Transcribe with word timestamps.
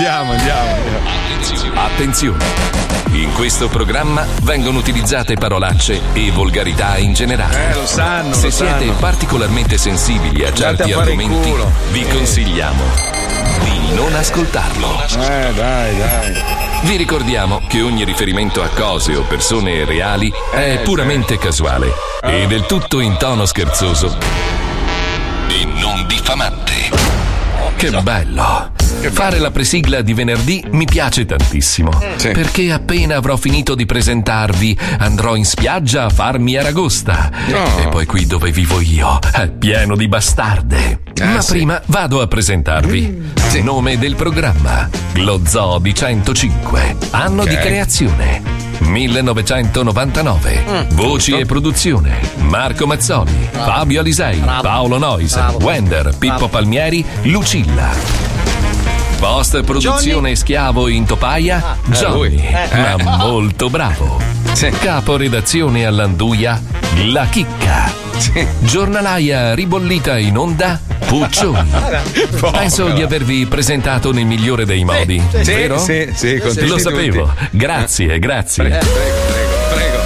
Andiamo, 0.00 0.32
andiamo, 0.32 0.74
andiamo. 0.76 1.78
Attenzione! 1.78 2.42
In 3.10 3.34
questo 3.34 3.68
programma 3.68 4.24
vengono 4.44 4.78
utilizzate 4.78 5.34
parolacce 5.34 6.00
e 6.14 6.30
volgarità 6.30 6.96
in 6.96 7.12
generale. 7.12 7.68
Eh, 7.72 7.74
lo 7.74 7.84
sanno, 7.84 8.32
Se 8.32 8.46
lo 8.46 8.50
siete 8.50 8.78
sanno. 8.86 8.92
particolarmente 8.94 9.76
sensibili 9.76 10.42
a 10.46 10.54
certi 10.54 10.92
a 10.92 11.00
argomenti, 11.00 11.52
vi 11.90 12.06
consigliamo 12.08 12.82
di 13.62 13.92
non 13.94 14.14
ascoltarlo. 14.14 15.02
Eh, 15.04 15.52
dai, 15.54 15.96
dai. 15.98 16.42
Vi 16.80 16.96
ricordiamo 16.96 17.60
che 17.68 17.82
ogni 17.82 18.04
riferimento 18.04 18.62
a 18.62 18.68
cose 18.68 19.14
o 19.16 19.20
persone 19.24 19.84
reali 19.84 20.32
Eh, 20.54 20.76
è 20.76 20.78
puramente 20.78 21.36
casuale 21.36 21.92
Ah. 22.22 22.30
e 22.30 22.46
del 22.46 22.64
tutto 22.64 23.00
in 23.00 23.18
tono 23.18 23.44
scherzoso 23.44 24.16
e 25.48 25.66
non 25.78 26.06
diffamante. 26.06 26.72
Che 27.76 27.90
bello! 28.00 28.79
Fare 29.12 29.38
la 29.38 29.50
presigla 29.50 30.02
di 30.02 30.14
venerdì 30.14 30.64
mi 30.72 30.84
piace 30.84 31.24
tantissimo. 31.24 31.90
Sì. 32.16 32.30
Perché 32.30 32.72
appena 32.72 33.16
avrò 33.16 33.36
finito 33.36 33.74
di 33.74 33.86
presentarvi 33.86 34.78
andrò 34.98 35.36
in 35.36 35.44
spiaggia 35.44 36.04
a 36.04 36.10
farmi 36.10 36.56
Aragosta. 36.56 37.30
No. 37.46 37.78
E 37.78 37.88
poi 37.88 38.06
qui 38.06 38.26
dove 38.26 38.50
vivo 38.50 38.80
io 38.80 39.18
è 39.32 39.48
pieno 39.48 39.96
di 39.96 40.08
bastarde. 40.08 41.00
Ma 41.22 41.40
sì. 41.40 41.52
prima 41.52 41.80
vado 41.86 42.20
a 42.20 42.26
presentarvi. 42.26 43.28
Nome 43.62 43.98
del 43.98 44.14
programma: 44.14 44.88
Lo 45.14 45.40
Zoo 45.44 45.78
di 45.80 45.92
105. 45.94 46.96
Anno 47.10 47.44
di 47.44 47.54
Ok. 47.54 47.60
creazione: 47.60 48.40
1999. 48.78 50.86
Voci 50.92 51.32
e 51.32 51.44
produzione: 51.44 52.18
Marco 52.38 52.86
Mazzoli, 52.86 53.48
Fabio 53.50 54.00
Alisei, 54.00 54.40
Paolo 54.62 54.98
Nois, 54.98 55.34
Wender, 55.60 56.14
Pippo 56.16 56.48
Palmieri, 56.48 57.04
Lucilla. 57.22 58.29
Post 59.20 59.62
produzione 59.64 60.34
schiavo 60.34 60.88
in 60.88 61.04
topaia, 61.04 61.76
Johnny, 61.88 62.36
lui. 62.38 62.44
ma 62.72 63.16
molto 63.18 63.68
bravo. 63.68 64.18
Sì. 64.52 64.70
Capo 64.70 65.16
redazione 65.18 65.84
all'Anduia, 65.84 66.60
La 67.06 67.26
Chicca. 67.26 67.92
Giornalaia 68.60 69.54
ribollita 69.54 70.16
in 70.18 70.38
onda, 70.38 70.80
Puccioni. 71.06 71.70
Penso 72.50 72.88
di 72.88 73.02
avervi 73.02 73.44
presentato 73.46 74.10
nel 74.12 74.24
migliore 74.24 74.64
dei 74.64 74.84
modi, 74.84 75.22
Sì, 75.42 75.52
vero? 75.52 75.78
sì, 75.78 76.10
sì, 76.14 76.38
con 76.38 76.52
Lo 76.54 76.66
tutti. 76.66 76.80
sapevo. 76.80 77.30
Grazie, 77.50 78.18
grazie. 78.18 78.64
Prego, 78.64 78.86
prego, 78.86 79.52
prego. 79.74 79.98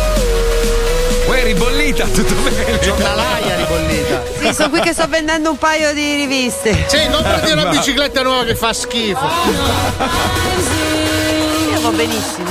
Uè, 1.30 1.44
ribollita, 1.44 2.04
tutto 2.06 2.34
bene. 2.42 2.78
Giornalaia 2.82 3.63
Sì, 4.44 4.52
sono 4.52 4.68
qui 4.68 4.80
che 4.80 4.92
sto 4.92 5.06
vendendo 5.08 5.50
un 5.50 5.56
paio 5.56 5.94
di 5.94 6.16
riviste. 6.16 6.84
Sì, 6.86 7.08
non 7.08 7.22
prendi 7.22 7.52
una 7.52 7.66
bicicletta 7.66 8.22
nuova 8.22 8.44
che 8.44 8.54
fa 8.54 8.74
schifo. 8.74 9.26
Io 11.72 11.80
va 11.80 11.88
benissimo. 11.90 12.44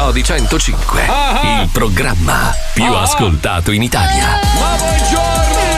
Lo 0.00 0.06
Zoo 0.06 0.12
di 0.12 0.22
105, 0.24 1.06
Ah, 1.06 1.60
il 1.60 1.68
programma 1.70 2.54
più 2.72 2.90
ascoltato 2.90 3.70
in 3.70 3.82
Italia. 3.82 4.40
Ma! 4.58 4.76
Buongiorno 4.78 5.69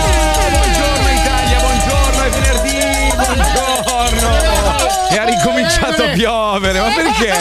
E 5.12 5.18
ha 5.18 5.24
ricominciato 5.24 6.02
a 6.04 6.08
piovere, 6.08 6.80
ma 6.80 6.88
perché? 6.94 7.32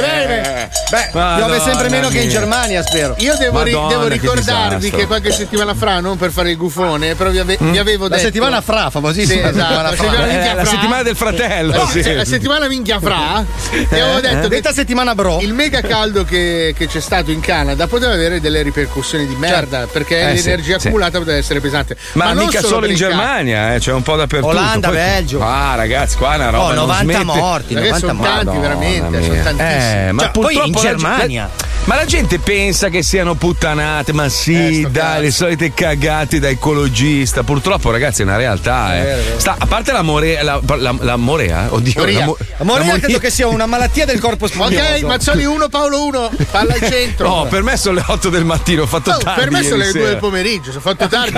Bene. 0.00 0.68
Beh, 0.90 1.10
Madonna 1.12 1.36
piove 1.36 1.60
sempre 1.60 1.88
meno 1.88 2.08
che 2.08 2.18
in 2.20 2.26
mia. 2.28 2.38
Germania, 2.38 2.82
spero. 2.82 3.14
Io 3.18 3.36
devo, 3.36 3.62
ri- 3.62 3.70
devo 3.70 4.02
che 4.02 4.08
ricordarvi 4.08 4.76
disastro. 4.76 4.98
che 4.98 5.06
qualche 5.06 5.30
settimana 5.32 5.74
fa, 5.74 6.00
non 6.00 6.16
per 6.16 6.30
fare 6.32 6.50
il 6.50 6.56
gufone, 6.56 7.14
però 7.14 7.30
vi, 7.30 7.38
ave- 7.38 7.56
vi 7.60 7.78
avevo 7.78 8.04
La 8.04 8.16
detto. 8.16 8.22
settimana 8.26 8.60
fra, 8.60 8.90
famosissima. 8.90 9.48
Sì, 9.50 9.56
esatto, 9.56 9.82
la 9.82 9.90
settimana 9.90 10.24
Eh, 10.24 10.28
minchia 10.32 10.54
la 10.54 10.62
fra. 10.62 10.70
settimana 10.70 11.02
del 11.02 11.16
fratello, 11.16 11.76
La, 11.76 11.86
sì. 11.86 12.14
la 12.14 12.24
settimana 12.24 12.66
minchia 12.68 12.98
fra. 13.00 13.44
E 13.70 14.00
avevo 14.00 14.20
detto 14.20 14.48
che 14.48 14.60
Detta 14.60 14.72
settimana 14.72 15.14
bro. 15.14 15.38
il 15.40 15.52
mega 15.54 15.80
caldo 15.80 16.24
che, 16.24 16.74
che 16.76 16.86
c'è 16.88 17.00
stato 17.00 17.30
in 17.30 17.40
Canada 17.40 17.86
poteva 17.86 18.12
avere 18.12 18.40
delle 18.40 18.62
ripercussioni 18.62 19.26
di 19.26 19.36
merda 19.36 19.86
perché 19.86 20.18
Eh, 20.20 20.34
l'energia 20.34 20.78
sì. 20.78 20.86
accumulata 20.88 21.18
poteva 21.18 21.36
essere 21.36 21.60
pesante. 21.60 21.96
Ma, 22.14 22.32
non 22.32 22.46
mica 22.46 22.60
solo 22.62 22.86
in. 22.86 22.94
Germania, 23.00 23.74
eh, 23.74 23.78
c'è 23.78 23.92
un 23.92 24.02
po' 24.02 24.16
dappertutto. 24.16 24.50
Olanda, 24.52 24.88
Poi- 24.88 24.96
Belgio. 24.96 25.40
Ah, 25.42 25.74
ragazzi, 25.76 26.16
qua 26.16 26.32
è 26.32 26.36
una 26.36 26.50
roba. 26.50 26.64
Oh, 26.64 26.72
non 26.74 26.86
90 27.24 27.32
smette. 27.32 27.40
morti, 27.40 27.74
Perché 27.74 27.88
90 27.90 27.98
sono 28.06 28.12
morti. 28.18 28.32
tanti, 28.32 28.46
Madonna 28.46 28.68
veramente, 28.68 29.18
mia. 29.18 29.28
sono 29.28 29.42
tantissimi. 29.42 29.92
Eh, 30.08 30.12
ma 30.12 30.22
Cioè, 30.22 30.30
poi 30.30 30.54
in 30.54 30.72
la 30.72 30.80
Germania. 30.80 31.50
ma 31.84 31.94
la 31.96 32.04
gente 32.04 32.38
pensa 32.38 32.88
che 32.88 33.02
siano 33.02 33.34
puttanate, 33.34 34.12
ma 34.12 34.28
sì, 34.28 34.80
Eh, 34.82 34.88
dai, 34.90 34.92
cazzo. 34.92 35.20
le 35.20 35.30
solite 35.30 35.74
cagate 35.74 36.38
da 36.38 36.48
ecologista. 36.48 37.42
Purtroppo, 37.42 37.90
ragazzi, 37.90 38.20
è 38.22 38.24
una 38.24 38.36
realtà. 38.36 38.96
eh. 38.96 39.34
Sta- 39.36 39.56
a 39.58 39.66
parte 39.66 39.92
la 39.92 40.02
morea, 40.02 40.42
la, 40.42 40.60
la, 40.76 40.94
la 41.00 41.16
morea, 41.16 41.66
oddio, 41.70 41.92
Moria. 41.96 42.18
la 42.20 42.24
mo- 42.26 42.36
la 42.38 42.56
io 42.58 42.64
moria- 42.64 42.98
credo 42.98 43.18
che 43.18 43.30
sia 43.30 43.46
una 43.48 43.66
malattia 43.66 44.04
del 44.04 44.18
corpo 44.20 44.46
spugnoso. 44.46 44.68
Ok, 44.80 45.02
Mazzoli 45.02 45.44
1, 45.44 45.68
Paolo 45.68 46.04
1, 46.04 46.30
palla 46.50 46.74
al 46.74 46.80
centro. 46.90 47.28
No, 47.40 47.46
per 47.48 47.62
me 47.62 47.76
sono 47.76 47.94
le 47.96 48.04
8 48.06 48.28
del 48.28 48.44
mattino, 48.44 48.82
ho 48.82 48.86
fatto 48.86 49.10
Oh, 49.10 49.18
tardi. 49.18 49.40
per 49.40 49.50
me 49.50 49.62
sono 49.62 49.76
le 49.76 49.84
2 49.84 49.92
sera. 49.92 50.06
del 50.06 50.16
pomeriggio, 50.18 50.70
sono 50.70 50.80
fatto 50.80 51.06
tardi. 51.08 51.32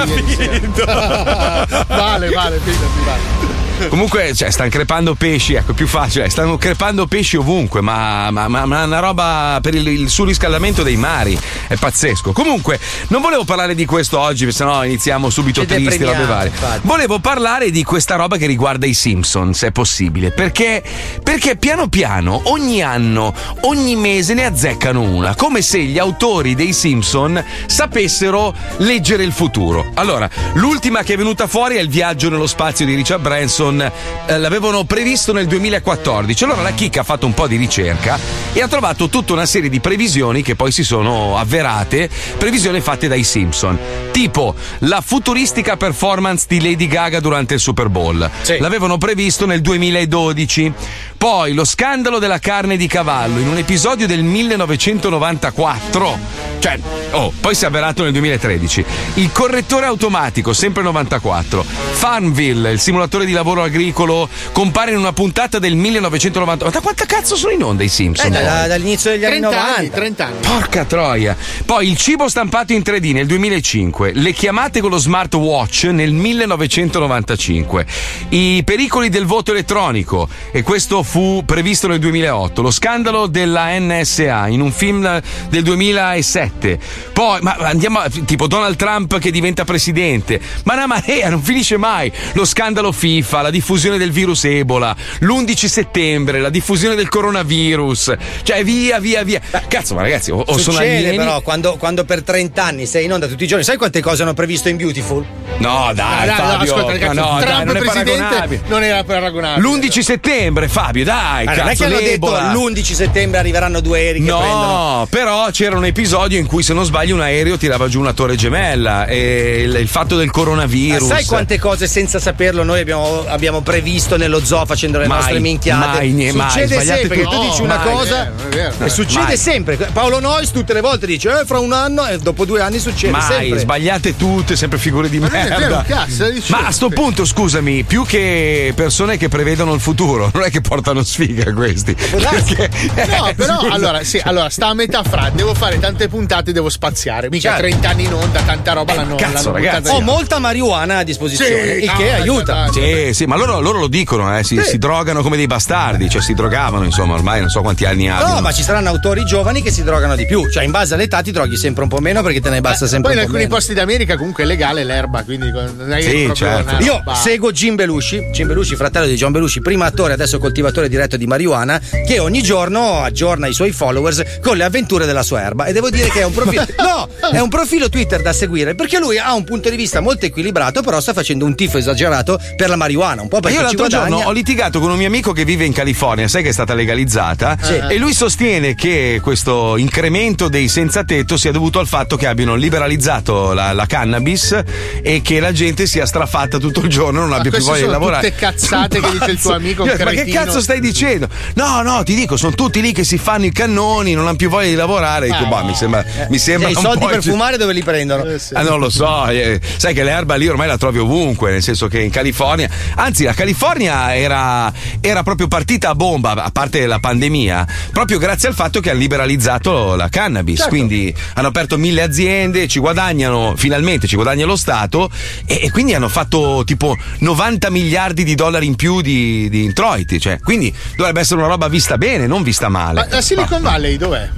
vale, 1.89 2.31
vale, 2.31 2.61
fidati, 2.63 3.01
vale. 3.05 3.52
Comunque, 3.89 4.35
cioè, 4.35 4.51
stanno 4.51 4.71
crepando 4.71 5.15
pesci, 5.15 5.55
ecco, 5.55 5.73
più 5.73 5.87
facile, 5.87 6.29
stanno 6.29 6.57
crepando 6.57 7.07
pesci 7.07 7.37
ovunque, 7.37 7.81
ma, 7.81 8.31
ma, 8.31 8.49
ma- 8.49 8.67
ma 8.67 8.85
una 8.85 8.99
roba 8.99 9.59
per 9.61 9.75
il, 9.75 9.87
il 9.87 10.09
surriscaldamento 10.09 10.83
dei 10.83 10.97
mari, 10.97 11.39
è 11.67 11.77
pazzesco. 11.77 12.33
Comunque, 12.33 12.79
non 13.09 13.21
volevo 13.21 13.45
parlare 13.45 13.75
di 13.75 13.85
questo 13.85 14.19
oggi, 14.19 14.45
perché 14.45 14.59
sennò 14.59 14.85
iniziamo 14.85 15.31
subito 15.31 15.61
Ci 15.63 15.67
tristi, 15.67 16.05
robe 16.05 16.25
varie. 16.25 16.53
Volevo 16.83 17.19
parlare 17.19 17.71
di 17.71 17.83
questa 17.85 18.17
roba 18.17 18.37
che 18.37 18.47
riguarda 18.47 18.87
i 18.87 18.95
Simpson, 18.95 19.55
se 19.55 19.69
è 19.69 19.71
possibile, 19.73 20.31
perché, 20.31 20.83
perché 21.23 21.57
piano 21.57 21.89
piano, 21.89 22.41
ogni 22.45 22.83
anno, 22.83 23.35
ogni 23.63 23.97
mese 23.97 24.35
ne 24.35 24.45
azzeccano 24.45 25.01
una, 25.01 25.35
come 25.35 25.63
se 25.63 25.81
gli 25.81 25.99
autori 25.99 26.55
dei 26.55 26.73
Simpson 26.73 27.43
sapessero 27.67 28.55
leggere 28.79 29.23
il 29.25 29.33
futuro. 29.33 29.91
Allora, 29.95 30.29
l'ultima 30.55 31.03
che 31.03 31.15
è 31.15 31.17
venuta 31.17 31.47
fuori 31.47 31.77
è 31.77 31.81
il 31.81 31.89
viaggio 31.89 32.31
nello 32.31 32.47
spazio 32.47 32.87
di 32.87 32.95
Richard 32.95 33.21
Branson, 33.21 33.72
eh, 33.81 34.39
l'avevano 34.39 34.85
previsto 34.85 35.33
nel 35.33 35.47
2014. 35.47 36.45
Allora 36.45 36.63
la 36.63 36.73
Chicca 36.73 37.01
ha 37.01 37.05
fatto 37.05 37.27
un 37.27 37.35
po' 37.35 37.47
di 37.47 37.57
ricerca 37.57 38.19
e 38.53 38.61
ha 38.61 38.69
trovato 38.69 39.09
tutta 39.09 39.33
una 39.33 39.47
serie 39.47 39.71
di 39.71 39.81
previsioni 39.81 40.43
che 40.43 40.55
poi 40.57 40.73
si 40.73 40.85
sono 40.85 41.39
avverate, 41.39 42.09
previsioni 42.37 42.81
fatte 42.81 43.09
dai 43.09 43.25
Simpson. 43.25 43.79
Tipo 44.11 44.55
la 44.81 45.01
futuristica 45.01 45.77
performance 45.77 46.47
di 46.49 46.61
Lady 46.61 46.87
Gaga 46.87 47.21
durante 47.21 47.55
il 47.55 47.61
Super 47.61 47.89
Bowl. 47.89 48.31
L'avevano 48.59 48.99
previsto 48.99 49.47
nel 49.47 49.61
2012. 49.61 50.73
Poi 51.17 51.53
lo 51.53 51.65
scandalo 51.65 52.19
della 52.19 52.41
carne 52.41 52.77
di 52.77 52.89
cavallo 52.89 53.39
in 53.39 53.47
un 53.49 53.57
episodio 53.57 54.07
del 54.09 54.25
1994. 54.25 56.19
Cioè, 56.59 56.79
oh, 57.13 57.33
poi 57.41 57.55
si 57.55 57.65
è 57.65 57.69
avverato 57.69 58.03
nel 58.03 58.13
2013. 58.13 58.85
Il 59.15 59.31
correttore 59.33 59.87
automatico, 59.87 60.53
sempre 60.53 60.83
94. 60.83 61.65
Farmville, 61.65 62.73
il 62.73 62.81
simulatore 62.81 63.25
di 63.25 63.33
lavoro 63.33 63.62
agricolo, 63.65 64.29
compare 64.53 64.93
in 64.93 64.99
una 64.99 65.13
puntata 65.13 65.59
del 65.59 65.75
1990. 65.75 66.65
Ma 66.65 66.71
da 66.71 66.81
quanta 66.81 67.05
cazzo 67.07 67.37
sono 67.37 67.53
in 67.53 67.63
onda 67.63 67.83
i 67.85 67.89
Simpson? 67.89 68.27
Eh, 68.27 68.31
da- 68.43 68.67
dall'inizio 68.67 69.11
degli 69.11 69.25
anni 69.25 69.39
30 69.41 69.57
90. 69.57 69.77
anni, 69.77 69.91
30 69.91 70.27
anni. 70.27 70.37
Porca 70.41 70.85
troia. 70.85 71.37
Poi 71.65 71.89
il 71.89 71.97
cibo 71.97 72.29
stampato 72.29 72.73
in 72.73 72.83
3D 72.85 73.13
nel 73.13 73.27
2005, 73.27 74.13
le 74.15 74.33
chiamate 74.33 74.81
con 74.81 74.91
lo 74.91 74.99
smartwatch 74.99 75.85
nel 75.85 76.13
1995, 76.13 77.87
i 78.31 78.63
pericoli 78.65 79.09
del 79.09 79.25
voto 79.27 79.51
elettronico 79.53 80.29
e 80.51 80.63
questo 80.63 81.03
fu 81.03 81.43
previsto 81.45 81.87
nel 81.89 81.99
2008, 81.99 82.63
lo 82.63 82.71
scandalo 82.71 83.27
della 83.27 83.79
NSA 83.79 84.49
in 84.49 84.61
un 84.61 84.73
film 84.73 85.21
del 85.49 85.63
2007. 85.63 86.79
Poi 87.13 87.41
ma 87.43 87.55
andiamo 87.57 87.99
a- 88.01 88.09
tipo 88.25 88.47
Donald 88.47 88.77
Trump 88.77 89.19
che 89.19 89.31
diventa 89.31 89.65
presidente. 89.65 90.41
Ma 90.65 90.75
una 90.75 90.87
marea, 90.87 91.29
non 91.29 91.43
finisce 91.43 91.77
mai. 91.77 92.11
Lo 92.33 92.45
scandalo 92.45 92.93
FIFA, 92.93 93.43
la 93.43 93.51
diffusione 93.53 93.97
del 93.99 94.11
virus 94.11 94.45
Ebola, 94.45 94.95
l'11 95.21 95.67
settembre, 95.67 96.41
la 96.41 96.51
diffusione 96.51 96.97
del 96.97 97.09
coronavirus. 97.09 98.15
Cioè 98.43 98.65
via 98.65 98.99
via 98.99 99.23
via. 99.23 99.41
Cazzo, 99.69 99.95
ma 99.95 100.03
ragazzi, 100.03 100.33
o, 100.33 100.43
o 100.45 100.59
sono 100.59 100.79
alieni? 100.79 101.17
però 101.17 101.41
quando, 101.43 101.77
quando 101.77 102.05
per 102.05 102.23
30 102.25 102.65
anni 102.65 102.87
sei 102.87 103.05
in 103.05 103.13
onda 103.13 103.29
tutti 103.29 103.45
i 103.45 103.47
giorni, 103.47 103.63
sai 103.65 103.77
quante 103.77 104.01
cose 104.01 104.23
hanno 104.23 104.35
previsto 104.35 104.69
in 104.69 104.77
Beautiful? 104.77 105.25
No, 105.59 105.93
dai, 105.95 106.27
Dai, 106.27 106.27
dai, 106.27 106.37
Fabio, 106.37 106.75
ascolta, 106.75 106.93
ragazzi, 106.93 107.15
ma 107.17 107.23
no, 107.23 107.39
dai, 107.39 107.47
Trump 107.47 107.65
non 107.65 107.77
è 107.77 107.79
presidente 107.79 108.61
non 108.67 108.83
era 108.83 109.05
paragonabile. 109.05 109.69
L'11 109.69 109.99
settembre, 110.01 110.69
Fabio, 110.69 111.05
dai. 111.05 111.45
Ma 111.45 111.55
non 111.55 111.67
è 111.67 111.69
cazzo, 111.69 111.85
che 111.85 111.85
hanno 111.85 111.99
detto 112.01 112.11
l'Ebola. 112.11 112.53
l'11 112.53 112.93
settembre 112.93 113.39
arriveranno 113.39 113.81
due 113.81 113.99
aerei 113.99 114.21
che 114.23 114.27
prendono. 114.27 114.99
No, 114.99 115.07
però 115.09 115.49
c'era 115.51 115.77
un 115.77 115.85
episodio 115.85 116.39
in 116.39 116.47
cui, 116.47 116.63
se 116.63 116.73
non 116.73 116.85
sbaglio, 116.85 117.15
un 117.15 117.21
aereo 117.21 117.57
tirava 117.57 117.89
giù 117.89 118.01
una 118.01 118.13
torre 118.13 118.35
gemella. 118.37 119.07
E 119.07 119.63
il, 119.65 119.75
il 119.77 119.89
fatto 119.89 120.17
del 120.17 120.27
Ma 120.27 120.33
coronavirus. 120.33 121.09
sai 121.09 121.25
quante 121.27 121.59
cose 121.59 121.87
senza 121.87 122.19
saperlo 122.19 122.63
noi 122.65 122.81
abbiamo, 122.81 123.25
abbiamo 123.27 123.42
previsto 123.63 124.17
nello 124.17 124.45
zoo 124.45 124.65
facendo 124.67 124.99
le 124.99 125.07
Mai, 125.07 125.19
nostre 125.19 125.39
minchiate? 125.41 125.87
mai, 125.87 126.11
ne- 126.13 126.33
mai, 126.33 126.51
succede 126.51 126.75
sbagliate 126.75 126.99
sempre 127.01 127.17
che 127.19 127.25
tu 127.25 127.41
dici 127.41 127.59
No, 127.59 127.65
una 127.65 127.77
mai, 127.77 127.93
cosa 127.93 128.33
vero, 128.49 128.75
e 128.85 128.89
succede 128.89 129.23
Mai. 129.25 129.37
sempre. 129.37 129.77
Paolo 129.93 130.21
Nois 130.21 130.51
tutte 130.51 130.73
le 130.73 130.81
volte 130.81 131.07
dice 131.07 131.41
eh, 131.41 131.45
fra 131.45 131.59
un 131.59 131.73
anno 131.73 132.07
e 132.07 132.19
dopo 132.19 132.45
due 132.45 132.61
anni 132.61 132.79
succede 132.79 133.13
Mai, 133.13 133.23
sempre. 133.41 133.59
sbagliate 133.59 134.17
tutte, 134.17 134.57
sempre 134.57 134.79
figure 134.79 135.09
di 135.09 135.17
è 135.17 135.21
merda. 135.21 135.57
vero, 135.57 135.85
cazzo, 135.87 136.31
dici- 136.31 136.51
Ma 136.53 136.67
a 136.67 136.71
sto 136.71 136.89
punto, 136.89 137.25
scusami, 137.25 137.83
più 137.85 138.05
che 138.07 138.73
persone 138.75 139.17
che 139.17 139.29
prevedono 139.29 139.73
il 139.75 139.81
futuro, 139.81 140.31
non 140.35 140.43
è 140.45 140.51
che 140.51 140.61
portano 140.61 141.03
sfiga 141.03 141.53
questi. 141.53 141.95
Perché- 141.97 142.71
No, 143.07 143.33
però 143.35 143.59
Scusa. 143.61 143.73
allora, 143.73 144.05
sì, 144.05 144.21
allora 144.23 144.49
sta 144.49 144.69
a 144.69 144.75
metà 144.75 145.03
fra, 145.03 145.31
devo 145.33 145.55
fare 145.55 145.79
tante 145.79 146.09
puntate, 146.09 146.53
devo 146.53 146.69
spaziare. 146.69 147.29
Mica 147.31 147.51
Certo. 147.57 147.67
30 147.69 147.89
anni 147.89 148.05
in 148.05 148.13
onda, 148.13 148.41
tanta 148.43 148.73
roba 148.73 148.95
l'hanno, 148.95 149.15
cazzo, 149.17 149.33
l'hanno 149.33 149.53
ragazzi. 149.53 149.81
buttata 149.83 149.97
Ho 149.97 150.01
molta 150.01 150.39
marijuana 150.39 150.99
a 150.99 151.03
disposizione, 151.03 151.75
Sì, 151.79 151.85
il 151.85 151.93
che 151.97 152.13
aiuta. 152.13 152.69
dai. 152.73 153.15
Sì, 153.15 153.22
sì, 153.23 153.29
ma 153.29 153.37
loro, 153.37 153.61
loro 153.61 153.79
lo 153.79 153.87
dicono, 153.87 154.37
eh, 154.37 154.43
si, 154.43 154.61
si 154.63 154.79
drogano 154.79 155.23
come 155.23 155.37
dei 155.37 155.47
bastardi, 155.47 156.09
cioè 156.11 156.21
si 156.21 156.35
drogavano, 156.35 156.85
insomma, 156.85 157.15
ormai 157.15 157.39
non 157.41 157.51
so 157.51 157.61
quanti 157.61 157.85
anni 157.85 158.09
hanno. 158.09 158.35
No, 158.35 158.41
ma 158.41 158.53
ci 158.53 158.63
saranno 158.63 158.89
autori 158.89 159.25
giovani 159.25 159.63
che 159.63 159.71
si 159.71 159.85
drogano 159.85 160.17
di 160.17 160.27
più. 160.27 160.51
Cioè, 160.51 160.65
in 160.65 160.73
base 160.73 160.95
all'età 160.95 161.23
ti 161.23 161.31
droghi 161.31 161.57
sempre 161.57 161.85
un 161.85 161.89
po' 161.89 162.01
meno 162.01 162.21
perché 162.23 162.41
te 162.41 162.51
ne 162.51 162.61
basta 162.61 162.87
sempre 162.89 163.13
Poi 163.13 163.13
in 163.13 163.19
un 163.19 163.25
po' 163.25 163.37
alcuni 163.37 163.45
meno. 163.45 163.55
posti 163.55 163.75
d'America 163.75 164.17
comunque 164.17 164.43
è 164.43 164.47
legale 164.47 164.83
l'erba, 164.83 165.23
quindi 165.23 165.51
non 165.51 165.93
è 165.93 166.01
Sì, 166.01 166.31
certo. 166.35 166.83
Io 166.83 167.03
seguo 167.15 167.53
Jim 167.53 167.77
Belushi, 167.77 168.31
Jim 168.33 168.49
Belushi, 168.49 168.75
fratello 168.75 169.07
di 169.07 169.15
John 169.15 169.31
Belushi, 169.31 169.61
prima 169.61 169.87
attore, 169.87 170.15
adesso 170.15 170.39
coltivatore 170.41 170.89
diretto 170.89 171.17
di 171.17 171.27
marijuana, 171.27 171.81
che 172.05 172.19
ogni 172.19 172.43
giorno 172.43 173.03
aggiorna 173.03 173.47
i 173.47 173.53
suoi 173.53 173.71
followers 173.71 174.41
con 174.41 174.57
le 174.57 174.65
avventure 174.65 175.07
della 175.07 175.23
sua 175.23 175.43
erba. 175.43 175.67
E 175.67 175.73
devo 175.73 175.91
dire 175.91 176.09
che 176.09 176.21
è 176.21 176.25
un 176.25 176.33
profilo. 176.33 176.65
No, 176.83 177.09
è 177.31 177.39
un 177.39 177.49
profilo 177.49 177.89
Twitter 177.89 178.21
da 178.23 178.33
seguire 178.33 178.75
perché 178.75 178.99
lui 178.99 179.17
ha 179.17 179.33
un 179.35 179.45
punto 179.45 179.71
di 179.71 179.77
vista 179.77 180.01
molto 180.01 180.27
equilibrato, 180.27 180.83
però 180.83 181.01
sta 181.01 181.13
facendo 181.13 181.45
un 181.45 181.55
tifo 181.55 181.79
esagerato 181.79 182.41
per 182.57 182.69
la 182.69 182.77
marijuana. 182.77 183.12
Un 183.21 183.29
po' 183.29 183.37
Ma 183.37 183.41
perché 183.43 183.57
io 183.57 183.63
l'altro 183.63 183.87
guadagna. 183.87 184.09
giorno 184.09 184.29
ho 184.29 184.33
litigato 184.33 184.81
con 184.81 184.91
un 184.91 184.97
mio 184.97 185.07
amico 185.07 185.33
che 185.33 185.45
vive 185.45 185.65
in 185.67 185.73
California, 185.75 186.27
sai 186.29 186.43
che 186.43 186.49
è 186.49 186.53
stata 186.53 186.73
legalizzata? 186.75 187.57
Sì. 187.61 187.75
E 187.91 187.99
lui 187.99 188.15
sostiene 188.15 188.75
che 188.75 189.21
questo 189.23 189.77
incremento 189.77 190.49
dei 190.49 190.69
senza 190.69 191.05
tetto 191.05 191.37
sia 191.37 191.53
dovuto 191.53 191.79
al 191.79 191.87
fatto 191.87 192.17
che 192.17 192.27
abbiano 192.27 192.55
liberalizzato 192.55 193.53
la, 193.53 193.73
la 193.73 193.87
cannabis 193.87 194.63
e 195.03 195.21
che 195.23 195.41
la 195.41 195.53
gente 195.53 195.87
sia 195.87 196.07
strafatta 196.07 196.59
tutto 196.59 196.81
il 196.81 196.89
giorno 196.89 197.19
e 197.19 197.23
non 197.23 197.33
abbia 197.33 197.51
più 197.51 197.63
voglia 197.63 197.85
di 197.85 197.91
lavorare. 197.91 198.31
tutte 198.31 198.41
cazzate 198.41 199.01
che 199.01 199.11
dice 199.11 199.31
il 199.33 199.41
tuo 199.41 199.53
amico, 199.55 199.85
Io 199.85 199.93
Ma 199.93 199.97
che 200.11 200.15
cretino." 200.17 200.45
cazzo 200.45 200.61
stai 200.61 200.81
dicendo? 200.81 201.29
No, 201.55 201.83
no, 201.83 202.03
ti 202.03 202.15
dico, 202.15 202.37
sono 202.37 202.55
tutti 202.55 202.81
lì 202.81 202.93
che 202.93 203.05
si 203.05 203.19
fanno 203.19 203.45
i 203.47 203.53
cannoni, 203.53 204.15
non 204.15 204.27
hanno 204.27 204.37
più 204.37 204.49
voglia 204.49 204.69
di 204.69 204.75
lavorare. 204.75 205.27
Dico, 205.27 205.47
bah, 205.47 205.63
mi 205.65 205.75
sembra, 205.75 206.05
mi 206.29 206.39
sembra 206.39 206.71
Cioè, 206.71 206.79
i 206.79 206.83
soldi 206.83 207.07
per 207.07 207.17
ecce- 207.17 207.31
fumare 207.31 207.57
dove 207.57 207.73
li 207.73 207.83
prendono? 207.83 208.25
Ah, 208.53 208.63
non 208.63 208.79
lo 208.79 208.91
so, 208.91 209.27
eh, 209.29 209.61
sai 209.77 209.95
che 209.95 210.03
l'erba 210.05 210.35
lì 210.37 210.49
ormai 210.49 210.67
la 210.67 210.77
trovi 210.77 210.99
ovunque, 210.99 211.51
nel 211.51 211.63
senso 211.63 211.89
che 211.89 212.01
in 212.01 212.11
California, 212.11 212.69
anzi 213.03 213.25
la 213.25 213.35
California 213.35 214.15
era, 214.15 214.73
era 215.01 215.23
proprio 215.23 215.49
partita 215.49 215.91
a 215.91 215.95
bomba, 215.95 216.33
a 216.33 216.51
parte 216.51 216.87
la 216.87 216.99
pandemia, 216.99 217.67
proprio 217.93 218.19
grazie 218.19 218.49
al 218.49 218.55
fatto 218.55 218.81
che 218.81 218.91
hanno 218.91 219.01
liberalizzato 219.01 219.95
la 219.97 220.09
cannabis, 220.09 220.59
Certo. 220.59 220.71
quindi 220.71 221.15
hanno 221.35 221.49
aperto 221.49 221.77
mille 221.79 222.03
aziende, 222.03 222.69
ci 222.69 222.79
guadagnano, 222.79 223.55
finalmente 223.57 224.07
ci 224.07 224.15
guadagna 224.15 224.47
lo 224.47 224.57
Stato 224.57 225.11
e, 225.47 225.61
e 225.65 225.71
quindi 225.71 225.95
hanno 225.95 226.09
fatto 226.09 226.63
tipo 226.65 226.97
90 227.19 227.71
miliardi 227.71 228.25
di 228.25 228.35
dollari 228.35 228.67
in 228.67 228.77
più 228.77 229.01
di, 229.01 229.49
di 229.51 229.65
introiti, 229.65 230.21
cioè, 230.21 230.39
quindi 230.41 230.73
dovrebbe 230.97 231.21
essere 231.21 231.41
una 231.41 231.49
roba 231.49 231.69
vista 231.69 231.99
bene, 231.99 232.27
non 232.27 232.43
vista 232.43 232.69
male. 232.69 233.01
Ma 233.01 233.07
la 233.09 233.21
Silicon 233.21 233.63
Valley 233.63 233.97
dov'è? 233.97 234.29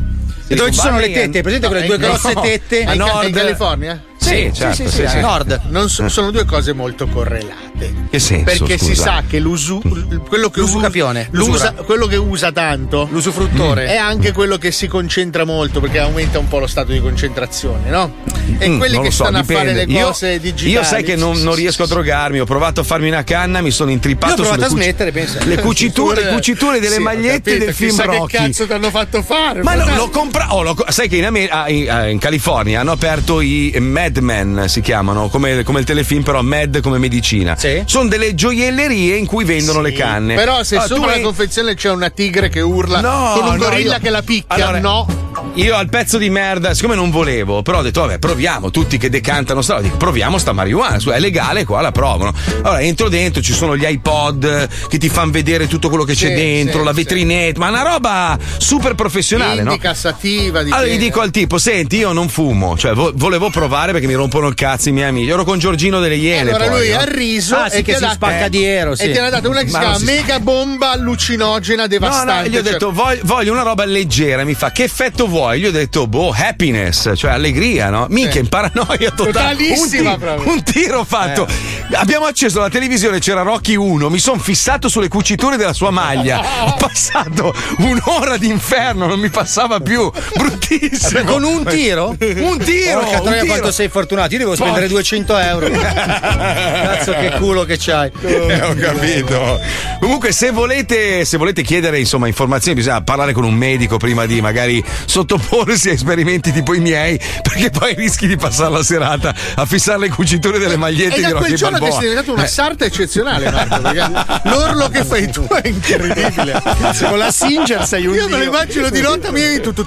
E 0.46 0.55
dove 0.56 0.72
ci 0.72 0.78
sono 0.78 0.99
le 0.99 1.10
tette? 1.10 1.40
Presente 1.40 1.69
quelle 1.69 1.87
due 1.87 1.99
grosse 1.99 2.32
no. 2.34 2.40
tette? 2.43 2.81
È 2.81 2.84
A 2.87 2.93
è 2.93 2.96
nord. 2.96 3.28
in 3.28 3.34
California? 3.34 4.02
Sì, 4.24 4.50
certo, 4.54 4.74
sì, 4.74 4.88
sì, 4.88 4.96
sì, 5.02 5.08
sì, 5.08 5.20
Nord. 5.20 5.60
Non 5.68 5.88
so- 5.88 6.08
sono 6.08 6.30
due 6.30 6.44
cose 6.44 6.72
molto 6.72 7.06
correlate. 7.06 7.92
Che 8.10 8.18
senso, 8.18 8.44
Perché 8.44 8.78
si 8.78 8.86
scusa? 8.94 9.02
sa 9.02 9.22
che 9.28 9.38
l'usu, 9.38 9.80
quello 10.28 10.48
che 10.48 10.60
L'usucapione, 10.60 11.28
l'usa, 11.32 11.72
quello 11.72 12.06
che 12.06 12.16
usa 12.16 12.52
tanto 12.52 13.08
L'usufruttore. 13.10 13.86
è 13.86 13.96
anche 13.96 14.32
quello 14.32 14.56
che 14.56 14.70
si 14.70 14.86
concentra 14.86 15.44
molto 15.44 15.80
perché 15.80 15.98
aumenta 15.98 16.38
un 16.38 16.46
po' 16.48 16.58
lo 16.60 16.66
stato 16.68 16.92
di 16.92 17.00
concentrazione, 17.00 17.90
no? 17.90 18.14
E 18.58 18.68
Mm, 18.68 18.78
quelli 18.78 19.00
che 19.00 19.10
so, 19.10 19.24
stanno 19.24 19.40
dipende. 19.40 19.70
a 19.70 19.74
fare 19.74 19.86
le 19.86 19.92
Io- 19.92 20.06
cose 20.06 20.38
digitali. 20.40 20.70
Io 20.70 20.84
sai 20.84 21.02
che 21.02 21.16
non, 21.16 21.40
non 21.42 21.54
riesco 21.54 21.82
a 21.82 21.86
drogarmi, 21.86 22.38
ho 22.40 22.44
provato 22.44 22.80
a 22.80 22.84
farmi 22.84 23.08
una 23.08 23.24
canna, 23.24 23.60
mi 23.60 23.70
sono 23.72 23.90
intrippato 23.90 24.34
Io 24.34 24.40
ho 24.40 24.42
provato 24.52 24.64
a 24.64 24.68
smettere, 24.68 25.10
pensa. 25.10 25.44
Le 25.44 25.56
cuciture, 25.58 26.24
le 26.24 26.32
cuciture 26.32 26.78
delle 26.80 26.96
Sì, 26.96 27.02
magliette 27.02 27.50
capito, 27.58 27.64
del 27.64 27.74
film 27.74 28.02
Rocky. 28.04 28.26
che 28.26 28.36
cazzo 28.44 28.66
ti 28.66 28.72
hanno 28.72 28.90
fatto 28.90 29.22
fare? 29.22 29.62
Ma 29.62 29.74
no, 29.74 29.94
l'ho 29.96 30.08
comprato. 30.10 30.84
sai 30.88 31.08
che 31.08 31.16
in, 31.16 31.24
Amer- 31.26 31.50
ah, 31.52 31.68
in- 31.68 31.90
ah, 31.90 32.08
in 32.08 32.18
California 32.18 32.80
hanno 32.80 32.92
aperto 32.92 33.40
i 33.40 33.74
Mad 33.80 34.13
Men, 34.20 34.64
si 34.69 34.81
chiamano, 34.81 35.28
come, 35.28 35.62
come 35.62 35.81
il 35.81 35.84
telefilm, 35.87 36.22
però 36.22 36.43
Mad 36.43 36.81
come 36.81 36.99
medicina. 36.99 37.56
Sì. 37.56 37.82
Sono 37.87 38.08
delle 38.08 38.34
gioiellerie 38.34 39.16
in 39.16 39.26
cui 39.26 39.44
vendono 39.44 39.81
le 39.81 39.93
canne. 39.93 40.34
Però 40.34 40.62
se 40.62 40.76
Ah, 40.76 40.82
tu 40.87 40.94
sopra 40.96 41.12
hai- 41.12 41.19
la 41.20 41.25
confezione 41.26 41.75
c'è 41.75 41.90
una 41.90 42.11
tigre 42.11 42.49
che 42.49 42.61
urla 42.61 43.00
No, 43.00 43.32
con 43.38 43.46
un 43.49 43.56
no, 43.56 43.64
gorilla 43.64 43.94
io- 43.94 44.00
che 44.00 44.11
la 44.11 44.22
picchia, 44.22 44.55
Allora, 44.55 44.81
no? 44.81 45.22
Io 45.55 45.75
al 45.76 45.88
pezzo 45.88 46.16
di 46.19 46.31
merda, 46.31 46.75
siccome 46.75 46.94
non 46.94 47.11
volevo, 47.11 47.62
però 47.62 47.78
ho 47.78 47.82
detto, 47.82 48.00
vabbè, 48.00 48.19
proviamo, 48.19 48.70
tutti 48.70 48.99
che 48.99 49.08
decantano 49.11 49.62
sta, 49.62 49.81
dico, 49.81 49.96
proviamo 49.96 50.38
sta 50.38 50.52
marijuana, 50.52 50.96
è 50.96 51.19
legale, 51.20 51.64
qua 51.64 51.81
la 51.81 51.93
provano. 51.93 52.32
Allora 52.62 52.81
entro 52.81 53.08
dentro, 53.08 53.43
ci 53.43 53.52
sono 53.52 53.76
gli 53.76 53.84
iPod 53.84 54.69
che 54.88 54.99
ti 54.99 55.08
fanno 55.08 55.31
vedere 55.32 55.67
tutto 55.67 55.88
quello 55.88 56.05
che 56.05 56.14
c'è 56.14 56.28
Sì, 56.28 56.34
dentro, 56.34 56.78
sì, 56.81 56.84
la 56.84 56.90
sì. 56.93 56.96
vetrinetta, 56.96 57.58
ma 57.58 57.69
una 57.69 57.82
roba 57.82 58.38
super 58.58 58.94
professionale, 58.94 59.62
no? 59.62 59.72
Indica 59.72 59.93
sativa 59.94 60.62
di 60.62 60.70
Allora 60.70 60.88
gli 60.88 60.99
dico 60.99 61.20
al 61.20 61.31
tipo, 61.31 61.58
senti, 61.58 61.96
io 61.99 62.12
non 62.12 62.28
fumo, 62.28 62.76
cioè 62.76 62.94
vo- 62.94 63.12
volevo 63.14 63.50
provare 63.50 63.93
perché 63.93 64.03
mi 64.06 64.14
rompono 64.14 64.46
il 64.48 64.54
cazzo 64.54 64.88
i 64.88 64.92
miei 64.92 65.08
amici. 65.08 65.30
Ero 65.30 65.44
con 65.44 65.58
Giorgino 65.58 66.00
delle 66.00 66.16
Iene. 66.16 66.50
Allora 66.50 66.70
poi, 66.70 66.78
lui 66.78 66.90
no? 66.90 66.98
ha 66.98 67.04
riso 67.04 67.56
Ah, 67.56 67.68
sì, 67.68 67.78
e 67.78 67.82
che 67.82 67.96
si 67.96 68.08
spacca 68.12 68.48
di 68.48 68.64
ero, 68.64 68.94
sì. 68.94 69.04
E 69.04 69.12
ti 69.12 69.18
ha 69.18 69.28
dato 69.30 69.48
una 69.50 69.60
che 69.60 69.66
si 69.66 69.72
Ma 69.72 69.78
chiama 69.80 69.98
mega 70.00 70.40
bomba 70.40 70.90
allucinogena 70.92 71.82
No, 71.82 71.88
devastante. 71.88 72.32
no, 72.34 72.48
gli 72.48 72.56
ho 72.56 72.62
cioè- 72.62 72.72
detto 72.72 72.92
voglio, 72.92 73.20
voglio 73.24 73.52
una 73.52 73.62
roba 73.62 73.84
leggera, 73.84 74.44
mi 74.44 74.54
fa 74.54 74.70
che 74.72 74.84
effetto 74.84 75.26
vuoi? 75.26 75.60
Gli 75.60 75.66
ho 75.66 75.70
detto 75.70 76.06
boh, 76.06 76.34
happiness, 76.36 77.12
cioè 77.16 77.30
allegria, 77.32 77.90
no? 77.90 78.06
Minchia, 78.10 78.40
in 78.40 78.48
paranoia 78.48 79.10
totale. 79.10 79.32
Totalissima 79.32 80.16
un, 80.44 80.62
tiro 80.62 81.04
fatto. 81.04 81.46
Abbiamo 81.92 82.26
acceso 82.26 82.60
la 82.60 82.68
televisione, 82.70 83.18
c'era 83.20 83.42
Rocky 83.42 83.74
1, 83.76 84.08
mi 84.10 84.18
sono 84.18 84.38
fissato 84.38 84.88
sulle 84.88 85.08
cuciture 85.08 85.56
della 85.56 85.72
sua 85.72 85.90
maglia. 85.90 86.40
Ho 86.64 86.74
passato 86.78 87.54
un'ora 87.78 88.36
d'inferno, 88.36 89.06
non 89.06 89.18
mi 89.18 89.28
passava 89.30 89.80
più. 89.80 90.10
Bruttissimo. 90.36 91.24
Con 91.24 91.44
un 91.44 91.64
tiro? 91.64 92.08
Un 92.18 92.58
tiro, 92.58 93.00
Porca 93.00 93.18
un 93.20 93.24
troia, 93.24 93.44
quanto 93.46 93.70
sei 93.72 93.88
fortunato. 93.94 94.32
Io 94.32 94.38
devo 94.38 94.56
spendere 94.56 94.88
200 94.88 95.38
euro. 95.38 95.69
Cazzo, 95.70 97.12
che 97.12 97.31
culo 97.38 97.64
che 97.64 97.76
c'hai. 97.79 98.11
Eh, 98.23 98.61
ho 98.61 98.75
capito. 98.75 99.61
Comunque, 100.00 100.32
se 100.32 100.50
volete, 100.50 101.25
se 101.25 101.37
volete 101.37 101.62
chiedere 101.62 102.00
insomma, 102.00 102.26
informazioni, 102.26 102.76
bisogna 102.76 103.01
parlare 103.03 103.32
con 103.32 103.44
un 103.44 103.55
medico 103.55 103.96
prima 103.96 104.27
di 104.27 104.41
magari 104.41 104.82
sottoporsi 105.06 105.91
a 105.91 105.93
esperimenti 105.93 106.51
tipo 106.53 106.74
i 106.74 106.81
miei, 106.81 107.19
perché 107.43 107.70
poi 107.70 107.94
rischi 107.94 108.27
di 108.27 108.36
passare 108.36 108.72
la 108.72 108.82
serata 108.82 109.32
a 109.55 109.65
fissare 109.65 109.98
le 110.01 110.08
cuciture 110.08 110.58
delle 110.58 110.77
magliette 110.77 111.15
E 111.15 111.17
di 111.19 111.22
da 111.22 111.34
quel 111.34 111.55
giorno 111.55 111.77
che 111.79 111.82
Balboa. 111.84 112.01
sei 112.01 112.08
diventato 112.08 112.32
una 112.36 112.44
Eh. 112.44 112.48
sarta 112.48 112.84
eccezionale, 112.84 113.51
Marco, 113.51 113.81
perché 113.81 114.10
l'orlo 114.48 114.89
che 114.89 115.05
fai 115.05 115.31
tu 115.31 115.46
è 115.46 115.69
incredibile. 115.69 116.60
Con 117.08 117.19
la 117.19 117.31
Singer 117.31 117.86
sei 117.86 118.06
un 118.06 118.15
Io 118.15 118.29
me 118.29 118.39
lo 118.39 118.44
immagino 118.44 118.91
di 118.91 119.01
notte 119.01 119.31
tu, 119.63 119.72
con 119.72 119.86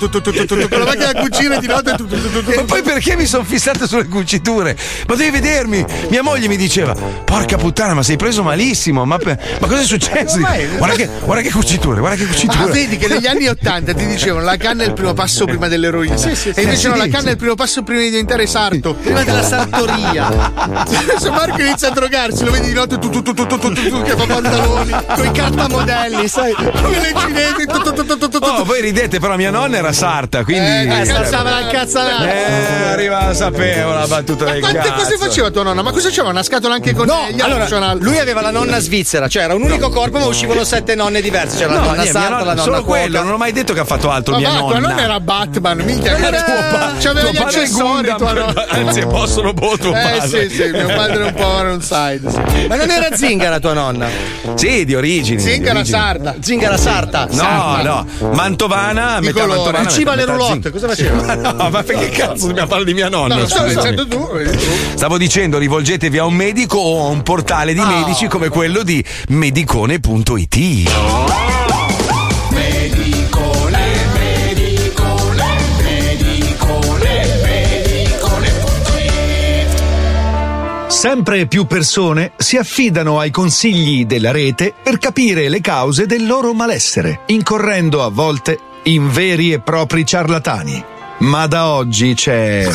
la 0.79 0.85
macchina 0.85 1.11
da 1.11 1.19
cucire 1.19 1.59
di 1.59 1.67
notte. 1.67 1.95
Ma 2.55 2.63
poi 2.63 2.81
perché 2.81 3.15
mi 3.15 3.25
sono 3.25 3.43
fissato 3.43 3.86
sulle 3.87 4.05
cuciture. 4.07 4.75
Ma 5.07 5.15
devi 5.15 5.31
vedermi. 5.31 5.85
Mia 6.09 6.21
moglie 6.21 6.47
mi 6.47 6.57
diceva: 6.57 6.93
Porca 7.23 7.57
puttana, 7.57 7.93
ma 7.93 8.03
sei 8.03 8.17
preso 8.17 8.43
malissimo. 8.43 9.05
Ma, 9.05 9.17
ma 9.23 9.67
cosa 9.67 9.81
è 9.81 9.85
successo? 9.85 10.39
Guarda 10.39 10.95
che, 10.95 11.09
guarda 11.23 11.41
che 11.41 11.51
cuciture, 11.51 11.99
guarda 11.99 12.17
che 12.17 12.25
cuciture. 12.25 12.63
Ah, 12.63 12.67
vedi 12.67 12.97
che 12.97 13.07
negli 13.07 13.27
anni 13.27 13.47
80 13.47 13.93
ti 13.93 14.05
dicevano 14.05 14.45
la 14.45 14.57
canna 14.57 14.83
è 14.83 14.87
il 14.87 14.93
primo 14.93 15.13
passo 15.13 15.45
prima 15.45 15.67
dell'eroina. 15.67 16.17
Sì, 16.17 16.35
sì, 16.35 16.51
sì, 16.53 16.59
e 16.59 16.63
invece 16.63 16.89
no, 16.89 16.95
la 16.95 17.07
canna 17.07 17.29
è 17.29 17.31
il 17.31 17.37
primo 17.37 17.55
passo 17.55 17.83
prima 17.83 18.01
di 18.01 18.09
diventare 18.09 18.45
sarto. 18.47 18.93
Prima 18.95 19.23
della 19.23 19.43
sartoria. 19.43 20.53
Adesso 20.55 21.31
Marco 21.31 21.61
inizia 21.61 21.89
a 21.89 21.91
drogarsi, 21.91 22.43
lo 22.43 22.51
vedi 22.51 22.67
di 22.67 22.73
notte 22.73 22.97
tu, 22.97 23.09
tu, 23.09 23.21
tu, 23.21 23.33
tu, 23.33 23.45
tu, 23.45 23.57
tu, 23.57 23.73
tu, 23.73 23.89
tu 23.89 24.01
che 24.01 24.15
fa 24.15 24.25
pantaloni 24.25 24.91
con 25.15 25.25
i 25.25 25.31
cartamodelli, 25.31 26.27
sai? 26.27 26.53
Come 26.53 26.99
le 26.99 27.13
cinesi. 27.17 27.65
Tu, 27.65 27.79
tu, 27.79 27.93
tu, 27.93 28.05
tu, 28.05 28.17
tu, 28.17 28.29
tu, 28.29 28.39
tu. 28.39 28.45
Oh, 28.45 28.63
voi 28.63 28.81
ridete, 28.81 29.19
però 29.19 29.35
mia 29.35 29.51
nonna 29.51 29.77
era 29.77 29.93
sarta, 29.93 30.43
quindi. 30.43 30.65
Eh, 30.65 31.01
eh, 31.01 31.05
calzava 31.05 31.49
la 31.49 31.67
cazzalata. 31.67 32.33
Eh, 32.33 32.83
arriva 32.89 33.19
a 33.19 33.33
sapere 33.33 33.76
sapevo 33.77 33.93
la 33.93 34.07
battuta 34.07 34.45
del 34.45 34.59
Quante 34.61 34.79
cazzo. 34.79 34.93
cose 34.93 35.17
faceva 35.17 35.49
tua 35.51 35.63
nonna? 35.63 35.81
Ma 35.81 35.91
cosa 35.91 36.09
c'era? 36.09 36.27
Una 36.27 36.43
scatola 36.43 36.73
anche 36.75 36.93
con 36.93 37.05
No, 37.07 37.27
gli 37.31 37.39
allora, 37.41 37.93
lui 37.95 38.17
aveva 38.19 38.41
la 38.41 38.51
nonna 38.51 38.79
svizzera, 38.79 39.27
cioè 39.27 39.43
era 39.43 39.53
un 39.55 39.61
unico 39.63 39.89
corpo, 39.89 40.19
ma 40.19 40.25
uscivano 40.25 40.63
sette 40.63 40.95
nonne 40.95 41.21
diverse. 41.21 41.57
C'era 41.57 41.73
la 41.73 41.79
No, 41.79 41.85
nonna 41.85 42.01
niente, 42.01 42.11
mia 42.11 42.21
sarta, 42.21 42.29
nonna- 42.37 42.45
la 42.45 42.53
nonna 42.53 42.61
solo 42.63 42.83
quello, 42.83 43.09
cuoca. 43.09 43.23
non 43.23 43.33
ho 43.33 43.37
mai 43.37 43.51
detto 43.51 43.73
che 43.73 43.79
ha 43.79 43.85
fatto 43.85 44.09
altro 44.09 44.33
Ma 44.33 44.39
mia 44.39 44.49
va, 44.49 44.59
nonna. 44.59 44.79
nonna 44.79 45.01
era 45.01 45.19
Batman, 45.19 45.77
minchia, 45.79 46.11
Non 46.13 46.23
era... 46.23 46.43
c'aveva 46.99 47.19
tuo 47.21 47.29
gli 47.31 47.35
padre 47.37 47.37
è 47.37 47.43
accessori, 47.63 47.83
Gundam, 47.87 48.17
tua 48.17 48.33
nonna. 48.33 48.65
anzi, 48.69 49.01
possono 49.05 49.53
boh, 49.53 49.77
tuo 49.77 49.89
Eh 49.95 50.01
padre. 50.19 50.49
sì, 50.49 50.55
sì, 50.55 50.69
mio 50.71 50.87
padre 50.87 51.23
è 51.23 51.25
un 51.25 51.33
po' 51.33 51.45
on 51.45 51.81
side. 51.81 52.29
Sì. 52.29 52.67
Ma 52.67 52.75
non 52.75 52.89
era 52.89 53.15
zingara 53.15 53.59
tua 53.59 53.73
nonna? 53.73 54.07
Sì, 54.55 54.85
di 54.85 54.95
origini. 54.95 55.39
Zingara 55.39 55.83
sarda. 55.83 56.35
Zingara 56.41 56.77
sarta. 56.77 57.27
No, 57.31 57.81
no, 57.81 58.05
Mantovana, 58.33 59.19
metà. 59.19 59.45
Mantovana. 59.45 59.79
Cuciva 59.85 60.15
le 60.15 60.25
roulotte, 60.25 60.71
cosa 60.71 60.87
faceva? 60.87 61.35
No, 61.35 61.69
ma 61.69 61.83
perché 61.83 62.09
cazzo 62.09 62.47
dobbiamo 62.47 62.67
parlare 62.67 62.85
di 62.91 62.93
mia 62.93 63.09
nonna? 63.09 63.35
Tu. 63.73 64.07
tu. 64.07 64.29
Stavo 64.95 65.17
dicendo, 65.17 65.57
rivolgetevi 65.57 66.17
a 66.17 66.25
un 66.25 66.33
medico 66.33 66.77
o 66.77 67.07
a 67.07 67.09
un 67.09 67.23
portale 67.23 67.73
di 67.73 67.81
medici 67.81 68.27
come 68.27 68.49
quello 68.49 68.83
di 68.83 69.03
medicone.it. 69.29 70.57
Sempre 80.87 81.45
più 81.45 81.67
persone 81.67 82.31
si 82.37 82.57
affidano 82.57 83.19
ai 83.19 83.29
consigli 83.29 84.05
della 84.05 84.31
rete 84.31 84.73
per 84.81 84.97
capire 84.97 85.47
le 85.47 85.61
cause 85.61 86.07
del 86.07 86.25
loro 86.25 86.53
malessere, 86.53 87.19
incorrendo 87.27 88.03
a 88.03 88.09
volte 88.09 88.57
in 88.83 89.11
veri 89.11 89.51
e 89.53 89.59
propri 89.59 90.05
ciarlatani. 90.05 90.83
Ma 91.19 91.45
da 91.45 91.67
oggi 91.67 92.15
c'è 92.15 92.67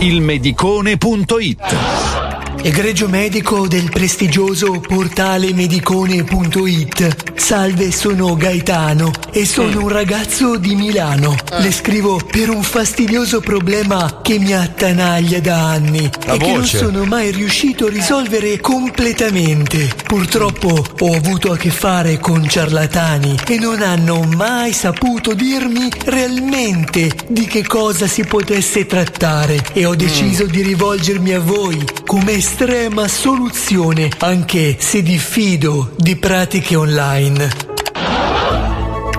il 0.00 0.20
medicone.it. 0.20 2.25
Egregio 2.62 3.08
medico 3.08 3.68
del 3.68 3.90
prestigioso 3.90 4.80
portale 4.80 5.52
medicone.it. 5.52 7.34
Salve, 7.36 7.92
sono 7.92 8.34
Gaetano 8.34 9.12
e 9.30 9.46
sono 9.46 9.82
un 9.82 9.88
ragazzo 9.88 10.56
di 10.56 10.74
Milano. 10.74 11.36
Le 11.58 11.70
scrivo 11.70 12.20
per 12.28 12.50
un 12.50 12.64
fastidioso 12.64 13.40
problema 13.40 14.20
che 14.20 14.38
mi 14.40 14.52
attanaglia 14.52 15.38
da 15.38 15.70
anni 15.70 16.10
La 16.24 16.32
e 16.34 16.38
che 16.38 16.46
non 16.46 16.60
voce. 16.60 16.78
sono 16.78 17.04
mai 17.04 17.30
riuscito 17.30 17.86
a 17.86 17.90
risolvere 17.90 18.58
completamente. 18.58 19.88
Purtroppo 20.04 20.84
ho 20.98 21.14
avuto 21.14 21.52
a 21.52 21.56
che 21.56 21.70
fare 21.70 22.18
con 22.18 22.48
ciarlatani 22.48 23.36
e 23.46 23.58
non 23.58 23.80
hanno 23.80 24.22
mai 24.22 24.72
saputo 24.72 25.34
dirmi 25.34 25.88
realmente 26.06 27.10
di 27.28 27.46
che 27.46 27.64
cosa 27.64 28.08
si 28.08 28.24
potesse 28.24 28.86
trattare 28.86 29.62
e 29.72 29.84
ho 29.84 29.94
deciso 29.94 30.46
di 30.46 30.62
rivolgermi 30.62 31.32
a 31.32 31.40
voi 31.40 31.84
come 32.04 32.40
estrema 32.46 33.08
soluzione, 33.08 34.08
anche 34.18 34.76
se 34.78 35.02
diffido 35.02 35.90
di 35.96 36.14
pratiche 36.14 36.76
online. 36.76 37.50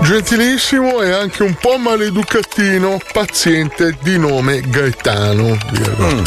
Gentilissimo 0.02 1.02
e 1.02 1.12
anche 1.12 1.44
un 1.44 1.54
po' 1.60 1.78
maleducatino 1.78 2.98
paziente 3.12 3.98
di 4.02 4.18
nome 4.18 4.62
Gaetano. 4.62 5.58
virgola. 5.72 6.24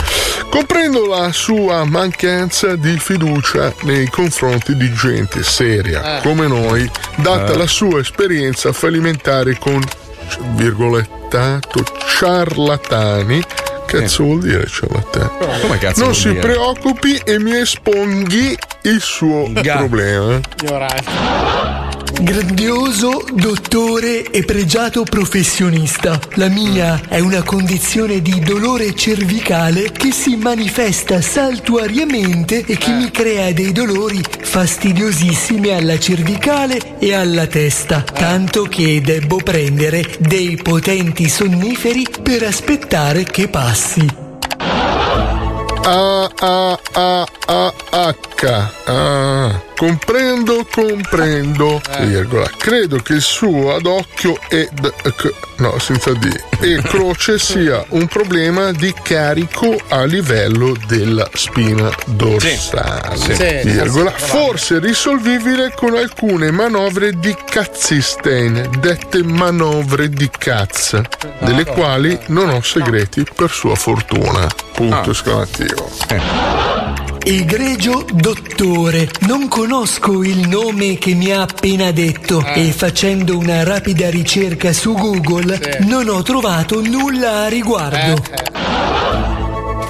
Comprendo 0.50 1.06
la 1.06 1.32
sua 1.32 1.84
mancanza 1.84 2.76
di 2.76 2.98
fiducia 2.98 3.72
nei 3.84 4.06
confronti 4.10 4.76
di 4.76 4.92
gente 4.92 5.42
seria 5.42 6.20
come 6.20 6.48
noi, 6.48 6.88
data 7.16 7.56
la 7.56 7.66
sua 7.66 8.00
esperienza 8.00 8.74
fallimentare 8.74 9.56
con 9.58 9.82
virgolettato 10.54 11.82
ciarlatani. 12.06 13.42
Cazzo 13.90 14.22
vuol 14.24 14.40
dire 14.40 14.66
ciarlatani? 14.66 15.60
Come 15.62 15.78
cazzo 15.78 16.04
Non 16.04 16.14
si 16.14 16.28
dire? 16.28 16.40
preoccupi 16.40 17.20
e 17.24 17.38
mi 17.40 17.56
esponghi 17.56 18.56
il 18.82 19.00
suo 19.00 19.48
Ga. 19.52 19.76
problema. 19.78 20.40
Grandioso 22.22 23.24
dottore 23.32 24.30
e 24.30 24.44
pregiato 24.44 25.04
professionista. 25.04 26.20
La 26.34 26.48
mia 26.48 27.00
è 27.08 27.18
una 27.18 27.42
condizione 27.42 28.20
di 28.20 28.40
dolore 28.40 28.94
cervicale 28.94 29.90
che 29.90 30.12
si 30.12 30.36
manifesta 30.36 31.22
saltuariamente 31.22 32.62
e 32.66 32.76
che 32.76 32.90
mi 32.92 33.10
crea 33.10 33.52
dei 33.52 33.72
dolori 33.72 34.20
fastidiosissimi 34.22 35.70
alla 35.70 35.98
cervicale 35.98 36.98
e 36.98 37.14
alla 37.14 37.46
testa, 37.46 38.02
tanto 38.02 38.64
che 38.64 39.00
debbo 39.00 39.36
prendere 39.36 40.04
dei 40.18 40.56
potenti 40.56 41.26
sonniferi 41.26 42.04
per 42.22 42.42
aspettare 42.42 43.24
che 43.24 43.48
passi. 43.48 44.06
A 45.82 46.30
Ah, 49.80 49.86
comprendo, 49.86 50.66
comprendo. 50.70 51.80
Virgola. 52.00 52.50
Credo 52.58 52.98
che 52.98 53.14
il 53.14 53.22
suo 53.22 53.74
ad 53.74 53.86
occhio 53.86 54.38
e 54.50 54.68
d- 54.70 54.92
c- 55.16 55.32
no, 55.56 55.78
senza 55.78 56.12
D 56.12 56.28
e 56.60 56.80
croce 56.84 57.38
sia 57.38 57.82
un 57.90 58.06
problema 58.06 58.72
di 58.72 58.94
carico 59.02 59.74
a 59.88 60.04
livello 60.04 60.76
della 60.86 61.26
spina 61.32 61.90
dorsale. 62.06 63.16
Sì. 63.34 63.68
Virgola. 63.68 64.10
Forse 64.10 64.78
risolvibile 64.80 65.72
con 65.74 65.96
alcune 65.96 66.50
manovre 66.50 67.18
di 67.18 67.34
Katzstein, 67.42 68.68
dette 68.80 69.22
manovre 69.22 70.10
di 70.10 70.28
cazzo, 70.36 71.02
delle 71.38 71.64
quali 71.64 72.18
non 72.26 72.50
ho 72.50 72.60
segreti 72.60 73.24
per 73.34 73.50
sua 73.50 73.74
fortuna. 73.74 74.46
Punto 74.74 75.10
esclamativo. 75.10 75.90
Egregio 77.22 78.06
dottore, 78.10 79.08
non 79.20 79.46
conosco 79.46 80.22
il 80.22 80.48
nome 80.48 80.96
che 80.96 81.12
mi 81.14 81.30
ha 81.30 81.42
appena 81.42 81.90
detto 81.90 82.42
e 82.54 82.72
facendo 82.72 83.36
una 83.36 83.62
rapida 83.62 84.08
ricerca 84.08 84.72
su 84.72 84.94
Google 84.94 85.78
non 85.80 86.08
ho 86.08 86.22
trovato 86.22 86.80
nulla 86.80 87.42
a 87.42 87.48
riguardo. 87.48 88.22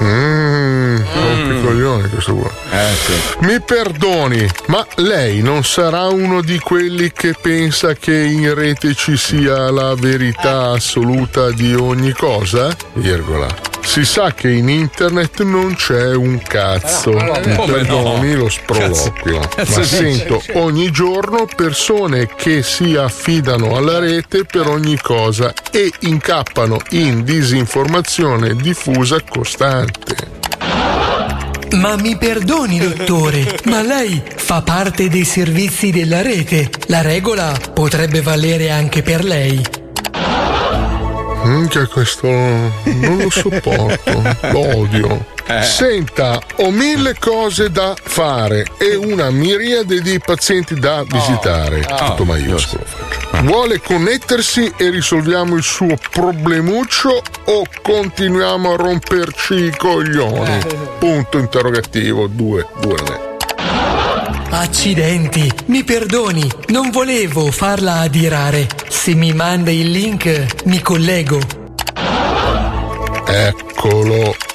Mmm, 0.01 1.03
rompicoglione 1.13 2.09
questo 2.09 2.35
qua. 2.35 2.51
Mi 3.41 3.61
perdoni, 3.61 4.49
ma 4.67 4.85
lei 4.97 5.41
non 5.41 5.63
sarà 5.63 6.09
uno 6.09 6.43
di 6.43 6.59
quelli 6.59 7.13
che 7.13 7.35
pensa 7.41 7.95
che 7.95 8.17
in 8.17 8.53
rete 8.55 8.95
ci 8.95 9.17
sia 9.17 9.71
la 9.71 9.95
verità 9.95 10.71
assoluta 10.71 11.53
di 11.53 11.75
ogni 11.75 12.13
cosa? 12.13 12.75
Virgola. 12.95 13.70
Si 13.91 14.05
sa 14.05 14.33
che 14.33 14.49
in 14.49 14.69
internet 14.69 15.43
non 15.43 15.75
c'è 15.75 16.15
un 16.15 16.41
cazzo. 16.41 17.11
Mi 17.11 17.57
Come 17.57 17.83
perdoni 17.83 18.31
no? 18.31 18.43
lo 18.43 18.49
sproloquio. 18.49 19.41
Cazzo 19.41 19.81
Ma 19.81 19.85
sento 19.85 20.43
ogni 20.53 20.93
giorno 20.93 21.49
persone 21.57 22.29
che 22.37 22.63
si 22.63 22.95
affidano 22.95 23.75
alla 23.75 23.99
rete 23.99 24.45
per 24.45 24.69
ogni 24.69 24.97
cosa 24.97 25.53
e 25.73 25.91
incappano 26.03 26.79
in 26.91 27.25
disinformazione 27.25 28.55
diffusa 28.55 29.21
costante. 29.29 30.15
Ma 31.73 31.97
mi 31.97 32.17
perdoni 32.17 32.79
dottore, 32.79 33.59
ma 33.65 33.83
lei 33.83 34.23
fa 34.37 34.63
parte 34.63 35.09
dei 35.09 35.25
servizi 35.25 35.91
della 35.91 36.23
rete. 36.23 36.71
La 36.87 37.03
regola 37.03 37.59
potrebbe 37.75 38.23
valere 38.23 38.71
anche 38.71 39.03
per 39.03 39.25
lei. 39.25 39.80
Minchia 41.45 41.87
questo 41.87 42.29
non 42.29 43.19
lo 43.19 43.31
sopporto, 43.31 44.23
lo 44.53 44.79
odio. 44.79 45.39
Senta, 45.63 46.41
ho 46.57 46.71
mille 46.71 47.17
cose 47.19 47.71
da 47.71 47.95
fare 48.01 48.65
e 48.79 48.95
una 48.95 49.31
miriade 49.31 50.01
di 50.01 50.21
pazienti 50.21 50.75
da 50.75 51.03
visitare. 51.03 51.81
Tutto 51.81 52.25
maiuscolo 52.25 52.85
faccio. 52.85 53.43
Vuole 53.43 53.81
connettersi 53.81 54.73
e 54.77 54.91
risolviamo 54.91 55.57
il 55.57 55.63
suo 55.63 55.97
problemuccio 56.11 57.23
o 57.47 57.65
continuiamo 57.83 58.73
a 58.73 58.77
romperci 58.77 59.55
i 59.55 59.77
coglioni? 59.77 60.59
Punto 60.99 61.39
interrogativo, 61.39 62.27
due, 62.27 62.67
due. 62.81 63.30
Accidenti, 64.53 65.51
mi 65.67 65.85
perdoni, 65.85 66.45
non 66.69 66.91
volevo 66.91 67.53
farla 67.53 68.01
adirare. 68.01 68.67
Se 68.89 69.15
mi 69.15 69.33
manda 69.33 69.71
il 69.71 69.91
link, 69.91 70.65
mi 70.65 70.81
collego. 70.81 71.39
Eccolo. 73.27 74.50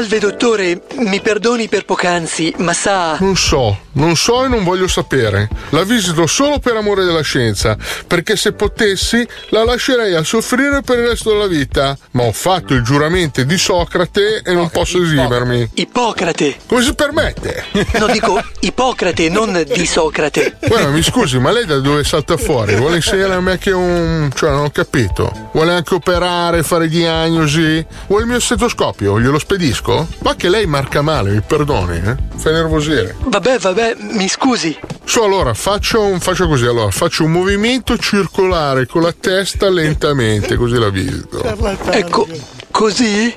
Salve 0.00 0.18
dottore, 0.18 0.80
mi 1.00 1.20
perdoni 1.20 1.68
per 1.68 1.84
poc'anzi, 1.84 2.54
ma 2.56 2.72
sa... 2.72 3.18
Non 3.20 3.36
so, 3.36 3.80
non 3.92 4.16
so 4.16 4.46
e 4.46 4.48
non 4.48 4.64
voglio 4.64 4.88
sapere. 4.88 5.50
La 5.70 5.82
visito 5.82 6.26
solo 6.26 6.58
per 6.58 6.74
amore 6.74 7.04
della 7.04 7.20
scienza, 7.20 7.76
perché 8.06 8.34
se 8.34 8.52
potessi 8.52 9.28
la 9.50 9.62
lascerei 9.62 10.14
a 10.14 10.24
soffrire 10.24 10.80
per 10.80 11.00
il 11.00 11.08
resto 11.08 11.32
della 11.32 11.46
vita. 11.46 11.94
Ma 12.12 12.22
ho 12.22 12.32
fatto 12.32 12.72
il 12.72 12.82
giuramento 12.82 13.42
di 13.42 13.58
Socrate 13.58 14.40
e 14.42 14.54
non 14.54 14.70
posso 14.70 15.02
esimermi. 15.02 15.68
Ippocrate. 15.74 16.56
Come 16.66 16.82
si 16.82 16.94
permette? 16.94 17.64
No, 17.98 18.06
dico 18.06 18.42
Ippocrate, 18.60 19.28
non 19.28 19.62
di 19.70 19.84
Socrate. 19.84 20.56
Guarda, 20.66 20.88
mi 20.88 21.02
scusi, 21.02 21.38
ma 21.38 21.50
lei 21.50 21.66
da 21.66 21.78
dove 21.78 22.04
salta 22.04 22.38
fuori? 22.38 22.74
Vuole 22.74 22.96
insegnare 22.96 23.34
a 23.34 23.40
me 23.40 23.58
che 23.58 23.72
un. 23.72 24.30
cioè, 24.34 24.48
non 24.48 24.64
ho 24.64 24.70
capito. 24.70 25.50
Vuole 25.52 25.74
anche 25.74 25.92
operare, 25.92 26.62
fare 26.62 26.88
diagnosi? 26.88 27.84
Vuole 28.06 28.22
il 28.22 28.30
mio 28.30 28.40
stetoscopio? 28.40 29.20
Glielo 29.20 29.38
spedisco? 29.38 29.89
Ma 30.22 30.34
che 30.36 30.48
lei 30.48 30.66
marca 30.66 31.02
male, 31.02 31.30
mi 31.30 31.40
perdoni, 31.40 31.96
eh? 31.96 32.16
Fa 32.36 32.50
nervosire. 32.50 33.16
Vabbè, 33.24 33.58
vabbè, 33.58 33.96
mi 34.12 34.28
scusi. 34.28 34.78
So, 35.04 35.24
allora 35.24 35.54
faccio, 35.54 36.02
un- 36.02 36.20
faccio 36.20 36.46
così, 36.46 36.64
allora 36.66 36.90
faccio 36.90 37.24
un 37.24 37.32
movimento 37.32 37.96
circolare 37.98 38.86
con 38.86 39.02
la 39.02 39.12
testa 39.18 39.68
lentamente, 39.68 40.54
così 40.56 40.78
la 40.78 40.88
visito. 40.90 41.42
Ecco, 41.90 42.26
così? 42.70 43.34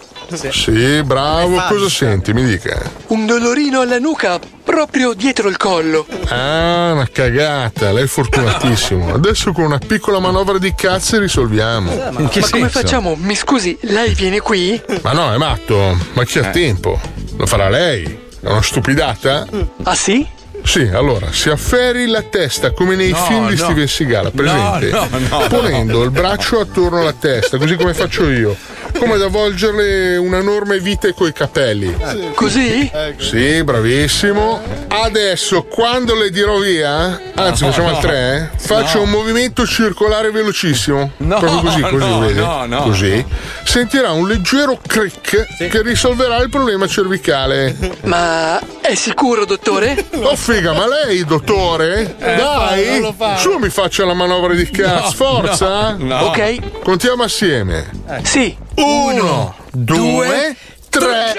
Sì, 0.52 1.04
bravo, 1.04 1.62
cosa 1.68 1.90
senti? 1.90 2.34
Mi 2.34 2.44
dica. 2.44 2.82
Un 3.08 3.26
dolorino 3.26 3.82
alla 3.82 4.00
nuca 4.00 4.40
proprio 4.64 5.14
dietro 5.14 5.48
il 5.48 5.58
collo. 5.58 6.06
Ah, 6.30 6.92
una 6.94 7.08
cagata, 7.12 7.92
lei 7.92 8.06
è 8.06 8.08
fortunatissimo. 8.08 9.14
Adesso 9.14 9.52
con 9.52 9.66
una 9.66 9.78
piccola 9.78 10.20
manovra 10.20 10.58
di 10.58 10.74
cazzo 10.76 11.20
risolviamo. 11.20 11.94
Ma 12.12 12.30
come 12.50 12.70
facciamo? 12.70 13.16
Mi 13.16 13.36
scusi, 13.36 13.78
lei 13.82 14.14
viene 14.16 14.40
qui? 14.40 14.82
Ma 15.02 15.12
no, 15.12 15.34
è 15.34 15.38
matto, 15.38 15.98
ma 16.14 16.24
chi 16.24 16.40
ha 16.40 16.50
tempo? 16.50 17.00
Lo 17.38 17.46
farà 17.46 17.70
lei? 17.70 18.06
È 18.42 18.48
una 18.48 18.62
stupidata? 18.62 19.46
Ah 19.84 19.96
sì? 19.96 20.26
Sì, 20.64 20.90
allora, 20.94 21.30
si 21.32 21.50
afferri 21.50 22.08
la 22.08 22.22
testa 22.22 22.72
come 22.72 22.96
nei 22.96 23.10
No, 23.10 23.18
film 23.18 23.50
di 23.50 23.56
no. 23.58 23.64
Steven 23.64 23.88
Seagal, 23.88 24.32
presente? 24.32 24.90
No, 24.92 25.08
no, 25.12 25.40
no. 25.40 25.48
Ponendo 25.48 26.04
il 26.04 26.10
braccio 26.12 26.60
attorno 26.62 27.02
alla 27.02 27.12
testa, 27.14 27.58
così 27.58 27.76
come 27.76 27.94
faccio 27.94 28.30
io. 28.30 28.56
Come 29.04 29.16
ad 29.16 29.22
avvolgerle 29.24 30.16
una 30.16 30.38
enorme 30.38 30.80
vite 30.80 31.14
coi 31.14 31.34
capelli. 31.34 31.94
Così? 32.36 32.90
Sì, 33.18 33.62
bravissimo. 33.62 34.62
Adesso, 34.88 35.64
quando 35.64 36.16
le 36.16 36.30
dirò 36.30 36.58
via, 36.58 37.20
anzi, 37.36 37.66
facciamo 37.66 37.88
al 37.90 37.94
no. 37.96 38.00
3, 38.00 38.52
faccio 38.56 39.00
No. 39.00 39.04
un 39.04 39.10
movimento 39.10 39.66
circolare 39.68 40.32
velocissimo. 40.32 41.12
No, 41.18 41.38
Proprio 41.38 41.60
così, 41.60 41.82
così, 41.82 41.96
no, 41.98 42.20
vede? 42.20 42.40
no, 42.40 42.66
no. 42.66 42.82
Così. 42.84 43.26
Sentirà 43.66 44.12
un 44.12 44.26
leggero 44.26 44.80
crick 44.88 45.48
che 45.68 45.82
risolverà 45.82 46.38
il 46.38 46.50
problema 46.50 46.88
cervicale. 46.88 47.76
Ma 48.04 48.58
è 48.80 48.96
sicuro, 48.96 49.44
dottore? 49.44 50.06
Oh 50.14 50.38
figa, 50.38 50.72
ma 50.72 50.86
lei, 50.88 51.26
dottore? 51.26 52.16
Eh, 52.20 52.36
Dai, 52.38 53.02
lo 53.02 53.14
fa. 53.18 53.36
su 53.36 53.58
mi 53.58 53.68
faccia 53.70 54.06
la 54.06 54.14
manovra 54.14 54.54
di 54.54 54.70
cazzo, 54.70 55.12
forza! 55.12 55.98
Ok. 56.00 56.82
Contiamo 56.84 57.24
assieme. 57.24 57.90
Sì. 58.24 58.62
Uno, 58.76 59.56
due, 59.72 60.56
tre. 60.90 61.34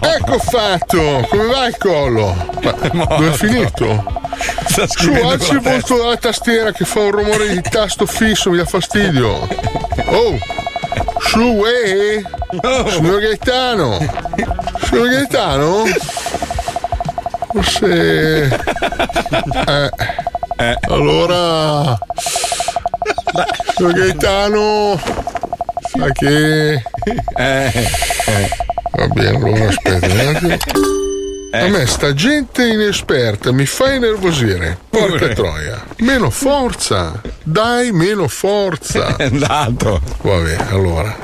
Ecco 0.00 0.38
fatto! 0.38 1.26
Come 1.28 1.46
va 1.46 1.66
il 1.66 1.76
collo? 1.78 2.34
Dove 2.60 3.28
è 3.28 3.32
finito? 3.32 4.04
Su, 4.86 5.12
alzi 5.12 5.52
il 5.52 5.62
la 5.62 5.70
volto 5.70 5.96
dalla 5.96 6.16
tastiera 6.16 6.72
che 6.72 6.84
fa 6.84 7.00
un 7.00 7.10
rumore 7.10 7.48
di 7.48 7.60
tasto 7.62 8.06
fisso, 8.06 8.50
mi 8.50 8.58
dà 8.58 8.66
fastidio. 8.66 9.48
Oh! 10.06 10.38
Su, 11.20 11.62
eh! 11.64 12.22
Signor 12.90 13.20
Gaetano! 13.20 13.98
Signor 14.82 15.08
Gaetano? 15.08 15.84
Forse. 17.52 18.64
Eh. 20.58 20.74
Allora. 20.88 21.98
Signor 23.74 23.92
Gaetano. 23.92 25.00
Sa 25.82 26.10
che. 26.12 26.82
Va 28.92 29.08
bene, 29.08 29.36
allora 29.36 29.68
aspetta 29.68 30.06
un 30.06 30.20
attimo. 30.20 30.56
A 31.52 31.68
me 31.68 31.86
sta 31.86 32.12
gente 32.12 32.66
inesperta 32.66 33.52
mi 33.52 33.64
fa 33.66 33.92
innervosire. 33.92 34.78
Porca 34.90 35.28
troia. 35.28 35.82
Meno 35.98 36.28
forza. 36.28 37.20
Dai, 37.42 37.92
meno 37.92 38.28
forza. 38.28 39.16
È 39.16 39.24
andato. 39.24 40.00
Vabbè, 40.20 40.56
allora. 40.70 41.16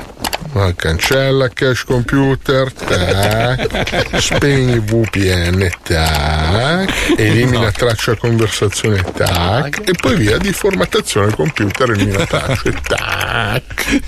Ah, 0.55 0.71
Cancella 0.75 1.49
cache 1.49 1.83
computer, 1.85 2.71
tac. 2.71 4.19
Spegni 4.19 4.77
VPN, 4.79 5.67
tac. 5.81 7.15
Elimina 7.17 7.71
traccia 7.71 8.15
conversazione, 8.15 9.03
tac. 9.15 9.81
E 9.83 9.93
poi 9.99 10.15
via 10.15 10.37
di 10.37 10.53
formattazione 10.53 11.33
computer, 11.33 11.89
elimina 11.89 12.25
tracce, 12.27 12.71
tac. 12.87 14.01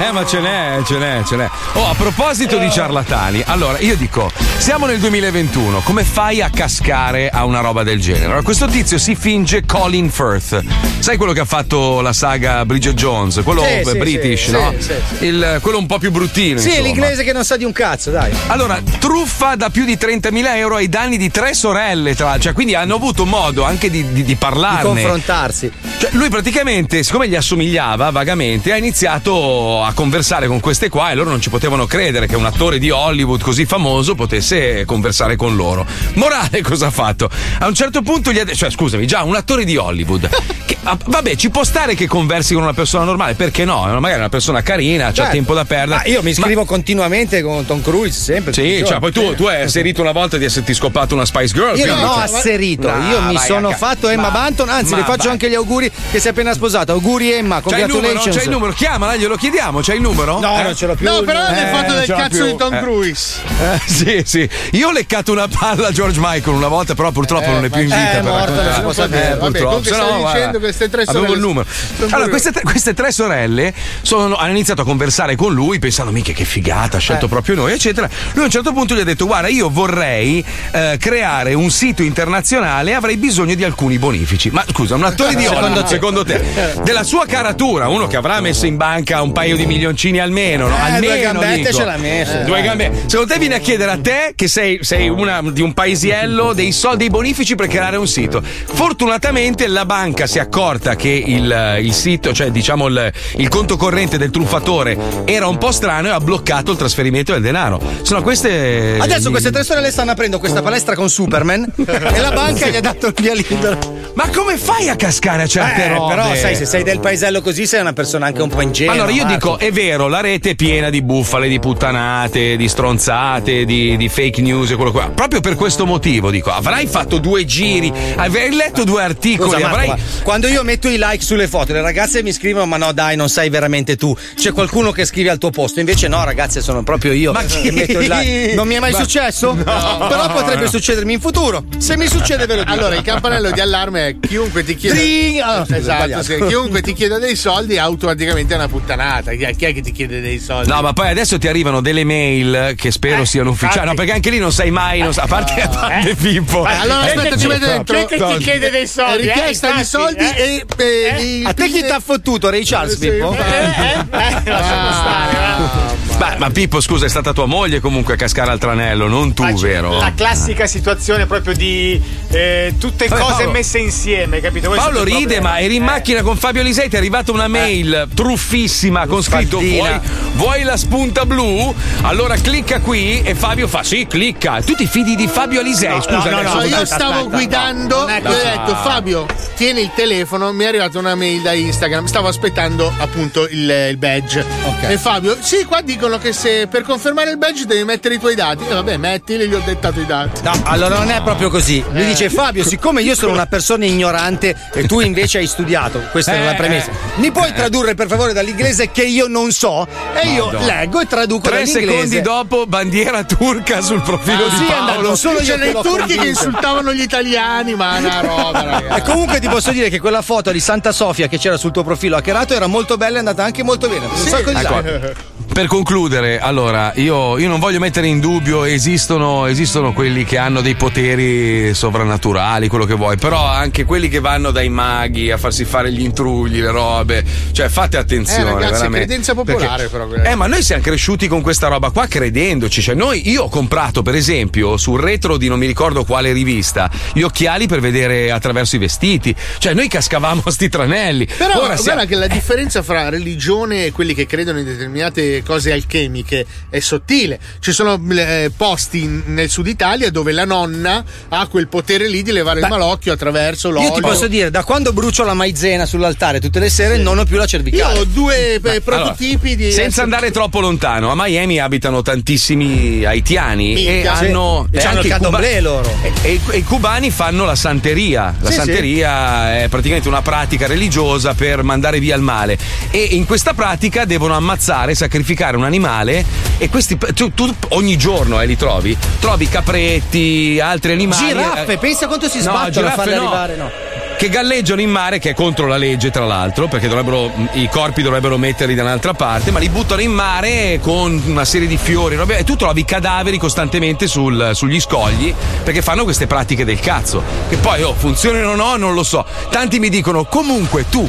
Eh, 0.00 0.12
ma 0.12 0.24
ce 0.24 0.40
n'è, 0.40 0.80
ce 0.84 0.96
n'è, 0.98 1.22
ce 1.24 1.36
n'è. 1.36 1.48
Oh, 1.74 1.88
a 1.88 1.94
proposito 1.94 2.56
di 2.58 2.70
ciarlatani, 2.70 3.42
allora 3.46 3.78
io 3.80 3.96
dico: 3.96 4.30
siamo 4.58 4.86
nel 4.86 4.98
2021, 5.00 5.80
come 5.80 6.04
fai 6.04 6.40
a 6.40 6.50
cascare 6.50 7.28
a 7.30 7.44
una 7.44 7.60
roba 7.60 7.82
del 7.82 8.00
genere? 8.00 8.26
Allora, 8.26 8.42
questo 8.42 8.66
tizio 8.66 8.98
si 8.98 9.14
finge 9.14 9.64
Colin 9.66 10.10
Firth. 10.10 10.62
Sai 11.00 11.16
quello 11.16 11.32
che 11.32 11.40
ha 11.40 11.44
fatto 11.44 12.00
la 12.00 12.12
saga 12.12 12.64
Bridget 12.64 12.94
Jones? 12.94 13.40
Quello 13.42 13.62
Sì, 13.62 13.82
sì, 13.84 13.96
British, 13.98 14.44
sì, 14.46 14.50
no? 14.50 14.72
sì, 14.78 14.92
sì, 15.18 15.24
Il- 15.26 15.58
quello 15.60 15.78
un 15.78 15.86
po' 15.86 15.98
più 15.98 16.10
bruttino. 16.10 16.58
Sì, 16.60 16.68
insomma. 16.68 16.86
l'inglese 16.86 17.24
che 17.24 17.32
non 17.32 17.44
sa 17.44 17.56
di 17.56 17.64
un 17.64 17.72
cazzo, 17.72 18.10
dai. 18.10 18.32
Allora, 18.48 18.80
truffa 18.98 19.54
da 19.56 19.70
più 19.70 19.84
di 19.84 19.96
30.000 19.96 20.56
euro 20.56 20.76
ai 20.76 20.88
danni 20.88 21.16
di 21.16 21.30
tre 21.30 21.54
sorelle, 21.54 22.14
tra 22.14 22.26
l'altro. 22.26 22.42
Cioè, 22.44 22.52
quindi 22.52 22.74
hanno 22.74 22.94
avuto 22.94 23.24
modo 23.26 23.64
anche 23.64 23.90
di, 23.90 24.12
di, 24.12 24.22
di 24.24 24.34
parlarne. 24.36 24.78
Di 24.78 24.84
confrontarsi. 25.02 25.70
Cioè, 25.98 26.10
lui 26.12 26.28
praticamente, 26.28 27.02
siccome 27.02 27.28
gli 27.28 27.34
assomigliava 27.34 28.10
vagamente, 28.10 28.26
ha 28.30 28.76
iniziato 28.76 29.82
a 29.82 29.92
conversare 29.92 30.46
con 30.48 30.60
queste 30.60 30.88
qua 30.88 31.10
e 31.10 31.14
loro 31.14 31.30
non 31.30 31.40
ci 31.40 31.48
potevano 31.50 31.86
credere 31.86 32.26
che 32.26 32.36
un 32.36 32.44
attore 32.44 32.78
di 32.78 32.90
Hollywood 32.90 33.40
così 33.42 33.64
famoso 33.64 34.14
potesse 34.14 34.84
conversare 34.84 35.36
con 35.36 35.56
loro. 35.56 35.86
Morale, 36.14 36.60
cosa 36.62 36.86
ha 36.86 36.90
fatto? 36.90 37.28
A 37.60 37.66
un 37.66 37.74
certo 37.74 38.02
punto 38.02 38.32
gli 38.32 38.38
ha 38.38 38.44
detto, 38.44 38.56
cioè 38.56 38.70
scusami, 38.70 39.06
già 39.06 39.22
un 39.22 39.34
attore 39.36 39.64
di 39.64 39.76
Hollywood. 39.76 40.28
Che, 40.68 40.76
ah, 40.82 40.98
vabbè, 41.02 41.34
ci 41.36 41.48
può 41.48 41.64
stare 41.64 41.94
che 41.94 42.06
conversi 42.06 42.52
con 42.52 42.62
una 42.62 42.74
persona 42.74 43.04
normale, 43.04 43.32
perché 43.32 43.64
no? 43.64 43.86
Magari 43.86 44.12
è 44.12 44.16
una 44.18 44.28
persona 44.28 44.60
carina, 44.60 45.06
c'ha 45.06 45.12
Certo. 45.14 45.32
tempo 45.32 45.54
da 45.54 45.64
perdere. 45.64 46.02
Ma 46.04 46.10
io 46.10 46.22
mi 46.22 46.34
scrivo 46.34 46.66
continuamente 46.66 47.40
con 47.40 47.64
Tom 47.64 47.80
Cruise, 47.80 48.20
sempre. 48.20 48.52
Sì, 48.52 48.84
cioè, 48.86 48.98
poi 48.98 49.10
tu, 49.10 49.34
tu 49.34 49.44
hai 49.46 49.62
asserito 49.62 50.02
una 50.02 50.12
volta 50.12 50.36
di 50.36 50.44
esserti 50.44 50.74
scopato 50.74 51.14
una 51.14 51.24
Spice 51.24 51.54
Girl. 51.54 51.74
Io 51.78 51.84
quindi, 51.84 52.00
non 52.02 52.10
ho 52.10 52.14
cioè- 52.16 52.24
asserito, 52.24 52.90
No, 52.90 53.08
io 53.10 53.22
mi 53.22 53.38
sono 53.38 53.70
fatto 53.70 54.08
Emma 54.10 54.24
Ma- 54.24 54.30
Banton, 54.30 54.68
anzi 54.68 54.90
ma 54.90 54.98
le 54.98 55.04
faccio 55.04 55.22
vai. 55.22 55.32
anche 55.32 55.48
gli 55.48 55.54
auguri 55.54 55.90
che 56.10 56.20
si 56.20 56.26
è 56.26 56.30
appena 56.32 56.52
sposata. 56.52 56.92
Auguri 56.92 57.32
Emma, 57.32 57.62
C'hai 57.66 57.86
congratulations. 58.18 58.36
C'hai 58.36 58.44
il 58.44 58.50
numero? 58.50 58.72
Chiamala, 58.72 59.16
glielo 59.16 59.36
chiediamo. 59.36 59.80
C'hai 59.80 59.96
il 59.96 60.02
numero? 60.02 60.38
No, 60.40 60.58
Eh? 60.58 60.62
non 60.62 60.74
ce 60.76 60.86
l'ho 60.86 60.94
più. 60.94 61.06
No, 61.08 61.20
però 61.22 61.46
Eh, 61.46 61.52
nel 61.52 61.66
fatto 61.74 61.86
non 61.92 61.96
del 61.98 62.06
cazzo 62.16 62.28
più. 62.28 62.44
di 62.46 62.56
Tom 62.56 62.74
Eh. 62.74 62.80
Cruise. 62.80 63.40
Eh, 63.60 63.80
sì, 63.86 64.22
sì. 64.24 64.48
Io 64.72 64.88
ho 64.88 64.92
leccato 64.92 65.32
una 65.32 65.48
palla 65.48 65.88
a 65.88 65.92
George 65.92 66.18
Michael 66.20 66.56
una 66.56 66.68
volta, 66.68 66.94
però 66.94 67.10
purtroppo 67.10 67.50
non 67.50 67.64
è 67.64 67.68
più 67.70 67.80
in 67.82 67.86
vita. 67.88 68.10
eh, 68.10 68.12
per 68.16 68.20
è 68.20 68.22
morto, 68.22 68.38
raccontare. 68.38 68.64
non 68.66 68.74
si 68.74 68.80
può 68.80 68.92
sapere. 68.92 69.24
Eh, 69.26 69.28
Vabbè, 69.28 69.38
purtroppo. 69.58 69.66
comunque 69.68 69.96
guarda, 70.20 70.32
dicendo 70.38 70.58
queste 70.58 70.88
tre 70.90 71.02
Avevo 71.02 71.18
sorelle- 71.18 71.34
il 71.36 71.40
numero. 71.42 71.66
Allora, 72.10 72.28
queste, 72.28 72.52
tre- 72.52 72.62
queste 72.62 72.94
tre 72.94 73.12
sorelle 73.12 73.74
sono- 74.02 74.36
hanno 74.36 74.50
iniziato 74.50 74.82
a 74.82 74.84
conversare 74.84 75.36
con 75.36 75.52
lui 75.52 75.78
pensando, 75.78 76.10
mica 76.12 76.32
che 76.32 76.44
figata, 76.44 76.96
ha 76.96 77.00
scelto 77.00 77.26
Eh. 77.26 77.28
proprio 77.28 77.54
noi, 77.56 77.72
eccetera. 77.72 78.08
Lui 78.32 78.42
a 78.42 78.46
un 78.46 78.50
certo 78.50 78.72
punto 78.72 78.94
gli 78.94 79.00
ha 79.00 79.04
detto, 79.04 79.26
guarda, 79.26 79.48
io 79.48 79.68
vorrei 79.70 80.44
eh, 80.72 80.96
creare 80.98 81.54
un 81.54 81.70
sito 81.70 82.02
internazionale 82.02 82.90
e 82.90 82.94
avrei 82.94 83.16
bisogno 83.16 83.54
di 83.54 83.64
alcuni 83.64 83.98
bonifici. 83.98 84.50
Ma 84.50 84.64
scusa, 84.70 84.94
un 84.94 85.04
attore 85.04 85.34
di 85.34 85.46
Hollywood, 85.46 85.84
secondo 85.86 86.24
te, 86.24 86.42
della 86.82 87.02
sua 87.04 87.26
caratura, 87.26 87.88
uno 87.88 88.06
che 88.08 88.16
avrà 88.16 88.40
messo 88.40 88.66
in 88.66 88.76
banca 88.76 89.22
un 89.22 89.32
paio 89.32 89.54
di 89.56 89.66
milioncini 89.66 90.18
almeno, 90.18 90.66
no? 90.68 90.74
Eh, 90.76 90.80
almeno 90.80 91.12
due 91.14 91.20
gambette 91.20 91.56
dico. 91.56 91.72
ce 91.78 91.84
l'ha 91.84 91.96
messe. 91.96 92.44
Due 92.44 92.58
Eh. 92.58 92.62
gambe. 92.62 92.90
Secondo 93.06 93.32
te 93.32 93.38
viene 93.38 93.54
a 93.56 93.58
chiedere 93.58 93.90
a 93.92 93.98
te, 93.98 94.32
che 94.34 94.48
sei, 94.48 94.78
sei 94.82 95.08
una 95.08 95.40
di 95.44 95.60
un 95.62 95.72
paesiello, 95.74 96.52
dei 96.52 96.72
soldi, 96.72 96.96
dei 96.98 97.10
bonifici 97.10 97.54
per 97.54 97.68
creare 97.68 97.96
un 97.96 98.08
sito. 98.08 98.42
Fortunatamente 98.42 99.66
la 99.66 99.84
banca 99.84 100.26
si 100.26 100.38
è 100.38 100.40
accorta 100.40 100.96
che 100.96 101.08
il, 101.10 101.78
il 101.82 101.92
sito, 101.92 102.32
cioè 102.32 102.50
diciamo 102.50 102.86
il, 102.86 103.12
il 103.36 103.48
conto 103.48 103.76
corrente 103.76 104.16
del 104.16 104.30
truffatore 104.30 104.96
era 105.26 105.46
un 105.46 105.58
po' 105.58 105.72
strano 105.72 106.08
e 106.08 106.10
ha 106.10 106.20
bloccato 106.20 106.72
il 106.72 106.78
trasferimento 106.78 107.32
del 107.32 107.42
denaro. 107.42 107.80
Sono 108.02 108.22
queste. 108.22 108.96
Adesso 108.98 109.30
queste 109.30 109.50
tre 109.50 109.62
sorelle 109.64 109.90
stanno 109.90 110.12
aprendo 110.12 110.38
questa 110.38 110.62
palestra 110.62 110.94
con 110.94 111.10
Superman 111.10 111.66
e 111.86 112.18
la 112.20 112.30
banca 112.32 112.68
gli 112.68 112.76
ha 112.76 112.80
dato 112.80 113.08
il 113.08 113.14
via 113.20 113.34
libero. 113.34 113.96
Ma 114.14 114.28
come 114.30 114.56
fai 114.56 114.88
a 114.88 114.96
cascare 114.96 115.42
a 115.42 115.46
certe 115.46 115.84
Eh, 115.84 115.88
robe? 115.88 116.14
però 116.14 116.34
sai, 116.34 116.56
se 116.56 116.64
sei 116.64 116.82
del 116.82 116.98
paesello 117.00 117.40
così 117.42 117.66
sei 117.66 117.80
una 117.82 117.92
persona 117.98 118.26
anche 118.26 118.42
un 118.42 118.48
po' 118.48 118.60
ingenua. 118.60 118.92
Allora 118.92 119.10
io 119.10 119.24
Marco. 119.24 119.56
dico, 119.56 119.58
è 119.58 119.72
vero, 119.72 120.06
la 120.06 120.20
rete 120.20 120.50
è 120.50 120.54
piena 120.54 120.88
di 120.88 121.02
bufale, 121.02 121.48
di 121.48 121.58
puttanate, 121.58 122.56
di 122.56 122.68
stronzate, 122.68 123.64
di, 123.64 123.96
di 123.96 124.08
fake 124.08 124.40
news 124.40 124.70
e 124.70 124.76
quello 124.76 124.92
qua. 124.92 125.10
Proprio 125.10 125.40
per 125.40 125.56
questo 125.56 125.84
motivo 125.84 126.30
dico, 126.30 126.52
avrai 126.52 126.86
fatto 126.86 127.18
due 127.18 127.44
giri, 127.44 127.92
avrai 128.14 128.54
letto 128.54 128.84
due 128.84 129.02
articoli, 129.02 129.50
Scusa, 129.50 129.58
Marco, 129.58 129.74
avrai... 129.74 129.88
ma 129.88 129.96
quando 130.22 130.46
io 130.46 130.62
metto 130.62 130.86
i 130.86 130.96
like 130.96 131.24
sulle 131.24 131.48
foto, 131.48 131.72
le 131.72 131.80
ragazze 131.80 132.22
mi 132.22 132.30
scrivono: 132.32 132.66
Ma 132.66 132.76
no, 132.76 132.92
dai, 132.92 133.16
non 133.16 133.28
sei 133.28 133.48
veramente 133.48 133.96
tu. 133.96 134.16
C'è 134.36 134.52
qualcuno 134.52 134.92
che 134.92 135.04
scrive 135.04 135.30
al 135.30 135.38
tuo 135.38 135.50
posto. 135.50 135.80
Invece, 135.80 136.06
no, 136.06 136.22
ragazze, 136.22 136.60
sono 136.60 136.84
proprio 136.84 137.12
io 137.12 137.32
Ma 137.32 137.42
chi? 137.42 137.62
che 137.62 137.72
metto 137.72 137.98
il 137.98 138.08
like. 138.08 138.54
Non 138.54 138.68
mi 138.68 138.74
è 138.74 138.78
mai 138.78 138.92
Ma- 138.92 138.98
successo? 138.98 139.54
Però 139.54 140.32
potrebbe 140.32 140.68
succedermi 140.68 141.14
in 141.14 141.20
futuro. 141.20 141.64
Se 141.78 141.96
mi 141.96 142.06
succede, 142.06 142.46
ve 142.46 142.54
lo 142.54 142.60
dico. 142.60 142.72
Allora, 142.72 142.94
il 142.94 143.02
campanello 143.02 143.50
di 143.50 143.60
allarme 143.60 144.06
è 144.06 144.16
chiunque 144.20 144.62
ti 144.62 144.76
chieda. 144.76 144.94
Dring! 144.94 145.40
Ah, 145.40 145.66
esatto, 145.68 146.22
sì, 146.22 146.36
chiunque 146.46 146.82
ti 146.82 146.92
chieda 146.92 147.18
dei 147.18 147.34
soldi 147.34 147.77
automaticamente 147.78 148.52
è 148.54 148.56
una 148.56 148.68
puttanata. 148.68 149.32
Chi 149.32 149.42
è, 149.44 149.54
chi 149.56 149.64
è 149.66 149.72
che 149.74 149.80
ti 149.80 149.92
chiede 149.92 150.20
dei 150.20 150.38
soldi? 150.38 150.68
No, 150.68 150.80
ma 150.82 150.92
poi 150.92 151.08
adesso 151.08 151.38
ti 151.38 151.48
arrivano 151.48 151.80
delle 151.80 152.04
mail 152.04 152.74
che 152.76 152.90
spero 152.90 153.24
siano 153.24 153.50
ufficiali. 153.50 153.86
No, 153.88 153.94
perché 153.94 154.12
anche 154.12 154.30
lì 154.30 154.38
non 154.38 154.52
sai 154.52 154.70
mai, 154.70 155.00
non 155.00 155.12
sa- 155.12 155.22
a 155.22 155.26
parte, 155.26 155.60
a 155.60 155.68
parte 155.68 156.14
Pippo. 156.14 156.66
Eh, 156.66 156.72
allora 156.72 157.04
Eh, 157.06 157.08
aspetta, 157.16 157.22
che 157.28 157.30
ci 157.32 157.38
ti- 157.38 157.46
mette 157.46 157.66
dentro. 157.66 157.96
no, 158.18 158.30
no, 158.32 158.36
chiede 158.38 158.70
dei 158.70 158.86
soldi? 158.86 159.22
richiesta 159.26 159.72
di 159.72 159.84
soldi 159.84 160.24
e. 160.24 160.64
eh, 160.76 161.14
di- 161.16 161.42
A 161.46 161.52
te 161.54 161.68
chi 161.68 161.80
t'ha 161.86 162.00
fottuto? 162.00 162.50
Ray 162.50 162.64
Charles, 162.64 162.96
Pippo? 162.96 163.32
eh, 163.34 164.06
lasciamo 164.44 164.92
stare. 164.92 165.96
Ma 166.18 166.34
ma 166.38 166.50
Pippo, 166.50 166.80
scusa, 166.80 167.06
è 167.06 167.08
stata 167.08 167.32
tua 167.32 167.46
moglie 167.46 167.78
comunque 167.80 168.14
a 168.14 168.16
cascare 168.16 168.50
al 168.50 168.58
tranello, 168.58 169.06
non 169.06 169.34
tu, 169.34 169.44
vero? 169.58 169.98
La 169.98 170.12
classica 170.16 170.66
situazione 170.66 171.26
proprio 171.26 171.54
di 171.54 172.00
eh, 172.30 172.74
tutte 172.78 173.06
Vabbè, 173.06 173.20
cose 173.20 173.34
Paolo. 173.36 173.50
messe 173.52 173.78
insieme, 173.78 174.40
capito? 174.40 174.68
Questo 174.68 174.90
Paolo 174.90 175.02
è 175.02 175.14
ride, 175.16 175.40
ma 175.40 175.60
eri 175.60 175.76
in 175.76 175.84
macchina 175.84 176.22
con 176.22 176.36
Fabio 176.36 176.62
Lisei, 176.62 176.88
ti 176.88 176.96
è 176.96 176.98
arrivata 176.98 177.30
una 177.32 177.46
mail 177.46 177.67
truffissima 178.14 179.06
con 179.06 179.22
scritto 179.22 179.58
vuoi, 179.58 180.00
vuoi 180.34 180.62
la 180.62 180.76
spunta 180.76 181.24
blu? 181.26 181.74
Allora 182.02 182.36
clicca 182.36 182.80
qui 182.80 183.20
e 183.22 183.34
Fabio 183.34 183.68
fa 183.68 183.82
sì, 183.82 184.06
clicca. 184.08 184.60
Tu 184.62 184.74
ti 184.74 184.86
fidi 184.86 185.14
di 185.16 185.26
Fabio 185.28 185.60
Lisei? 185.62 186.00
Scusa, 186.00 186.30
No, 186.30 186.38
adesso 186.38 186.54
no, 186.56 186.62
io 186.64 186.84
stavo 186.84 187.12
aspetta. 187.12 187.28
guidando 187.36 188.06
è 188.06 188.20
e 188.22 188.26
ho 188.28 188.30
detto 188.32 188.74
Fabio, 188.82 189.26
tieni 189.56 189.80
il 189.82 189.90
telefono, 189.94 190.52
mi 190.52 190.64
è 190.64 190.68
arrivata 190.68 190.98
una 190.98 191.14
mail 191.14 191.42
da 191.42 191.52
Instagram, 191.52 192.06
stavo 192.06 192.28
aspettando 192.28 192.92
appunto 192.98 193.46
il, 193.48 193.86
il 193.90 193.96
badge. 193.96 194.44
E 194.82 194.96
Fabio, 194.98 195.36
sì, 195.40 195.64
qua 195.64 195.80
dicono 195.82 196.18
che 196.18 196.32
se 196.32 196.66
per 196.70 196.82
confermare 196.82 197.30
il 197.30 197.38
badge 197.38 197.66
devi 197.66 197.84
mettere 197.84 198.14
i 198.14 198.18
tuoi 198.18 198.34
dati. 198.34 198.64
E 198.68 198.72
vabbè, 198.72 198.96
mettili, 198.96 199.46
gli 199.48 199.54
ho 199.54 199.62
dettato 199.64 200.00
i 200.00 200.06
dati. 200.06 200.42
No, 200.42 200.52
allora 200.64 200.98
non 200.98 201.10
è 201.10 201.20
proprio 201.22 201.50
così. 201.50 201.82
Lui 201.90 202.02
Eh. 202.02 202.06
dice 202.06 202.30
Fabio, 202.30 202.64
siccome 202.64 203.02
io 203.02 203.14
sono 203.14 203.32
una 203.32 203.46
persona 203.46 203.84
ignorante 203.84 204.54
e 204.72 204.86
tu 204.86 205.00
invece 205.00 205.38
hai 205.38 205.46
studiato, 205.46 206.00
questa 206.10 206.32
è 206.34 206.40
Eh, 206.40 206.44
la 206.44 206.54
premessa. 206.54 206.90
Mi 207.16 207.30
puoi 207.30 207.52
tradurre 207.58 207.94
per 207.94 208.06
favore 208.08 208.32
dall'inglese 208.32 208.90
che 208.90 209.04
io 209.04 209.26
non 209.26 209.50
so? 209.52 209.86
E 210.14 210.28
io 210.28 210.46
Madonna. 210.46 210.66
leggo 210.66 211.00
e 211.00 211.06
traduco 211.06 211.48
Tre 211.48 211.58
dall'inglese. 211.64 211.86
secondi 211.90 212.20
dopo, 212.20 212.66
bandiera 212.66 213.24
turca 213.24 213.80
sul 213.80 214.02
profilo 214.02 214.44
Ah, 214.46 214.48
di 214.48 214.56
sì, 214.56 214.64
Paolo. 214.64 215.00
non 215.02 215.16
solo 215.16 215.38
C'erano 215.40 215.78
i 215.78 215.82
turchi 215.82 216.16
che 216.16 216.26
insultavano 216.28 216.92
gli 216.92 217.00
italiani, 217.02 217.74
ma 217.74 217.96
è 217.96 218.00
una 218.00 218.20
roba, 218.20 218.62
E 218.62 218.80
ragazzi. 218.82 219.10
comunque 219.10 219.40
ti 219.40 219.48
posso 219.48 219.70
dire 219.72 219.88
che 219.88 219.98
quella 220.00 220.22
foto 220.22 220.50
di 220.52 220.60
Santa 220.60 220.92
Sofia 220.92 221.26
che 221.28 221.38
c'era 221.38 221.56
sul 221.56 221.70
tuo 221.72 221.82
profilo 221.84 222.16
hackerato 222.16 222.54
era 222.54 222.66
molto 222.66 222.96
bella 222.96 223.12
e 223.12 223.16
è 223.16 223.18
andata 223.18 223.44
anche 223.44 223.62
molto 223.62 223.88
bene. 223.88 224.06
Un 224.06 224.16
sacco 224.16 224.50
di 224.50 224.56
Ecco. 224.58 225.36
Per 225.50 225.66
concludere, 225.66 226.38
allora, 226.38 226.92
io, 226.96 227.36
io 227.36 227.48
non 227.48 227.58
voglio 227.58 227.80
mettere 227.80 228.06
in 228.06 228.20
dubbio, 228.20 228.62
esistono, 228.62 229.46
esistono 229.46 229.92
quelli 229.92 230.24
che 230.24 230.38
hanno 230.38 230.60
dei 230.60 230.76
poteri 230.76 231.74
sovrannaturali, 231.74 232.68
quello 232.68 232.84
che 232.84 232.94
vuoi, 232.94 233.16
però 233.16 233.44
anche 233.44 233.84
quelli 233.84 234.08
che 234.08 234.20
vanno 234.20 234.52
dai 234.52 234.68
maghi 234.68 235.32
a 235.32 235.36
farsi 235.36 235.64
fare 235.64 235.90
gli 235.90 236.02
intrugli, 236.02 236.60
le 236.60 236.70
robe, 236.70 237.24
cioè 237.50 237.68
fate 237.68 237.96
attenzione. 237.96 238.50
Eh, 238.50 238.54
ragazzi, 238.54 238.84
è 238.84 238.88
credenza 238.88 239.34
popolare, 239.34 239.88
Perché- 239.88 240.06
però. 240.06 240.30
Eh, 240.30 240.36
ma 240.36 240.46
noi 240.46 240.62
siamo 240.62 240.80
cresciuti 240.80 241.26
con 241.26 241.40
questa 241.40 241.66
roba 241.66 241.90
qua 241.90 242.06
credendoci. 242.06 242.80
Cioè, 242.80 242.94
noi, 242.94 243.28
io 243.28 243.44
ho 243.44 243.48
comprato, 243.48 244.02
per 244.02 244.14
esempio, 244.14 244.76
sul 244.76 245.00
retro 245.00 245.36
di 245.38 245.48
non 245.48 245.58
mi 245.58 245.66
ricordo 245.66 246.04
quale 246.04 246.30
rivista, 246.32 246.88
gli 247.12 247.22
occhiali 247.22 247.66
per 247.66 247.80
vedere 247.80 248.30
attraverso 248.30 248.76
i 248.76 248.78
vestiti. 248.78 249.34
Cioè, 249.58 249.74
noi 249.74 249.88
cascavamo 249.88 250.42
a 250.44 250.50
sti 250.52 250.68
tranelli. 250.68 251.26
Però 251.26 251.48
Ora 251.50 251.58
guarda 251.58 251.76
siamo- 251.78 252.04
che 252.04 252.14
la 252.14 252.28
differenza 252.28 252.80
fra 252.84 253.08
religione 253.08 253.86
e 253.86 253.90
quelli 253.92 254.14
che 254.14 254.24
credono 254.24 254.60
in 254.60 254.64
determinate 254.64 255.37
cose 255.42 255.72
alchemiche 255.72 256.44
è 256.70 256.78
sottile. 256.80 257.38
Ci 257.60 257.72
sono 257.72 258.00
eh, 258.10 258.50
posti 258.56 259.02
in- 259.02 259.22
nel 259.26 259.48
sud 259.50 259.66
Italia 259.66 260.10
dove 260.10 260.32
la 260.32 260.44
nonna 260.44 261.04
ha 261.28 261.46
quel 261.46 261.68
potere 261.68 262.08
lì 262.08 262.22
di 262.22 262.32
levare 262.32 262.60
il 262.60 262.66
malocchio 262.68 263.12
attraverso 263.12 263.70
l'olio. 263.70 263.88
Io 263.88 263.94
ti 263.94 264.00
posso 264.00 264.26
dire, 264.28 264.50
da 264.50 264.64
quando 264.64 264.92
brucio 264.92 265.24
la 265.24 265.34
maizena 265.34 265.86
sull'altare 265.86 266.40
tutte 266.40 266.58
le 266.58 266.68
sere, 266.70 266.96
non 266.96 267.18
ho 267.18 267.24
più 267.24 267.36
la 267.36 267.42
Io 267.42 267.48
cervicale. 267.48 267.98
ho 268.00 268.04
due 268.04 268.54
eh, 268.54 268.60
Allora, 268.62 268.80
prototipi 268.80 269.56
di. 269.56 269.70
Senza 269.72 270.02
andare 270.02 270.30
troppo 270.30 270.60
lontano, 270.60 271.10
a 271.10 271.14
Miami 271.14 271.58
abitano 271.60 272.02
tantissimi 272.02 273.04
haitiani 273.04 273.74
Minchia. 273.74 274.12
e 274.12 274.16
Sì. 274.16 274.24
hanno. 274.26 274.68
E 274.70 274.78
e 274.78 274.84
anche 274.84 275.06
il 275.06 275.12
candomblé 275.12 275.60
loro. 275.60 275.90
E, 276.02 276.12
e- 276.22 276.40
e 276.50 276.56
i 276.58 276.62
cubani 276.64 277.10
fanno 277.10 277.44
la 277.44 277.54
santeria. 277.54 278.34
La 278.40 278.50
Sì, 278.50 278.56
santeria 278.56 279.60
è 279.62 279.68
praticamente 279.68 280.08
una 280.08 280.22
pratica 280.22 280.66
religiosa 280.66 281.34
per 281.34 281.62
mandare 281.62 281.98
via 282.00 282.16
il 282.16 282.22
male. 282.22 282.58
E 282.90 283.02
in 283.02 283.24
questa 283.26 283.54
pratica 283.54 284.04
devono 284.04 284.34
ammazzare, 284.34 284.94
sacrificare 284.94 285.26
un 285.56 285.64
animale. 285.64 286.24
E 286.58 286.68
questi. 286.68 286.96
Tu, 287.14 287.32
tu 287.34 287.54
ogni 287.70 287.96
giorno 287.96 288.40
eh, 288.40 288.46
li 288.46 288.56
trovi. 288.56 288.96
Trovi 289.20 289.48
capretti, 289.48 290.60
altri 290.62 290.92
animali. 290.92 291.26
Giraffe, 291.28 291.72
eh, 291.72 291.78
pensa 291.78 292.06
quanto 292.06 292.28
si 292.28 292.36
No, 292.38 292.42
sbattono 292.42 292.64
a 292.66 292.70
giraffe 292.70 292.96
farle 292.96 293.14
no. 293.16 293.20
arrivare, 293.22 293.56
no. 293.56 293.70
Che 294.18 294.28
galleggiano 294.30 294.80
in 294.80 294.90
mare, 294.90 295.20
che 295.20 295.30
è 295.30 295.34
contro 295.34 295.68
la 295.68 295.76
legge, 295.76 296.10
tra 296.10 296.24
l'altro, 296.24 296.66
perché 296.66 296.88
dovrebbero, 296.88 297.32
i 297.52 297.68
corpi 297.70 298.02
dovrebbero 298.02 298.36
metterli 298.36 298.74
da 298.74 298.82
un'altra 298.82 299.14
parte, 299.14 299.52
ma 299.52 299.60
li 299.60 299.68
buttano 299.68 300.00
in 300.00 300.10
mare 300.10 300.80
con 300.82 301.22
una 301.24 301.44
serie 301.44 301.68
di 301.68 301.76
fiori, 301.76 302.18
e 302.30 302.42
tu 302.42 302.56
trovi 302.56 302.84
cadaveri 302.84 303.38
costantemente 303.38 304.08
sul- 304.08 304.50
sugli 304.54 304.80
scogli 304.80 305.32
perché 305.62 305.82
fanno 305.82 306.02
queste 306.02 306.26
pratiche 306.26 306.64
del 306.64 306.80
cazzo. 306.80 307.22
Che 307.48 307.58
poi, 307.58 307.82
oh, 307.82 307.94
funzionano 307.94 308.50
o 308.50 308.54
no, 308.56 308.76
non 308.76 308.92
lo 308.92 309.04
so. 309.04 309.24
Tanti 309.50 309.78
mi 309.78 309.88
dicono, 309.88 310.24
comunque 310.24 310.88
tu. 310.88 311.08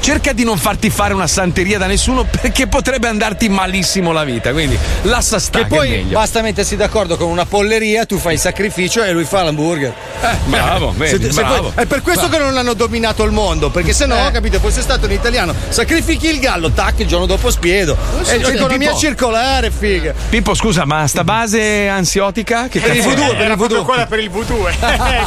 Cerca 0.00 0.32
di 0.32 0.44
non 0.44 0.56
farti 0.56 0.88
fare 0.90 1.12
una 1.14 1.26
santeria 1.26 1.76
da 1.78 1.86
nessuno 1.86 2.24
perché 2.24 2.66
potrebbe 2.66 3.06
andarti 3.08 3.48
malissimo 3.48 4.12
la 4.12 4.24
vita. 4.24 4.50
Quindi 4.52 4.76
lascia 5.02 5.38
stare. 5.38 5.64
Che 5.64 5.68
che 5.70 5.74
è 5.74 5.78
poi 5.78 5.88
meglio. 5.90 6.18
basta 6.18 6.40
mettersi 6.42 6.74
d'accordo 6.76 7.16
con 7.16 7.28
una 7.28 7.44
polleria, 7.44 8.06
tu 8.06 8.16
fai 8.18 8.34
il 8.34 8.40
sacrificio 8.40 9.02
e 9.04 9.12
lui 9.12 9.24
fa 9.24 9.42
l'hamburger. 9.42 9.92
Eh, 10.22 10.28
bravo, 10.46 10.92
vedi, 10.96 11.24
Se- 11.26 11.32
se 11.32 11.40
bravo. 11.42 11.70
poi- 11.72 11.82
è 11.84 11.86
per 11.86 12.00
questo 12.02 12.28
che 12.28 12.38
non 12.38 12.56
hanno 12.56 12.72
dominato 12.74 13.24
il 13.24 13.30
mondo, 13.32 13.70
perché 13.70 13.92
se 13.92 14.06
no, 14.06 14.26
Eh. 14.26 14.30
capite, 14.30 14.58
fosse 14.58 14.80
stato 14.80 15.06
un 15.06 15.12
italiano, 15.12 15.54
sacrifichi 15.68 16.28
il 16.28 16.38
gallo, 16.40 16.70
tac, 16.70 16.98
il 17.00 17.06
giorno 17.06 17.26
dopo 17.26 17.50
spiedo. 17.50 17.96
È 18.20 18.24
sì, 18.24 18.38
l'economia 18.38 18.88
Pippo. 18.88 18.98
circolare, 19.00 19.70
figa. 19.70 20.14
Pippo, 20.30 20.54
scusa, 20.54 20.84
ma 20.86 21.06
sta 21.06 21.24
base 21.24 21.88
ansiotica? 21.88 22.68
Che 22.68 22.80
Per 22.80 22.90
il 22.94 23.02
cazzo 23.02 23.10
è? 23.10 23.14
voodoo, 23.16 23.32
per 23.34 23.40
Era 23.42 23.50
il 23.52 23.56
proprio 23.58 23.68
voodoo. 23.78 23.84
quella 23.84 24.06
per 24.06 24.18
il 24.18 24.30
voodoo, 24.30 24.66
eh, 24.68 24.74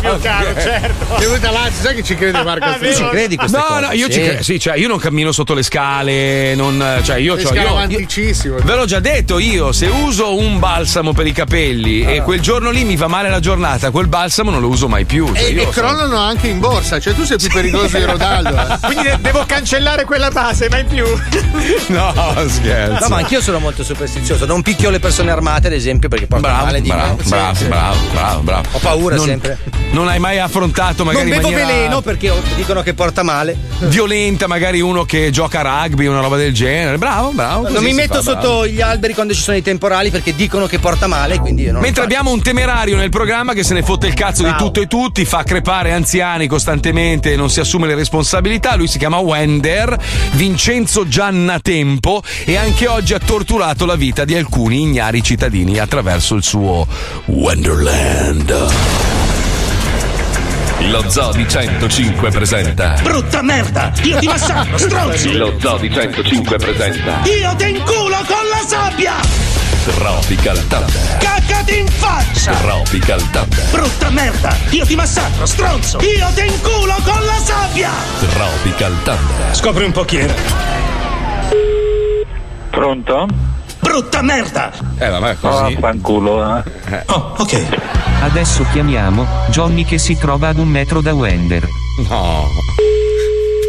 mio 0.02 0.18
caro, 0.20 0.54
certo. 0.60 1.16
È 1.16 1.20
venuta 1.20 1.52
là, 1.52 1.70
sai 1.80 1.96
che 1.96 2.04
ci 2.04 2.16
crede 2.16 2.42
Marco? 2.44 2.66
Ah, 2.66 2.78
vero? 2.80 2.96
Ci 2.96 3.08
credi 3.10 3.36
queste 3.36 3.58
No, 3.58 3.64
cose? 3.64 3.80
no, 3.82 3.92
io 3.92 4.06
Sì. 4.08 4.12
ci 4.14 4.22
credo. 4.22 4.44
Sì, 4.44 4.60
cioè, 4.64 4.78
io 4.78 4.88
non 4.88 4.98
cammino 4.98 5.34
sotto 5.34 5.54
le 5.54 5.62
scale, 5.62 6.56
non. 6.56 6.82
Cioè, 7.04 7.18
io, 7.18 7.36
È 7.36 7.44
c'ho- 7.44 7.54
io- 7.54 7.86
io-. 7.90 8.56
Ve 8.64 8.76
l'ho 8.76 8.86
già 8.86 9.02
detto 9.02 9.38
io, 9.38 9.74
se 9.74 9.88
uso 9.88 10.38
un 10.38 10.58
balsamo 10.58 11.12
per 11.12 11.28
i 11.28 11.34
capelli 11.34 12.06
e 12.06 12.22
quel 12.22 12.40
giorno 12.40 12.70
lì 12.70 12.86
mi 12.86 12.96
fa 12.96 13.08
male 13.08 13.28
la 13.30 13.42
giornata, 13.42 13.92
quel 13.92 14.08
balsamo 14.08 14.52
non 14.52 14.62
lo 14.62 14.70
uso 14.70 14.88
mai 14.88 15.04
più. 15.04 15.26
Cioè, 15.28 15.44
E, 15.44 15.50
io 15.50 15.68
e 15.68 15.74
sono- 15.74 15.88
crollano 15.88 16.16
anche 16.18 16.48
in 16.48 16.60
borsa, 16.62 16.98
cioè 16.98 17.14
tu 17.14 17.26
sei 17.26 17.36
più 17.38 17.50
pericoloso 17.50 17.98
di 17.98 18.06
Rodaldo. 18.06 18.50
eh. 18.56 18.78
Quindi 18.88 19.04
de- 19.04 19.18
devo 19.20 19.44
cancellare 19.46 20.06
quella 20.06 20.30
base, 20.30 20.70
mai 20.70 20.86
più. 20.86 21.04
No, 21.88 22.14
scherzo. 22.48 23.00
No, 23.04 23.08
ma 23.10 23.18
anch'io 23.18 23.42
sono 23.42 23.60
molto 23.60 23.84
superstizioso. 23.84 24.46
Non 24.46 24.62
picchio 24.62 24.90
le 24.90 25.00
persone 25.00 25.30
armate, 25.32 25.68
ad 25.68 25.74
esempio, 25.74 26.08
perché 26.08 26.26
portano 26.28 26.54
Bravo, 26.54 26.66
male 26.68 26.82
di 26.82 26.88
bravo, 26.88 27.18
Sì, 27.22 27.30
bravo, 27.30 27.56
sì. 27.56 27.66
bravo, 27.66 27.98
bravo, 28.14 28.40
bravo. 28.42 28.68
Ho 28.72 28.80
paura 28.80 29.16
Non- 29.18 29.26
sempre. 29.26 29.58
Non 29.92 30.08
hai 30.08 30.20
mai 30.20 30.40
affrontato 30.40 31.04
Non 31.04 31.14
magari 31.14 31.30
in 31.30 31.36
bevo 31.36 31.50
maniera 31.50 31.68
veleno 31.72 32.02
perché 32.02 32.32
dicono 32.56 32.82
che 32.82 32.94
porta 32.94 33.22
male. 33.24 33.56
violenta, 33.80 34.48
magari 34.54 34.82
uno 34.82 35.04
che 35.04 35.32
gioca 35.32 35.62
a 35.62 35.86
rugby, 35.86 36.06
una 36.06 36.20
roba 36.20 36.38
del 36.38 36.54
genere. 36.54 37.00
Bravo, 37.00 37.32
bravo. 37.32 37.70
non 37.70 37.84
mi 37.84 37.94
metto 37.94 38.16
fa, 38.16 38.22
sotto 38.22 38.40
bravo. 38.40 38.68
gli 38.68 38.82
alberi 38.82 39.14
quando 39.16 39.34
ci 39.34 39.42
sono 39.42 39.58
i 39.58 39.64
temporali 39.64 40.12
perché 40.12 40.36
dicono 40.36 40.68
che 40.68 40.78
porta 40.78 41.08
male, 41.08 41.40
quindi 41.40 41.72
Mentre 41.72 42.04
abbiamo 42.04 42.32
un 42.32 42.42
temerario 42.42 42.96
nel 42.96 43.10
programma 43.10 43.54
che 43.54 43.64
se 43.64 43.74
ne 43.74 43.82
fotte 43.82 44.08
il 44.08 44.14
cazzo 44.14 44.44
di 44.44 44.50
Bravo. 44.50 44.66
tutto 44.66 44.82
e 44.82 44.88
tutti, 44.88 45.26
fa 45.26 45.44
crepare 45.44 45.92
anziani 45.92 46.48
costantemente, 46.48 47.36
non 47.36 47.50
si 47.50 47.60
assume 47.60 47.88
le 47.88 47.96
responsabilità. 47.96 48.76
Lui 48.76 48.88
si 48.88 49.00
chiama 49.00 49.18
Wender, 49.18 49.98
Vincenzo 50.34 51.08
Giannatempo, 51.08 52.22
e 52.46 52.56
anche 52.56 52.88
oggi 52.88 53.14
ha 53.14 53.20
torturato 53.20 53.86
la 53.86 53.96
vita 53.96 54.24
di 54.24 54.36
alcuni 54.36 54.82
ignari 54.82 55.24
cittadini 55.24 55.80
attraverso 55.80 56.36
il 56.36 56.44
suo 56.44 56.86
Wonderland. 57.26 59.43
Lo 60.90 61.10
Zoo 61.10 61.32
di 61.34 61.48
105 61.48 62.30
presenta. 62.32 62.96
Brutta 63.02 63.42
merda! 63.42 63.92
Io 64.04 64.18
ti 64.20 64.28
massacro, 64.28 64.78
stronzi! 64.78 65.34
Lo 65.34 65.54
Zoo 65.60 65.78
di 65.78 65.92
105 65.92 66.58
presenta. 66.58 67.22
Io 67.26 67.56
ti 67.56 67.70
inculo 67.70 68.18
con 68.28 68.48
la 68.50 68.64
sabbia! 68.68 69.14
Tropical 69.86 70.68
Thunder. 70.68 71.18
Caccati 71.20 71.80
in 71.80 71.88
faccia! 71.88 72.54
Tropical 72.54 73.30
Thunder. 73.32 73.66
Brutta 73.72 74.10
merda! 74.10 74.56
Io 74.70 74.86
ti 74.86 74.96
massacro, 74.96 75.46
stronzo! 75.46 76.00
Io 76.02 76.30
ti 76.36 76.46
inculo 76.46 76.96
con 77.04 77.26
la 77.26 77.40
sabbia! 77.44 77.92
Tropical 78.34 78.96
Thunder. 79.04 79.56
Scopri 79.56 79.84
un 79.86 79.92
po' 79.92 80.04
chi 80.04 80.18
era. 80.18 80.34
Pronto? 82.70 83.53
Brutta 83.84 84.22
merda! 84.22 84.72
Eh, 84.98 85.08
vabbè, 85.10 85.30
Ah, 85.30 85.36
così. 85.36 85.78
fanculo, 85.80 86.58
eh. 86.58 87.04
Oh, 87.08 87.36
ok. 87.38 87.66
Adesso 88.22 88.66
chiamiamo 88.72 89.28
Johnny 89.50 89.84
che 89.84 89.98
si 90.00 90.18
trova 90.18 90.48
ad 90.48 90.58
un 90.58 90.70
metro 90.70 91.02
da 91.02 91.14
Wender. 91.14 91.68
No. 92.10 92.48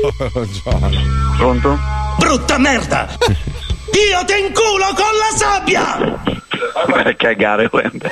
Pronto? 1.37 1.79
Brutta 2.19 2.59
merda! 2.59 3.09
Io 3.27 4.25
ti 4.25 4.39
inculo 4.41 4.87
con 4.95 5.13
la 5.19 5.37
sabbia! 5.37 6.23
Per 6.87 7.17
cagare, 7.17 7.69
Wender. 7.71 8.11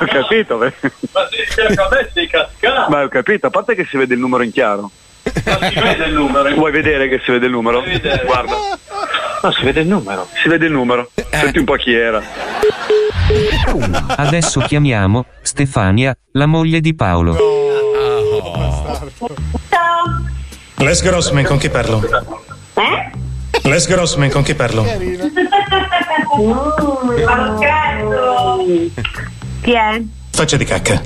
Ho 0.00 0.04
capito, 0.06 0.56
beh. 0.56 0.72
Ma 1.12 1.28
sei 2.12 2.28
cascato. 2.28 2.90
Ma 2.90 3.02
ho 3.02 3.08
capito, 3.08 3.46
a 3.46 3.50
parte 3.50 3.74
che 3.74 3.86
si 3.88 3.96
vede 3.96 4.14
il 4.14 4.20
numero 4.20 4.42
in 4.42 4.52
chiaro. 4.52 4.90
Ma 5.44 5.68
si 5.70 5.78
vede 5.80 6.04
il 6.06 6.14
numero. 6.14 6.52
Vuoi 6.54 6.72
vedere 6.72 7.08
che 7.08 7.20
si 7.24 7.30
vede 7.30 7.46
il 7.46 7.52
numero? 7.52 7.80
Vedere? 7.82 8.24
Guarda. 8.24 8.54
No, 9.44 9.52
si 9.52 9.62
vede 9.62 9.82
il 9.82 9.88
numero. 9.88 10.26
Si 10.42 10.48
vede 10.48 10.64
il 10.64 10.72
numero. 10.72 11.10
Senti 11.30 11.58
un 11.58 11.66
po' 11.66 11.74
chi 11.74 11.92
era. 11.92 12.22
Adesso 14.16 14.60
chiamiamo 14.60 15.26
Stefania, 15.42 16.16
la 16.32 16.46
moglie 16.46 16.80
di 16.80 16.94
Paolo. 16.94 17.36
Les 20.76 21.02
Grossman, 21.02 21.44
con 21.44 21.58
chi 21.58 21.68
parlo? 21.68 22.02
Les 23.64 23.86
Grossman 23.86 24.30
con 24.30 24.42
chi 24.42 24.54
parlo? 24.54 24.82
Chi 29.60 29.72
è? 29.72 30.02
Faccia 30.30 30.56
di 30.56 30.64
cacca. 30.64 31.02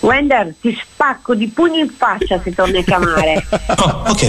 Wender, 0.00 0.54
ti 0.60 0.78
spacco 0.78 1.34
di 1.34 1.48
pugni 1.48 1.80
in 1.80 1.88
faccia 1.88 2.38
se 2.42 2.54
torni 2.54 2.80
a 2.80 2.82
chiamare. 2.82 3.46
Oh, 3.78 4.02
ok. 4.08 4.26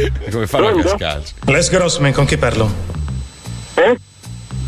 Come 0.30 0.46
fanno 0.46 0.68
a 0.68 0.82
cascarci? 0.82 1.34
Les 1.46 1.70
Grossman 1.70 2.12
con 2.12 2.24
chi 2.24 2.36
parlo? 2.36 2.70
Eh? 3.74 3.96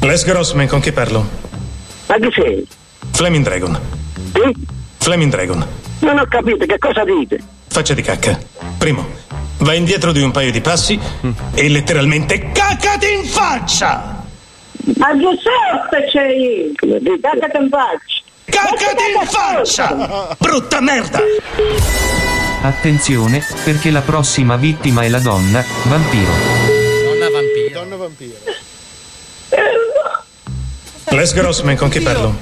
Les 0.01 0.25
Grossman 0.25 0.67
con 0.67 0.81
chi 0.81 0.93
parlo? 0.93 1.29
Ma 2.07 2.17
chi 2.17 2.29
sei? 2.33 2.67
Flaming 3.13 3.45
Dragon. 3.45 3.79
Sì? 4.33 4.67
Flaming 4.99 5.31
Dragon. 5.31 5.67
Non 6.01 6.19
ho 6.19 6.27
capito 6.29 6.65
che 6.65 6.79
cosa 6.79 7.05
dite. 7.05 7.39
Faccia 7.69 7.95
di 7.95 8.03
cacca. 8.03 8.39
Primo, 8.79 9.07
vai 9.59 9.79
indietro 9.79 10.13
di 10.13 10.23
un 10.23 10.31
paio 10.31 10.51
di 10.51 10.61
passi 10.61 10.99
e 11.55 11.69
letteralmente 11.69 12.53
cacati 12.53 13.13
in 13.13 13.25
faccia! 13.25 14.25
Ma 14.97 15.17
Giuseppe 15.19 16.09
c'è 16.11 17.19
Cacate 17.21 17.59
in 17.59 17.69
faccia! 17.69 18.23
Cacati 18.45 19.03
in 19.15 19.27
faccia! 19.27 20.37
Brutta 20.39 20.81
merda! 20.81 21.21
Attenzione, 22.61 23.45
perché 23.65 23.91
la 23.91 24.01
prossima 24.01 24.57
vittima 24.57 25.03
è 25.03 25.09
la 25.09 25.21
donna, 25.21 25.65
vampiro. 25.85 26.31
Donna 27.05 27.31
vampiro. 27.31 27.73
Donna 27.73 27.97
vampiro. 27.97 28.37
Les 31.11 31.33
Grossman 31.33 31.77
con 31.77 31.89
chi 31.89 32.01
parlo? 32.01 32.37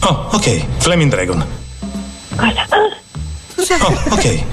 Oh, 0.00 0.28
ok. 0.32 0.64
Flaming 0.78 1.10
Dragon. 1.10 1.46
Oh, 2.36 4.02
ok. 4.10 4.44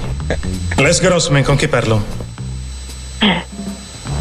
Les 0.76 1.00
Grossman 1.00 1.42
con 1.42 1.56
chi 1.56 1.68
parlo? 1.68 2.04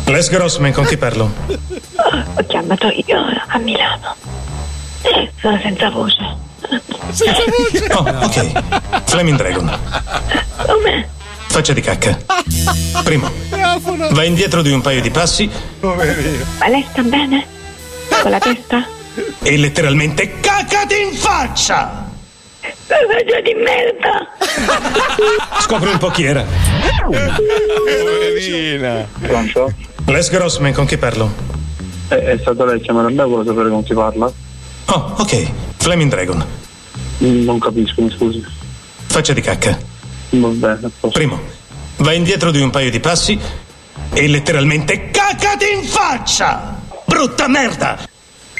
Les 0.06 0.30
Grossman 0.30 0.72
con 0.72 0.86
chi 0.86 0.98
parlo? 0.98 1.32
Ho 2.36 2.46
chiamato 2.48 2.88
io 3.06 3.18
a 3.48 3.58
Milano. 3.58 4.16
Sono 5.42 5.60
senza 5.62 5.90
voce. 5.90 6.50
Senza 7.12 7.44
voce. 7.46 7.94
Oh, 7.94 8.26
ok. 8.26 9.02
Flaming 9.06 9.38
Dragon. 9.38 9.80
Come? 10.66 11.08
Faccia 11.48 11.74
di 11.74 11.82
cacca. 11.82 12.18
Primo, 13.04 13.30
vai 14.12 14.28
indietro 14.28 14.62
di 14.62 14.72
un 14.72 14.82
paio 14.82 15.02
di 15.02 15.10
passi 15.10 15.50
Ma 15.82 15.96
lei 16.68 16.86
sta 16.90 17.02
bene? 17.02 17.46
Con 18.22 18.32
la 18.32 18.40
testa? 18.40 18.86
e 19.44 19.58
letteralmente 19.58 20.40
cacati 20.40 21.02
in 21.02 21.14
faccia! 21.14 22.10
Faccia 22.62 23.42
di 23.42 23.54
merda! 23.56 24.28
Scopri 25.60 25.90
un 25.90 25.98
po' 25.98 26.10
chi 26.10 26.24
era. 26.26 26.46
Poverina. 27.06 29.06
Pronto? 29.20 29.74
Les 30.06 30.30
Grossman 30.30 30.74
con 30.74 30.86
chi 30.86 30.98
parlo? 30.98 31.32
È, 32.08 32.16
è 32.16 32.38
stato 32.40 32.66
lei 32.66 32.78
a 32.78 32.82
chiamare 32.82 33.08
a 33.08 33.12
me, 33.12 33.24
vuole 33.24 33.46
sapere 33.46 33.70
con 33.70 33.84
chi 33.84 33.94
parla? 33.94 34.32
Oh, 34.86 35.14
ok. 35.18 35.52
Flaming 35.78 36.10
Dragon. 36.10 36.46
Mm, 37.24 37.44
Non 37.44 37.60
capisco, 37.60 38.02
mi 38.02 38.12
scusi. 38.12 38.44
Faccia 39.08 39.34
di 39.34 39.42
cacca. 39.42 39.78
Va 40.32 40.48
bene, 40.48 40.74
a 40.74 40.80
posto. 41.00 41.10
Primo, 41.10 41.40
vai 41.98 42.18
indietro 42.18 42.52
di 42.52 42.62
un 42.62 42.70
paio 42.70 42.90
di 42.90 43.00
passi 43.00 43.38
e 44.14 44.28
letteralmente 44.28 45.10
cacati 45.12 45.66
in 45.74 45.84
faccia! 45.84 46.80
Brutta 47.06 47.48
merda! 47.48 47.98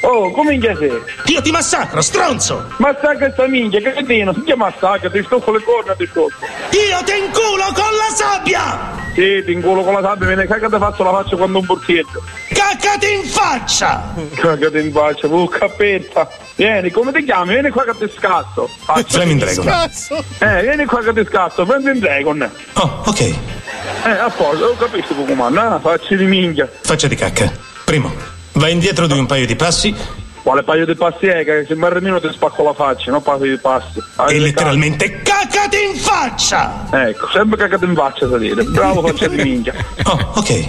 Oh, 0.04 0.32
come 0.32 0.50
minchia 0.50 0.76
sei? 0.76 1.00
Io 1.26 1.40
ti 1.40 1.50
massacro, 1.52 2.00
stronzo! 2.00 2.66
Massacra 2.78 3.30
sta 3.30 3.46
minchia, 3.46 3.80
cretino, 3.80 4.32
si 4.34 4.42
chiama 4.42 4.66
massacra, 4.66 5.08
ti 5.08 5.22
stofo 5.22 5.52
le 5.52 5.62
corna, 5.62 5.94
ti 5.94 6.06
stofo. 6.10 6.44
Io 6.70 7.04
ti 7.04 7.12
inculo 7.16 7.64
con 7.72 7.96
la 7.96 8.14
sabbia! 8.14 9.00
Sì, 9.14 9.42
ti 9.44 9.52
inculo 9.52 9.82
con 9.82 9.94
la 9.94 10.02
sabbia, 10.02 10.26
viene 10.26 10.46
cagata 10.46 10.78
faccio 10.78 11.04
la 11.04 11.10
faccio 11.10 11.36
quando 11.36 11.60
un 11.60 11.66
borzietto. 11.66 12.20
Cacati 12.48 13.12
in 13.12 13.24
faccia! 13.24 14.12
Cagate 14.34 14.80
in 14.80 14.90
faccia, 14.90 15.28
oh 15.28 15.46
cappetta. 15.46 16.28
Vieni, 16.56 16.90
come 16.90 17.12
ti 17.12 17.22
chiami? 17.24 17.52
Vieni 17.52 17.70
qua 17.70 17.84
che 17.84 17.96
ti 17.96 18.12
scazzo. 18.16 18.68
Faccia. 18.84 19.04
Flaming 19.08 19.38
Dragon. 19.40 19.90
Eh, 20.38 20.62
vieni 20.62 20.84
qua 20.84 21.00
che 21.00 21.12
ti 21.12 21.24
scazzo, 21.28 21.64
prendi 21.64 21.90
in 21.90 21.98
Dragon. 22.00 22.50
Oh, 22.72 23.02
ok. 23.06 23.20
Eh, 23.20 24.10
a 24.10 24.30
posto, 24.30 24.64
ho 24.64 24.76
capito 24.76 25.14
come 25.14 25.28
comando, 25.28 25.60
ah, 25.60 25.78
facci 25.78 26.16
di 26.16 26.24
minchia. 26.24 26.68
Faccia 26.80 27.06
di 27.06 27.14
cacca. 27.14 27.52
Primo, 27.84 28.40
vai 28.52 28.72
indietro 28.72 29.06
di 29.06 29.18
un 29.18 29.26
paio 29.26 29.46
di 29.46 29.56
passi 29.56 29.94
Quale 30.42 30.64
paio 30.64 30.84
di 30.84 30.96
passi 30.96 31.26
è? 31.26 31.44
Che 31.44 31.66
se 31.68 31.76
mi 31.76 31.84
arremino 31.84 32.20
ti 32.20 32.28
spacco 32.32 32.64
la 32.64 32.74
faccia, 32.74 33.12
non 33.12 33.22
paio 33.22 33.38
di 33.38 33.58
passi. 33.58 34.02
e 34.28 34.38
letteralmente 34.40 35.22
cacati 35.22 35.76
in 35.88 35.96
faccia! 35.96 36.88
Ecco, 36.90 37.28
sempre 37.32 37.56
cagato 37.56 37.84
in 37.84 37.94
faccia 37.94 38.24
a 38.24 38.38
dire. 38.38 38.64
Bravo 38.64 39.06
faccia 39.06 39.28
di 39.28 39.36
minchia. 39.36 39.72
Oh, 40.02 40.18
ok. 40.34 40.68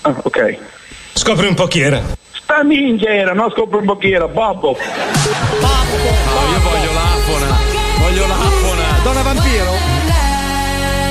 Ah, 0.00 0.14
ok. 0.20 0.58
Scopri 1.12 1.46
un 1.46 1.54
po' 1.54 1.68
chi 1.68 1.80
era. 1.80 2.02
Sta 2.32 2.64
minchia 2.64 3.14
era, 3.14 3.32
non 3.32 3.50
scopro 3.52 3.78
un 3.78 3.84
po' 3.84 3.96
chi 3.96 4.10
era, 4.10 4.26
babbo. 4.26 4.76
No, 4.76 5.68
io 6.50 6.60
voglio 6.60 6.92
l'afona. 6.92 7.56
Voglio 8.00 8.26
l'afona. 8.26 8.82
Donna 9.04 9.22
vampiro? 9.22 9.72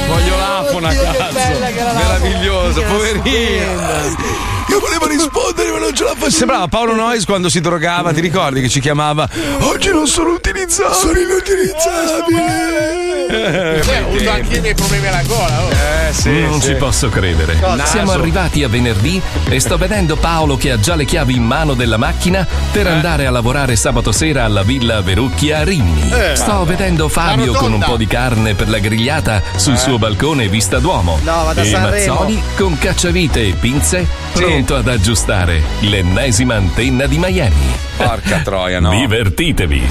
Voglio 0.08 0.36
l'afona, 0.36 0.90
Oddio, 0.90 1.02
cazzo. 1.04 1.60
Meraviglioso, 1.96 2.80
Che 2.82 2.86
poverina. 2.86 4.52
Io 4.70 4.80
volevo 4.80 5.08
rispondere, 5.08 5.72
ma 5.72 5.80
non 5.80 5.94
ce 5.94 6.04
la 6.04 6.12
facevo. 6.12 6.30
Sembrava 6.32 6.68
Paolo 6.68 6.96
Noyes 6.96 7.26
quando 7.26 7.50
si 7.50 7.60
drogava, 7.62 8.12
ti 8.14 8.22
ricordi 8.22 8.62
che 8.62 8.70
ci 8.70 8.80
chiamava? 8.80 9.28
Oggi 9.62 9.92
non 9.92 10.08
sono 10.08 10.32
utilizzato. 10.32 10.94
Sono 10.94 11.20
inutilizzabile. 11.20 13.82
Cioè, 13.84 14.04
ho 14.04 14.08
avuto 14.10 14.30
anche 14.30 14.56
io 14.56 14.62
dei 14.62 14.74
problemi 14.76 15.08
alla 15.08 15.24
gola. 15.24 15.64
Oh. 15.64 15.70
Eh, 15.70 16.14
sì, 16.14 16.42
non 16.42 16.62
sì. 16.62 16.70
ci 16.70 16.76
posso 16.76 17.10
credere. 17.10 17.58
Cosa? 17.60 17.86
Siamo 17.86 18.08
Naso. 18.12 18.20
arrivati 18.20 18.64
a 18.64 18.68
venerdì 18.68 19.22
e 19.50 19.60
sto 19.60 19.78
vedendo 19.78 20.16
Paolo 20.16 20.56
che 20.58 20.72
ha 20.72 20.80
già 20.80 20.96
le 20.96 21.06
chiavi 21.06 21.36
in 21.36 21.44
mano 21.44 21.74
della 21.74 21.98
macchina 21.98 22.46
per 22.72 22.88
andare 22.88 23.26
a 23.26 23.32
lavorare 23.32 23.76
sabato 23.76 24.12
sera 24.12 24.44
alla 24.44 24.64
Villa 24.64 25.02
Verucchia 25.02 25.60
a 25.60 25.64
Rimini. 25.64 26.12
Eh. 26.12 26.36
sto 26.36 26.64
vedendo 26.66 27.08
Fabio 27.08 27.54
con 27.54 27.74
un 27.74 27.80
po' 27.80 27.98
di 27.98 28.08
carne 28.08 28.54
per 28.56 28.70
la 28.70 28.80
grigliata 28.80 29.42
sul 29.56 29.74
Eh. 29.74 29.78
suo 29.78 29.98
balcone 29.98 30.48
Vista 30.48 30.80
Duomo. 30.80 31.20
No, 31.24 31.44
vado 31.46 31.62
a 31.62 31.64
e 31.64 31.70
Sanremo. 31.70 32.14
Mazzoli 32.14 32.44
con 32.56 32.78
cacciavite 32.78 33.48
e 33.48 33.54
pinze 33.54 34.06
pronto 34.54 34.76
ad 34.76 34.88
aggiustare 34.88 35.64
l'ennesima 35.80 36.54
antenna 36.54 37.08
di 37.08 37.18
Miami. 37.18 37.76
Porca 37.98 38.42
troia, 38.44 38.80
no. 38.80 38.92
Divertitevi. 38.92 39.90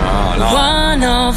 No, 0.00 1.34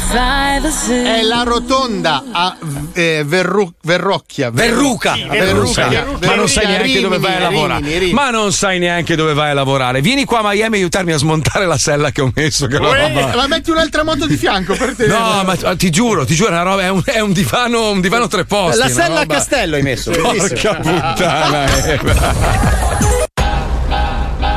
È 1.04 1.22
la 1.22 1.42
rotonda 1.42 2.24
a 2.32 2.56
eh, 2.94 3.24
Verru- 3.26 3.74
Verrocchia. 3.82 4.50
Verruca. 4.50 5.14
Non 5.16 5.66
sai, 5.66 5.90
Verruca. 5.90 6.26
ma 6.26 6.34
non 6.34 6.48
sai 6.48 6.66
neanche 6.66 6.82
Rimini, 6.84 7.02
dove 7.02 7.18
vai 7.18 7.36
a 7.36 7.40
lavorare. 7.40 7.80
Rimini, 7.80 7.98
Rimini. 7.98 8.12
Ma 8.14 8.30
non 8.30 8.52
sai 8.52 8.78
neanche 8.78 9.16
dove 9.16 9.34
vai 9.34 9.50
a 9.50 9.54
lavorare. 9.54 10.00
Vieni 10.00 10.24
qua 10.24 10.38
a 10.38 10.42
Miami 10.50 10.76
a 10.76 10.78
aiutarmi 10.78 11.12
a 11.12 11.18
smontare 11.18 11.66
la 11.66 11.76
sella 11.76 12.10
che 12.10 12.22
ho 12.22 12.32
messo. 12.34 12.66
Che 12.66 12.76
Uè, 12.76 13.08
roba. 13.08 13.36
ma 13.36 13.46
metti 13.48 13.70
un'altra 13.70 14.04
moto 14.04 14.26
di 14.26 14.36
fianco 14.36 14.74
per 14.74 14.94
te. 14.96 15.06
No, 15.06 15.42
ma 15.44 15.56
ti 15.76 15.90
giuro, 15.90 16.24
ti 16.24 16.34
giuro, 16.34 16.50
è, 16.50 16.52
una 16.52 16.62
roba, 16.62 16.82
è, 16.82 16.88
un, 16.88 17.02
è 17.04 17.20
un 17.20 17.32
divano, 17.32 17.90
un 17.90 18.00
divano 18.00 18.28
tre 18.28 18.44
posti. 18.44 18.78
La 18.78 18.88
sella 18.88 19.20
a 19.20 19.26
castello 19.26 19.76
hai 19.76 19.82
messo. 19.82 20.10
Porca 20.12 20.74
puttana. 20.76 22.61
Eh. 22.62 24.52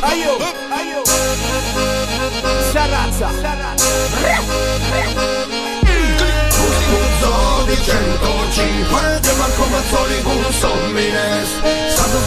Aio, 0.00 0.36
aio. 0.70 1.02
Sarrazza. 2.72 3.28
Uso 6.92 7.64
di 7.66 7.76
105 7.76 9.20
di 9.20 9.30
Marco 9.38 9.64
Mazzoli 9.66 10.22
con 10.22 10.44
Sommines 10.52 11.48
Santo 11.94 12.18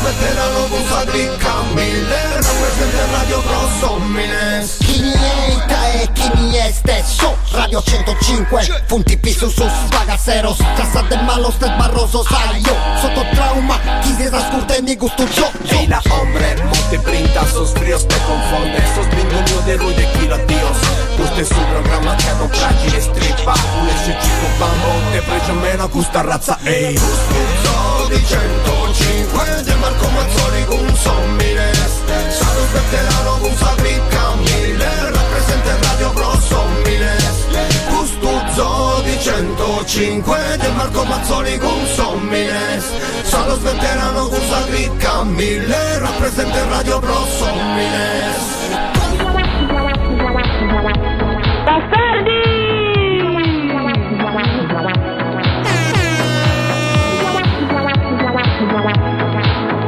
smetteranno 2.85 2.93
con 2.93 2.93
Sadri 2.93 2.93
Camille 2.93 3.05
Rappresenta 3.05 3.05
Radio 3.11 3.41
Pro 3.41 3.69
Sommines 3.79 4.77
Chi 4.79 4.99
niente 4.99 6.01
e 6.01 6.11
chi 6.13 6.31
mi 6.35 6.53
è 6.53 6.71
stesso 6.71 7.37
Radio 7.51 7.81
105 7.81 8.83
Punti 8.87 9.17
piso 9.17 9.49
su 9.49 9.63
spagaceros 9.67 10.57
Casa 10.75 11.01
del 11.01 11.23
malo 11.23 11.47
usted 11.47 11.75
barroso 11.75 12.23
sai 12.23 12.61
yo 12.61 12.75
Sotto 13.01 13.25
trauma 13.33 13.79
Quisiera 14.01 14.37
escurte 14.37 14.81
mi 14.81 14.95
gusto 14.95 15.23
yo 15.23 15.51
yo. 15.63 15.81
Y 15.81 15.87
la 15.87 16.01
hombre 16.11 16.55
multiplinta 16.63 17.45
sus 17.47 17.71
fríos 17.71 18.07
te 18.07 18.15
confunde. 18.15 18.81
Sos 18.95 19.07
bingo 19.09 19.61
de 19.65 19.77
ruido 19.77 19.99
de 19.99 20.11
kilo 20.19 20.37
Dios 20.45 20.77
Usted 21.17 21.45
su 21.45 21.65
programa 21.69 22.15
che 22.15 22.31
non 22.37 22.49
pragi 22.49 22.95
e 22.95 23.01
strippa 23.01 23.53
Un 23.81 23.87
esce 23.87 24.17
cico 24.21 24.47
bambo 24.57 25.11
Te 25.11 25.21
pregio 25.21 25.53
meno 25.53 25.89
gusta 25.89 26.21
razza 26.21 26.57
Ehi 26.63 26.95
Uso 26.95 28.04
di 28.07 28.23
105 28.23 29.61
di 29.63 29.73
Marco 29.79 30.09
Mazzoli 30.09 30.65
con 30.65 30.95
Sommines 30.95 32.03
Santo 32.29 32.61
smetteranno 32.69 33.37
con 33.39 33.55
Sadri 33.55 34.01
Camille 34.09 35.11
Rappresenta 35.11 35.77
Radio 35.81 36.09
Pro 36.11 36.39
Sommines 36.39 37.45
Custuzzo 37.87 39.01
di 39.03 39.19
105 39.19 40.57
del 40.59 40.73
Marco 40.73 41.03
Mazzoli 41.05 41.57
con 41.57 41.85
Sommines 41.85 42.91
Sono 43.23 43.55
smetteranno 43.55 44.27
con 44.27 44.41
Sagri 44.41 44.91
Camille 44.97 45.97
Rappresenta 45.99 46.57
il 46.57 46.65
Radio 46.65 46.99
Pro 46.99 47.25
Sommines 47.25 48.53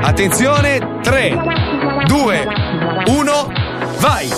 Attenzione, 0.07 0.79
3, 1.03 1.37
2, 2.07 2.47
1, 3.07 3.53
vai, 3.99 4.29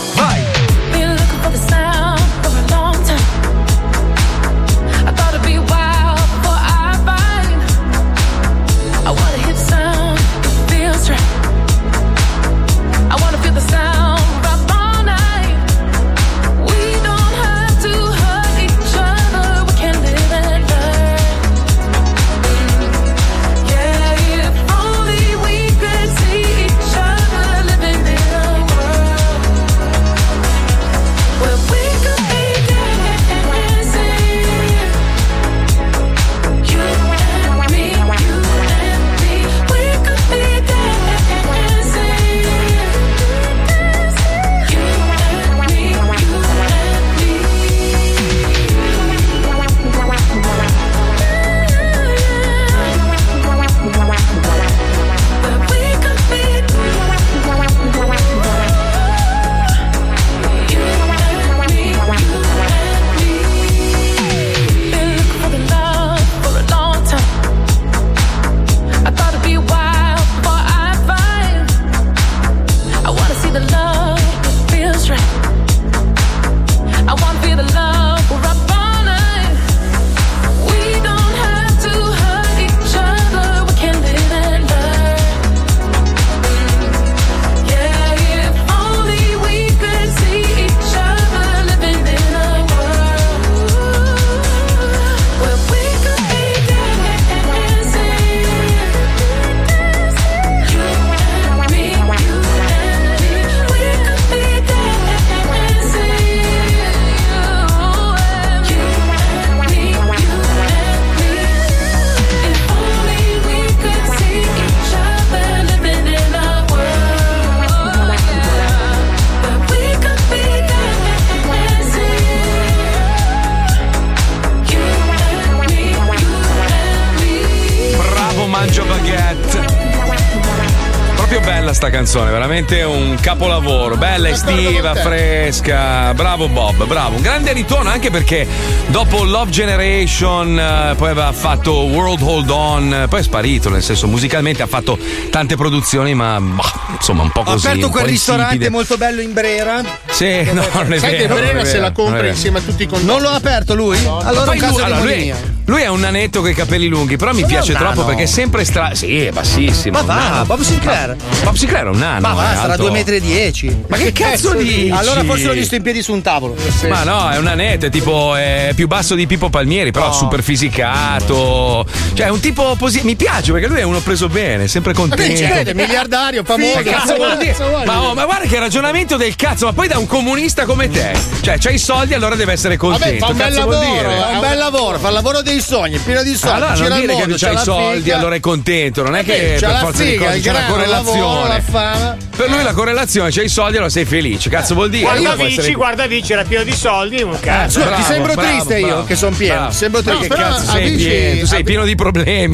capolavoro, 133.30 133.96
bella 133.96 134.30
estiva, 134.30 134.96
fresca. 134.96 136.12
Bravo 136.16 136.48
Bob, 136.48 136.86
bravo. 136.88 137.18
Un 137.18 137.22
grande 137.22 137.54
ritorno 137.54 137.88
anche 137.88 138.10
perché 138.10 138.48
dopo 138.88 139.24
Love 139.24 139.52
Generation, 139.52 140.58
eh, 140.60 140.96
poi 140.98 141.12
aveva 141.12 141.32
fatto 141.32 141.74
World 141.84 142.24
Hold 142.24 142.50
On, 142.50 143.06
poi 143.08 143.20
è 143.20 143.24
sparito, 143.24 143.70
nel 143.70 143.84
senso 143.84 144.08
musicalmente 144.08 144.64
ha 144.64 144.68
fatto 144.68 144.98
tante 145.30 145.56
produzioni, 145.56 146.16
ma 146.16 146.40
bah, 146.42 146.72
insomma 146.96 147.22
un 147.22 147.30
po' 147.30 147.42
Ho 147.42 147.44
così. 147.44 147.68
aperto 147.68 147.86
un 147.86 147.92
po' 147.92 147.98
quel 148.00 148.10
ristorante 148.10 148.46
insipide. 148.56 148.70
molto 148.72 148.98
bello 148.98 149.22
in 149.22 149.34
Brera. 149.34 149.84
Sì, 150.10 150.42
no, 150.52 150.66
non 150.74 150.94
è 150.94 150.98
Sai 150.98 151.12
che 151.12 151.28
vero. 151.28 151.36
è 151.36 151.42
Brera 151.42 151.66
se 151.66 151.78
la 151.78 151.92
compra 151.92 152.26
insieme 152.26 152.58
a 152.58 152.62
tutti 152.62 152.82
i 152.82 152.88
contorni. 152.88 153.12
Non 153.14 153.22
l'ho 153.22 153.30
aperto 153.30 153.76
lui? 153.76 153.98
Allora 154.06 154.46
Ma 154.46 154.52
un 154.54 154.58
caso 154.58 154.72
lui, 154.72 154.86
di 154.86 154.92
allora, 154.92 155.04
lui. 155.04 155.34
Lui 155.70 155.82
è 155.84 155.88
un 155.88 156.00
nanetto 156.00 156.42
con 156.42 156.50
i 156.50 156.54
capelli 156.56 156.88
lunghi, 156.88 157.16
però 157.16 157.32
mi 157.32 157.42
Ma 157.42 157.48
piace 157.48 157.74
troppo 157.74 158.04
perché 158.04 158.24
è 158.24 158.26
sempre 158.26 158.66
stra. 158.66 158.96
Sì, 158.96 159.26
è 159.26 159.32
bassissimo. 159.32 160.02
Ma 160.02 160.04
va. 160.04 160.44
Bob 160.46 160.62
Sinclair. 160.62 161.16
Bob 161.44 161.54
Sinclair 161.56 161.86
è 161.86 161.90
un 161.90 161.98
nano. 162.00 162.22
Ma 162.28 162.34
va, 162.34 162.56
sarà 162.56 162.74
alto. 162.74 162.88
2,10 162.88 162.92
metri. 162.92 163.16
e 163.16 163.22
dieci. 163.22 163.84
Ma 163.88 163.98
che 163.98 164.12
cazzo 164.12 164.54
dici? 164.56 164.90
Allora 164.90 165.24
forse 165.24 165.46
l'ho 165.46 165.54
visto 165.54 165.76
in 165.76 165.82
piedi 165.84 166.02
su 166.02 166.12
un 166.12 166.22
tavolo. 166.24 166.56
Ma 166.90 167.04
no, 167.04 167.30
è 167.30 167.38
un 167.38 167.44
nanetto, 167.44 167.86
è 167.86 167.90
tipo 167.90 168.36
è 168.36 168.72
più 168.76 168.88
basso 168.88 169.14
di 169.16 169.28
Pippo 169.28 169.50
Palmieri, 169.50 169.92
però 169.92 170.08
No. 170.08 170.14
super 170.14 170.42
fisicato. 170.42 171.86
Cioè, 172.20 172.28
è 172.28 172.32
un 172.32 172.42
tipo 172.42 172.76
posi- 172.76 173.00
Mi 173.04 173.16
piace 173.16 173.54
perché 173.54 173.68
lui 173.68 173.80
è 173.80 173.84
uno 173.84 174.02
preso 174.02 174.28
bene, 174.28 174.68
sempre 174.68 174.92
contento. 174.92 175.38
ci 175.38 175.46
crede, 175.46 175.74
miliardario, 175.74 176.44
famoso. 176.44 176.76
Ma 176.76 176.82
cazzo 176.84 177.16
vuol 177.16 177.38
dire? 177.38 177.52
cazzo 177.52 177.70
vuol 177.70 177.86
Ma, 177.86 177.94
dire? 177.94 178.06
oh, 178.08 178.14
ma 178.14 178.26
guarda 178.26 178.46
che 178.46 178.60
ragionamento 178.60 179.16
del 179.16 179.38
cazzo, 179.38 179.68
ma 179.68 179.72
poi 179.72 179.88
da 179.88 179.98
un 179.98 180.06
comunista 180.06 180.66
come 180.66 180.90
te. 180.90 181.14
Cioè, 181.40 181.58
c'hai 181.58 181.76
i 181.76 181.80
soldi, 181.80 182.14
allora 182.14 182.36
deve 182.36 182.52
essere 182.52 182.76
contento. 182.76 183.26
fa 183.26 183.32
un 183.32 183.38
bel 183.38 183.48
cazzo 183.54 183.62
vuol 183.62 183.74
lavoro, 183.80 183.94
dire? 184.10 184.18
Fa 184.20 184.28
un 184.28 184.40
bel 184.42 184.58
lavoro, 184.58 185.00
fa 185.00 185.08
il 185.08 185.14
lavoro 185.14 185.42
dei 185.42 185.62
sogni, 185.62 185.96
è 185.96 186.00
pieno 186.00 186.22
di 186.24 186.36
soldi. 186.36 186.56
Allora 186.62 186.88
non 186.90 187.00
dire 187.00 187.14
mondo, 187.14 187.36
che 187.36 187.46
c'hai 187.46 187.54
i 187.56 187.58
soldi, 187.60 188.02
figa. 188.02 188.18
allora 188.18 188.36
è 188.36 188.40
contento, 188.42 189.02
non 189.04 189.16
è 189.16 189.24
che 189.24 189.56
c'ha 189.58 189.66
per 189.68 189.70
la 189.72 189.80
forza 189.80 190.04
di 190.04 190.10
figa, 190.10 190.26
cose 190.26 190.38
il 190.38 190.44
c'è 190.44 190.52
la 190.52 190.60
lavoro, 190.60 190.82
correlazione. 190.84 191.48
la 191.48 191.62
fama. 191.62 192.18
Per 192.36 192.50
lui 192.50 192.64
la 192.64 192.74
correlazione, 192.74 193.32
c'hai 193.32 193.46
i 193.46 193.50
soldi, 193.50 193.76
allora 193.78 193.90
sei 193.92 194.04
felice. 194.06 194.50
Cazzo 194.50 194.74
vuol 194.74 194.90
dire? 194.90 195.04
Guarda 195.04 195.36
Vici, 195.36 195.60
essere- 195.60 195.74
guarda 195.74 196.06
Vici, 196.08 196.34
era 196.34 196.44
pieno 196.44 196.64
di 196.66 196.74
soldi. 196.74 197.22
Un 197.22 197.40
cazzo. 197.40 197.80
Scusa, 197.80 197.96
ti 197.96 198.04
sembro 198.04 198.34
bravo, 198.34 198.50
triste 198.50 198.78
io 198.80 198.88
bravo. 198.88 199.04
che 199.06 199.16
sono 199.16 199.36
pieno. 199.38 199.72
Sembro 199.72 200.02
triste. 200.02 200.28
Che 200.28 200.36
cazzo 200.36 200.72
sei 200.72 200.92
pieno? 200.96 201.40
Tu 201.40 201.46
sei 201.46 201.64
pieno 201.64 201.84
di 201.86 201.96
problemi, 201.96 202.09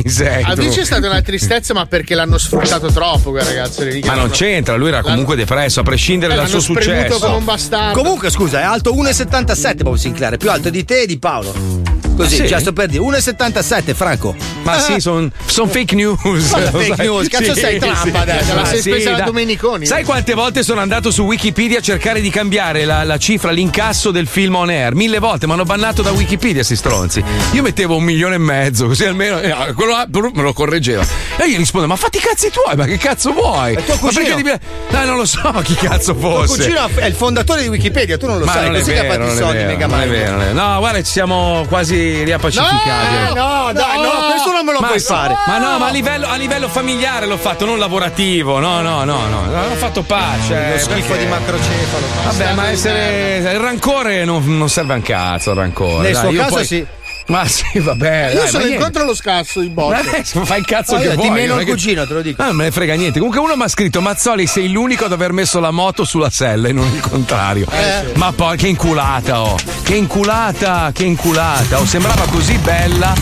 sei. 0.05 0.43
tu. 0.43 0.51
Avicii 0.51 0.81
è 0.81 0.85
stata 0.85 1.07
una 1.07 1.21
tristezza, 1.21 1.73
ma 1.73 1.85
perché 1.85 2.15
l'hanno 2.15 2.37
sfruttato 2.37 2.87
troppo, 2.91 3.31
quel 3.31 3.43
ragazzo 3.43 3.83
lì. 3.83 4.01
Ma 4.05 4.13
non 4.15 4.29
c'entra, 4.29 4.75
lui 4.75 4.89
era 4.89 5.01
comunque 5.01 5.35
depresso, 5.35 5.79
a 5.79 5.83
prescindere 5.83 6.33
Eh, 6.33 6.35
dal 6.35 6.47
suo 6.47 6.59
l'hanno 6.59 6.81
successo. 6.81 7.19
come 7.19 7.35
un 7.37 7.43
bastardo. 7.45 8.01
Comunque, 8.01 8.29
scusa, 8.29 8.59
è 8.59 8.63
alto 8.63 8.93
1,77 8.93 9.83
Bob 9.83 9.95
Sinclair, 9.95 10.37
più 10.37 10.49
alto 10.51 10.69
di 10.69 10.83
te 10.85 11.01
e 11.01 11.05
di 11.05 11.17
Paolo. 11.19 12.04
Così, 12.15 12.47
Sì? 12.47 12.56
sto 12.60 12.71
per 12.73 12.88
dire. 12.88 13.04
1,77 13.04 13.93
Franco. 13.93 14.36
Ma 14.63 14.80
sì, 14.80 14.99
sono 14.99 15.30
fake 15.67 15.95
news. 15.95 16.19
Lo 16.23 16.80
fake 16.80 17.04
news? 17.04 17.28
Cazzo 17.28 17.54
sei 17.54 17.78
Trump 17.78 18.04
sì. 18.04 18.12
adesso? 18.15 18.54
La 18.56 18.62
Ma 18.62 18.65
sei 18.67 18.82
sì, 18.82 18.89
spesa 18.89 19.12
da- 19.12 19.23
Domeniconi. 19.25 19.86
Sai 19.86 20.04
quante 20.04 20.34
volte 20.34 20.63
sono 20.63 20.80
andato 20.82 21.12
su 21.12 21.23
Wikipedia 21.23 21.80
a 21.80 21.82
cercare 21.82 22.21
di 22.21 22.30
cambiare 22.30 22.86
la, 22.86 23.04
la 23.04 23.17
cifra, 23.17 23.51
l'incasso 23.51 24.12
del 24.12 24.28
film 24.28 24.56
on 24.56 24.69
air? 24.69 24.93
Mille 24.95 25.19
volte, 25.19 25.45
mi 25.45 25.54
hanno 25.54 25.65
bannato 25.65 26.01
da 26.01 26.12
Wikipedia, 26.12 26.63
sti 26.63 26.75
stronzi. 26.75 27.23
Io 27.51 27.62
mettevo 27.62 27.95
un 27.97 28.04
milione 28.04 28.36
e 28.36 28.39
mezzo, 28.39 28.88
così 28.88 29.04
almeno 29.06 29.39
eh, 29.39 29.73
quello 29.75 29.91
là 29.91 30.08
me 30.10 30.41
lo 30.41 30.54
correggeva. 30.54 31.06
E 31.38 31.47
io 31.47 31.58
rispondo: 31.58 31.86
Ma 31.88 31.95
fatti 31.97 32.17
i 32.17 32.21
cazzi 32.21 32.49
tuoi, 32.49 32.75
ma 32.78 32.86
che 32.86 32.97
cazzo 32.97 33.34
vuoi? 33.34 33.73
È 33.75 33.84
tuo 33.84 33.95
Ma 33.99 33.99
perché 34.12 34.32
cugino. 34.32 34.36
devi- 34.36 34.60
No, 34.89 35.04
non 35.06 35.17
lo 35.17 35.25
so 35.25 35.51
chi 35.63 35.75
cazzo 35.75 36.15
Tuo 36.15 36.45
fosse. 36.45 36.58
cugino 36.63 36.89
è 36.95 37.06
il 37.06 37.13
fondatore 37.13 37.62
di 37.63 37.67
Wikipedia, 37.67 38.17
tu 38.17 38.25
non 38.28 38.39
lo 38.39 38.45
Ma 38.45 38.54
sai, 38.54 38.69
non 38.69 38.80
così 38.80 38.91
che 38.93 38.99
ha 38.99 39.01
vero, 39.04 39.13
fatto 39.25 39.34
i 39.34 39.38
soldi 39.38 39.58
vero, 39.58 39.67
mega 39.69 39.88
vero, 39.88 40.38
vero. 40.38 40.54
No, 40.54 40.78
guarda, 40.80 41.04
ci 41.04 41.12
siamo 41.12 41.65
quasi 41.67 42.04
riappacificati. 42.23 43.33
No, 43.33 43.65
no, 43.65 43.71
dai, 43.73 44.01
no, 44.01 44.09
questo 44.29 44.51
non 44.51 44.65
me 44.65 44.71
lo 44.73 44.79
Ma 44.79 44.87
puoi 44.87 44.99
fare. 44.99 45.33
Ma 45.47 45.57
no, 45.57 45.77
ma 45.77 45.87
a 45.87 45.91
livello, 45.91 46.27
a 46.27 46.35
livello 46.35 46.67
familiare 46.69 47.25
l'ho 47.25 47.37
fatto, 47.37 47.65
non 47.65 47.77
lavorativo. 47.79 48.59
No, 48.59 48.81
no, 48.81 49.03
no, 49.03 49.27
no. 49.27 49.61
Ho 49.71 49.75
fatto 49.75 50.03
pace. 50.03 50.71
Lo 50.71 50.77
schifo 50.79 51.07
perché- 51.09 51.23
di 51.23 51.29
macrocefalo. 51.29 52.05
Vabbè, 52.25 52.53
ma 52.53 52.69
essere. 52.69 53.37
Il 53.53 53.59
rancore 53.59 54.25
non, 54.25 54.43
non 54.57 54.69
serve 54.69 54.93
a 54.93 54.95
un 54.97 55.01
cazzo. 55.01 55.51
Il 55.51 55.57
rancore. 55.57 56.01
Nel 56.03 56.13
dai, 56.13 56.21
suo 56.21 56.31
io 56.31 56.39
caso 56.41 56.53
poi- 56.55 56.65
sì. 56.65 56.85
Ma 57.27 57.47
sì, 57.47 57.79
vabbè. 57.79 58.31
Io 58.33 58.39
dai, 58.41 58.47
sono 58.49 58.65
incontro 58.65 59.01
allo 59.01 59.15
scasso 59.15 59.59
di 59.59 59.69
botte. 59.69 59.95
Adesso 60.09 60.43
fai 60.45 60.59
il 60.59 60.65
cazzo 60.65 60.95
Oh, 60.95 60.97
che 60.99 61.05
io 61.05 61.09
ti 61.11 61.15
vuoi. 61.17 61.29
meno 61.31 61.47
non 61.53 61.57
è 61.57 61.61
il 61.61 61.65
che- 61.67 61.71
cugino, 61.73 62.05
te 62.05 62.13
lo 62.13 62.21
dico. 62.21 62.41
Ah, 62.41 62.45
non 62.47 62.55
me 62.57 62.63
ne 62.65 62.71
frega 62.71 62.93
niente. 62.93 63.17
Comunque 63.19 63.41
uno 63.43 63.55
mi 63.55 63.63
ha 63.63 63.67
scritto: 63.67 63.99
Mazzoli, 64.01 64.45
sei 64.45 64.69
l'unico 64.71 65.05
ad 65.05 65.11
aver 65.11 65.32
messo 65.32 65.59
la 65.59 65.71
moto 65.71 66.03
sulla 66.05 66.30
sella 66.30 66.67
e 66.67 66.71
non 66.71 66.86
il 66.93 66.99
contrario. 67.01 67.65
Eh, 67.71 68.11
Ma 68.17 68.32
poi 68.32 68.57
che 68.57 68.67
inculata, 68.67 69.41
oh! 69.41 69.57
Che 69.84 69.95
inculata, 69.95 70.91
che 70.93 71.03
inculata! 71.03 71.80
Oh, 71.80 71.86
sembrava 71.86 72.26
così 72.30 72.57
bella. 72.59 73.13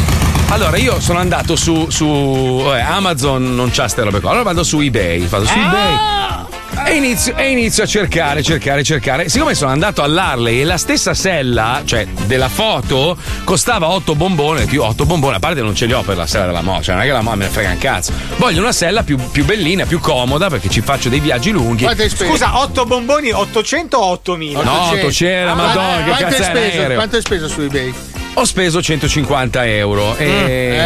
Allora, 0.50 0.76
io 0.78 1.00
sono 1.00 1.20
andato 1.20 1.56
su, 1.56 1.90
su 1.90 2.62
vabbè, 2.64 2.82
Amazon, 2.82 3.56
non 3.56 3.70
c'ha 3.72 3.88
ste 3.88 4.04
robe 4.04 4.20
qua. 4.20 4.30
Allora 4.32 4.44
vado 4.44 4.64
su 4.64 4.80
eBay. 4.82 5.26
Vado 5.28 5.46
su 5.46 5.58
eBay. 5.58 6.53
E 6.86 6.96
inizio, 6.96 7.36
e 7.38 7.52
inizio 7.52 7.84
a 7.84 7.86
cercare, 7.86 8.42
cercare, 8.44 8.84
cercare. 8.84 9.30
Siccome 9.30 9.54
sono 9.56 9.72
andato 9.72 10.02
all'Harley 10.02 10.62
e 10.62 10.64
la 10.64 10.78
stessa 10.78 11.14
sella, 11.14 11.82
cioè 11.86 12.06
della 12.26 12.50
foto, 12.50 13.16
costava 13.44 13.88
8 13.90 14.16
bombone, 14.16 14.66
più 14.66 14.82
8 14.84 15.06
bombone, 15.06 15.36
a 15.38 15.40
parte 15.40 15.62
non 15.62 15.76
ce 15.76 15.86
li 15.86 15.94
ho 15.94 16.02
per 16.02 16.18
la 16.18 16.28
sella 16.28 16.46
della 16.46 16.62
moto, 16.62 16.84
cioè 16.84 16.96
non 16.96 17.04
è 17.04 17.08
che 17.08 17.14
la 17.14 17.22
moto 17.22 17.38
me 17.38 17.46
ne 17.46 17.52
frega 17.52 17.70
un 17.70 17.78
cazzo. 17.78 18.12
Voglio 18.38 18.62
una 18.62 18.72
sella 18.72 19.04
più, 19.04 19.18
più 19.32 19.46
bellina, 19.46 19.86
più 19.86 20.00
comoda, 20.00 20.50
perché 20.50 20.70
ci 20.70 20.82
faccio 20.82 21.10
dei 21.10 21.20
viaggi 21.20 21.52
lunghi. 21.52 21.88
Scusa, 22.10 22.60
8 22.60 22.86
bomboni, 22.86 23.32
800 23.32 23.98
o 23.98 24.06
8000? 24.12 24.64
No, 24.64 24.82
800, 24.90 25.52
Ah, 25.52 25.56
madonna, 25.56 25.98
che 25.98 26.04
quanto 26.10 26.26
cazzo 26.26 26.42
hai 26.42 26.42
è 26.42 26.70
speso? 26.72 26.94
Quanto 26.94 27.16
hai 27.16 27.22
speso 27.22 27.48
su 27.48 27.62
eBay? 27.62 27.94
Ho 28.36 28.46
speso 28.46 28.82
150 28.82 29.66
euro. 29.68 30.16
E, 30.18 30.26
e- 30.26 30.80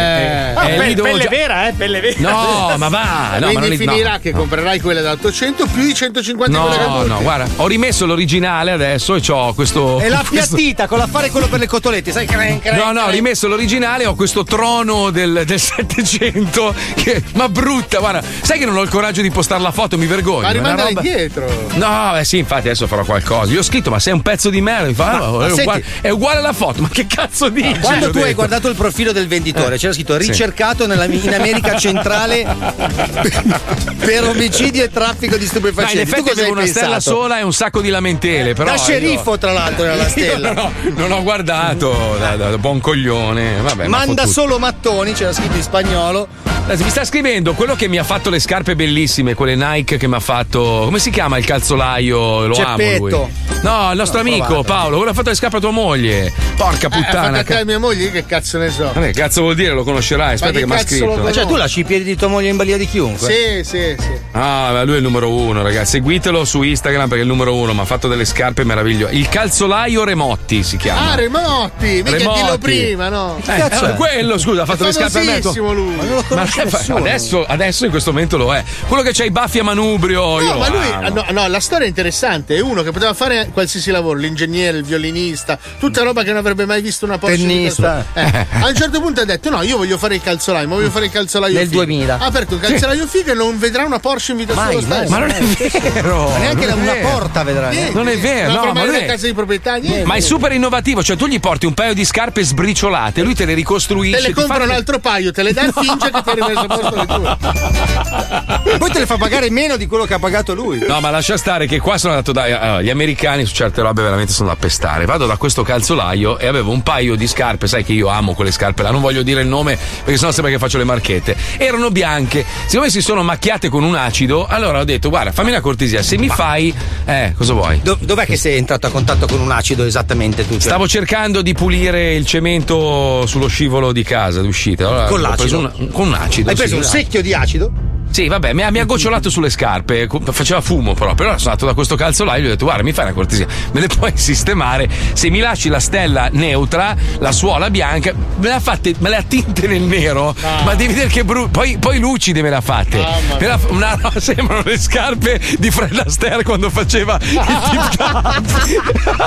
Ah, 0.58 0.68
e 0.68 0.76
pe- 0.94 1.00
pelle 1.00 1.22
già- 1.22 1.28
vera, 1.30 1.68
eh, 1.68 1.72
pelle 1.72 2.00
vera. 2.00 2.16
No, 2.20 2.74
ma 2.76 2.88
va, 2.88 3.36
no, 3.38 3.38
ma 3.38 3.38
Quindi 3.38 3.54
non 3.54 3.68
li- 3.70 3.76
finirà 3.78 4.12
no, 4.12 4.18
che 4.20 4.32
no. 4.32 4.38
comprerai 4.38 4.80
quella 4.80 5.00
da 5.00 5.12
800 5.12 5.66
più 5.66 5.82
i 5.82 5.94
150 5.94 6.58
quelle 6.60 6.76
No, 6.86 7.02
no, 7.04 7.22
guarda, 7.22 7.46
ho 7.56 7.66
rimesso 7.66 8.04
l'originale 8.06 8.70
adesso 8.72 9.14
e 9.14 9.22
ho 9.30 9.54
questo. 9.54 9.98
E 10.00 10.08
l'ha 10.10 10.22
questo- 10.28 10.56
con 10.88 10.98
l'affare 10.98 11.30
quello 11.30 11.48
per 11.48 11.58
le 11.60 11.66
cotolette, 11.66 12.12
sai? 12.12 12.26
Cren, 12.26 12.60
cren, 12.60 12.76
No, 12.76 12.92
no, 12.92 13.02
ho 13.02 13.10
rimesso 13.10 13.48
l'originale, 13.48 14.04
ho 14.04 14.14
questo 14.14 14.44
trono 14.44 15.10
del, 15.10 15.42
del 15.46 15.58
700 15.60 16.74
che 16.96 17.22
ma 17.34 17.48
brutta, 17.48 17.98
guarda, 17.98 18.22
sai 18.42 18.58
che 18.58 18.66
non 18.66 18.76
ho 18.76 18.82
il 18.82 18.88
coraggio 18.90 19.22
di 19.22 19.30
postare 19.30 19.62
la 19.62 19.72
foto, 19.72 19.96
mi 19.96 20.06
vergogno. 20.06 20.42
Ma 20.42 20.50
rimandala 20.50 20.88
roba- 20.88 21.00
indietro. 21.00 21.66
No, 21.74 22.16
eh 22.18 22.24
sì, 22.24 22.38
infatti 22.38 22.66
adesso 22.68 22.86
farò 22.86 23.04
qualcosa. 23.04 23.50
Gli 23.50 23.56
ho 23.56 23.62
scritto, 23.62 23.88
ma 23.90 23.98
sei 23.98 24.12
un 24.12 24.22
pezzo 24.22 24.50
di 24.50 24.60
merda. 24.60 24.86
Mi 24.88 24.94
fa, 24.94 25.04
Ma- 25.18 25.24
"Ah, 25.26 25.30
ma 25.30 25.44
è, 25.44 25.48
senti- 25.48 25.60
uguale, 25.62 25.84
è 26.02 26.10
uguale 26.10 26.38
alla 26.40 26.52
foto, 26.52 26.82
ma 26.82 26.88
che 26.88 27.06
cazzo 27.06 27.37
dici? 27.48 27.78
Quando 27.80 28.06
Gli 28.06 28.08
ho 28.08 28.12
tu 28.12 28.18
hai 28.18 28.24
detto. 28.24 28.34
guardato 28.36 28.68
il 28.68 28.74
profilo 28.74 29.12
del 29.12 29.28
venditore, 29.28 29.76
Eh. 29.76 29.78
c'era 29.78 29.92
scritto 29.92 30.18
Sì. 30.20 30.26
ricercato 30.26 30.86
nella- 30.86 31.04
in 31.04 31.32
America 31.34 31.76
centrale 31.78 32.44
per 33.98 34.24
omicidio 34.24 34.82
e 34.84 34.90
traffico 34.90 35.34
di 35.36 35.38
Ma 35.38 35.42
in 35.44 35.48
stupefacenti. 35.48 35.98
Effetti 36.00 36.30
avevo 36.30 36.46
hai 36.46 36.50
una 36.52 36.60
pensato? 36.62 36.78
stella 36.86 37.00
sola 37.00 37.38
e 37.38 37.42
un 37.42 37.52
sacco 37.52 37.80
di 37.80 37.88
lamentele. 37.90 38.54
Però 38.54 38.70
Da 38.70 38.76
io- 38.76 38.82
sceriffo, 38.82 39.38
tra 39.38 39.52
l'altro, 39.52 39.84
era 39.84 39.94
la 39.94 40.08
stella. 40.08 40.52
non, 40.52 40.64
ho, 40.64 40.72
non 40.96 41.12
ho 41.12 41.22
guardato 41.22 42.16
da, 42.18 42.36
da- 42.36 42.50
da 42.50 42.58
buon 42.58 42.80
coglione. 42.80 43.60
Vabbè, 43.60 43.86
ma 43.86 43.98
Manda 43.98 44.22
fottuto. 44.22 44.40
solo 44.40 44.58
mattoni, 44.58 45.12
c'era 45.12 45.32
scritto 45.32 45.56
in 45.56 45.62
spagnolo. 45.62 46.28
Mi 46.68 46.90
sta 46.90 47.02
scrivendo 47.04 47.54
quello 47.54 47.74
che 47.74 47.88
mi 47.88 47.96
ha 47.96 48.04
fatto 48.04 48.28
le 48.28 48.38
scarpe 48.38 48.76
bellissime, 48.76 49.32
quelle 49.32 49.54
Nike 49.56 49.96
che 49.96 50.06
mi 50.06 50.16
ha 50.16 50.20
fatto. 50.20 50.82
Come 50.84 50.98
si 50.98 51.08
chiama 51.08 51.38
il 51.38 51.46
calzolaio? 51.46 52.46
Lo 52.46 52.56
amo 52.56 52.76
lui. 52.76 53.10
Geppetto. 53.10 53.30
No, 53.62 53.90
il 53.90 53.96
nostro 53.96 54.22
No, 54.22 54.28
amico 54.28 54.44
provate. 54.46 54.66
Paolo, 54.66 54.96
quello 54.96 55.10
ha 55.10 55.14
fatto 55.14 55.30
le 55.30 55.34
scarpe 55.34 55.56
a 55.56 55.60
tua 55.60 55.70
moglie. 55.70 56.30
Porca 56.56 56.88
Eh, 56.88 56.90
puttana. 56.90 57.20
a 57.27 57.27
casa 57.44 57.64
mia 57.64 57.78
moglie, 57.78 58.10
che 58.10 58.24
cazzo 58.26 58.58
ne 58.58 58.70
so. 58.70 58.90
Vabbè, 58.92 59.12
cazzo 59.12 59.42
vuol 59.42 59.54
dire? 59.54 59.72
Lo 59.72 59.84
conoscerai? 59.84 60.34
Aspetta 60.34 60.52
Ma 60.52 60.58
che 60.58 60.66
mi 60.66 60.74
ha 60.74 60.78
scritto. 60.78 61.06
conosce? 61.06 61.32
Cioè, 61.32 61.46
tu 61.46 61.56
lasci 61.56 61.80
i 61.80 61.84
piedi 61.84 62.04
di 62.04 62.16
tua 62.16 62.28
moglie 62.28 62.48
in 62.48 62.56
balia 62.56 62.76
di 62.76 62.86
chiunque. 62.86 63.28
Sì, 63.30 63.64
sì, 63.64 63.96
sì. 63.98 64.08
Ah, 64.32 64.70
ma 64.72 64.82
lui 64.84 64.94
è 64.94 64.96
il 64.96 65.02
numero 65.02 65.32
uno, 65.32 65.62
ragazzi. 65.62 65.92
Seguitelo 65.92 66.44
su 66.44 66.62
Instagram 66.62 67.08
perché 67.08 67.22
è 67.22 67.26
il 67.26 67.30
numero 67.30 67.54
uno. 67.54 67.72
Mi 67.74 67.80
ha 67.80 67.84
fatto 67.84 68.08
delle 68.08 68.24
scarpe 68.24 68.64
meravigliose. 68.64 69.14
Il 69.14 69.28
calzolaio 69.28 70.04
Remotti 70.04 70.62
si 70.62 70.76
chiama. 70.76 71.12
Ah, 71.12 71.14
Remotti, 71.14 71.86
mica 72.02 72.16
Remotti. 72.16 72.40
dillo 72.40 72.58
prima, 72.58 73.08
no? 73.08 73.40
Eh, 73.46 73.60
eh, 73.60 73.94
quello, 73.94 74.38
scusa, 74.38 74.62
ha 74.62 74.66
fatto 74.66 74.84
le 74.84 74.92
scarpe 74.92 75.18
a 75.18 75.22
me. 75.22 75.26
famosissimo 75.40 75.72
lui. 75.72 75.94
Ma 75.94 76.04
non 76.04 76.24
lo 76.28 76.34
Ma 76.34 76.98
adesso, 76.98 77.44
adesso 77.44 77.84
in 77.84 77.90
questo 77.90 78.12
momento 78.12 78.36
lo 78.36 78.54
è. 78.54 78.62
Quello 78.86 79.02
che 79.02 79.12
c'ha 79.12 79.24
i 79.24 79.30
baffi 79.30 79.58
a 79.58 79.64
manubrio. 79.64 80.40
io 80.40 80.52
No, 80.52 80.58
ma 80.58 80.68
lui, 80.68 81.12
no, 81.12 81.24
no, 81.30 81.48
la 81.48 81.60
storia 81.60 81.86
è 81.86 81.88
interessante. 81.88 82.56
È 82.56 82.60
uno 82.60 82.82
che 82.82 82.90
poteva 82.90 83.14
fare 83.14 83.50
qualsiasi 83.52 83.90
lavoro, 83.90 84.18
l'ingegnere, 84.18 84.78
il 84.78 84.84
violinista, 84.84 85.58
tutta 85.78 86.02
roba 86.02 86.22
che 86.22 86.28
non 86.28 86.38
avrebbe 86.38 86.64
mai 86.66 86.80
visto 86.80 87.04
una 87.04 87.17
Porsche. 87.18 87.36
vita 87.36 87.48
Tennista. 87.48 88.04
sua. 88.12 88.22
Eh, 88.22 88.46
a 88.62 88.68
un 88.68 88.74
certo 88.74 89.00
punto 89.00 89.20
ha 89.20 89.24
detto: 89.24 89.50
No, 89.50 89.62
io 89.62 89.76
voglio 89.76 89.98
fare 89.98 90.14
il 90.16 90.22
calzolaio, 90.22 90.66
ma 90.68 90.74
voglio 90.76 90.90
fare 90.90 91.06
il 91.06 91.10
calzolaio 91.10 91.54
Nel 91.54 91.66
figo." 91.68 91.84
2000. 91.84 92.18
Ha 92.18 92.24
aperto 92.24 92.54
un 92.54 92.60
calzolaio 92.60 93.06
figo 93.06 93.30
e 93.30 93.34
non 93.34 93.58
vedrà 93.58 93.84
una 93.84 93.98
Porsche 93.98 94.32
in 94.32 94.38
vita 94.38 94.54
Mai, 94.54 94.72
sua 94.72 94.80
stesso. 94.82 95.10
Ma 95.10 95.18
non 95.18 95.30
è 95.30 95.40
vero. 95.40 96.28
Ma 96.28 96.38
neanche 96.38 96.66
una 96.66 96.92
vero. 96.92 97.08
porta 97.08 97.42
vedrai. 97.42 97.74
Niente. 97.76 97.92
Non 97.94 98.08
è 98.08 98.18
vero, 98.18 98.52
no, 98.52 98.64
ma 98.66 98.72
mai 98.72 98.86
lui 98.86 98.94
una 98.96 99.04
è- 99.04 99.06
casa 99.06 99.26
di 99.26 99.32
proprietà, 99.34 99.76
niente. 99.76 100.04
Ma 100.04 100.14
è 100.14 100.20
super 100.20 100.52
innovativo, 100.52 101.02
cioè 101.02 101.16
tu 101.16 101.26
gli 101.26 101.40
porti 101.40 101.66
un 101.66 101.74
paio 101.74 101.94
di 101.94 102.04
scarpe 102.04 102.42
sbriciolate, 102.42 103.22
lui 103.22 103.34
te 103.34 103.44
le 103.44 103.54
ricostruisce. 103.54 104.16
Te 104.16 104.22
le 104.28 104.28
ti 104.28 104.34
fa- 104.40 104.46
compra 104.46 104.64
un 104.64 104.70
altro 104.70 104.98
paio, 104.98 105.32
te 105.32 105.42
le 105.42 105.52
dà 105.52 105.62
e 105.66 105.72
finge 105.72 106.10
che 106.10 106.22
ti 106.22 106.30
hai 106.30 106.34
rimesso 106.34 106.60
a 106.60 106.66
posto 106.66 106.94
le 106.94 107.06
tue. 107.06 108.78
Poi 108.78 108.90
te 108.90 108.98
le 108.98 109.06
fa 109.06 109.16
pagare 109.16 109.50
meno 109.50 109.76
di 109.76 109.86
quello 109.86 110.04
che 110.04 110.14
ha 110.14 110.18
pagato 110.18 110.54
lui. 110.54 110.84
No, 110.86 111.00
ma 111.00 111.10
lascia 111.10 111.36
stare 111.36 111.66
che 111.66 111.78
qua 111.80 111.98
sono 111.98 112.14
andato 112.14 112.32
da. 112.32 112.42
allora, 112.42 112.82
gli 112.82 112.90
americani 112.90 113.44
su 113.44 113.54
certe 113.54 113.80
robe 113.82 114.02
veramente 114.02 114.32
sono 114.32 114.48
da 114.48 114.56
pestare. 114.56 115.04
Vado 115.04 115.26
da 115.26 115.36
questo 115.36 115.62
calzolaio 115.62 116.38
e 116.38 116.46
avevo 116.46 116.70
un 116.72 116.82
paio 116.82 117.07
di 117.16 117.26
scarpe, 117.26 117.66
sai 117.66 117.84
che 117.84 117.92
io 117.92 118.08
amo 118.08 118.34
quelle 118.34 118.50
scarpe 118.50 118.82
là, 118.82 118.90
non 118.90 119.00
voglio 119.00 119.22
dire 119.22 119.42
il 119.42 119.48
nome 119.48 119.76
perché 119.76 120.16
sennò 120.18 120.30
sembra 120.32 120.52
che 120.52 120.58
faccio 120.58 120.78
le 120.78 120.84
marchette. 120.84 121.36
Erano 121.58 121.90
bianche, 121.90 122.44
siccome 122.66 122.90
si 122.90 123.00
sono 123.00 123.22
macchiate 123.22 123.68
con 123.68 123.82
un 123.82 123.94
acido, 123.94 124.46
allora 124.46 124.80
ho 124.80 124.84
detto: 124.84 125.08
guarda, 125.08 125.32
fammi 125.32 125.50
una 125.50 125.60
cortesia, 125.60 126.02
se 126.02 126.16
mi 126.18 126.28
fai. 126.28 126.74
Eh, 127.04 127.32
cosa 127.36 127.52
vuoi? 127.52 127.80
Do- 127.82 127.98
dov'è 128.00 128.24
che 128.26 128.36
sei 128.36 128.56
entrato 128.58 128.86
a 128.86 128.90
contatto 128.90 129.26
con 129.26 129.40
un 129.40 129.50
acido 129.50 129.84
esattamente 129.84 130.46
tu? 130.46 130.52
Cioè, 130.54 130.60
Stavo 130.60 130.86
cercando 130.88 131.42
di 131.42 131.52
pulire 131.54 132.14
il 132.14 132.26
cemento 132.26 133.24
sullo 133.26 133.46
scivolo 133.48 133.92
di 133.92 134.02
casa 134.02 134.40
d'uscita. 134.40 134.86
Allora, 134.88 135.04
Con 135.06 135.20
l'acido? 135.20 135.58
un- 135.58 135.88
con 135.90 136.08
un 136.08 136.14
acido. 136.14 136.50
Hai 136.50 136.56
preso 136.56 136.74
sì, 136.74 136.80
un 136.80 136.84
secchio 136.84 137.22
di 137.22 137.34
acido? 137.34 137.96
Sì, 138.10 138.26
vabbè, 138.26 138.52
mi 138.52 138.62
ha, 138.62 138.70
mi 138.70 138.80
ha 138.80 138.84
gocciolato 138.84 139.30
sulle 139.30 139.50
scarpe, 139.50 140.08
faceva 140.32 140.60
fumo 140.60 140.94
però. 140.94 141.14
Però 141.14 141.30
sono 141.38 141.50
andato 141.50 141.66
da 141.66 141.74
questo 141.74 141.94
calzolaio 141.94 142.38
e 142.40 142.42
gli 142.42 142.46
ho 142.46 142.50
detto: 142.50 142.64
Guarda, 142.64 142.82
mi 142.82 142.92
fai 142.92 143.04
una 143.04 143.14
cortesia, 143.14 143.46
me 143.72 143.80
le 143.80 143.86
puoi 143.86 144.12
sistemare. 144.16 144.88
Se 145.12 145.30
mi 145.30 145.38
lasci 145.40 145.68
la 145.68 145.78
stella 145.80 146.28
neutra, 146.32 146.96
la 147.18 147.32
suola 147.32 147.70
bianca, 147.70 148.12
me 148.14 148.48
le 148.48 148.52
ha 148.54 148.60
fatte, 148.60 148.94
me 148.98 149.08
le 149.10 149.16
ha 149.16 149.22
tinte 149.22 149.66
nel 149.68 149.82
nero. 149.82 150.34
Ma 150.64 150.74
devi 150.74 150.92
vedere 150.94 151.08
che 151.10 151.24
brutto. 151.24 151.48
Poi, 151.50 151.78
poi 151.78 151.98
lucide 151.98 152.42
me 152.42 152.50
le 152.50 152.56
ha 152.56 152.60
fatte. 152.60 152.96
Me 153.38 153.46
l'ha- 153.46 153.58
una, 153.68 153.94
no, 154.00 154.12
sembrano 154.18 154.62
le 154.64 154.78
scarpe 154.78 155.40
di 155.58 155.70
Fred 155.70 155.96
Astaire 156.04 156.42
quando 156.42 156.70
faceva 156.70 157.18
il 157.22 157.28
tip 157.70 157.96
top. 157.96 159.26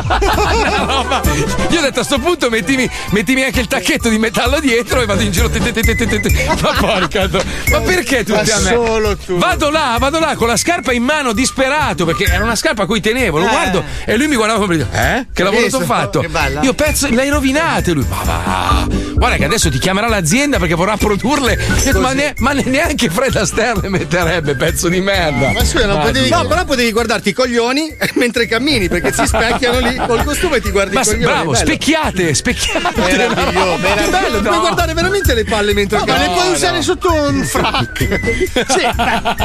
Roba- 0.85 1.21
Io 1.69 1.79
ho 1.79 1.81
detto 1.81 1.99
a 2.01 2.03
sto 2.03 2.19
punto 2.19 2.49
mettimi, 2.49 2.89
mettimi 3.11 3.43
anche 3.43 3.59
il 3.61 3.67
tacchetto 3.67 4.09
di 4.09 4.17
metallo 4.17 4.59
dietro 4.59 5.01
e 5.01 5.05
vado 5.05 5.21
in 5.21 5.31
giro. 5.31 5.49
Ma 5.49 6.71
porca. 6.77 7.29
Ma 7.71 7.79
perché 7.81 8.23
tutti 8.23 8.49
a 8.51 8.59
me? 8.59 8.70
Solo 8.75 9.17
tu. 9.17 9.37
Vado 9.37 9.69
là, 9.69 9.95
vado 9.99 10.19
là 10.19 10.35
con 10.35 10.47
la 10.47 10.57
scarpa 10.57 10.91
in 10.91 11.03
mano, 11.03 11.33
disperato, 11.33 12.05
perché 12.05 12.25
era 12.25 12.43
una 12.43 12.55
scarpa 12.55 12.83
a 12.83 12.85
cui 12.85 12.99
tenevo. 13.01 13.39
Lo 13.39 13.45
Eh. 13.45 13.49
guardo 13.49 13.83
e 14.05 14.17
lui 14.17 14.27
mi 14.27 14.35
guardava 14.35 14.59
come 14.59 14.77
dire, 14.77 14.89
eh? 14.91 15.25
Che 15.33 15.43
lavoro 15.43 15.67
ti 15.67 15.75
ho 15.75 15.79
fatto? 15.81 16.23
Io 16.61 16.73
pezzo, 16.73 17.07
l'hai 17.11 17.29
rovinate. 17.29 17.91
Lui, 17.93 18.05
ma 18.09 18.21
va. 18.23 18.87
Guarda 19.13 19.35
che 19.37 19.45
adesso 19.45 19.69
ti 19.69 19.77
chiamerà 19.79 20.07
l'azienda 20.07 20.57
perché 20.57 20.73
vorrà 20.75 20.97
produrle. 20.97 21.57
Ma, 21.95 22.13
ne- 22.13 22.33
ma 22.37 22.53
ne- 22.53 22.63
neanche 22.65 23.09
Fred 23.09 23.35
Astaire 23.35 23.79
le 23.81 23.89
metterebbe, 23.89 24.55
pezzo 24.55 24.87
di 24.89 24.99
merda. 25.01 25.51
Ma 25.51 25.63
scusa, 25.63 25.85
non 25.85 26.01
potevi. 26.01 26.29
No, 26.29 26.45
però 26.47 26.63
potevi 26.65 26.91
guardarti 26.91 27.29
i 27.29 27.33
coglioni 27.33 27.95
mentre 28.15 28.47
cammini 28.47 28.87
perché 28.89 29.13
si 29.13 29.25
specchiano 29.27 29.79
lì 29.79 29.95
col 30.07 30.23
costume 30.23 30.57
e 30.57 30.61
ti 30.61 30.71
guardi 30.71 30.95
Ma 30.95 31.01
i 31.01 31.05
coglioni. 31.05 31.23
bravo, 31.23 31.51
bello. 31.51 31.65
specchiate, 31.65 32.33
specchiate. 32.33 32.99
Meraviglioso, 33.01 33.75
Che 33.75 33.81
meraviglioso. 33.81 34.09
bello, 34.11 34.39
Puoi 34.41 34.53
no. 34.55 34.59
guardare 34.59 34.93
veramente 34.93 35.33
le 35.33 35.43
palle 35.43 35.73
mentre 35.73 35.97
No, 35.99 36.05
ma 36.05 36.17
le 36.17 36.25
puoi 36.33 36.51
usare 36.51 36.81
sotto 36.81 37.13
un 37.13 37.43
frac. 37.43 38.07
Sì, 38.67 38.81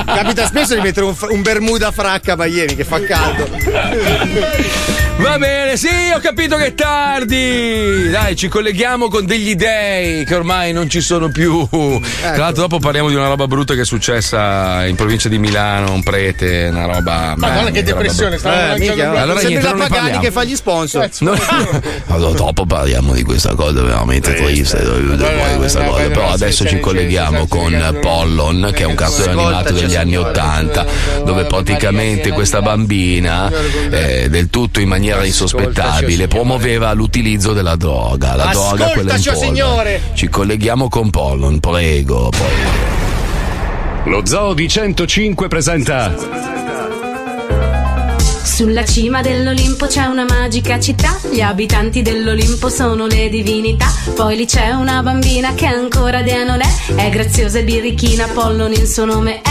capita 0.04 0.46
spesso 0.46 0.74
di 0.74 0.80
mettere 0.80 1.06
un, 1.06 1.14
un 1.30 1.42
bermuda 1.42 1.90
fracca 1.90 2.32
a 2.34 2.36
Miami 2.36 2.74
che 2.74 2.84
fa 2.84 3.00
caldo. 3.00 3.48
Va 5.18 5.38
bene, 5.38 5.78
sì, 5.78 5.88
ho 6.14 6.18
capito 6.20 6.56
che 6.56 6.66
è 6.66 6.74
tardi. 6.74 8.10
Dai, 8.10 8.36
ci 8.36 8.48
colleghiamo 8.48 9.08
con 9.08 9.24
degli 9.24 9.54
dei 9.54 10.24
che 10.24 10.34
ormai 10.34 10.72
non 10.74 10.90
ci 10.90 11.00
sono 11.00 11.30
più. 11.30 11.66
Tra 11.68 12.36
l'altro, 12.36 12.62
dopo 12.62 12.78
parliamo 12.78 13.08
di 13.08 13.14
una 13.14 13.28
roba 13.28 13.46
brutta 13.46 13.74
che 13.74 13.80
è 13.80 13.84
successa 13.84 14.84
in 14.86 14.94
provincia 14.94 15.28
di 15.30 15.38
Milano, 15.38 15.92
un 15.92 16.02
prete, 16.02 16.68
una 16.70 16.84
roba. 16.84 17.32
Madonna, 17.36 17.70
che 17.70 17.80
roba 17.80 17.92
depressione, 17.92 18.36
stavamo 18.36 18.60
lanciando 18.60 18.84
minchia, 18.84 19.10
un 19.10 19.16
allora 19.16 19.40
niente, 19.40 19.62
la 19.62 19.70
non 19.70 19.78
Pagani 19.78 20.00
parliamo. 20.00 20.20
che 20.20 20.30
fa 20.30 20.44
gli 20.44 20.56
sponsor. 20.56 21.10
No. 21.20 21.34
Allora, 22.08 22.36
dopo 22.36 22.64
parliamo 22.66 23.12
di 23.14 23.22
questa 23.22 23.54
cosa 23.54 23.82
veramente 23.82 24.32
triste, 24.34 24.78
poi 24.78 25.56
questa 25.56 25.78
vabbè, 25.80 25.90
cosa. 25.90 26.02
vabbè, 26.02 26.08
Però 26.08 26.30
adesso 26.30 26.66
ci 26.66 26.78
colleghiamo 26.78 27.46
con 27.46 27.98
Pollon, 28.00 28.70
che 28.72 28.82
è 28.82 28.86
un 28.86 28.94
cartone 29.08 29.42
animato 29.42 29.72
degli 29.72 29.96
anni 29.96 30.16
Ottanta, 30.16 30.86
dove 31.24 31.44
praticamente 31.44 32.30
questa 32.30 32.62
bambina, 32.62 33.50
eh, 33.90 34.28
del 34.28 34.50
tutto 34.50 34.80
in 34.80 34.88
maniera 34.88 35.24
insospettabile, 35.24 36.28
promuoveva 36.28 36.92
l'utilizzo 36.92 37.52
della 37.52 37.76
droga. 37.76 38.34
La 38.34 38.46
droga, 38.46 38.86
quella 38.88 39.14
in 39.14 39.22
signore. 39.22 40.00
Ci 40.14 40.28
colleghiamo 40.28 40.88
con 40.88 41.10
Pollon, 41.10 41.60
prego. 41.60 42.30
prego. 42.30 42.86
Lo 44.04 44.24
Zoo 44.24 44.54
di 44.54 44.68
105 44.68 45.48
presenta 45.48 46.14
Sulla 48.56 48.86
cima 48.86 49.20
dell'Olimpo 49.20 49.84
c'è 49.84 50.06
una 50.06 50.24
magica 50.24 50.80
città, 50.80 51.20
gli 51.30 51.42
abitanti 51.42 52.00
dell'Olimpo 52.00 52.70
sono 52.70 53.06
le 53.06 53.28
divinità, 53.28 53.86
poi 54.14 54.34
lì 54.34 54.46
c'è 54.46 54.70
una 54.70 55.02
bambina 55.02 55.52
che 55.52 55.66
ancora 55.66 56.22
dea 56.22 56.42
non 56.42 56.62
è, 56.62 56.94
è 56.94 57.10
graziosa 57.10 57.58
e 57.58 57.64
birichina, 57.64 58.26
Pollon 58.28 58.72
il 58.72 58.86
suo 58.86 59.04
nome 59.04 59.42
è. 59.42 59.50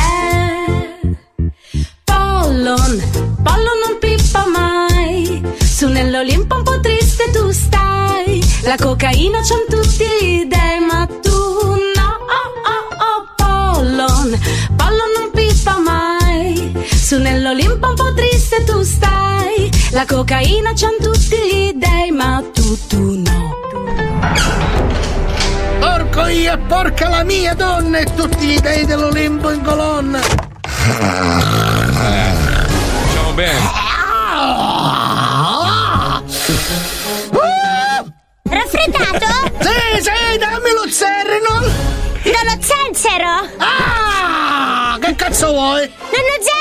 Pollon, 2.04 3.04
Pollon 3.44 3.78
non 3.86 4.00
pippa 4.00 4.44
mai, 4.48 5.40
su 5.64 5.88
nell'Olimpo 5.88 6.56
un 6.56 6.64
po' 6.64 6.80
triste 6.80 7.30
tu 7.30 7.52
stai, 7.52 8.44
la 8.64 8.76
cocaina 8.76 9.38
c'han 9.42 9.66
tutti 9.70 10.04
gli 10.20 10.46
dei, 10.46 10.80
ma 10.80 11.06
tu 11.22 11.30
no, 11.30 12.10
oh 12.34 12.54
oh 12.74 12.88
oh, 13.06 13.28
Pollon, 13.36 14.40
Pollon 14.76 15.12
non 15.16 15.30
pippa 15.32 15.78
mai, 15.78 16.15
Su 17.06 17.20
nell'Olimpo 17.20 17.90
un 17.90 17.94
po' 17.94 18.12
triste 18.16 18.64
tu 18.64 18.82
stai. 18.82 19.70
La 19.92 20.06
cocaina 20.08 20.72
c'han 20.74 20.96
tutti 21.00 21.38
gli 21.38 21.72
dei, 21.74 22.10
ma 22.10 22.44
tu, 22.52 22.88
tu 22.88 23.22
no. 23.22 23.54
Porco 25.80 26.26
io 26.26 26.54
e 26.54 26.58
porca 26.58 27.08
la 27.08 27.24
mia 27.24 27.54
donna 27.54 28.00
e 28.00 28.06
tutti 28.16 28.48
gli 28.48 28.58
dei 28.58 28.88
dell'Olimpo 28.88 29.52
in 29.52 29.62
colonna. 29.62 30.20
Facciamo 33.00 33.34
bene. 33.36 33.60
Raffreddato? 38.50 39.28
Sì, 39.60 40.02
sì, 40.02 40.38
dammi 40.40 40.72
lo 40.72 40.90
Zernol! 40.90 41.72
Dallo 42.24 42.58
zenzero? 42.60 43.48
Ah, 43.58 44.98
che 45.00 45.16
cazzo 45.16 45.52
vuoi? 45.52 45.88
Nonno 45.88 45.94
perché 46.10 46.55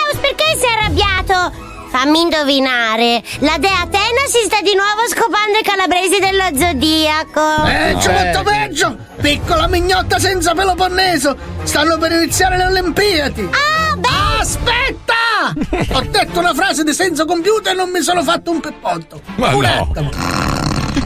sei 0.65 0.73
arrabbiato? 0.79 1.53
Fammi 1.91 2.23
indovinare, 2.23 3.23
la 3.41 3.57
dea 3.59 3.83
Atena 3.83 4.25
si 4.27 4.39
sta 4.47 4.61
di 4.63 4.75
nuovo 4.75 5.07
scopando 5.09 5.59
i 5.59 5.63
calabresi 5.63 6.19
dello 6.19 6.47
zodiaco. 6.59 7.63
Peggio, 7.63 8.11
molto 8.11 8.43
peggio! 8.43 8.97
Piccola 9.21 9.69
mignotta 9.69 10.19
senza 10.19 10.55
peloponneso! 10.55 11.37
Stanno 11.63 11.97
per 11.99 12.11
iniziare 12.13 12.57
le 12.57 12.65
Olimpiadi! 12.65 13.49
Ah, 13.53 13.95
beh! 13.97 14.09
Aspetta! 14.41 15.53
Ho 15.97 16.01
detto 16.01 16.41
una 16.41 16.53
frase 16.53 16.83
di 16.83 16.93
senza 16.93 17.25
compiuta 17.25 17.71
e 17.71 17.75
non 17.75 17.91
mi 17.91 18.01
sono 18.01 18.25
fatto 18.25 18.51
un 18.51 18.59
peppotto! 18.61 19.21
Ma 19.37 19.55
Un 19.55 19.63
no. 19.63 19.89
attimo. 19.93 20.11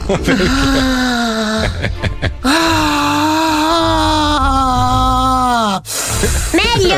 Ah. 5.71 5.81
Meglio? 6.51 6.95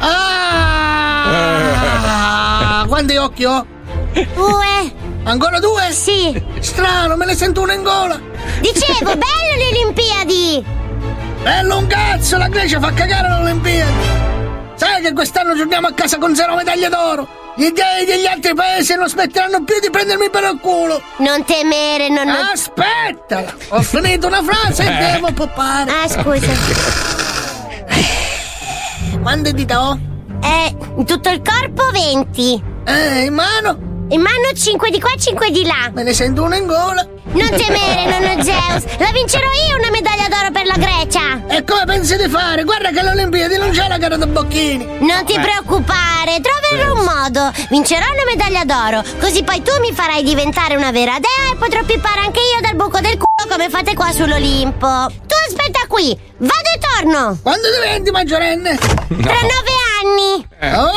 Ah. 0.00 0.45
Quanti 2.86 3.16
occhi 3.16 3.44
ho? 3.44 3.66
Due. 4.12 5.04
Ancora 5.24 5.58
due? 5.58 5.90
Sì. 5.90 6.40
Strano, 6.60 7.16
me 7.16 7.26
ne 7.26 7.34
sento 7.34 7.62
uno 7.62 7.72
in 7.72 7.82
gola! 7.82 8.20
Dicevo, 8.60 9.14
belle 9.16 9.56
le 9.58 9.68
Olimpiadi! 9.72 10.64
Bello 11.42 11.78
un 11.78 11.86
cazzo, 11.86 12.36
la 12.36 12.48
Grecia 12.48 12.78
fa 12.78 12.92
cagare 12.92 13.28
le 13.28 13.34
Olimpiadi! 13.34 14.24
Sai 14.76 15.02
che 15.02 15.12
quest'anno 15.12 15.56
giochiamo 15.56 15.88
a 15.88 15.92
casa 15.92 16.18
con 16.18 16.34
zero 16.36 16.54
medaglie 16.54 16.88
d'oro? 16.88 17.28
Gli 17.56 17.70
dei 17.70 18.04
degli 18.06 18.26
altri 18.26 18.54
paesi 18.54 18.94
non 18.94 19.08
smetteranno 19.08 19.64
più 19.64 19.80
di 19.80 19.90
prendermi 19.90 20.30
per 20.30 20.44
il 20.44 20.58
culo! 20.60 21.02
Non 21.18 21.44
temere, 21.44 22.08
non... 22.08 22.28
Aspetta! 22.28 23.52
Ho 23.70 23.82
finito 23.82 24.28
una 24.28 24.42
frase 24.42 24.84
e 24.84 25.12
devo 25.12 25.32
poppare! 25.32 25.90
Ah, 25.90 26.08
scusa. 26.08 26.52
Quante 29.20 29.52
dita 29.52 29.88
ho? 29.88 29.98
Eh, 30.40 31.04
tutto 31.04 31.28
il 31.30 31.42
corpo 31.42 31.90
20. 31.90 32.62
Eh, 32.84 33.24
in 33.24 33.34
mano? 33.34 33.95
In 34.08 34.20
mano 34.20 34.52
5 34.54 34.90
di 34.90 35.00
qua 35.00 35.10
e 35.12 35.18
5 35.18 35.50
di 35.50 35.64
là. 35.64 35.90
Me 35.92 36.04
ne 36.04 36.14
sento 36.14 36.44
uno 36.44 36.54
in 36.54 36.66
gola! 36.66 37.04
Non 37.32 37.48
temere, 37.50 38.04
nonno 38.06 38.40
Zeus. 38.40 38.84
La 38.98 39.10
vincerò 39.12 39.48
io 39.68 39.76
una 39.78 39.90
medaglia 39.90 40.28
d'oro 40.28 40.52
per 40.52 40.64
la 40.64 40.76
Grecia. 40.76 41.42
E 41.48 41.64
come 41.64 41.84
pensi 41.86 42.16
di 42.16 42.28
fare? 42.28 42.62
Guarda 42.62 42.90
che 42.90 43.00
alle 43.00 43.10
Olimpiadi 43.10 43.56
non 43.58 43.70
c'è 43.70 43.88
la 43.88 43.98
gara 43.98 44.16
da 44.16 44.28
bocchini! 44.28 44.98
Non 45.00 45.24
ti 45.24 45.36
preoccupare, 45.36 46.40
troverò 46.40 46.92
un 46.94 47.04
modo. 47.04 47.50
Vincerò 47.68 48.04
una 48.12 48.24
medaglia 48.32 48.64
d'oro, 48.64 49.02
così 49.18 49.42
poi 49.42 49.60
tu 49.62 49.72
mi 49.80 49.92
farai 49.92 50.22
diventare 50.22 50.76
una 50.76 50.92
vera 50.92 51.18
dea 51.18 51.52
e 51.52 51.56
potrò 51.56 51.82
pippare 51.82 52.20
anche 52.20 52.38
io 52.38 52.60
dal 52.60 52.76
buco 52.76 53.00
del 53.00 53.16
culo 53.16 53.50
come 53.50 53.68
fate 53.68 53.94
qua 53.94 54.12
sull'Olimpo. 54.12 55.08
Tu 55.26 55.34
aspetta 55.48 55.80
qui, 55.88 56.16
vado 56.36 56.70
e 56.74 56.78
torno. 56.78 57.38
Quando 57.42 57.68
diventi 57.72 58.12
maggiorenne? 58.12 58.78
Tra 58.78 59.40
nove 59.42 59.74
anni. 60.00 60.46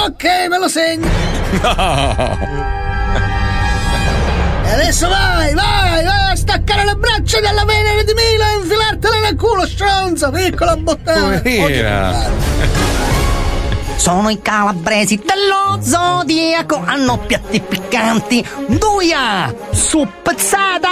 Ok, 0.05 0.23
me 0.47 0.59
lo 0.59 0.67
segno! 0.67 1.09
E 2.88 2.88
adesso 4.71 5.07
vai, 5.07 5.53
vai, 5.53 6.03
vai 6.03 6.31
a 6.31 6.35
staccare 6.35 6.85
le 6.85 6.95
braccia 6.95 7.39
dalla 7.39 7.65
Venere 7.65 8.03
di 8.03 8.13
Milo 8.13 8.43
e 8.43 8.55
infilartela 8.61 9.19
nel 9.19 9.35
culo, 9.35 9.65
stronza, 9.65 10.29
piccola 10.31 10.75
bottana! 10.77 11.41
Sono 13.95 14.29
i 14.29 14.41
calabresi 14.41 15.17
dello 15.17 15.81
zodiaco, 15.81 16.81
hanno 16.85 17.17
piatti 17.17 17.59
piccanti, 17.59 18.47
duia, 18.67 19.53
suppezzata, 19.71 20.87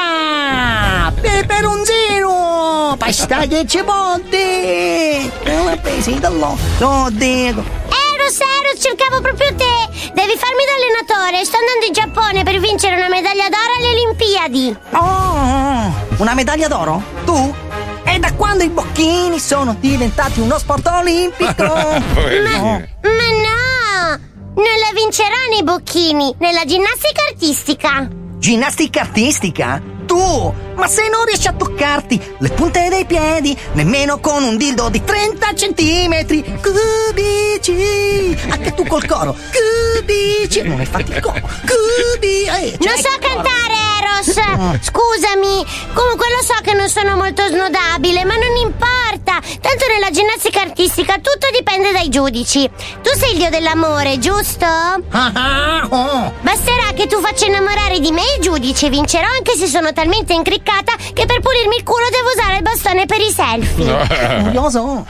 peperonzino, 1.20 2.96
pasta 2.98 3.46
di 3.46 3.66
cipolle, 3.66 5.32
calabresi 5.42 6.20
dello 6.20 6.58
zodiaco. 6.78 7.97
Eros, 8.36 8.82
cercavo 8.82 9.22
proprio 9.22 9.56
te. 9.56 10.12
Devi 10.14 10.36
farmi 10.36 10.64
da 10.68 10.76
allenatore. 10.76 11.46
Sto 11.46 11.58
andando 11.58 11.86
in 11.86 11.94
Giappone 11.94 12.44
per 12.44 12.60
vincere 12.60 12.96
una 12.96 13.08
medaglia 13.08 13.48
d'oro 13.48 13.74
alle 13.78 13.90
Olimpiadi. 13.90 14.78
Oh, 14.92 16.22
una 16.22 16.34
medaglia 16.34 16.68
d'oro? 16.68 17.02
Tu? 17.24 17.56
E 18.04 18.20
da 18.20 18.34
quando 18.34 18.66
i 18.66 18.70
bocchini 18.70 19.40
sono 19.40 19.78
diventati 19.80 20.42
uno 20.42 20.58
sport 20.60 20.86
olimpico? 20.88 21.64
Ma, 21.64 22.60
ma 22.60 23.28
no! 23.42 24.20
Non 24.56 24.78
la 24.80 24.92
vincerò 24.94 25.36
nei 25.50 25.64
bocchini, 25.64 26.36
nella 26.40 26.66
ginnastica 26.66 27.22
artistica. 27.30 28.08
Ginnastica 28.40 29.02
artistica? 29.02 29.82
Tu? 30.08 30.54
Ma 30.76 30.88
se 30.88 31.10
non 31.10 31.26
riesci 31.26 31.48
a 31.48 31.54
toccarti 31.54 32.36
le 32.40 32.50
punte 32.50 32.88
dei 32.90 33.06
piedi, 33.06 33.56
nemmeno 33.74 34.20
con 34.20 34.42
un 34.44 34.56
dildo 34.58 34.90
di 34.90 35.04
30 35.04 35.54
centimetri 35.56 36.44
cubici! 36.62 38.38
Anche 38.50 38.74
tu 38.74 38.86
col 38.86 39.06
coro, 39.06 39.36
cubici! 39.52 40.62
Non 40.64 40.80
hai 40.80 40.86
fatto 40.86 41.12
il 41.12 41.20
coro, 41.20 41.42
cubi! 41.42 42.44
Eh, 42.46 42.78
Non 42.80 42.96
so 42.98 43.10
cantare, 43.20 43.76
Eros. 44.00 44.80
Scusami. 44.82 45.66
Comunque 45.94 46.28
lo 46.36 46.44
so 46.44 46.54
che 46.64 46.74
non 46.74 46.88
sono 46.90 47.16
molto 47.16 47.46
snodabile, 47.48 48.24
ma 48.24 48.36
non 48.36 48.56
importa. 48.62 49.40
Tanto 49.60 49.86
nella 49.92 50.10
ginnastica 50.12 50.62
artistica 50.62 51.16
tutto 51.16 51.48
dipende 51.56 51.92
dai 51.92 52.10
giudici. 52.10 52.70
Tu 53.02 53.10
sei 53.18 53.32
il 53.34 53.38
dio 53.40 53.50
dell'amore, 53.50 54.20
giusto? 54.20 54.66
oh. 54.66 56.34
Basterà 56.42 56.92
che 56.96 57.08
tu 57.08 57.20
faccia 57.20 57.46
innamorare 57.46 58.00
di 58.00 58.12
me 58.12 58.22
i 58.38 58.42
giudici 58.42 58.86
e 58.86 58.90
vincerò 58.90 59.26
anche 59.28 59.56
se 59.58 59.68
sono 59.68 59.92
talmente 59.98 60.34
incriccata 60.34 60.94
che 60.96 61.26
per 61.26 61.40
pulirmi 61.40 61.78
il 61.78 61.84
culo 61.84 62.06
devo 62.12 62.30
usare 62.30 62.58
il 62.58 62.62
bastone 62.62 63.08
per 63.08 63.20
i 63.20 63.32
selfie. 63.32 64.44
Curioso. 64.44 65.06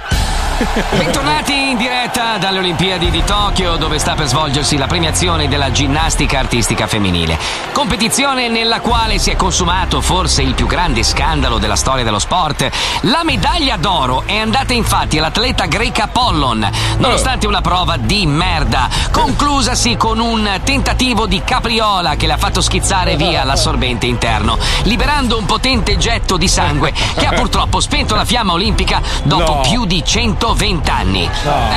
Bentornati 0.90 1.70
in 1.70 1.78
diretta 1.78 2.38
dalle 2.38 2.58
Olimpiadi 2.58 3.12
di 3.12 3.24
Tokyo 3.24 3.76
dove 3.76 4.00
sta 4.00 4.16
per 4.16 4.26
svolgersi 4.26 4.76
la 4.76 4.88
premiazione 4.88 5.48
della 5.48 5.70
ginnastica 5.70 6.40
artistica 6.40 6.88
femminile. 6.88 7.38
Competizione 7.74 8.50
nella 8.50 8.80
quale 8.80 9.20
si 9.20 9.30
è 9.30 9.36
consumato 9.36 10.02
forse 10.02 10.42
il 10.42 10.56
più 10.56 10.66
grande 10.66 11.04
scandalo 11.04 11.60
della 11.60 11.76
storia 11.76 12.04
dello 12.04 12.18
sport. 12.18 12.68
La 13.02 13.22
medaglia 13.24 13.78
d'oro 13.78 14.24
è 14.26 14.38
andata 14.38 14.74
infatti 14.74 15.20
all'atleta 15.20 15.66
greca 15.66 16.08
Pollon, 16.08 16.68
nonostante 16.98 17.46
una 17.46 17.62
prova 17.62 17.98
di 17.98 18.26
merda, 18.26 18.90
conclusasi 19.12 19.96
con 19.96 20.20
un 20.20 20.60
tentativo 20.64 21.28
di 21.28 21.40
capriola 21.44 22.16
che 22.16 22.26
le 22.26 22.34
ha 22.34 22.38
fatto 22.38 22.62
schizzare 22.62 23.16
via 23.16 23.44
l'assorbente 23.44 24.08
interno, 24.08 24.58
liberando 24.84 25.38
un 25.38 25.46
potente 25.46 25.98
getto 25.98 26.38
di 26.38 26.48
sangue 26.48 26.92
che 27.16 27.26
ha 27.26 27.32
purtroppo 27.34 27.80
spento 27.80 28.16
la 28.16 28.26
fiamma 28.26 28.54
olimpica 28.54 29.02
dopo 29.24 29.56
No. 29.58 29.62
più 29.62 29.86
di 29.86 30.04
120 30.06 30.90
anni. 30.90 31.30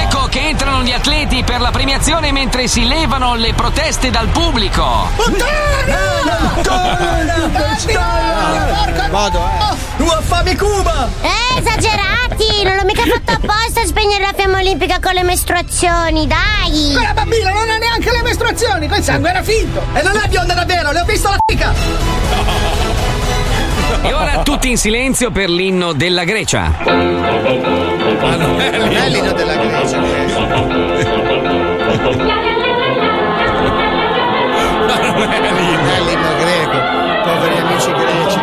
Ecco 0.02 0.26
che 0.28 0.48
entrano 0.48 0.82
gli 0.82 0.92
atleti 0.92 1.42
per 1.44 1.60
la 1.60 1.70
premiazione 1.70 2.32
mentre 2.32 2.66
si 2.68 2.86
levano 2.86 3.34
le 3.34 3.52
proteste 3.54 4.10
dal 4.10 4.26
pubblico. 4.28 5.08
Vado, 9.10 9.38
eh. 9.38 9.76
Tu 9.96 10.04
affami 10.04 10.56
Cuba! 10.56 11.08
Eh, 11.22 11.58
esagerati! 11.58 12.62
Non 12.64 12.76
l'ho 12.76 12.84
mica 12.84 13.02
fatto 13.04 13.32
apposta 13.32 13.80
a 13.82 13.86
spegnere 13.86 14.24
la 14.24 14.32
fiamma 14.34 14.58
olimpica 14.58 14.98
con 15.00 15.12
le 15.12 15.22
mestruazioni, 15.22 16.26
dai! 16.26 16.92
Quella 16.92 17.12
bambina 17.12 17.50
non 17.52 17.68
ha 17.68 17.76
neanche 17.76 18.10
le 18.10 18.22
mestruazioni, 18.22 18.86
quel 18.88 19.02
sangue 19.02 19.30
era 19.30 19.42
finto! 19.42 19.82
E 19.94 20.02
non 20.02 20.16
è 20.16 20.28
bionda 20.28 20.54
davvero, 20.54 20.92
le 20.92 21.00
ho 21.00 21.04
visto 21.04 21.28
la 21.28 21.38
fica! 21.46 21.72
E 24.02 24.12
ora 24.12 24.42
tutti 24.42 24.68
in 24.70 24.76
silenzio 24.76 25.30
per 25.30 25.50
l'inno 25.50 25.92
della 25.92 26.24
Grecia. 26.24 26.72
Non 26.84 27.22
è 28.92 29.08
l'inno 29.08 29.32
della 29.32 29.56
Grecia. 29.56 29.98
Non 29.98 30.08
è 35.86 36.00
l'inno 36.00 36.34
greco. 36.38 36.78
Poveri 37.24 37.58
amici 37.58 37.92
greci. 37.92 38.40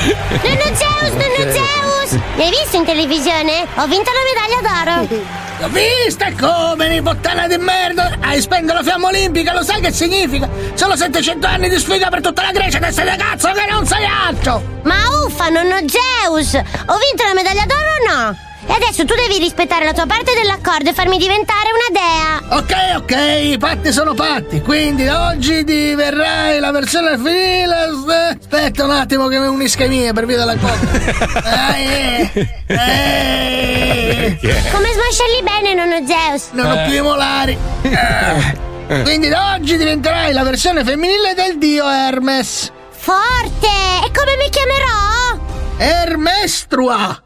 Nonno 0.00 0.76
Zeus, 0.76 1.10
nonno 1.10 1.52
Zeus! 1.52 2.20
Mi 2.36 2.44
hai 2.44 2.50
visto 2.50 2.76
in 2.76 2.84
televisione? 2.86 3.66
Ho 3.74 3.86
vinto 3.86 4.10
la 4.10 4.24
medaglia 4.24 5.04
d'oro! 5.04 5.26
L'ho 5.58 5.68
vista 5.68 6.32
come, 6.40 6.88
ni 6.88 7.02
puttana 7.02 7.46
di 7.46 7.58
merda! 7.58 8.16
Hai 8.20 8.40
spento 8.40 8.72
la 8.72 8.82
fiamma 8.82 9.08
olimpica, 9.08 9.52
lo 9.52 9.62
sai 9.62 9.82
che 9.82 9.92
significa? 9.92 10.48
Sono 10.72 10.96
700 10.96 11.46
anni 11.46 11.68
di 11.68 11.78
sfiga 11.78 12.08
per 12.08 12.22
tutta 12.22 12.40
la 12.40 12.50
Grecia, 12.50 12.78
testa 12.78 13.02
di 13.02 13.14
cazzo 13.14 13.52
che 13.52 13.66
non 13.68 13.86
sei 13.86 14.06
altro! 14.06 14.62
Ma 14.84 14.96
uffa, 15.26 15.50
nonno 15.50 15.76
Zeus! 15.86 16.54
Ho 16.54 16.96
vinto 16.96 17.24
la 17.26 17.34
medaglia 17.34 17.66
d'oro 17.66 17.90
o 17.90 18.14
no? 18.14 18.36
E 18.70 18.72
adesso 18.72 19.04
tu 19.04 19.16
devi 19.16 19.38
rispettare 19.38 19.84
la 19.84 19.92
tua 19.92 20.06
parte 20.06 20.32
dell'accordo 20.32 20.90
e 20.90 20.92
farmi 20.92 21.18
diventare 21.18 21.70
una 21.74 21.90
dea! 21.90 22.56
Ok, 22.56 23.02
ok, 23.02 23.42
i 23.42 23.58
patti 23.58 23.90
sono 23.90 24.14
patti, 24.14 24.60
quindi 24.60 25.02
da 25.02 25.26
oggi 25.30 25.64
diverrai 25.64 26.60
la 26.60 26.70
versione 26.70 27.18
femminile. 27.18 28.36
Aspetta 28.38 28.84
un 28.84 28.92
attimo 28.92 29.26
che 29.26 29.40
mi 29.40 29.48
unisca 29.48 29.86
i 29.86 29.88
miei 29.88 30.12
per 30.12 30.24
via 30.24 30.36
della 30.36 30.56
coppia. 30.56 31.40
Dai, 31.42 31.84
eh. 31.84 32.30
Eh. 32.66 34.38
Come 34.38 34.88
smascelli 34.92 35.42
bene, 35.42 35.74
nonno 35.74 36.06
Zeus? 36.06 36.50
Non 36.52 36.70
ho 36.70 36.84
più 36.84 36.94
i 36.94 37.02
molari. 37.02 37.58
Eh. 37.82 39.02
Quindi 39.02 39.28
da 39.28 39.54
oggi 39.54 39.76
diventerai 39.76 40.32
la 40.32 40.44
versione 40.44 40.84
femminile 40.84 41.34
del 41.34 41.58
dio 41.58 41.88
Hermes. 41.88 42.70
Forte! 42.90 43.66
E 44.04 44.12
come 44.12 44.36
mi 44.36 44.48
chiamerò? 44.48 45.40
Hermestrua! 45.76 47.20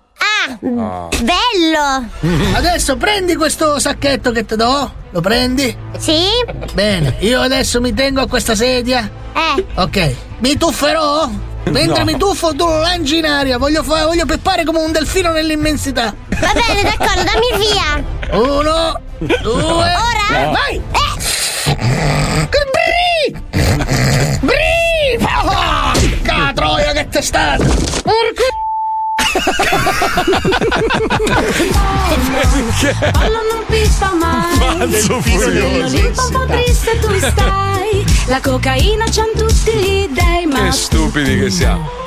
Ah, 0.79 1.09
bello! 1.23 2.09
Adesso 2.55 2.97
prendi 2.97 3.35
questo 3.37 3.79
sacchetto 3.79 4.31
che 4.33 4.45
ti 4.45 4.57
do. 4.57 4.93
Lo 5.11 5.21
prendi? 5.21 5.75
Sì? 5.99 6.27
Bene, 6.73 7.17
io 7.21 7.41
adesso 7.41 7.81
mi 7.81 7.95
tengo 7.95 8.21
a 8.21 8.27
questa 8.29 8.55
sedia. 8.55 9.09
Eh. 9.35 9.65
Ok, 9.77 10.15
mi 10.39 10.57
tufferò? 10.57 11.29
Mentre 11.65 12.01
No. 12.01 12.05
mi 12.05 12.17
tuffo 12.19 12.55
tu 12.55 12.67
lo 12.67 12.79
lanci 12.81 13.19
in 13.19 13.25
aria, 13.27 13.57
voglio, 13.57 13.83
fa- 13.83 14.05
voglio 14.05 14.27
peppare 14.27 14.65
come 14.65 14.81
un 14.81 14.93
delfino 14.93 15.31
nell'immensità. 15.33 16.15
Va 16.29 16.53
bene, 16.53 16.83
d'accordo, 16.83 17.23
dammi 17.23 17.65
via! 17.73 18.37
Uno, 18.37 19.01
due, 19.19 19.63
Ora? 19.63 20.51
vai! 20.51 20.77
Eh. 20.77 21.13
Bri! 22.75 23.41
Bri! 24.41 25.25
Oh, 25.25 25.93
porca 25.93 26.53
troia 26.55 26.93
che 26.93 27.09
testata! 27.09 27.65
Porco 29.45 29.61
Ballo 33.13 33.41
non 33.53 33.65
pista 33.69 34.13
mai 34.15 34.59
Pazzo 34.59 35.21
furioso. 35.21 35.97
Un 35.97 36.13
po' 36.33 36.47
triste 36.47 36.99
tu 37.01 37.17
stai 37.19 38.05
La 38.27 38.41
cocaina 38.41 39.05
c'han 39.11 39.31
tutti 39.37 39.73
gli 39.73 40.09
dei 40.09 40.47
Ma 40.47 40.65
Che 40.65 40.73
stupidi 40.73 41.39
che 41.39 41.51
siamo. 41.51 42.04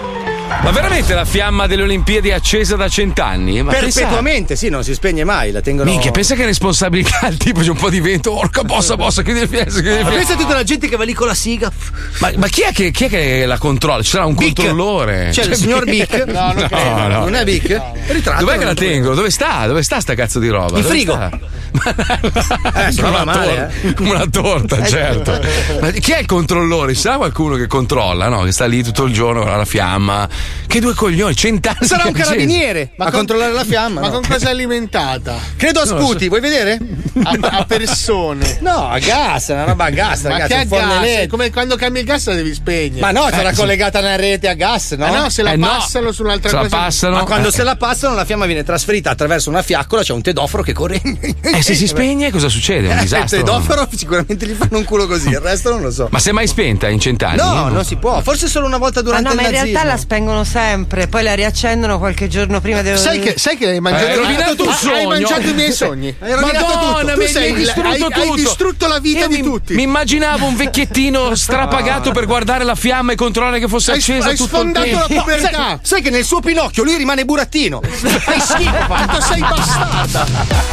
Ma 0.64 0.72
veramente 0.72 1.14
la 1.14 1.26
fiamma 1.26 1.68
delle 1.68 1.84
Olimpiadi 1.84 2.30
è 2.30 2.34
accesa 2.34 2.76
da 2.76 2.88
cent'anni? 2.90 3.62
Ma 3.64 3.72
Perpetuamente, 3.74 4.56
sì, 4.56 4.70
non 4.70 4.84
si 4.84 4.94
spegne 4.94 5.24
mai, 5.24 5.52
la 5.52 5.62
tengono. 5.62 5.90
Minchia, 5.90 6.12
pensa 6.12 6.36
che 6.36 6.46
responsabilità 6.46 7.28
il 7.28 7.38
tipo 7.38 7.60
c'è 7.62 7.70
un 7.70 7.76
po' 7.78 7.90
di 7.90 8.00
vento. 8.00 8.32
Porca 8.34 8.64
bossa, 8.64 8.96
bossa, 8.96 9.22
chiudi 9.24 9.40
le 9.42 9.48
finestre, 9.48 9.82
chiudi 9.82 9.98
le 9.98 10.04
Ma 10.04 10.10
finestre. 10.10 10.18
pensa 10.18 10.34
a 10.34 10.38
tutta 10.38 10.54
la 10.56 10.64
gente 10.64 10.88
che 10.88 10.96
va 10.96 11.04
lì 11.04 11.14
con 11.14 11.28
la 11.28 11.34
siga. 11.34 11.72
Ma, 12.20 12.32
ma 12.38 12.48
chi, 12.48 12.62
è 12.62 12.72
che, 12.74 12.92
chi 12.92 13.06
è 13.06 13.10
che 13.10 13.46
la 13.46 13.58
controlla? 13.58 14.02
Ci 14.02 14.10
sarà 14.10 14.26
un 14.26 14.36
Bic. 14.36 14.56
controllore? 14.56 15.30
C'è 15.32 15.44
il 15.44 15.56
signor 15.56 15.84
Bic. 15.84 16.24
No, 16.38 16.54
non 16.54 16.68
credo. 16.68 17.08
no. 17.08 17.20
Non 17.20 17.36
è 17.36 17.44
Bic? 17.44 17.82
Ritratto. 18.08 18.46
Dov'è 18.46 18.58
che 18.58 18.66
la 18.66 18.74
tengo? 18.74 19.14
Dove 19.14 19.30
sta? 19.32 19.66
Dove 19.68 19.84
sta 19.84 20.00
sta 20.00 20.14
cazzo 20.16 20.40
di 20.40 20.48
roba? 20.50 20.78
In 20.78 20.82
Dove 20.84 20.88
frigo. 20.94 21.14
sta? 21.14 21.40
Eh, 21.78 22.94
una, 23.04 23.24
male, 23.24 23.72
torta, 23.94 24.02
una 24.04 24.26
torta, 24.30 24.78
Eh. 24.78 24.88
certo. 24.88 25.40
Ma 25.80 25.92
chi 25.92 26.12
è 26.12 26.20
il 26.20 26.26
controllore? 26.26 26.94
Ci 26.96 27.02
sarà 27.02 27.18
qualcuno 27.18 27.56
che 27.56 27.68
controlla, 27.68 28.30
no? 28.30 28.42
Che 28.44 28.52
sta 28.52 28.66
lì 28.66 28.82
tutto 28.84 29.04
il 29.04 29.14
giorno 29.14 29.42
con 29.44 29.56
la 29.56 29.66
fiamma. 29.66 30.28
Che 30.68 30.80
due 30.82 30.94
coglioni, 30.94 31.34
cent'anni. 31.36 31.88
Sarà 31.88 32.04
un 32.08 32.12
carabiniere 32.14 32.92
a 32.98 33.10
controllare 33.10 33.54
la 33.54 33.64
fiamma. 33.64 34.02
Ma 34.02 34.08
no? 34.08 34.14
con 34.20 34.24
cosa 34.28 34.48
è 34.48 34.52
alimentata? 34.52 35.36
Credo 35.56 35.80
a 35.82 35.86
lo 35.86 35.90
so. 35.90 36.00
sputi, 36.04 36.28
vuoi 36.28 36.42
vedere? 36.42 36.78
A, 37.24 37.38
a 37.60 37.66
persone. 37.66 38.58
No, 38.62 38.90
a 38.90 39.00
gas, 39.00 39.48
è 39.50 39.54
una 39.54 39.64
roba 39.64 39.86
a 39.86 39.90
gas, 39.90 40.24
Ma 40.24 40.30
ragazzi. 40.38 40.48
che 40.54 40.56
a 40.60 40.64
gas? 40.66 40.90
È 40.90 40.98
elettrico. 40.98 41.36
come 41.38 41.50
quando 41.52 41.76
cambi 41.78 42.00
il 42.00 42.06
gas 42.06 42.28
la 42.28 42.36
devi 42.36 42.54
spegnere. 42.54 43.00
Ma 43.00 43.12
no, 43.12 43.28
Eh, 43.28 43.32
sarà 43.32 43.50
sì. 43.52 43.56
collegata 43.56 44.00
a 44.00 44.02
una 44.02 44.16
rete 44.18 44.50
a 44.50 44.54
gas, 44.56 44.92
no? 44.92 45.08
Eh 45.08 45.12
no, 45.12 45.30
se 45.30 45.42
la 45.42 45.56
passano 45.58 46.12
su 46.12 46.24
un'altra 46.24 46.52
cosa. 46.68 47.10
Ma 47.12 47.24
quando 47.24 47.48
eh. 47.48 47.52
se 47.52 47.64
la 47.64 47.76
passano, 47.78 48.14
la 48.14 48.26
fiamma 48.26 48.46
viene 48.46 48.64
trasferita 48.64 49.10
attraverso 49.10 49.50
una 49.50 49.62
fiaccola, 49.62 50.02
c'è 50.04 50.12
un 50.14 50.22
tedoforo 50.22 50.64
che 50.64 50.74
corre. 50.74 51.02
E 51.42 51.62
se 51.64 51.76
si 51.76 51.88
spegne, 51.88 52.30
cosa 52.30 52.50
succede? 52.50 52.90
Un 52.90 52.98
Eh, 52.98 53.02
disastro. 53.02 53.38
Il 53.38 53.44
tedoforo 53.46 53.88
sicuramente 53.96 54.46
gli 54.46 54.54
fanno 54.54 54.78
un 54.80 54.84
culo 54.84 55.08
così, 55.08 55.30
il 55.30 55.40
resto 55.40 55.70
non 55.72 55.82
lo 55.82 55.92
so. 55.92 56.10
Ma 56.12 56.20
si 56.20 56.30
è 56.30 56.32
mai 56.34 56.46
spenta 56.48 56.88
in 56.90 57.00
cent'anni? 57.00 57.38
No, 57.38 57.70
non 57.70 57.86
si 57.86 57.96
può. 57.96 58.22
Forse 58.22 58.48
solo 58.48 58.66
una 58.66 58.78
volta 58.78 59.00
Ma 59.02 59.06
durante 59.06 59.28
no, 59.30 59.34
il 59.34 59.36
ma 59.42 59.48
in 59.48 59.54
nazismo. 59.54 59.72
realtà 59.74 59.92
la 59.94 59.98
spengono 59.98 60.27
sempre, 60.44 61.08
poi 61.08 61.24
la 61.24 61.34
riaccendono 61.36 61.98
qualche 62.00 62.28
giorno 62.28 62.60
prima 62.62 62.82
del. 62.82 62.98
Sai 62.98 63.20
che, 63.20 63.36
sai 63.38 63.58
che 63.58 63.68
hai 63.68 63.80
mangiato, 63.80 64.06
Eh, 64.06 64.12
hai 64.12 64.18
rovinato 64.18 64.56
tu 64.56 64.64
un 64.64 64.70
Hai 64.70 64.76
sogno. 64.76 65.08
mangiato 65.10 65.48
i 65.48 65.54
miei 65.54 65.72
sogni. 65.72 66.16
Hai 66.20 66.32
Madonna, 66.34 66.60
tutto. 66.60 67.12
Tu 67.14 67.18
mi 67.20 67.28
sei 67.28 67.44
hai 67.48 67.54
distrutto 67.54 67.88
hai, 67.90 68.00
tutto. 68.00 68.20
hai 68.22 68.32
distrutto 68.36 68.88
la 68.88 69.00
vita 69.00 69.20
Io 69.20 69.28
di 69.28 69.36
mi, 69.38 69.42
tutti. 69.44 69.74
Mi 69.76 69.84
immaginavo 69.84 70.46
un 70.46 70.56
vecchiettino 70.56 71.36
strapagato 71.36 72.12
per 72.12 72.26
guardare 72.26 72.64
la 72.64 72.76
fiamma 72.76 73.12
e 73.14 73.16
controllare 73.16 73.60
che 73.60 73.68
fosse 73.68 73.92
Hai- 73.92 73.98
accesa 73.98 74.30
hai 74.30 74.36
tutto 74.36 74.56
sfondato 74.58 74.86
il 74.86 74.92
tempo. 74.98 75.14
la 75.14 75.22
pubertà. 75.22 75.50
Sai, 75.52 75.80
sai 75.82 76.02
che 76.02 76.10
nel 76.10 76.24
suo 76.24 76.40
Pinocchio 76.40 76.84
lui 76.84 76.96
rimane 76.98 77.26
burattino. 77.26 77.82
Fai 77.84 78.40
schifo, 78.40 78.86
Quanto 78.88 79.22
sei 79.22 79.40
bastarda. 79.40 80.26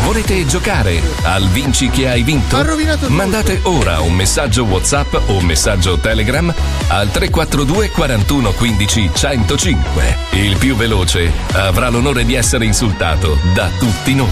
Volete 0.02 0.46
giocare 0.46 1.00
al 1.22 1.46
Vinci 1.48 1.88
che 1.90 2.08
hai 2.08 2.22
vinto? 2.22 2.56
Ha 2.56 2.62
rovinato 2.62 3.00
tutto. 3.06 3.12
Mandate 3.12 3.60
ora 3.64 4.00
un 4.00 4.12
messaggio 4.12 4.64
WhatsApp 4.64 5.14
o 5.26 5.32
un 5.36 5.44
messaggio 5.44 5.98
Telegram 5.98 6.52
al 6.88 7.10
342 7.10 7.90
41 7.90 8.52
15 8.52 9.10
105. 9.46 10.16
Il 10.32 10.56
più 10.56 10.74
veloce 10.74 11.30
avrà 11.52 11.90
l'onore 11.90 12.24
di 12.24 12.34
essere 12.34 12.64
insultato 12.64 13.38
da 13.52 13.68
tutti 13.78 14.14
noi. 14.14 14.28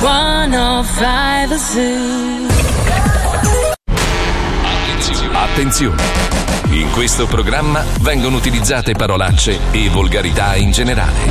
105 0.00 1.58
Zoo 1.58 2.46
Attenzione! 5.32 6.02
In 6.70 6.90
questo 6.90 7.26
programma 7.26 7.84
vengono 8.00 8.36
utilizzate 8.36 8.94
parolacce 8.94 9.58
e 9.70 9.90
volgarità 9.90 10.56
in 10.56 10.70
generale. 10.70 11.30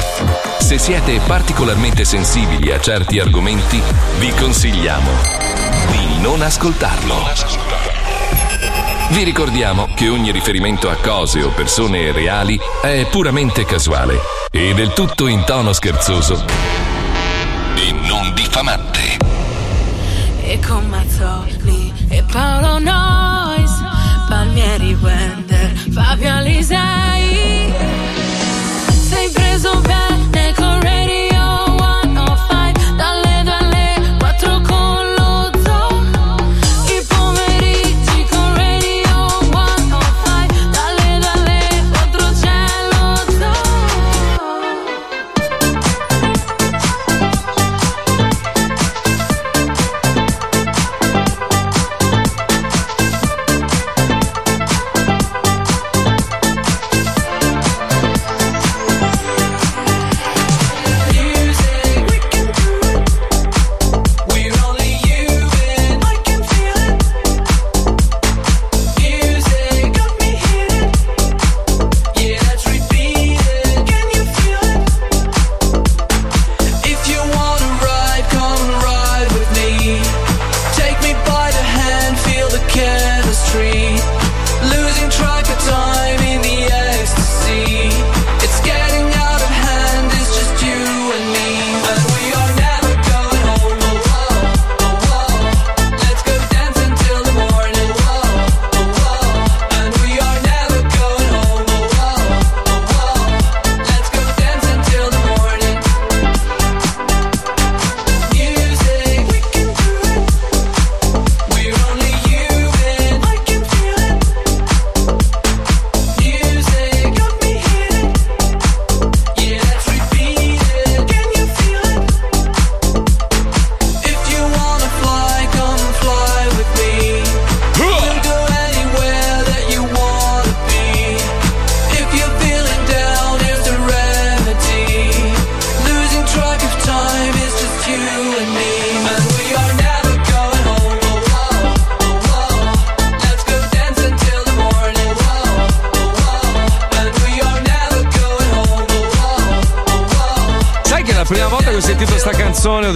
Se 0.60 0.78
siete 0.78 1.20
particolarmente 1.26 2.06
sensibili 2.06 2.72
a 2.72 2.80
certi 2.80 3.20
argomenti, 3.20 3.82
vi 4.20 4.30
consigliamo 4.30 5.10
di 5.92 6.22
non 6.22 6.42
ascoltarlo. 6.42 8.05
Vi 9.10 9.24
ricordiamo 9.24 9.90
che 9.96 10.10
ogni 10.10 10.32
riferimento 10.32 10.90
a 10.90 10.96
cose 10.96 11.42
o 11.44 11.50
persone 11.50 12.12
reali 12.12 12.60
è 12.82 13.08
puramente 13.10 13.64
casuale 13.64 14.20
e 14.52 14.74
del 14.74 14.94
tutto 14.94 15.28
in 15.28 15.44
tono 15.46 15.74
scherzoso 15.74 16.44
e 17.76 17.92
non 17.92 18.34
diffamante. 18.34 19.18
E 20.42 20.60
con 20.60 20.88
Mazzoli 20.88 21.94
e 22.10 22.24
Paolo 22.32 22.80
Nois 22.80 23.72
Palmieri 24.28 24.94
Wender 25.02 25.74
Fabio 25.92 26.34
Alisei 26.34 27.74
Sei 28.90 29.30
preso 29.30 29.80
bene 29.82 30.05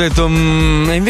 canzone 0.10 0.68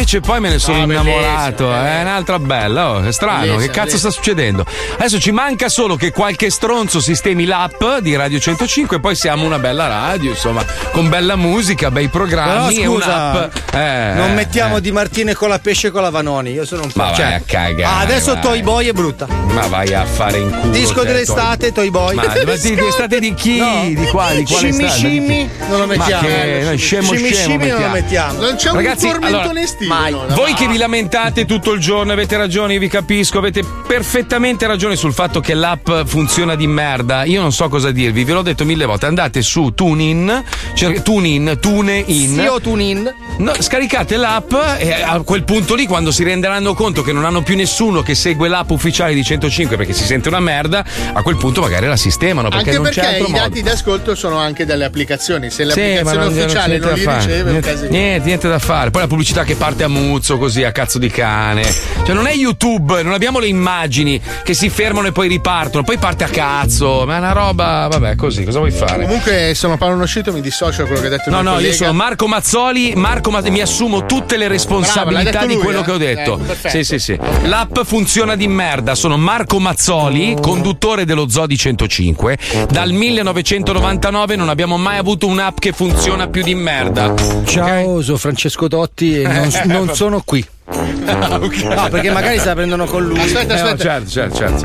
invece 0.09 0.21
poi 0.21 0.39
me 0.39 0.49
ne 0.49 0.59
sono 0.59 0.77
innamorato. 0.79 1.71
È 1.71 2.01
un'altra 2.01 2.39
bella, 2.39 2.91
oh, 2.91 3.03
è 3.03 3.11
strano. 3.11 3.41
Bellissima, 3.41 3.61
che 3.61 3.69
cazzo 3.69 3.97
sta 3.97 4.09
succedendo? 4.09 4.65
Adesso 4.97 5.19
ci 5.19 5.31
manca 5.31 5.69
solo 5.69 5.95
che 5.95 6.11
qualche 6.11 6.49
stronzo 6.49 6.99
sistemi 6.99 7.45
l'app 7.45 7.83
di 8.01 8.15
Radio 8.15 8.39
105 8.39 8.97
e 8.97 8.99
poi 8.99 9.15
siamo 9.15 9.45
una 9.45 9.59
bella 9.59 9.87
radio, 9.87 10.31
insomma, 10.31 10.65
con 10.91 11.09
bella 11.09 11.35
musica, 11.35 11.91
bei 11.91 12.07
Però 12.07 12.25
programmi 12.25 12.75
e 12.75 12.85
scusa. 12.85 13.49
Eh, 13.71 14.13
non 14.15 14.31
eh, 14.31 14.33
mettiamo 14.33 14.77
eh. 14.77 14.81
Di 14.81 14.91
Martine 14.91 15.35
con 15.35 15.49
la 15.49 15.59
pesce 15.59 15.87
e 15.87 15.91
con 15.91 16.01
la 16.01 16.09
Vanoni. 16.09 16.51
Io 16.51 16.65
sono 16.65 16.83
un 16.83 16.91
po'. 16.91 17.03
Ma 17.03 17.11
vai 17.11 17.33
a 17.33 17.41
cagare, 17.45 17.83
Ah, 17.83 17.99
adesso 17.99 18.33
vai. 18.33 18.41
Toy 18.41 18.61
Boy 18.63 18.87
è 18.87 18.93
brutta. 18.93 19.27
Ma 19.27 19.67
vai 19.67 19.93
a 19.93 20.05
fare 20.05 20.39
in 20.39 20.49
culo. 20.49 20.71
Disco 20.71 21.01
te, 21.01 21.07
dell'estate, 21.07 21.71
Toy 21.71 21.91
Boy. 21.91 22.15
Ma, 22.15 22.23
ma 22.23 22.55
di, 22.55 22.75
di 22.75 22.85
estate 22.85 23.19
di 23.19 23.33
chi? 23.35 23.59
No. 23.59 23.83
Di 23.85 24.07
quale 24.07 24.43
Scimmi 24.45 24.89
scimmi 24.89 25.49
non 25.67 25.79
lo 25.79 25.85
mettiamo. 25.85 26.21
Ma 26.21 26.27
che, 26.27 26.61
no, 26.63 26.77
scemo 26.77 27.13
Scimmi 27.13 27.33
scemo 27.33 27.49
scimmi 27.49 27.67
non 27.67 27.81
lo 27.81 27.89
mettiamo. 27.89 28.39
Non 28.39 28.55
c'è 28.55 28.69
un 28.69 28.75
Ragazzi, 28.75 29.07
tormentone 29.07 29.43
allora, 29.43 29.59
estivo. 29.59 29.98
Mai. 29.99 30.15
Voi 30.29 30.53
che 30.53 30.67
vi 30.67 30.77
lamentate 30.77 31.45
tutto 31.45 31.71
il 31.73 31.79
giorno, 31.79 32.11
avete 32.13 32.37
ragione, 32.37 32.73
io 32.73 32.79
vi 32.79 32.87
capisco, 32.87 33.37
avete 33.37 33.63
perfettamente 33.87 34.65
ragione 34.67 34.95
sul 34.95 35.13
fatto 35.13 35.39
che 35.39 35.53
l'app 35.53 35.89
funziona 36.05 36.55
di 36.55 36.67
merda. 36.67 37.23
Io 37.23 37.41
non 37.41 37.51
so 37.51 37.67
cosa 37.69 37.91
dirvi, 37.91 38.23
ve 38.23 38.33
l'ho 38.33 38.41
detto 38.41 38.65
mille 38.65 38.85
volte. 38.85 39.05
Andate 39.05 39.41
su 39.41 39.71
TuneIn, 39.75 40.43
cer- 40.73 41.01
TuneIn, 41.01 41.57
TuneIn. 41.59 42.33
Sì, 42.33 42.45
o 42.47 42.59
TuneIn. 42.61 43.13
No, 43.39 43.53
scaricate 43.59 44.15
l'app 44.17 44.53
e 44.79 44.91
a 45.01 45.19
quel 45.21 45.43
punto 45.43 45.75
lì, 45.75 45.85
quando 45.85 46.11
si 46.11 46.23
renderanno 46.23 46.73
conto 46.73 47.01
che 47.01 47.11
non 47.13 47.25
hanno 47.25 47.41
più 47.41 47.55
nessuno 47.55 48.01
che 48.01 48.15
segue 48.15 48.47
l'app 48.47 48.69
ufficiale 48.71 49.13
di 49.13 49.23
105 49.23 49.75
perché 49.77 49.93
si 49.93 50.03
sente 50.03 50.27
una 50.29 50.39
merda, 50.39 50.83
a 51.13 51.21
quel 51.21 51.37
punto 51.37 51.61
magari 51.61 51.87
la 51.87 51.95
sistemano. 51.97 52.49
Perché 52.49 52.71
Anche 52.75 52.81
non 52.81 52.91
perché 52.91 53.17
i 53.17 53.21
modo. 53.21 53.33
dati 53.37 53.61
d'ascolto 53.61 54.15
sono 54.15 54.37
anche 54.37 54.65
delle 54.65 54.85
applicazioni. 54.85 55.49
Se 55.49 55.63
Sì, 55.63 55.63
l'applicazione 55.65 56.25
non- 56.25 56.33
non 56.33 56.43
ufficiale 56.43 56.77
non 56.77 56.87
da 56.89 56.93
li 56.95 57.01
fare. 57.01 57.17
riceve, 57.25 57.51
niente, 57.89 58.21
niente 58.23 58.47
da 58.47 58.59
fare. 58.59 58.91
Poi 58.91 59.01
la 59.01 59.07
pubblicità 59.07 59.43
che 59.43 59.55
parte 59.55 59.83
a 59.83 59.87
muzzo 59.89 60.37
così 60.37 60.63
a 60.63 60.71
cazzo 60.71 60.97
di 60.99 61.09
cane. 61.09 61.63
Cioè, 62.05 62.13
non 62.15 62.27
è 62.27 62.33
YouTube, 62.33 63.03
non 63.03 63.13
abbiamo 63.13 63.39
le 63.39 63.47
immagini 63.47 64.19
che 64.43 64.53
si 64.53 64.69
fermano 64.69 65.07
e 65.07 65.11
poi 65.11 65.27
ripartono. 65.27 65.83
Poi 65.83 65.97
parte 65.97 66.23
a 66.23 66.27
cazzo. 66.29 67.03
Ma 67.05 67.15
è 67.15 67.17
una 67.19 67.31
roba. 67.33 67.87
Vabbè, 67.91 68.15
così, 68.15 68.43
cosa 68.43 68.59
vuoi 68.59 68.71
fare? 68.71 69.03
Comunque 69.03 69.51
sono 69.55 69.77
Paolo 69.77 70.03
uscito, 70.03 70.31
mi 70.31 70.41
dissocio 70.41 70.83
da 70.83 70.87
quello 70.87 71.01
che 71.01 71.07
ha 71.07 71.09
detto 71.11 71.29
No, 71.29 71.41
no, 71.41 71.49
io 71.51 71.55
collega. 71.55 71.73
sono 71.75 71.93
Marco 71.93 72.27
Mazzoli. 72.27 72.93
Marco 72.95 73.31
Mazzoli, 73.31 73.51
mi 73.51 73.61
assumo 73.61 74.05
tutte 74.05 74.37
le 74.37 74.47
Bravo, 74.47 74.53
responsabilità 74.53 75.45
di 75.45 75.53
lui, 75.55 75.63
quello 75.63 75.79
eh? 75.81 75.83
che 75.83 75.91
ho 75.91 75.97
detto. 75.97 76.37
Perfetto. 76.37 76.69
sì, 76.77 76.83
sì, 76.83 76.99
sì. 76.99 77.19
L'app 77.43 77.79
funziona 77.83 78.35
di 78.35 78.47
merda. 78.47 78.95
Sono 78.95 79.17
Marco 79.17 79.59
Mazzoli, 79.59 80.35
conduttore 80.41 81.05
dello 81.05 81.27
Zodi 81.29 81.57
105. 81.57 82.37
Dal 82.69 82.91
1999 82.91 84.35
non 84.35 84.49
abbiamo 84.49 84.77
mai 84.77 84.97
avuto 84.97 85.27
un'app 85.27 85.57
che 85.59 85.71
funziona 85.71 86.27
più 86.27 86.43
di 86.43 86.55
merda. 86.55 87.13
Ciao, 87.45 88.01
sono 88.01 88.17
Francesco 88.17 88.67
Totti 88.67 89.21
e 89.21 89.27
non, 89.27 89.47
Eh, 89.59 89.78
non 89.79 89.87
va- 89.87 89.93
sono 89.95 90.21
qui. 90.25 90.45
No, 90.71 91.87
perché 91.89 92.11
magari 92.11 92.37
se 92.39 92.45
la 92.45 92.53
prendono 92.55 92.85
con 92.85 93.03
lui. 93.05 93.19
Aspetta, 93.19 93.55
Eh, 93.55 93.61
no, 93.61 93.67
aspetta. 93.69 93.83
certo, 93.83 94.09
certo, 94.09 94.35
certo. 94.37 94.59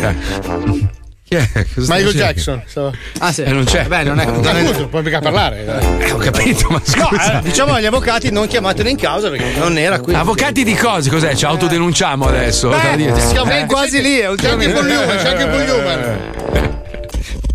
certo. 0.00 0.88
Chi 1.30 1.36
è? 1.36 1.48
Cosa 1.52 1.82
stai 1.84 2.02
Michael? 2.02 2.16
Jackson. 2.16 2.62
stavo- 2.66 2.92
Ah, 3.18 3.32
sì. 3.32 3.42
Eh, 3.42 3.52
non 3.52 3.62
c'è. 3.64 3.84
Beh, 3.84 4.02
non 4.02 4.18
è. 4.18 4.24
è- 4.24 4.28
Appunto, 4.28 4.88
puoi 4.88 5.02
mica 5.04 5.20
parlare. 5.20 5.64
Eh, 6.00 6.10
ho 6.10 6.16
capito, 6.16 6.66
ma 6.70 6.82
No, 6.96 7.04
scusa. 7.08 7.38
eh, 7.38 7.42
diciamo 7.42 7.74
agli 7.74 7.86
avvocati 7.86 8.32
non 8.32 8.48
chiamatelo 8.48 8.88
in 8.88 8.96
causa 8.96 9.28
perché 9.30 9.52
non 9.58 9.78
era 9.78 10.00
qui. 10.00 10.12
Avvocati 10.14 10.64
di 10.64 10.74
cose, 10.74 11.08
cos'è? 11.08 11.34
Ci 11.36 11.44
autodenunciamo 11.44 12.26
adesso? 12.26 12.74
Dite? 12.96 13.20
siamo 13.20 13.50
Eh? 13.52 13.66
quasi 13.66 14.00
lì. 14.02 14.18
C'è 14.36 14.50
anche 14.50 14.70
Paul 14.70 14.86
Newman, 14.86 15.16
c'è 15.18 15.28
anche 15.28 15.46
Newman. 15.66 16.79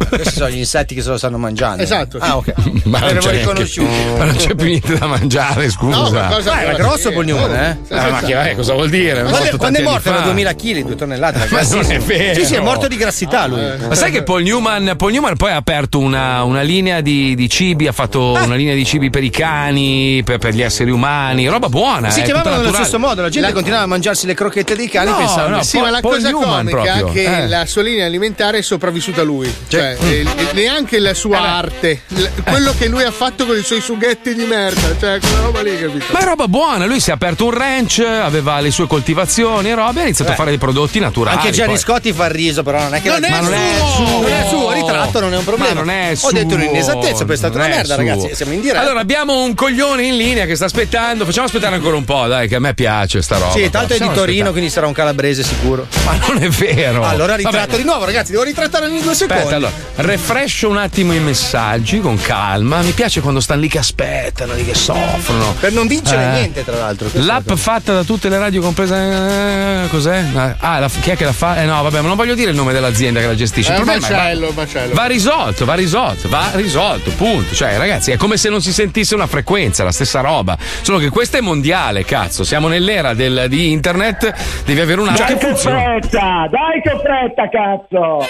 Questi 0.10 0.36
sono 0.36 0.50
gli 0.50 0.58
insetti 0.58 0.96
che 0.96 1.02
se 1.02 1.10
lo 1.10 1.18
stanno 1.18 1.38
mangiando. 1.38 1.82
Esatto, 1.84 2.20
sì. 2.20 2.26
Ah, 2.30 2.38
ok. 2.38 2.54
Ma 2.86 3.00
non, 3.00 3.08
L'avevo 3.16 3.20
c'è 3.28 3.32
riconosciuto. 3.40 3.90
neanche- 3.90 4.18
ma 4.18 4.26
non 4.26 4.36
c'è 4.36 4.56
più 4.56 4.66
niente 4.66 4.98
da 4.98 5.06
mangiare, 5.08 5.70
scusa. 5.70 5.96
No, 5.98 6.10
ma 6.12 6.28
cosa- 6.28 6.62
era 6.62 6.74
grosso 6.74 7.12
Paul 7.12 7.26
Newman, 7.26 7.54
eh? 7.56 7.78
Eh, 7.88 8.10
ma 8.12 8.20
che 8.22 8.34
vai, 8.34 8.56
cosa 8.56 8.74
vuol 8.74 8.90
dire? 8.90 9.24
Quando, 9.24 9.58
quando 9.58 9.80
è 9.80 9.82
morto 9.82 10.10
fa. 10.10 10.16
era 10.16 10.22
2000 10.22 10.54
kg, 10.56 10.82
2 10.86 10.96
tonnellate. 10.96 11.48
Ma 11.50 11.62
non 11.62 11.86
è 11.92 12.00
vero. 12.00 12.40
Sì, 12.40 12.46
sì, 12.46 12.56
è 12.56 12.60
morto 12.60 12.88
di 12.88 12.96
grassità 12.98 13.46
lui. 13.48 13.62
Ma 13.88 13.96
sai 13.96 14.12
che 14.12 14.24
Paul 14.24 14.44
Newman, 14.44 14.94
Paul 14.98 15.12
Newman 15.12 15.36
poi 15.36 15.52
ha 15.52 15.56
aperto 15.58 16.00
una, 16.00 16.44
una 16.44 16.62
linea 16.62 17.02
di, 17.02 17.36
di 17.36 17.50
cibi, 17.50 17.88
ha 17.88 17.92
fatto 17.92 18.36
Ah. 18.36 18.44
una 18.44 18.56
linea 18.56 18.74
di 18.76 18.86
cibi 18.86 19.10
per 19.10 19.24
i 19.24 19.30
cani, 19.30 20.22
per, 20.24 20.38
per 20.38 20.54
gli 20.54 20.62
esseri 20.62 20.90
umani, 20.92 21.48
roba 21.48 21.70
buona. 21.70 22.10
Si 22.10 22.20
eh, 22.22 22.24
chiamavano 22.24 22.58
nello 22.58 22.74
stesso 22.74 22.98
modo, 23.00 23.22
la 23.22 23.30
gente 23.30 23.52
continuava 23.54 23.84
a 23.84 23.88
mangiarsi 23.88 24.26
le 24.26 24.34
crocchette 24.34 24.76
dei 24.76 24.88
cani 24.90 25.10
No, 25.12 25.18
pensando 25.18 25.56
no, 25.58 25.64
Sì, 25.64 25.80
ma 25.80 25.90
la 25.90 26.00
Paul 26.00 26.16
cosa 26.16 26.30
Newman 26.30 26.66
comica 26.70 26.94
è 26.96 27.00
proprio. 27.00 27.24
che 27.24 27.38
Eh. 27.44 27.48
la 27.48 27.66
sua 27.66 27.82
linea 27.84 28.06
alimentare 28.06 28.58
è 28.60 28.62
sopravvissuta 28.62 29.22
a 29.22 29.24
lui. 29.24 29.54
Cioè, 29.68 29.96
eh, 30.06 30.26
neanche 30.54 31.00
la 31.00 31.14
sua 31.14 31.40
arte, 31.40 32.02
l- 32.10 32.24
quello 32.44 32.74
che 32.78 32.88
lui 32.88 33.04
ha 33.04 33.12
fatto 33.12 33.46
con 33.46 33.58
i 33.58 33.64
suoi 33.64 33.82
sughetti 33.82 34.34
di 34.36 34.44
merda. 34.46 34.96
Cioè, 35.00 35.20
quella 35.20 35.40
roba 35.42 35.62
lì, 35.62 35.78
capito? 35.80 36.06
Ma 36.12 36.20
è 36.20 36.24
roba 36.24 36.48
buona, 36.48 36.86
lui 36.86 37.00
si 37.00 37.10
è 37.10 37.14
aperto 37.14 37.46
un 37.46 37.52
ranch, 37.52 38.00
aveva 38.00 38.60
le 38.60 38.72
sue 38.72 38.88
coltivazioni 38.88 39.70
e 39.70 39.76
roba, 39.76 40.00
e 40.00 40.04
ha 40.04 40.06
iniziato 40.06 40.32
a 40.32 40.36
fare 40.36 40.50
dei 40.50 40.60
prodotti 40.60 41.00
naturali. 41.00 41.38
Anche 41.38 41.52
Gianni 41.52 41.72
poi. 41.74 41.80
Scotti 41.80 42.14
fa 42.14 42.26
il 42.26 42.32
riso, 42.32 42.64
però 42.64 42.80
non 42.82 42.94
è 42.96 43.02
che 43.02 43.10
Non 43.10 43.20
la- 43.22 43.28
è 43.28 43.30
ma 43.32 43.40
non 43.40 43.54
è 43.54 43.70
suo! 43.96 44.04
non 44.22 44.32
è 44.32 44.46
suo, 44.48 44.72
ritratto 44.72 45.20
non 45.20 45.34
è 45.34 45.38
un 45.38 45.44
problema. 45.44 45.74
Ma 45.74 45.80
non 45.80 45.90
è 45.90 46.12
Ho 46.12 46.16
suo, 46.16 46.32
detto 46.32 46.56
un'inesattezza, 46.56 47.26
poi 47.26 47.34
è 47.34 47.38
stata 47.38 47.58
non 47.58 47.66
una 47.66 47.74
è 47.74 47.78
merda, 47.78 47.94
suo. 47.96 48.04
ragazzi. 48.04 48.36
Siamo 48.36 48.54
in 48.54 48.62
diretta. 48.62 48.80
Allora 48.82 49.00
abbiamo 49.00 49.44
un 49.44 49.54
coglione 49.54 50.04
in 50.04 50.18
linea 50.18 50.46
che 50.46 50.56
sta 50.56 50.66
aspettando. 50.66 51.26
Facciamo 51.26 51.48
aspettare 51.48 51.76
ancora 51.76 51.96
un 51.96 52.04
po', 52.06 52.28
dai, 52.28 52.48
che 52.48 52.56
a 52.56 52.60
me 52.60 52.74
piace 52.74 53.22
sta 53.22 53.38
roba. 53.38 53.52
sì, 53.52 53.70
tanto 53.70 53.94
è 53.94 53.98
di 53.98 54.04
Torino, 54.06 54.22
aspettare. 54.22 54.52
quindi 54.52 54.70
sarà 54.70 54.88
un 54.88 54.94
calabrese 54.94 55.44
sicuro. 55.44 55.88
Ma 56.06 56.18
non 56.28 56.42
è 56.44 56.50
vero. 56.50 57.04
Allora 57.06 57.36
ritratto 57.36 57.58
Vabbè. 57.58 57.78
di 57.78 57.84
nuovo, 57.84 58.06
ragazzi, 58.06 58.32
devo 58.32 58.44
ritrattare 58.44 58.86
ogni 58.86 59.02
due 59.02 59.14
secondi. 59.16 59.42
Aspetta, 59.42 59.56
allora, 59.56 59.72
refrescio 59.98 60.70
un 60.70 60.78
attimo 60.78 61.14
i 61.14 61.20
messaggi 61.20 62.00
con 62.00 62.20
calma. 62.20 62.82
Mi 62.82 62.92
piace 62.92 63.22
quando 63.22 63.40
stanno 63.40 63.62
lì 63.62 63.68
che 63.68 63.78
aspettano, 63.80 64.54
lì 64.54 64.66
che 64.66 64.74
soffrono. 64.76 65.56
Per 65.60 65.72
non 65.72 65.88
vincere 65.88 66.24
Eh. 66.24 66.30
niente, 66.32 66.64
tra 66.66 66.78
l'altro. 66.78 67.08
L'app 67.14 67.48
cosa. 67.50 67.56
fatta 67.62 67.94
da 67.94 68.04
tutte 68.04 68.30
le 68.30 68.38
radio, 68.38 68.62
compresa. 68.62 69.84
eh, 69.84 69.88
cos'è? 69.90 70.24
Ah, 70.60 70.80
la- 70.80 70.90
chi 70.90 71.10
è 71.12 71.16
che 71.16 71.26
la 71.26 71.32
fa? 71.34 71.62
Eh 71.62 71.66
no, 71.66 71.82
vabbè, 71.84 72.02
ma 72.02 72.08
non 72.08 72.18
voglio 72.18 72.36
dire 72.36 72.50
il 72.52 72.56
nome 72.56 72.74
dell'azienda 72.74 73.20
che 73.20 73.28
la 73.28 73.36
gestisce. 73.36 73.70
È 73.74 73.78
Il 73.78 73.84
problema 73.84 74.06
è 74.08 74.10
va- 74.12 74.18
macello, 74.18 74.52
macello. 74.56 74.94
Va 74.94 75.06
risolto, 75.06 75.66
va 75.66 75.74
risolto, 75.76 76.30
va 76.30 76.50
risolto, 76.54 77.12
punto. 77.12 77.56
Cioè, 77.56 77.78
ragazzi, 77.78 78.12
è 78.12 78.18
come 78.18 78.38
se 78.38 78.50
non 78.50 78.62
si 78.62 78.74
sentisse 78.74 79.16
una 79.16 79.28
frequenza, 79.28 79.84
la 79.84 79.92
stessa 79.92 80.20
roba. 80.22 80.58
Solo 80.82 80.98
che 80.98 81.10
questa 81.10 81.38
è 81.38 81.42
mondiale, 81.42 82.04
cazzo. 82.06 82.44
Siamo 82.44 82.68
nell'era 82.68 83.14
del- 83.14 83.46
di 83.48 83.72
internet, 83.72 84.34
devi 84.66 84.80
avere 84.82 85.02
un'app 85.02 85.18
Dai 85.18 85.28
che 85.28 85.38
che 85.38 85.46
funziona. 85.48 85.80
fretta, 85.80 86.48
dai 86.50 86.82
che 86.84 87.00
fretta, 87.02 87.50
cazzo! 87.50 88.28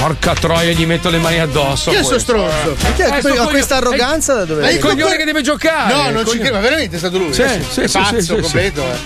Porca 0.00 0.34
troia, 0.34 0.72
gli 0.72 0.86
metto 0.88 1.08
le 1.10 1.18
mani 1.18 1.38
addosso. 1.38 1.90
Chi 1.90 1.96
è 1.96 2.00
a 2.00 2.02
sto 2.02 2.14
questo. 2.14 2.32
stronzo? 2.32 2.76
È 2.84 2.88
Eh, 2.88 2.92
che 2.94 3.04
sto 3.04 3.14
ha 3.14 3.20
coglio- 3.20 3.48
questa 3.48 3.76
arroganza 3.76 4.34
da 4.34 4.44
dove 4.44 4.68
È 4.68 4.72
il 4.72 4.78
coglione 4.80 5.16
che 5.16 5.24
deve 5.24 5.42
giocare. 5.42 5.94
No, 5.94 6.10
non 6.10 6.26
ci 6.26 6.38
credo, 6.38 6.54
ma 6.54 6.60
veramente 6.60 6.96
è 6.96 6.98
stato 6.98 7.18
lui. 7.18 7.32
Sì, 7.32 7.42
Eh, 7.42 7.62
sì, 7.70 7.86
sì, 7.86 7.98
pazzo 7.98 8.14
sì, 8.18 8.22
sì, 8.22 8.40
completo. 8.40 8.82
eh. 8.82 8.96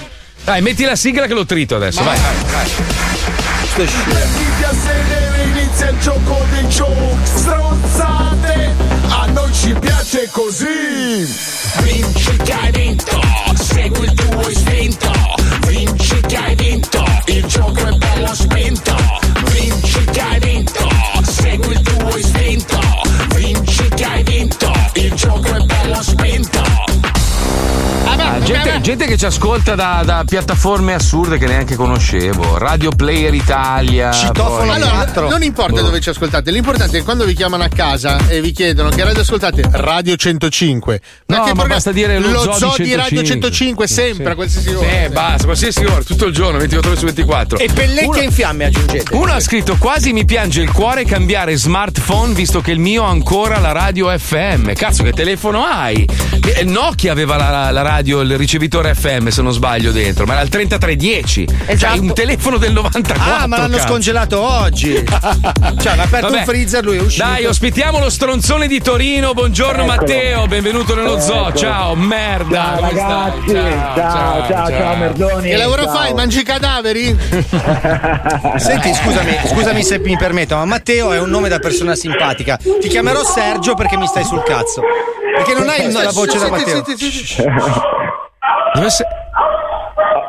Dai, 0.44 0.60
metti 0.62 0.84
la 0.84 0.96
sigla 0.96 1.26
che 1.26 1.34
lo 1.34 1.44
trito 1.44 1.76
adesso. 1.76 2.02
Vai, 2.02 2.18
vai, 2.18 2.52
vai. 2.52 2.70
Mettiti 3.76 4.64
a 4.64 4.70
sedere, 4.72 5.42
inizia 5.44 5.88
il 5.90 5.98
gioco 6.00 6.44
dei 6.50 6.64
jokes 6.66 7.34
Stronzate, 7.36 8.70
a 9.08 9.26
noi 9.32 9.52
ci 9.54 9.74
piace 9.80 10.28
così 10.30 10.66
Vinci 11.80 12.36
che 12.44 12.52
hai 12.52 12.70
vinto, 12.70 13.20
segui 13.54 14.04
il 14.04 14.12
tuo 14.12 14.48
istinto 14.50 15.10
Vinci 15.66 16.20
che 16.26 16.36
hai 16.36 16.54
vinto, 16.54 17.02
il 17.26 17.44
gioco 17.46 17.86
è 17.86 17.92
bello 17.92 18.34
spinto 18.34 18.91
gente, 28.82 29.06
che 29.06 29.16
ci 29.16 29.26
ascolta 29.26 29.74
da, 29.76 30.02
da 30.04 30.24
piattaforme 30.26 30.92
assurde 30.94 31.38
che 31.38 31.46
neanche 31.46 31.76
conoscevo. 31.76 32.58
Radio 32.58 32.90
Player 32.90 33.32
Italia. 33.32 34.10
poi- 34.32 34.68
Allora, 34.68 35.06
non 35.28 35.42
importa 35.44 35.80
Boh. 35.80 35.86
dove 35.86 36.00
ci 36.00 36.08
ascoltate, 36.08 36.50
l'importante 36.50 36.96
è 36.96 36.98
che 36.98 37.04
quando 37.04 37.24
vi 37.24 37.34
chiamano 37.34 37.62
a 37.62 37.68
casa 37.68 38.18
e 38.28 38.40
vi 38.40 38.50
chiedono 38.50 38.88
che 38.88 39.04
radio 39.04 39.22
ascoltate, 39.22 39.62
Radio 39.70 40.16
105. 40.16 41.00
No, 41.26 41.36
che 41.36 41.40
ma 41.48 41.52
progra- 41.54 41.74
basta 41.74 41.92
dire 41.92 42.18
lo, 42.18 42.30
lo 42.44 42.52
Zoo 42.54 42.74
di 42.76 42.94
Radio 42.96 43.22
105, 43.22 43.86
sempre, 43.86 44.32
a 44.32 44.34
qualsiasi 44.34 44.70
ora. 44.70 44.88
Eh, 44.88 45.08
basta, 45.10 45.44
qualsiasi 45.44 45.84
ora, 45.84 46.02
tutto 46.02 46.26
il 46.26 46.32
giorno, 46.34 46.58
24 46.58 46.90
ore 46.90 46.98
su 46.98 47.04
24. 47.06 47.58
E 47.58 47.68
pellecchie 47.72 48.06
Uno- 48.08 48.20
in 48.20 48.32
fiamme 48.32 48.64
aggiungete. 48.64 49.14
Uno 49.14 49.32
ha 49.32 49.40
scritto 49.40 49.76
quasi 49.78 50.12
mi 50.12 50.24
piange 50.24 50.60
il 50.60 50.72
cuore 50.72 51.04
cambiare 51.04 51.56
smartphone 51.56 52.34
visto 52.34 52.60
che 52.60 52.72
il 52.72 52.80
mio 52.80 53.04
ha 53.04 53.10
ancora 53.10 53.60
la 53.60 53.70
radio 53.72 54.08
FM. 54.16 54.72
Cazzo, 54.72 55.04
che 55.04 55.12
telefono 55.12 55.64
hai? 55.64 56.04
Eh, 56.56 56.64
Nokia 56.64 57.12
aveva 57.12 57.36
la, 57.36 57.70
la 57.70 57.82
radio, 57.82 58.20
il 58.22 58.36
ricevitore 58.36 58.70
FM 58.80 59.28
se 59.28 59.42
non 59.42 59.52
sbaglio 59.52 59.92
dentro, 59.92 60.24
ma 60.24 60.32
era 60.32 60.42
il 60.42 60.48
3310. 60.48 61.76
Cioè 61.76 61.98
un 61.98 62.14
telefono 62.14 62.56
del 62.56 62.72
94. 62.72 63.22
Ah, 63.22 63.46
ma 63.46 63.58
l'hanno 63.58 63.76
cazzo. 63.76 63.88
scongelato 63.88 64.40
oggi. 64.40 64.94
cioè, 65.80 65.96
l'ha 65.96 66.02
aperto 66.02 66.28
Vabbè. 66.28 66.38
un 66.38 66.44
freezer, 66.44 66.82
lui 66.84 66.96
è 66.96 67.00
uscito. 67.00 67.24
Dai, 67.24 67.44
ospitiamo 67.44 67.98
lo 67.98 68.08
stronzone 68.08 68.66
di 68.66 68.80
Torino. 68.80 69.34
Buongiorno 69.34 69.82
Eccolo. 69.82 70.00
Matteo, 70.00 70.46
benvenuto 70.46 70.94
nello 70.94 71.20
zoo. 71.20 71.48
Eccolo. 71.48 71.56
Ciao, 71.56 71.94
merda. 71.94 72.62
Ciao 72.62 72.76
come 72.76 72.90
stai? 72.92 73.10
ragazzi, 73.10 74.00
ciao, 74.00 74.46
ciao, 74.46 74.68
ciao, 74.68 74.96
Merdoni. 74.96 75.48
Che 75.50 75.56
lavoro 75.56 75.82
ciao. 75.84 75.94
fai? 75.94 76.14
Mangi 76.14 76.42
cadaveri? 76.42 77.16
Senti, 78.56 78.94
scusami, 78.94 79.38
scusami 79.48 79.82
se 79.82 79.98
mi 79.98 80.16
permetto, 80.16 80.56
ma 80.56 80.64
Matteo 80.64 81.12
è 81.12 81.20
un 81.20 81.28
nome 81.28 81.48
da 81.48 81.58
persona 81.58 81.94
simpatica. 81.94 82.56
Ti 82.56 82.88
chiamerò 82.88 83.22
Sergio 83.24 83.74
perché 83.74 83.96
mi 83.96 84.06
stai 84.06 84.24
sul 84.24 84.42
cazzo. 84.42 84.80
Perché 85.36 85.54
non 85.54 85.68
hai 85.68 85.90
la 85.90 86.10
voce 86.12 86.38
da 86.38 86.44
Senti, 86.44 86.50
Matteo. 86.50 86.84
senti, 86.84 87.10
senti. 87.10 88.01
Dove 88.74 88.90
sei? 88.90 89.06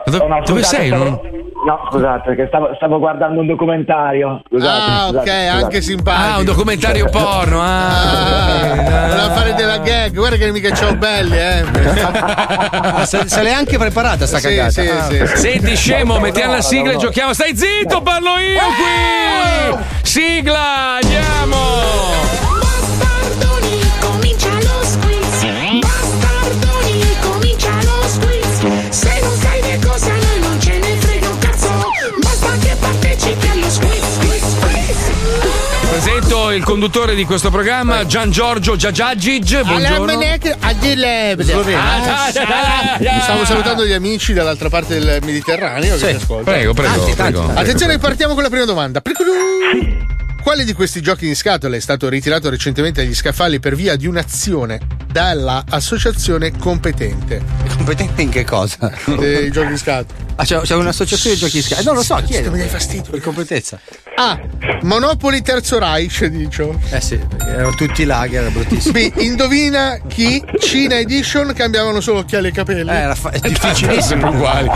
Do- 0.05 0.27
No, 0.27 0.41
dove 0.45 0.61
scusate, 0.63 0.75
sei? 0.75 0.87
stavo- 0.87 1.03
Non- 1.03 1.19
No, 1.65 1.79
scusate, 1.89 2.21
perché 2.25 2.47
stavo, 2.47 2.73
stavo 2.75 2.99
guardando 2.99 3.39
un 3.39 3.47
documentario. 3.47 4.41
Scusate, 4.49 4.91
Ah, 4.91 5.07
scusate, 5.07 5.17
ok, 5.17 5.23
scusate. 5.23 5.63
anche 5.63 5.81
simpatico. 5.81 6.33
Ah, 6.33 6.37
un 6.39 6.43
documentario 6.45 7.05
porno. 7.09 7.61
Ah. 7.61 8.73
Voleva 9.07 9.31
fare 9.31 9.53
della 9.53 9.77
gag, 9.77 10.13
guarda 10.13 10.35
che 10.35 10.51
mica 10.51 10.73
ciao 10.73 10.93
belli, 10.97 11.37
eh. 11.37 11.63
Ah, 12.95 13.05
se, 13.05 13.29
se 13.29 13.41
l'è 13.43 13.51
anche 13.53 13.77
preparata 13.77 14.25
sta 14.25 14.39
Sì, 14.39 14.49
cagata. 14.49 14.69
sì, 14.71 14.87
Ah. 14.89 15.03
sì, 15.03 15.25
sì. 15.25 15.37
Senti, 15.37 15.75
scemo, 15.77 16.15
No, 16.15 16.19
mettiamo 16.19 16.49
no, 16.51 16.55
la 16.57 16.61
sigla 16.61 16.83
no, 16.83 16.89
e 16.91 16.93
no. 16.95 16.99
giochiamo. 16.99 17.33
Stai 17.33 17.55
zitto, 17.55 18.01
parlo 18.01 18.37
io 18.39 18.59
qui! 18.75 19.77
Sigla, 20.01 20.99
andiamo! 21.01 22.52
Il 36.55 36.63
conduttore 36.63 37.15
di 37.15 37.25
questo 37.25 37.49
programma, 37.49 38.05
Gian 38.05 38.29
Giorgio 38.29 38.75
Giagiagic. 38.75 39.61
Buongiorno. 39.63 40.19
Ah, 41.75 42.29
Stavo 43.21 43.45
salutando 43.45 43.85
gli 43.85 43.91
amici 43.91 44.33
dall'altra 44.33 44.69
parte 44.69 44.99
del 44.99 45.19
Mediterraneo 45.23 45.93
che 45.97 45.99
ci 46.09 46.15
ascoltano. 46.15 46.43
Prego, 46.57 46.73
prego, 46.73 46.95
Tanti, 46.95 47.15
tanti. 47.15 47.33
prego. 47.39 47.59
Attenzione, 47.59 47.97
partiamo 47.97 48.33
con 48.33 48.43
la 48.43 48.49
prima 48.49 48.65
domanda. 48.65 49.01
Quale 50.41 50.65
di 50.65 50.73
questi 50.73 51.01
giochi 51.01 51.25
in 51.27 51.35
scatola 51.37 51.75
è 51.77 51.79
stato 51.79 52.09
ritirato 52.09 52.49
recentemente 52.49 52.99
agli 53.01 53.15
scaffali 53.15 53.59
per 53.61 53.75
via 53.75 53.95
di 53.95 54.07
un'azione 54.07 54.79
dalla 55.09 55.63
associazione 55.69 56.51
competente? 56.57 57.41
Competente 57.77 58.21
in 58.21 58.29
che 58.29 58.43
cosa? 58.43 58.91
Dei 59.05 59.49
giochi 59.51 59.71
in 59.71 59.77
scatola. 59.77 60.19
Ah, 60.35 60.43
c'è, 60.43 60.59
c'è 60.59 60.75
un'associazione 60.75 61.35
di 61.35 61.41
giochi 61.41 61.57
in 61.57 61.63
scatola. 61.63 61.85
Non 61.87 61.95
lo 61.95 62.03
so, 62.03 62.15
chiede. 62.25 62.49
Mi 62.49 62.57
dai 62.57 62.67
fastidio. 62.67 63.09
Per 63.11 63.21
competenza. 63.21 63.79
A. 64.15 64.39
Monopoly 64.83 65.41
Terzo 65.41 65.79
Reich, 65.79 66.25
dicio. 66.25 66.79
Eh 66.91 67.01
sì, 67.01 67.17
perché 67.17 67.49
erano 67.49 67.71
tutti 67.75 68.05
laghi, 68.05 68.35
era 68.35 68.49
bruttissimo. 68.49 68.93
B. 68.93 69.11
Indovina 69.17 69.97
chi 70.07 70.43
Cina 70.59 70.97
Edition 70.99 71.51
cambiavano 71.53 71.99
solo 71.99 72.19
occhiali 72.19 72.49
e 72.49 72.51
capelli. 72.51 72.89
Eh, 72.89 72.93
era 72.95 73.15
fa- 73.15 73.31
è 73.31 73.39
difficilissimo. 73.39 74.29
uguali. 74.31 74.69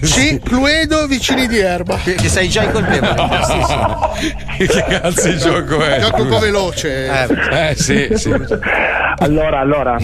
C. 0.00 0.38
Cluedo 0.42 1.06
vicini 1.06 1.46
di 1.48 1.58
erba. 1.58 1.96
Che, 1.96 2.14
che 2.14 2.28
sei 2.28 2.48
già 2.48 2.62
i 2.62 2.70
colpevoli. 2.70 3.14
bastissimo. 3.14 4.12
che 4.56 4.84
cazzo 4.88 5.28
di 5.28 5.38
gioco 5.38 5.84
è? 5.84 6.00
Gioco 6.00 6.22
un 6.22 6.28
po' 6.28 6.38
veloce. 6.38 7.06
Eh, 7.50 7.74
sì, 7.76 8.08
sì. 8.14 8.32
Allora, 9.18 9.60
allora. 9.60 9.96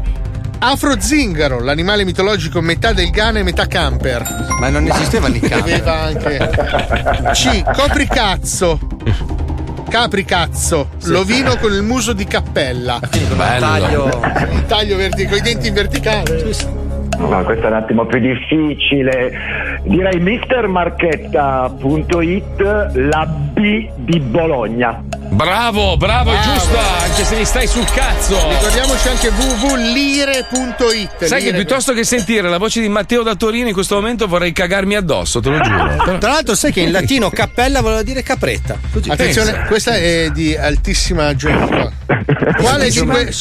Afro-zingaro, 0.59 1.59
l'animale 1.59 2.05
mitologico 2.05 2.61
metà 2.61 2.93
del 2.93 3.09
Ghana 3.09 3.39
e 3.39 3.43
metà 3.43 3.67
camper. 3.67 4.55
Ma 4.59 4.69
non 4.69 4.87
esisteva 4.87 5.27
il 5.27 5.39
camper. 5.41 5.59
Aveva 5.59 5.99
anche. 6.01 7.31
C. 7.33 7.63
Copricazzo. 7.63 8.79
Capricazzo, 9.89 10.89
l'ovino 11.03 11.57
con 11.57 11.71
il 11.71 11.83
muso 11.83 12.13
di 12.13 12.25
cappella. 12.25 12.99
Bello. 13.35 13.59
Taglio. 13.59 14.19
Un 14.49 14.65
taglio 14.67 14.97
verticale, 14.97 15.27
con 15.29 15.37
i 15.37 15.41
denti 15.41 15.67
in 15.67 15.73
verticale. 15.73 16.82
No, 17.27 17.43
questo 17.43 17.65
è 17.65 17.69
un 17.69 17.73
attimo 17.75 18.05
più 18.05 18.19
difficile. 18.19 19.79
Direi 19.83 20.19
mistermarchetta.it, 20.19 22.91
la 22.95 23.25
B 23.25 23.89
di 23.97 24.19
Bologna. 24.19 25.03
Bravo, 25.33 25.97
bravo, 25.97 26.31
è 26.31 26.39
giusta, 26.41 26.79
anche 27.01 27.23
se 27.23 27.35
gli 27.37 27.43
stai 27.45 27.65
sul 27.65 27.85
cazzo. 27.85 28.35
Ricordiamoci 28.49 29.07
anche 29.07 29.29
www.lire.it. 29.29 31.23
Sai 31.25 31.39
che 31.39 31.45
Lire- 31.45 31.57
piuttosto 31.57 31.93
che 31.93 32.03
sentire 32.03 32.47
la 32.49 32.59
voce 32.59 32.81
di 32.81 32.89
Matteo 32.89 33.23
da 33.23 33.33
Torino 33.33 33.67
in 33.67 33.73
questo 33.73 33.95
momento 33.95 34.27
vorrei 34.27 34.51
cagarmi 34.51 34.93
addosso, 34.95 35.39
te 35.39 35.49
lo 35.49 35.59
giuro. 35.59 35.85
Però- 36.05 36.17
Tra 36.19 36.31
l'altro, 36.33 36.53
sai 36.53 36.71
che 36.71 36.81
in 36.81 36.91
latino 36.91 37.31
cappella 37.31 37.81
voleva 37.81 38.03
dire 38.03 38.21
capretta. 38.21 38.77
Così. 38.91 39.09
Attenzione, 39.09 39.51
Pensa. 39.53 39.65
questa 39.67 39.95
è 39.95 40.29
di 40.31 40.55
altissima 40.55 41.33
geometria. 41.35 41.91
Quale 42.57 42.89
di, 42.89 42.99
que-. 42.99 43.31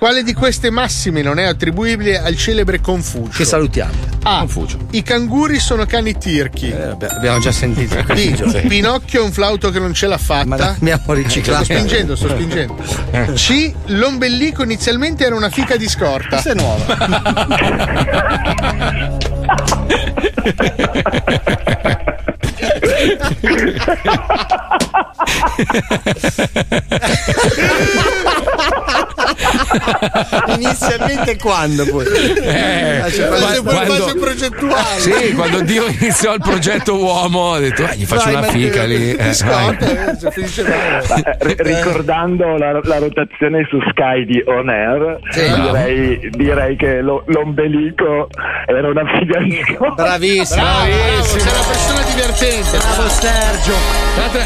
Quale 0.00 0.22
di 0.22 0.32
queste 0.32 0.70
massime 0.70 1.20
non 1.20 1.38
è 1.38 1.44
attribuibile 1.44 2.18
al 2.18 2.34
celebre 2.34 2.80
Confucio? 2.80 3.36
Che 3.36 3.44
salutiamo. 3.44 3.92
A. 4.22 4.38
Confucio. 4.38 4.78
I 4.92 5.02
canguri 5.02 5.58
sono 5.58 5.84
cani 5.84 6.16
tirchi. 6.16 6.70
Eh, 6.70 6.96
abbiamo 7.06 7.38
già 7.38 7.52
sentito. 7.52 8.02
B. 8.04 8.66
Pinocchio 8.66 9.20
è 9.20 9.24
un 9.24 9.30
flauto 9.30 9.68
che 9.68 9.78
non 9.78 9.92
ce 9.92 10.06
l'ha 10.06 10.16
fatta. 10.16 10.46
Ma 10.46 10.56
l'abbiamo 10.56 11.12
riciclato. 11.12 11.64
Sto 11.64 11.74
spingendo, 11.74 12.16
sto 12.16 12.28
spingendo. 12.30 12.76
C. 13.34 13.74
L'ombelico 13.88 14.62
inizialmente 14.62 15.26
era 15.26 15.34
una 15.34 15.50
fica 15.50 15.76
di 15.76 15.86
scorta. 15.86 16.40
Questa 16.40 16.52
è 16.52 16.54
nuova. 16.54 16.96
Inizialmente 30.56 31.36
quando 31.38 31.84
poi? 31.86 32.04
Eh, 32.06 32.98
Ah, 33.00 33.10
ci 33.10 33.22
Quando 33.24 33.72
in 33.72 33.86
fase 33.86 34.14
progettuale. 34.18 34.98
Sì, 35.00 35.32
quando 35.34 35.60
Dio 35.62 35.86
iniziò 35.86 36.34
il 36.34 36.40
progetto 36.40 36.96
uomo, 36.96 37.54
ha 37.54 37.58
detto, 37.60 37.82
eh, 37.88 37.96
gli 37.96 38.04
faccio 38.04 38.24
Vai, 38.24 38.34
una 38.34 38.42
fica 38.48 38.84
lì. 38.84 39.12
Eh, 39.14 39.32
scorta, 39.34 39.86
eh. 39.86 40.18
Eh, 41.20 41.36
ri- 41.40 41.56
ricordando 41.58 42.56
la, 42.56 42.78
la 42.82 42.98
rotazione 42.98 43.66
su 43.68 43.78
Sky 43.90 44.24
di 44.26 44.42
On 44.46 44.68
Air, 44.68 45.18
direi, 45.32 46.30
direi 46.30 46.76
che 46.76 47.00
lo- 47.00 47.22
l'ombelico 47.26 48.28
era 48.66 48.88
una 48.88 49.02
figa 49.18 49.38
di. 49.40 49.58
Bravissimo. 49.94 50.62
Bravo, 50.62 50.86
bravo, 50.86 51.24
sei 51.24 51.40
una 51.40 51.66
persona 51.66 52.02
divertente. 52.02 52.78
Bravo 52.78 53.08
Sergio. 53.08 53.72
Tra 54.14 54.22
l'altro 54.22 54.40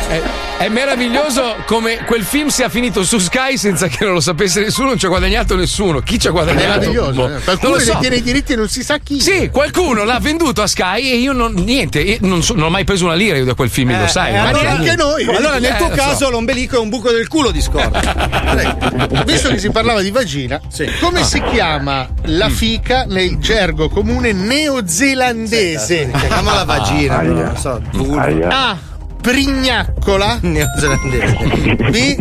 è, 0.59 0.65
è 0.65 0.69
meraviglioso 0.69 1.57
come 1.67 1.99
quel 2.05 2.23
film 2.23 2.49
sia 2.49 2.69
finito 2.69 3.03
su 3.05 3.19
Sky 3.19 3.57
senza 3.57 3.87
che 3.89 4.05
non 4.05 4.15
lo 4.15 4.21
sapesse 4.21 4.61
nessuno, 4.61 4.74
non 4.83 4.99
ci 4.99 5.07
ha 5.07 5.09
guadagnato 5.09 5.55
nessuno. 5.57 6.01
Chi 6.01 6.19
ci 6.19 6.27
ha 6.27 6.31
È 6.31 6.33
guadagnato? 6.33 6.67
meraviglioso. 6.67 7.13
Boh, 7.13 7.27
eh. 7.27 7.31
non 7.31 7.41
Qualcuno 7.45 7.73
lo 7.75 7.81
so. 7.81 7.99
tiene 8.01 8.17
i 8.17 8.23
diritti 8.23 8.53
e 8.53 8.57
non 8.57 8.69
si 8.69 8.83
sa 8.83 8.99
chi. 8.99 9.21
Sì, 9.21 9.49
qualcuno 9.51 10.05
l'ha 10.05 10.19
venduto 10.19 10.63
a 10.63 10.67
Sky 10.67 11.11
e 11.11 11.17
io 11.17 11.33
non, 11.33 11.53
niente, 11.55 12.01
io 12.01 12.17
non, 12.21 12.43
so- 12.43 12.55
non 12.55 12.65
ho 12.65 12.71
mai 12.71 12.85
preso 12.85 13.05
una 13.05 13.15
lira 13.15 13.37
io 13.37 13.45
da 13.45 13.55
quel 13.55 13.71
film, 13.71 13.99
lo 13.99 14.07
sai. 14.09 14.35
Eh? 14.35 14.39
Ma 14.39 14.49
allora- 14.49 14.63
neanche 14.77 14.97
noi. 14.97 15.25
Allora, 15.25 15.59
nel 15.59 15.73
Eh, 15.73 15.77
tuo 15.77 15.89
lo 15.89 15.95
so. 15.95 16.01
caso, 16.01 16.31
l'ombelico 16.31 16.77
è 16.77 16.79
un 16.79 16.89
buco 16.89 17.11
del 17.11 17.29
culo 17.29 17.51
di 17.51 17.61
scorta. 17.61 18.03
Visto 19.25 19.49
che 19.51 19.59
si 19.59 19.71
parlava 19.71 20.01
di 20.01 20.11
vagina, 20.11 20.61
come 21.01 21.23
si 21.25 21.41
chiama 21.53 22.09
la 22.25 22.49
fica 22.49 23.05
nel 23.05 23.39
gergo 23.39 23.89
comune 23.89 24.33
neozelandese? 24.33 26.11
Chiamiamola 26.11 26.65
vagina, 26.65 27.23
no, 27.23 27.33
non 27.35 27.57
so. 27.57 27.81
vulva. 27.93 28.49
A. 28.49 28.79
Prignaccola. 29.21 30.39
Neozelandese. 30.43 31.77
B. 31.91 32.17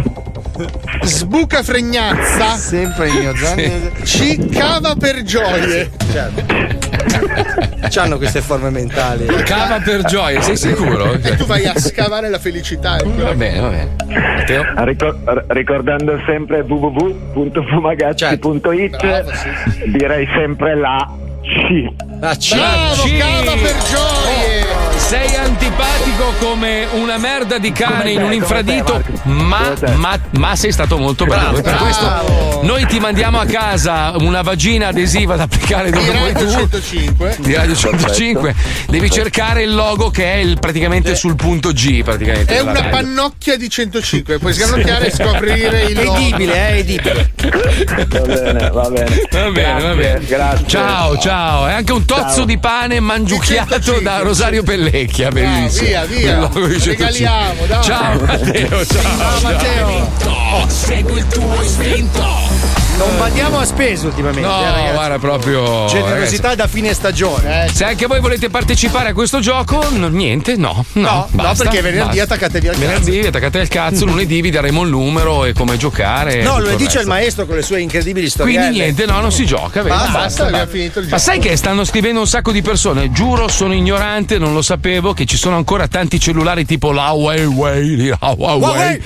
Sbucafregnazza. 1.02 2.56
Sempre 2.56 3.10
in 3.10 3.16
neozelandese. 3.20 3.92
C. 4.04 4.50
Cava 4.50 4.96
per 4.96 5.22
gioie. 5.24 5.90
C'hanno 7.90 8.18
queste 8.18 8.42
forme 8.42 8.70
mentali. 8.70 9.26
Cava 9.26 9.80
per 9.80 10.04
gioia, 10.04 10.42
sei 10.42 10.56
sicuro? 10.58 11.14
E 11.14 11.36
tu 11.36 11.46
vai 11.46 11.66
a 11.66 11.74
scavare 11.78 12.30
la 12.30 12.40
felicità. 12.40 12.98
Va 13.04 13.34
bene, 13.34 13.60
va 13.60 13.68
bene. 13.70 13.90
Matteo? 14.38 14.64
Ricor- 14.84 15.46
ricordando 15.50 16.20
sempre 16.26 16.62
www.fumagazzi.it, 16.62 19.32
sì, 19.34 19.50
direi 19.92 20.28
sempre 20.36 20.76
la 20.76 21.10
C. 21.42 21.88
Ah, 22.22 22.36
C. 22.36 22.56
Bravo, 22.56 23.04
C. 23.04 23.18
cava 23.18 23.52
per 23.62 23.76
gioie. 23.90 24.53
Sei 25.14 25.36
antipatico 25.36 26.34
come 26.40 26.88
una 26.94 27.20
merda 27.20 27.60
di 27.60 27.72
cane 27.72 28.14
in 28.14 28.24
un 28.24 28.34
infradito, 28.34 29.00
ma, 29.26 29.72
ma, 29.98 30.20
ma 30.32 30.56
sei 30.56 30.72
stato 30.72 30.98
molto 30.98 31.26
bravo. 31.26 31.62
Per 31.62 31.76
questo 31.76 32.62
noi 32.64 32.84
ti 32.88 33.00
mandiamo 33.00 33.40
a 33.40 33.46
casa 33.46 34.16
una 34.18 34.42
vagina 34.42 34.88
adesiva 34.88 35.36
da 35.36 35.44
applicare 35.44 35.92
dove 35.92 36.04
Di 36.12 36.18
vuoi 36.18 36.34
Radio 36.34 36.48
tu. 36.48 36.52
105. 36.54 37.36
Di 37.42 37.54
Radio 37.54 37.76
105 37.76 38.56
devi 38.88 39.12
cercare 39.12 39.62
il 39.62 39.76
logo 39.76 40.10
che 40.10 40.34
è 40.34 40.38
il- 40.38 40.58
praticamente 40.60 41.14
sul 41.14 41.36
punto 41.36 41.72
G 41.74 42.02
praticamente 42.02 42.56
È 42.56 42.62
una 42.62 42.74
radio. 42.74 42.90
pannocchia 42.90 43.56
di 43.56 43.70
105, 43.70 44.40
puoi 44.40 44.54
scanocchiare 44.54 45.08
e 45.08 45.12
scoprire 45.12 45.82
il 45.84 45.98
È 45.98 46.10
edibile, 46.10 46.54
eh, 46.54 46.68
è 46.70 46.78
edibile. 46.80 47.32
Va 48.10 48.20
bene, 48.22 48.70
va 48.72 48.90
bene. 48.90 49.28
Va 49.32 49.50
bene, 49.52 49.82
va 49.82 49.94
bene. 49.94 50.26
Grazie. 50.26 50.68
Ciao, 50.68 51.18
ciao. 51.20 51.68
E 51.68 51.74
anche 51.74 51.92
un 51.92 52.04
tozzo 52.06 52.38
Ciao. 52.38 52.46
di 52.46 52.58
pane 52.58 53.00
mangiucchiato 53.00 54.00
da 54.02 54.20
Rosario 54.20 54.64
Pellecchia. 55.04 55.30
Bellissimo. 55.30 55.88
via, 55.88 56.06
via. 56.06 56.34
Il 56.34 56.40
logo 56.40 56.68
di 56.68 56.80
105. 56.80 56.92
Regaliamo, 56.96 57.66
dai. 57.66 57.84
Ciao, 57.84 58.20
Matteo. 58.20 58.86
Ciao. 58.86 59.18
Ciao, 59.18 59.42
Matteo. 59.42 60.70
Segui 60.70 61.18
il 61.18 61.28
tuo 61.28 61.62
istinto. 61.62 62.83
Non 62.98 63.18
badiamo 63.18 63.58
a 63.58 63.66
spese 63.66 64.06
ultimamente. 64.06 64.48
No, 64.48 64.62
eh, 64.62 64.64
ragazzi. 64.70 64.92
guarda, 64.94 65.20
proprio. 65.20 65.86
Generosità 65.88 66.54
da 66.56 66.68
fine 66.68 66.94
stagione. 66.94 67.44
ragazzi, 67.50 67.76
Se 67.76 67.84
anche 67.86 68.06
voi 68.06 68.20
volete 68.22 68.50
partecipare 68.50 69.10
a 69.10 69.14
questo 69.14 69.40
gioco, 69.40 69.84
no, 69.92 70.08
niente, 70.10 70.56
no. 70.56 70.86
No, 70.94 71.02
No, 71.02 71.28
no, 71.32 71.44
basta, 71.44 71.64
perché 71.64 71.82
venerdì 71.82 72.18
basta. 72.20 72.36
attaccatevi 72.36 72.68
al 72.68 72.76
Venerdì 72.76 73.20
attaccate 73.20 73.60
al 73.60 73.68
cazzo, 73.68 74.06
lunedì 74.06 74.40
vi 74.42 74.52
daremo 74.52 74.84
il 74.84 74.90
numero 74.90 75.44
e 75.44 75.54
come 75.54 75.76
giocare. 75.78 76.44
No, 76.44 76.60
lunedì 76.60 76.84
il 76.84 76.90
c'è 76.90 77.02
il 77.02 77.08
maestro 77.08 77.46
con 77.48 77.56
le 77.56 77.64
sue 77.64 77.82
incredibili 77.82 78.30
storie. 78.30 78.54
Quindi 78.58 78.78
niente, 78.78 79.06
no, 79.06 79.20
non 79.20 79.32
si 79.32 79.46
gioca. 79.46 79.82
vedi? 79.82 79.96
Basta, 79.96 80.12
Basta, 80.20 80.46
abbiamo 80.46 80.68
finito 80.68 81.00
il 81.00 81.06
Ma 81.06 81.18
gioco. 81.18 81.22
sai 81.24 81.40
che 81.40 81.56
stanno 81.58 81.84
scrivendo 81.84 82.20
un 82.20 82.28
sacco 82.28 82.52
di 82.52 82.62
persone? 82.62 83.12
Giuro, 83.12 83.48
sono 83.48 83.74
ignorante, 83.74 84.38
non 84.38 84.54
lo 84.54 84.62
sapevo, 84.62 85.14
che 85.14 85.26
ci 85.26 85.36
sono 85.38 85.56
ancora 85.58 85.88
tanti 85.88 86.20
cellulari 86.20 86.64
tipo 86.66 86.92
la 86.92 87.10
Huawei, 87.12 88.08
la 88.08 88.18
Huawei, 88.38 88.60
Huawei. 88.62 89.02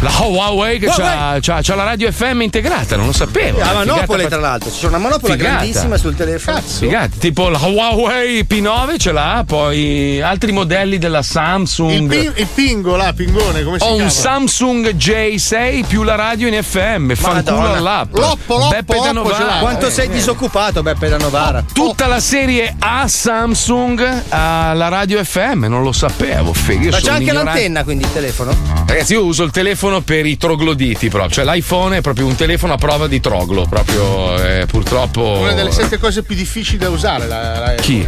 la 0.00 0.12
Huawei 0.20 0.78
che 0.78 0.86
Huawei. 0.86 1.04
c'ha, 1.04 1.38
c'ha- 1.40 1.60
c'ha 1.62 1.74
la 1.74 1.84
radio 1.84 2.10
FM 2.12 2.40
integrata, 2.42 2.94
non 2.96 3.06
lo 3.06 3.12
sapevo. 3.12 3.23
La 3.24 3.64
Figata 3.64 3.72
Manopole, 3.74 4.22
pat- 4.22 4.32
tra 4.32 4.40
l'altro. 4.40 4.70
C'è 4.70 4.86
una 4.86 4.98
Manopola 4.98 5.32
Figata. 5.34 5.54
grandissima 5.56 5.96
sul 5.96 6.14
telefono. 6.14 6.60
Figata, 6.60 7.10
tipo 7.18 7.48
la 7.48 7.58
Huawei 7.58 8.46
P9 8.48 8.98
ce 8.98 9.12
l'ha, 9.12 9.44
poi 9.46 10.20
altri 10.20 10.52
modelli 10.52 10.98
della 10.98 11.18
Il, 11.18 11.24
Samsung. 11.24 12.08
pin- 12.08 12.32
il 12.36 12.46
pingo 12.54 12.96
là, 12.96 13.12
pingone, 13.12 13.62
come 13.62 13.78
si 13.78 13.84
Ho 13.84 13.88
chiama? 13.88 14.02
un 14.04 14.10
Samsung 14.10 14.94
J6 14.94 15.84
più 15.86 16.02
la 16.02 16.14
radio 16.14 16.48
in 16.48 16.62
FM, 16.62 17.14
fanculo 17.14 17.72
all'app. 17.72 18.14
Loppo, 18.16 18.56
loppo, 18.56 18.68
Beppe 18.68 18.98
da 18.98 19.12
loppo 19.12 19.32
ce 19.32 19.38
Novara. 19.38 19.54
l'ha. 19.54 19.60
Quanto 19.60 19.86
Eh, 19.86 19.90
sei 19.90 20.06
eh. 20.06 20.10
disoccupato, 20.10 20.82
Beppe 20.82 21.08
da 21.08 21.16
Novara? 21.18 21.64
Tutta 21.72 22.06
la 22.06 22.20
serie 22.20 22.74
A 22.78 23.06
Samsung 23.08 24.22
alla 24.30 24.88
radio 24.88 25.22
FM, 25.22 25.64
non 25.64 25.82
lo 25.82 25.92
sapevo. 25.92 26.52
Figa, 26.52 26.84
io 26.84 26.90
Ma 26.90 26.98
c'è 26.98 27.10
anche 27.10 27.22
ignorante. 27.22 27.44
l'antenna, 27.50 27.84
quindi 27.84 28.04
il 28.04 28.12
telefono? 28.12 28.54
Ragazzi, 28.86 29.12
io 29.14 29.24
uso 29.24 29.42
il 29.44 29.50
telefono 29.50 30.00
per 30.00 30.26
i 30.26 30.36
trogloditi 30.36 31.08
proprio. 31.08 31.30
Cioè, 31.30 31.44
l'iPhone 31.44 31.96
è 31.98 32.00
proprio 32.00 32.26
un 32.26 32.34
telefono 32.34 32.72
a 32.74 32.76
prova 32.76 33.06
di 33.06 33.13
troglo. 33.20 33.66
Proprio 33.68 34.36
eh, 34.42 34.66
purtroppo. 34.66 35.38
Una 35.40 35.52
delle 35.52 35.70
sette 35.72 35.98
cose 35.98 36.22
più 36.22 36.34
difficili 36.34 36.78
da 36.78 36.88
usare. 36.88 37.26
La, 37.26 37.58
la- 37.58 37.74
Chi? 37.74 38.06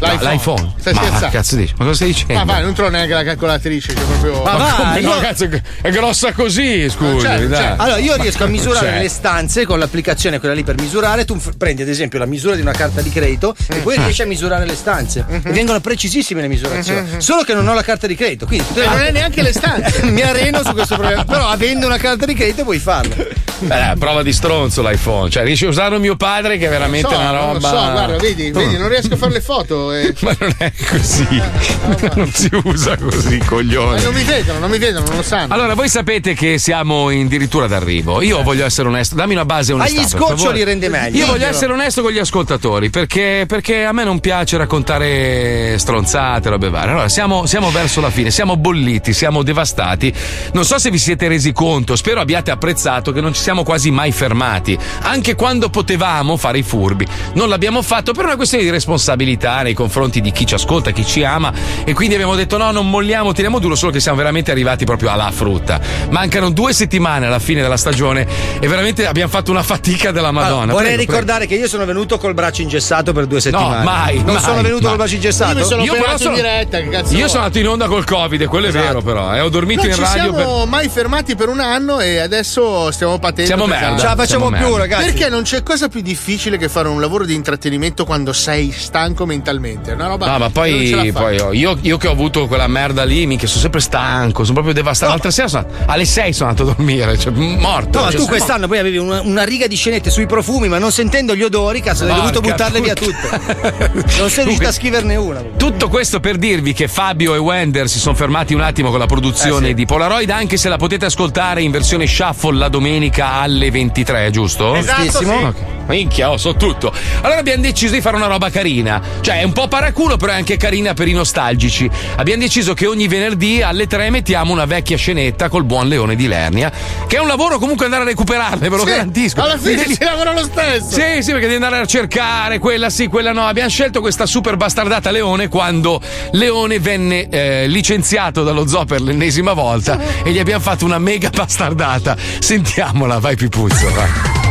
L'iPhone. 0.00 0.24
No, 0.24 0.30
L'iPhone. 0.32 0.72
Stai 0.78 0.92
Ma 0.94 1.00
scherzando? 1.00 1.28
cazzo 1.36 1.56
dici? 1.56 1.74
Ma 1.78 1.84
cosa 1.84 1.94
stai 1.96 2.08
dicendo? 2.08 2.34
Ma 2.34 2.44
vai, 2.44 2.62
non 2.62 2.74
trovo 2.74 2.90
neanche 2.90 3.12
la 3.14 3.22
calcolatrice, 3.24 3.94
c'è 3.94 4.02
proprio. 4.02 4.42
Ma 4.42 4.56
va, 4.56 4.72
come 4.76 5.00
no, 5.00 5.14
io- 5.14 5.20
cazzo, 5.20 5.48
è 5.82 5.90
grossa 5.90 6.32
così, 6.32 6.88
scusi. 6.90 7.20
certo, 7.20 7.46
dai. 7.46 7.58
certo. 7.62 7.82
Allora, 7.82 7.98
io 7.98 8.14
riesco 8.16 8.44
a 8.44 8.46
misurare 8.46 8.86
Cioè. 8.90 8.98
le 9.00 9.08
stanze 9.08 9.64
con 9.66 9.78
l'applicazione, 9.78 10.38
quella 10.38 10.54
lì 10.54 10.62
per 10.64 10.78
misurare. 10.80 11.24
Tu 11.24 11.40
prendi 11.56 11.82
ad 11.82 11.88
esempio 11.88 12.18
la 12.18 12.26
misura 12.26 12.54
di 12.54 12.60
una 12.60 12.72
carta 12.72 13.00
di 13.00 13.10
credito 13.10 13.54
e 13.68 13.76
poi 13.78 13.96
riesci 13.96 14.22
a 14.22 14.26
misurare 14.26 14.66
le 14.66 14.74
stanze. 14.74 15.24
E 15.28 15.50
vengono 15.50 15.80
precisissime 15.80 16.40
le 16.42 16.48
misurazioni. 16.48 17.08
Solo 17.18 17.42
che 17.42 17.54
non 17.54 17.66
ho 17.68 17.74
la 17.74 17.82
carta 17.82 18.06
di 18.06 18.14
credito. 18.14 18.46
Quindi 18.46 18.66
E 18.74 18.86
non 18.86 19.00
è 19.00 19.10
neanche 19.10 19.42
le 19.42 19.52
stanze. 19.52 20.02
mi 20.10 20.20
areno 20.22 20.62
su 20.64 20.72
questo 20.72 20.96
problema. 20.96 21.24
Però 21.24 21.46
avendo 21.48 21.86
una 21.86 21.98
carta 21.98 22.26
di 22.26 22.34
credito 22.34 22.64
puoi 22.64 22.78
farlo. 22.78 23.14
Beh, 23.60 23.94
prova 23.98 24.22
di 24.22 24.32
stronzo 24.32 24.82
l'iPhone. 24.82 25.30
Cioè, 25.30 25.44
riesci 25.44 25.64
a 25.64 25.68
usarlo 25.68 25.98
mio 25.98 26.16
padre, 26.16 26.58
che 26.58 26.66
è 26.66 26.68
veramente 26.68 27.08
so, 27.08 27.16
una 27.16 27.30
roba. 27.30 27.44
non 27.46 27.52
lo 27.54 27.60
so, 27.60 27.70
guarda, 27.92 28.16
vedi, 28.18 28.50
vedi, 28.50 28.76
non 28.76 28.88
riesco 28.88 29.14
a 29.14 29.16
fare 29.16 29.32
le 29.32 29.40
foto. 29.40 29.83
E... 29.92 30.14
Ma 30.20 30.36
non 30.38 30.54
è 30.58 30.72
così. 30.88 31.42
non 32.14 32.30
si 32.32 32.50
usa 32.64 32.96
così, 32.96 33.38
Ma 33.38 33.44
coglione. 33.44 34.02
non 34.02 34.14
mi 34.14 34.22
vedono, 34.22 34.58
non 34.58 34.70
mi 34.70 34.78
vedono, 34.78 35.06
non 35.06 35.16
lo 35.16 35.22
sanno. 35.22 35.52
Allora, 35.52 35.74
voi 35.74 35.88
sapete 35.88 36.34
che 36.34 36.58
siamo 36.58 37.08
addirittura 37.08 37.66
d'arrivo. 37.66 38.22
Io 38.22 38.42
voglio 38.42 38.64
essere 38.64 38.88
onesto, 38.88 39.14
dammi 39.14 39.34
una 39.34 39.44
base 39.44 39.72
onesta. 39.72 40.00
Agli 40.00 40.06
scoccioli 40.06 40.64
rende 40.64 40.88
meglio. 40.88 41.18
Io 41.18 41.26
voglio 41.26 41.46
essere 41.46 41.72
onesto 41.72 42.02
con 42.02 42.12
gli 42.12 42.18
ascoltatori 42.18 42.90
perché, 42.90 43.44
perché 43.46 43.84
a 43.84 43.92
me 43.92 44.04
non 44.04 44.20
piace 44.20 44.56
raccontare 44.56 45.76
stronzate, 45.78 46.48
robe 46.48 46.70
varie. 46.70 46.90
Allora, 46.90 47.08
siamo, 47.08 47.46
siamo 47.46 47.70
verso 47.70 48.00
la 48.00 48.10
fine, 48.10 48.30
siamo 48.30 48.56
bolliti, 48.56 49.12
siamo 49.12 49.42
devastati. 49.42 50.12
Non 50.52 50.64
so 50.64 50.78
se 50.78 50.90
vi 50.90 50.98
siete 50.98 51.28
resi 51.28 51.52
conto, 51.52 51.96
spero 51.96 52.20
abbiate 52.20 52.50
apprezzato 52.50 53.12
che 53.12 53.20
non 53.20 53.34
ci 53.34 53.42
siamo 53.42 53.62
quasi 53.62 53.90
mai 53.90 54.12
fermati. 54.12 54.78
Anche 55.02 55.34
quando 55.34 55.68
potevamo 55.68 56.36
fare 56.36 56.58
i 56.58 56.62
furbi, 56.62 57.06
non 57.34 57.48
l'abbiamo 57.48 57.82
fatto 57.82 58.12
per 58.12 58.24
una 58.24 58.36
questione 58.36 58.64
di 58.64 58.70
responsabilità 58.70 59.62
nei 59.62 59.73
confronti 59.74 60.20
di 60.20 60.32
chi 60.32 60.46
ci 60.46 60.54
ascolta, 60.54 60.90
chi 60.90 61.04
ci 61.04 61.22
ama. 61.24 61.52
E 61.84 61.92
quindi 61.92 62.14
abbiamo 62.14 62.34
detto: 62.34 62.56
no, 62.56 62.70
non 62.70 62.88
molliamo, 62.88 63.32
tiriamo 63.32 63.58
duro, 63.58 63.74
solo 63.74 63.92
che 63.92 64.00
siamo 64.00 64.16
veramente 64.16 64.50
arrivati 64.50 64.84
proprio 64.84 65.10
alla 65.10 65.30
frutta. 65.30 65.80
Mancano 66.10 66.50
due 66.50 66.72
settimane 66.72 67.26
alla 67.26 67.38
fine 67.38 67.60
della 67.62 67.76
stagione 67.76 68.26
e 68.60 68.66
veramente 68.68 69.06
abbiamo 69.06 69.30
fatto 69.30 69.50
una 69.50 69.62
fatica 69.62 70.10
della 70.10 70.30
Madonna. 70.30 70.52
Allora, 70.62 70.72
vorrei 70.72 70.94
Prego, 70.94 71.04
prego. 71.04 71.12
ricordare 71.20 71.46
che 71.46 71.54
io 71.56 71.68
sono 71.68 71.84
venuto 71.84 72.18
col 72.18 72.34
braccio 72.34 72.62
ingessato 72.62 73.12
per 73.12 73.26
due 73.26 73.40
settimane. 73.40 73.84
mai, 73.84 74.16
Non 74.22 74.34
mai, 74.34 74.42
sono 74.42 74.62
venuto 74.62 74.80
mai. 74.82 74.88
col 74.90 74.96
braccio 74.96 75.14
ingessato? 75.14 75.52
Io 75.52 75.58
mi 75.58 75.64
sono 75.64 75.82
Io 75.82 76.16
sono- 76.18 76.30
in 76.30 76.34
diretta, 76.36 76.78
che 76.78 76.88
cazzo 76.88 77.12
Io 77.12 77.18
vuoi? 77.18 77.28
sono 77.28 77.42
andato 77.42 77.58
in 77.58 77.68
onda 77.68 77.86
col 77.86 78.04
Covid, 78.04 78.40
e 78.40 78.46
quello 78.46 78.66
è 78.66 78.70
vero, 78.70 79.02
però. 79.02 79.34
eh, 79.34 79.40
ho 79.40 79.48
dormito 79.48 79.82
Non 79.82 79.90
in 79.90 79.94
ci 79.96 80.00
radio 80.02 80.32
per. 80.32 80.40
siamo 80.44 80.66
mai 80.66 80.88
fermati 80.88 81.34
per 81.34 81.48
un 81.48 81.60
anno 81.60 82.00
e 82.00 82.18
adesso 82.18 82.90
stiamo 82.90 83.18
patendo. 83.18 83.46
Siamo 83.46 83.66
merda, 83.66 83.98
Ce 83.98 84.04
la 84.06 84.14
facciamo 84.16 84.26
siamo 84.26 84.50
più, 84.50 84.76
merda. 84.76 84.78
ragazzi. 84.78 85.04
Perché 85.12 85.28
non 85.28 85.42
c'è 85.42 85.62
cosa 85.62 85.88
più 85.88 86.00
difficile 86.00 86.56
che 86.56 86.68
fare 86.68 86.88
un 86.88 87.00
lavoro 87.00 87.24
di 87.24 87.34
intrattenimento 87.34 88.04
quando 88.04 88.32
sei 88.32 88.70
stanco 88.72 89.26
mentalmente? 89.26 89.63
È 89.72 89.92
Una 89.92 90.06
roba 90.08 90.26
No, 90.30 90.38
ma 90.38 90.50
poi, 90.50 91.10
poi, 91.12 91.38
oh, 91.40 91.52
io, 91.52 91.76
io 91.80 91.96
che 91.96 92.08
ho 92.08 92.12
avuto 92.12 92.46
quella 92.46 92.66
merda 92.66 93.04
lì, 93.04 93.26
minchia, 93.26 93.48
sono 93.48 93.60
sempre 93.60 93.80
stanco, 93.80 94.42
sono 94.42 94.54
proprio 94.54 94.74
devastato. 94.74 95.10
L'altra 95.12 95.30
sera 95.30 95.48
sono- 95.48 95.66
alle 95.86 96.04
6 96.04 96.32
sono 96.32 96.50
andato 96.50 96.70
a 96.70 96.74
dormire, 96.74 97.16
cioè 97.18 97.32
morto. 97.32 97.98
No, 97.98 98.04
ma 98.04 98.10
Cioè, 98.10 98.18
tu 98.20 98.24
sono- 98.24 98.26
quest'anno 98.26 98.68
poi 98.68 98.78
avevi 98.78 98.98
una, 98.98 99.20
una 99.22 99.44
riga 99.44 99.66
di 99.66 99.76
scenette 99.76 100.10
sui 100.10 100.26
profumi, 100.26 100.68
ma 100.68 100.78
non 100.78 100.92
sentendo 100.92 101.34
gli 101.34 101.42
odori, 101.42 101.80
cazzo, 101.80 102.04
hai 102.04 102.14
dovuto 102.14 102.40
Porca 102.40 102.48
buttarle 102.56 102.80
via 102.80 102.94
tutte. 102.94 104.02
Non 104.18 104.30
sei 104.30 104.44
riuscito 104.44 104.68
a 104.68 104.72
scriverne 104.72 105.16
una. 105.16 105.42
Tutto 105.56 105.88
questo 105.88 106.20
per 106.20 106.36
dirvi 106.36 106.72
che 106.72 106.88
Fabio 106.88 107.34
e 107.34 107.38
Wender 107.38 107.88
si 107.88 107.98
sono 107.98 108.14
fermati 108.14 108.54
un 108.54 108.60
attimo 108.60 108.90
con 108.90 108.98
la 108.98 109.06
produzione 109.06 109.66
Eh, 109.66 109.68
sì. 109.70 109.74
di 109.74 109.86
Polaroid, 109.86 110.28
anche 110.30 110.56
se 110.56 110.68
la 110.68 110.76
potete 110.76 111.06
ascoltare 111.06 111.62
in 111.62 111.70
versione 111.70 112.06
shuffle 112.06 112.56
la 112.58 112.68
domenica 112.68 113.32
alle 113.34 113.70
23, 113.70 114.30
giusto? 114.30 114.74
Esatto, 114.74 115.18
sì. 115.18 115.24
Ok. 115.24 115.54
Minchia, 115.86 116.30
oh, 116.30 116.38
so 116.38 116.54
tutto. 116.54 116.90
Allora 117.20 117.38
abbiamo 117.40 117.62
deciso 117.62 117.92
di 117.92 118.00
fare 118.00 118.16
una 118.16 118.26
roba 118.26 118.48
carina. 118.50 119.02
Cioè, 119.20 119.40
è 119.40 119.42
un 119.42 119.52
po' 119.54 119.68
paraculo, 119.68 120.16
però 120.18 120.32
è 120.32 120.36
anche 120.36 120.56
carina 120.58 120.92
per 120.94 121.08
i 121.08 121.12
nostalgici. 121.12 121.88
Abbiamo 122.16 122.42
deciso 122.42 122.74
che 122.74 122.86
ogni 122.86 123.08
venerdì 123.08 123.62
alle 123.62 123.86
3 123.86 124.10
mettiamo 124.10 124.52
una 124.52 124.66
vecchia 124.66 124.96
scenetta 124.98 125.48
col 125.48 125.64
buon 125.64 125.88
Leone 125.88 126.16
di 126.16 126.26
Lernia. 126.26 126.70
Che 127.06 127.16
è 127.16 127.20
un 127.20 127.26
lavoro 127.28 127.58
comunque 127.58 127.84
andare 127.86 128.02
a 128.02 128.06
recuperarle, 128.06 128.68
ve 128.68 128.76
lo 128.76 128.84
Sì, 128.84 128.90
garantisco. 128.90 129.40
Alla 129.42 129.56
fine 129.56 129.76
Devi- 129.76 129.94
si 129.94 130.04
lavora 130.04 130.32
lo 130.32 130.42
stesso. 130.42 130.90
sì, 130.90 131.22
sì, 131.22 131.30
perché 131.30 131.46
devi 131.46 131.54
andare 131.54 131.78
a 131.78 131.86
cercare 131.86 132.58
quella 132.58 132.90
sì, 132.90 133.06
quella 133.06 133.32
no. 133.32 133.46
Abbiamo 133.46 133.68
scelto 133.70 134.00
questa 134.00 134.26
super 134.26 134.56
bastardata 134.56 135.10
Leone 135.10 135.48
quando 135.48 136.00
Leone 136.32 136.78
venne 136.80 137.28
eh, 137.28 137.66
licenziato 137.68 138.42
dallo 138.42 138.66
zoo 138.66 138.84
per 138.84 139.00
l'ennesima 139.00 139.52
volta 139.54 139.98
e 140.24 140.30
gli 140.32 140.38
abbiamo 140.38 140.60
fatto 140.62 140.84
una 140.84 140.98
mega 140.98 141.30
bastardata. 141.30 142.16
Sentiamola, 142.40 143.18
vai 143.20 143.36
Pipuzzo, 143.36 143.90
vai. 143.94 144.43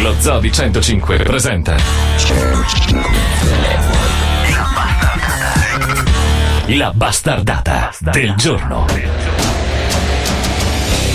Lo 0.00 0.14
Zoo 0.20 0.38
di 0.38 0.52
105 0.52 1.16
presenta 1.18 1.76
La 6.66 6.92
bastardata 6.92 7.90
del 8.12 8.34
giorno. 8.36 8.86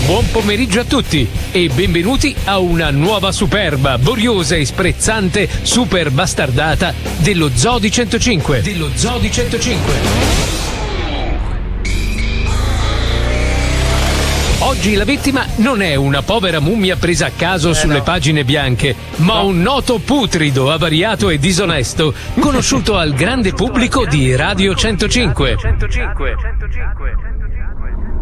Buon 0.06 0.30
pomeriggio 0.32 0.82
a 0.82 0.84
tutti 0.84 1.26
e 1.54 1.70
benvenuti 1.70 2.36
a 2.44 2.60
una 2.60 2.92
nuova 2.92 3.32
superba, 3.32 3.98
boriosa 3.98 4.56
e 4.56 4.66
sprezzante 4.66 5.48
super 5.62 6.12
bastardata 6.12 6.94
dello 7.20 7.52
Zoo 7.54 7.80
di 7.80 7.90
105. 7.90 8.62
Dello 8.64 8.90
Zoo 8.96 9.18
di 9.20 9.32
105. 9.32 10.63
Oggi 14.84 14.96
la 14.96 15.06
vittima 15.06 15.46
non 15.60 15.82
è 15.82 15.96
una 15.96 16.22
povera 16.24 16.60
mummia 16.60 16.98
presa 16.98 17.28
a 17.28 17.32
caso 17.34 17.74
sulle 17.74 18.02
pagine 18.02 18.44
bianche, 18.44 18.94
ma 19.20 19.40
un 19.40 19.62
noto 19.62 20.00
putrido, 20.00 20.74
avariato 20.74 21.30
e 21.30 21.40
disonesto, 21.40 22.14
conosciuto 22.38 22.98
al 22.98 23.14
grande 23.14 23.54
pubblico 23.54 24.06
di 24.06 24.36
Radio 24.36 24.76
105. 24.76 25.58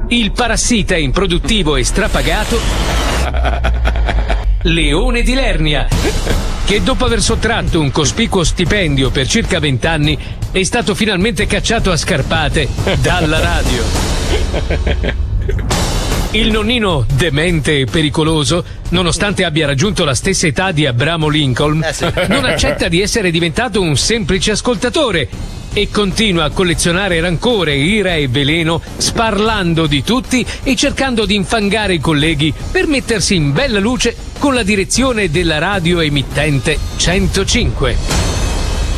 Il 0.10 0.32
parassita 0.34 0.96
improduttivo 0.96 1.78
e 1.78 1.84
strapagato 1.84 2.60
Leone 4.62 5.24
di 5.24 5.34
Lernia, 5.34 5.88
che 6.64 6.84
dopo 6.84 7.06
aver 7.06 7.22
sottratto 7.22 7.80
un 7.80 7.90
cospicuo 7.90 8.44
stipendio 8.44 9.10
per 9.10 9.26
circa 9.26 9.58
vent'anni 9.58 10.16
è 10.52 10.62
stato 10.62 10.94
finalmente 10.94 11.48
cacciato 11.48 11.90
a 11.90 11.98
scarpate 11.98 12.68
dalla 13.02 13.40
radio. 13.40 13.82
Il 16.34 16.50
nonnino 16.50 17.06
demente 17.14 17.80
e 17.80 17.86
pericoloso, 17.86 18.64
nonostante 18.90 19.44
abbia 19.44 19.68
raggiunto 19.68 20.06
la 20.06 20.16
stessa 20.16 20.48
età 20.48 20.72
di 20.72 20.86
Abramo 20.86 21.28
Lincoln, 21.28 21.86
non 22.30 22.46
accetta 22.46 22.88
di 22.88 23.02
essere 23.02 23.32
diventato 23.32 23.82
un 23.82 23.98
semplice 23.98 24.52
ascoltatore 24.52 25.28
e 25.74 25.90
continua 25.92 26.46
a 26.46 26.50
collezionare 26.52 27.20
rancore, 27.20 27.76
ira 27.76 28.16
e 28.16 28.30
veleno, 28.30 28.82
sparlando 28.96 29.88
di 29.88 30.04
tutti 30.04 30.46
e 30.64 30.74
cercando 30.78 31.26
di 31.26 31.36
infangare 31.36 31.96
i 31.96 32.00
colleghi 32.00 32.54
per 32.72 32.88
mettersi 32.88 33.36
in 33.36 33.52
bella 33.52 33.80
luce 33.80 34.16
con 34.40 34.54
la 34.54 34.64
direzione 34.64 35.30
della 35.30 35.58
radio 35.58 36.00
emittente 36.00 36.78
105. 36.96 38.31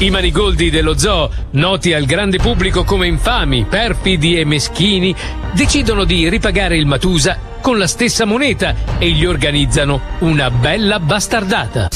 I 0.04 0.10
manigoldi 0.10 0.70
dello 0.70 0.98
zoo, 0.98 1.32
noti 1.52 1.94
al 1.94 2.04
grande 2.04 2.38
pubblico 2.38 2.84
come 2.84 3.08
infami, 3.08 3.64
perfidi 3.64 4.38
e 4.38 4.44
meschini, 4.44 5.16
decidono 5.54 6.04
di 6.04 6.28
ripagare 6.28 6.76
il 6.76 6.86
Matusa 6.86 7.38
con 7.62 7.78
la 7.78 7.88
stessa 7.88 8.26
moneta 8.26 8.76
e 8.98 9.12
gli 9.12 9.24
organizzano 9.24 10.02
una 10.20 10.52
bella 10.52 11.00
bastardata. 11.00 11.88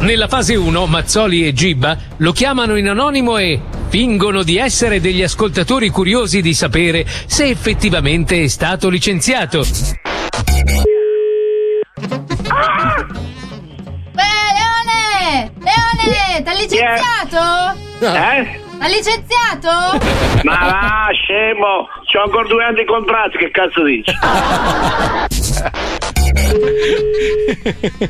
Nella 0.00 0.26
fase 0.26 0.56
1, 0.56 0.86
Mazzoli 0.86 1.46
e 1.46 1.52
Gibba 1.52 1.98
lo 2.16 2.32
chiamano 2.32 2.74
in 2.74 2.88
anonimo 2.88 3.36
e 3.36 3.60
fingono 3.90 4.42
di 4.42 4.56
essere 4.56 5.00
degli 5.00 5.22
ascoltatori 5.22 5.88
curiosi 5.88 6.42
di 6.42 6.52
sapere 6.52 7.06
se 7.26 7.44
effettivamente 7.44 8.42
è 8.42 8.48
stato 8.48 8.88
licenziato. 8.88 9.64
Licenziato? 16.68 17.78
Eh? 18.00 18.60
T'ha 18.78 18.88
licenziato? 18.88 19.98
Ma 20.44 20.58
va, 20.58 21.08
scemo! 21.12 21.88
C'ho 22.10 22.22
ancora 22.22 22.46
due 22.48 22.64
anni 22.64 22.76
di 22.80 22.84
contratto, 22.86 23.38
che 23.38 23.50
cazzo 23.50 23.82
dici? 23.84 24.12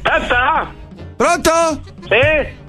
Aspetta! 0.02 0.72
Pronto? 1.16 1.80
Sì? 2.08 2.62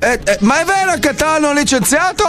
Eh, 0.00 0.12
eh, 0.24 0.36
ma 0.40 0.60
è 0.60 0.64
vero 0.64 0.92
che 1.00 1.12
ti 1.12 1.22
hanno 1.24 1.52
licenziato? 1.52 2.24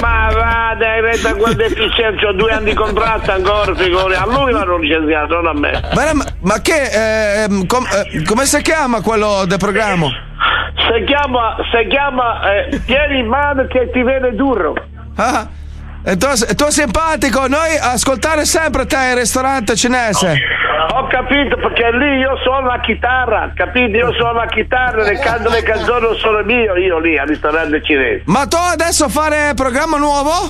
Ma 0.00 0.30
va, 0.32 0.74
dai, 0.78 1.00
retta 1.02 1.34
quel 1.34 1.54
deficienza, 1.56 2.28
ho 2.28 2.32
due 2.32 2.52
anni 2.52 2.70
di 2.70 2.74
contratto 2.74 3.32
ancora, 3.32 3.74
figuri. 3.74 4.14
A 4.14 4.24
lui 4.24 4.50
l'hanno 4.50 4.78
licenziato, 4.78 5.34
non 5.40 5.46
a 5.48 5.52
me. 5.52 5.90
Ma, 5.94 6.12
ma- 6.14 6.24
ma 6.40 6.60
che, 6.62 7.42
ehm, 7.44 7.66
com- 7.66 7.86
eh, 7.86 8.22
come 8.24 8.46
si 8.46 8.62
chiama 8.62 9.02
quello 9.02 9.44
del 9.46 9.58
programma? 9.58 10.08
Si 10.76 11.04
chiama, 11.04 11.56
si 11.70 11.86
chiama, 11.88 12.52
eh, 12.52 12.82
tieni 12.84 13.20
in 13.20 13.26
mano 13.26 13.66
che 13.66 13.90
ti 13.90 14.02
viene 14.02 14.34
duro. 14.34 14.74
Ah, 15.16 15.46
e 16.04 16.16
tu, 16.16 16.26
tu 16.56 16.70
simpatico, 16.70 17.46
noi 17.46 17.76
ascoltare 17.80 18.44
sempre 18.44 18.86
te 18.86 18.96
in 19.10 19.18
ristorante 19.18 19.76
cinese. 19.76 20.36
Ho 20.94 21.06
capito 21.06 21.56
perché 21.56 21.92
lì 21.92 22.18
io 22.18 22.36
suono 22.42 22.66
la 22.66 22.80
chitarra, 22.80 23.52
capito? 23.54 23.96
Io 23.96 24.12
suono 24.14 24.40
la 24.40 24.46
chitarra 24.46 25.04
e 25.04 25.18
canto 25.18 25.48
le 25.48 25.62
canzoni 25.62 26.18
sono 26.18 26.42
mio, 26.42 26.74
io 26.76 26.98
lì 26.98 27.16
al 27.16 27.28
ristorante 27.28 27.82
cinese. 27.84 28.22
Ma 28.26 28.46
tu 28.46 28.56
adesso 28.56 29.08
fare 29.08 29.52
programma 29.54 29.96
nuovo? 29.98 30.48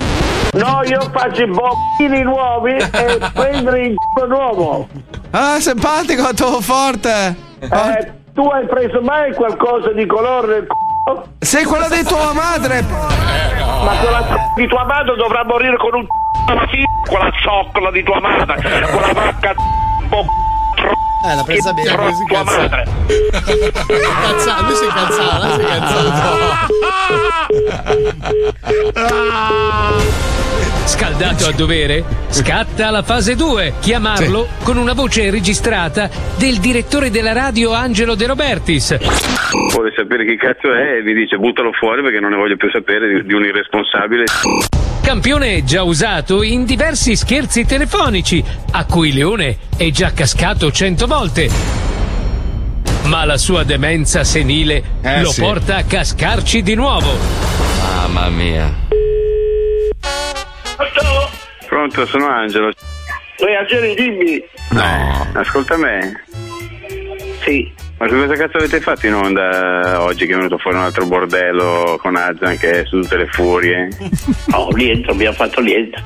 No, 0.52 0.80
io 0.84 1.00
faccio 1.12 1.42
i 1.42 1.46
bombini 1.46 2.22
nuovi 2.22 2.72
e 2.72 3.18
prendere 3.34 3.86
il 3.86 3.94
c***o 3.94 4.26
nuovo. 4.26 4.88
Ah, 5.32 5.60
simpatico, 5.60 6.32
tu 6.34 6.60
forte. 6.62 7.34
Eh, 7.60 8.12
tu 8.34 8.46
hai 8.48 8.66
preso 8.66 9.00
mai 9.02 9.32
qualcosa 9.34 9.92
di 9.92 10.06
colore 10.06 10.46
nel 10.46 10.66
c***o? 10.66 11.22
Sei 11.38 11.64
quella 11.64 11.88
di 11.88 12.02
tua 12.04 12.32
madre. 12.32 12.82
Ma 12.82 13.96
quella 14.00 14.22
c***o 14.22 14.52
di 14.56 14.66
tua 14.68 14.84
madre 14.84 15.16
dovrà 15.16 15.44
morire 15.44 15.76
con 15.76 15.94
un 15.94 16.06
c***o 16.06 16.82
quella 17.08 17.30
zoccola 17.42 17.90
di 17.90 18.02
tua 18.02 18.20
madre, 18.20 18.86
quella 18.90 19.12
vacca 19.12 19.54
bo- 20.08 20.24
Eh, 21.24 21.34
l'ha 21.36 21.42
presa 21.44 21.72
bene, 21.72 21.88
tro- 21.90 22.04
così 22.04 22.24
tua 22.24 22.42
madre. 22.44 22.84
Incazzato, 23.06 24.62
lui 24.64 24.74
si 24.74 24.84
lui 25.42 25.52
si 25.52 25.60
è 25.60 25.74
incazzato. 25.74 26.70
Scaldato 30.84 31.46
a 31.46 31.52
dovere, 31.52 32.04
scatta 32.28 32.90
la 32.90 33.02
fase 33.02 33.34
2. 33.34 33.74
Chiamarlo 33.80 34.46
con 34.62 34.76
una 34.76 34.92
voce 34.92 35.30
registrata 35.30 36.10
del 36.36 36.58
direttore 36.58 37.10
della 37.10 37.32
radio 37.32 37.72
Angelo 37.72 38.14
De 38.14 38.26
Robertis. 38.26 38.96
Vuole 39.72 39.92
sapere 39.96 40.26
chi 40.26 40.36
cazzo 40.36 40.72
è 40.74 40.98
e 40.98 41.02
mi 41.02 41.14
dice 41.14 41.36
buttalo 41.38 41.70
fuori 41.72 42.02
perché 42.02 42.20
non 42.20 42.30
ne 42.30 42.36
voglio 42.36 42.56
più 42.56 42.68
sapere 42.70 43.08
di, 43.14 43.26
di 43.26 43.32
un 43.32 43.44
irresponsabile. 43.44 44.24
Campione 45.02 45.64
già 45.64 45.82
usato 45.82 46.42
in 46.42 46.64
diversi 46.64 47.16
scherzi 47.16 47.64
telefonici, 47.64 48.42
a 48.72 48.84
cui 48.84 49.12
Leone 49.12 49.56
è 49.76 49.88
già 49.90 50.12
cascato 50.12 50.70
cento 50.70 51.06
volte. 51.06 51.48
Ma 53.04 53.24
la 53.24 53.36
sua 53.38 53.64
demenza 53.64 54.22
senile 54.24 54.82
Eh, 55.02 55.22
lo 55.22 55.30
sì. 55.32 55.40
porta 55.40 55.76
a 55.76 55.84
cascarci 55.84 56.62
di 56.62 56.74
nuovo. 56.74 57.10
Mamma 57.80 58.28
mia. 58.28 58.80
Pronto, 61.66 62.06
sono 62.06 62.26
Angelo. 62.28 62.70
Ehi, 63.36 63.56
Angeli, 63.56 63.94
dimmi. 63.94 64.42
No. 64.70 65.26
Ascolta 65.34 65.76
me. 65.76 66.22
Sì. 67.44 67.72
Ma 67.98 68.08
che 68.08 68.14
cosa 68.14 68.34
cazzo 68.34 68.56
avete 68.56 68.80
fatto 68.80 69.06
in 69.06 69.14
onda 69.14 70.02
oggi 70.02 70.26
che 70.26 70.32
è 70.32 70.36
venuto 70.36 70.58
fuori 70.58 70.76
un 70.76 70.82
altro 70.82 71.06
bordello 71.06 71.96
con 72.00 72.16
Azan 72.16 72.58
che 72.58 72.80
è 72.80 72.84
su 72.84 73.00
tutte 73.00 73.16
le 73.16 73.26
furie? 73.28 73.88
Oh, 74.54 74.70
niente, 74.72 75.10
abbiamo 75.10 75.34
fatto 75.34 75.60
niente. 75.60 76.02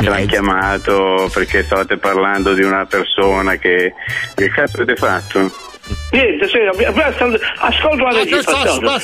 Ci 0.00 0.04
l'hanno 0.04 0.26
chiamato 0.26 1.30
perché 1.32 1.62
stavate 1.62 1.96
parlando 1.96 2.52
di 2.54 2.62
una 2.62 2.84
persona 2.86 3.56
che... 3.56 3.94
Che 4.34 4.48
cazzo 4.50 4.82
avete 4.82 4.96
fatto? 4.96 5.50
Niente, 6.12 6.46
sì, 6.48 6.58
abbiamo- 6.58 7.02
ascolta 7.58 8.02
la 8.02 8.10
registrazione. 8.18 8.98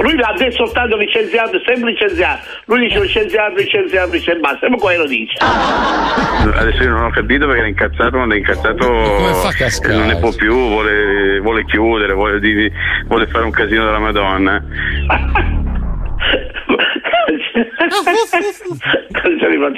Lui 0.00 0.16
l'ha 0.16 0.34
detto 0.36 0.64
soltanto 0.64 0.96
licenziato, 0.96 1.60
sempre 1.64 1.90
licenziato. 1.90 2.40
Lui 2.64 2.80
dice 2.80 3.00
licenziato, 3.00 3.54
licenziato, 3.54 4.10
licenziato, 4.10 4.40
basta, 4.40 4.58
sempre 4.60 4.80
quello 4.80 5.06
dice. 5.06 5.36
Adesso 5.38 6.82
io 6.82 6.90
non 6.90 7.04
ho 7.04 7.10
capito 7.10 7.44
perché 7.46 7.60
era 7.60 7.68
incazzato, 7.68 8.10
quando 8.10 8.34
è 8.34 8.38
incazzato 8.38 8.84
eh, 8.84 9.92
non 9.92 10.06
ne 10.06 10.18
può 10.18 10.32
più, 10.34 10.52
vuole, 10.52 11.38
vuole 11.40 11.64
chiudere, 11.64 12.12
vuole, 12.14 12.40
vuole 13.06 13.26
fare 13.28 13.44
un 13.44 13.50
casino 13.50 13.84
della 13.84 13.98
Madonna. 13.98 14.62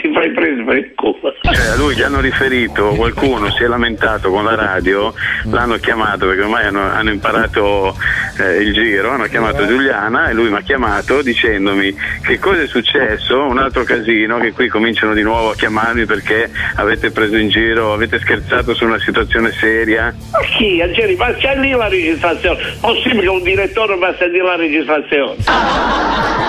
Ti 0.01 0.13
fai 0.13 0.31
preso 0.33 0.65
per 0.65 0.77
il 0.77 0.93
culo. 0.95 1.35
Cioè, 1.41 1.67
a 1.73 1.77
lui 1.77 1.95
gli 1.95 2.03
hanno 2.03 2.21
riferito, 2.21 2.89
qualcuno 2.95 3.51
si 3.51 3.63
è 3.63 3.67
lamentato 3.67 4.31
con 4.31 4.45
la 4.45 4.55
radio, 4.55 5.15
l'hanno 5.45 5.77
chiamato 5.77 6.27
perché 6.27 6.43
ormai 6.43 6.67
hanno, 6.67 6.83
hanno 6.83 7.11
imparato 7.11 7.97
eh, 8.41 8.57
il 8.63 8.73
giro, 8.73 9.11
hanno 9.11 9.27
chiamato 9.27 9.67
Giuliana 9.67 10.29
e 10.29 10.35
lui 10.35 10.51
mi 10.51 10.57
ha 10.57 10.61
chiamato 10.61 11.23
dicendomi 11.23 11.95
che 12.23 12.39
cosa 12.39 12.63
è 12.63 12.67
successo, 12.67 13.45
un 13.45 13.59
altro 13.59 13.85
casino, 13.85 14.39
che 14.39 14.53
qui 14.53 14.69
cominciano 14.69 15.15
di 15.15 15.23
nuovo 15.23 15.51
a 15.51 15.55
chiamarmi 15.55 16.05
perché 16.05 16.51
avete 16.77 17.11
preso 17.11 17.37
in 17.37 17.49
giro, 17.49 17.93
avete 17.93 18.19
scherzato 18.19 18.75
su 18.75 18.85
una 18.85 18.99
situazione 18.99 19.53
seria. 19.53 20.15
Ma 20.33 20.41
chi, 20.41 20.81
Angeli, 20.83 21.17
ma 21.17 21.33
c'è 21.35 21.57
lì 21.57 21.71
la 21.71 21.89
registrazione. 21.89 22.59
Possibile 22.81 23.23
che 23.23 23.29
un 23.29 23.43
direttore 23.43 23.97
va 23.97 24.09
a 24.09 24.15
sentire 24.19 24.45
la 24.45 24.57
registrazione? 24.57 25.37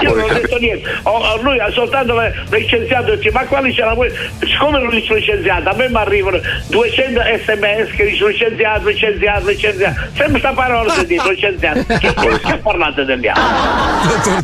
Io 0.01 0.14
non 0.14 0.23
ho 0.23 0.34
detto 0.34 0.57
niente. 0.57 0.89
Ho- 1.03 1.19
lui 1.41 1.60
ha 1.60 1.70
soltanto 1.72 2.16
licenziato 2.50 3.16
dice, 3.16 3.32
ma 3.32 3.46
quali 3.46 3.74
c'è 3.74 3.84
la 3.84 3.94
voi? 3.94 4.12
Siccome 4.40 4.80
non 4.80 4.91
sono 5.02 5.18
licenziato, 5.18 5.70
a 5.70 5.74
me 5.74 5.90
mi 5.90 5.96
arrivano 5.96 6.40
200 6.68 7.22
sms 7.44 7.91
che 7.96 8.06
dicono 8.06 8.30
licenziato, 8.30 8.88
licenziato, 8.88 9.48
licenziato. 9.48 10.00
Sempre 10.14 10.40
sta 10.40 10.54
parola 10.54 10.91
si 10.94 11.06
dice 11.06 11.30
licenziato. 11.30 11.86
Che 12.00 12.14
che 12.14 12.58
parlate 12.58 13.06
degli 13.06 13.28
altri? 13.28 13.44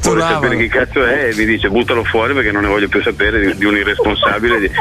Vuole 0.03 0.21
sapere 0.21 0.57
chi 0.57 0.67
cazzo 0.67 1.05
è 1.05 1.29
e 1.29 1.35
mi 1.35 1.45
dice 1.45 1.69
buttalo 1.69 2.03
fuori 2.03 2.33
perché 2.33 2.51
non 2.51 2.63
ne 2.63 2.67
voglio 2.67 2.87
più 2.87 3.01
sapere 3.01 3.39
di, 3.39 3.55
di 3.57 3.65
un 3.65 3.75
irresponsabile. 3.75 4.59
di- 4.59 4.71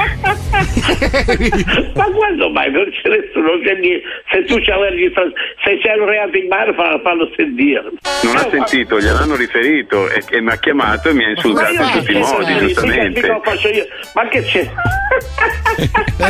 ma 1.94 2.04
quando 2.04 2.50
mai 2.50 2.70
non 2.70 2.84
c'è 2.90 3.08
nessuno 3.08 3.58
che 3.62 3.74
mi... 3.74 4.00
se 4.30 4.44
tu 4.44 4.58
la 4.58 4.88
registrazione 4.88 5.32
se 5.64 5.78
c'è 5.78 5.94
un 5.98 6.06
reato 6.06 6.36
in 6.36 6.48
fallo, 6.48 7.00
fallo 7.00 7.30
sentire 7.36 7.82
Non 8.22 8.36
ha 8.36 8.48
sentito, 8.50 8.98
gliel'hanno 8.98 9.36
riferito 9.36 10.08
e, 10.10 10.22
e 10.30 10.40
mi 10.40 10.50
ha 10.50 10.56
chiamato 10.56 11.08
e 11.08 11.14
mi 11.14 11.24
ha 11.24 11.30
insultato 11.30 11.73
in 11.82 11.90
tutti 11.92 12.12
i 12.12 12.18
modi, 12.18 12.58
giustamente. 12.58 13.20
Mica 13.20 13.32
lo 13.32 13.40
faccio 13.42 13.68
io. 13.68 13.86
ma 14.14 14.28
che 14.28 14.42
c'è 14.42 14.70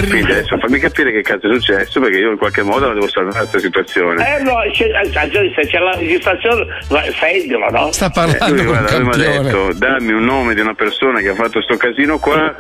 Quindi 0.08 0.32
adesso 0.32 0.58
fammi 0.58 0.78
capire 0.78 1.12
che 1.12 1.22
cazzo 1.22 1.50
è 1.50 1.54
successo 1.54 2.00
perché 2.00 2.18
io 2.18 2.30
in 2.30 2.38
qualche 2.38 2.62
modo 2.62 2.86
la 2.88 2.94
devo 2.94 3.08
salvare 3.08 3.38
questa 3.38 3.58
situazione. 3.58 4.36
eh 4.38 4.42
no 4.42 4.54
c'è, 4.72 4.86
eh, 4.86 5.52
se 5.54 5.66
c'è 5.66 5.78
la 5.78 5.94
registrazione 5.96 6.66
sentilo 7.18 7.70
no 7.70 7.92
Sta 7.92 8.10
Eh, 8.14 8.50
lui, 8.50 8.64
guarda, 8.64 8.96
lui 8.98 9.06
mi 9.08 9.14
ha 9.14 9.40
detto 9.42 9.72
dammi 9.74 10.12
un 10.12 10.24
nome 10.24 10.54
di 10.54 10.60
una 10.60 10.74
persona 10.74 11.20
che 11.20 11.28
ha 11.28 11.34
fatto 11.34 11.60
sto 11.62 11.76
casino 11.76 12.18
qua 12.18 12.54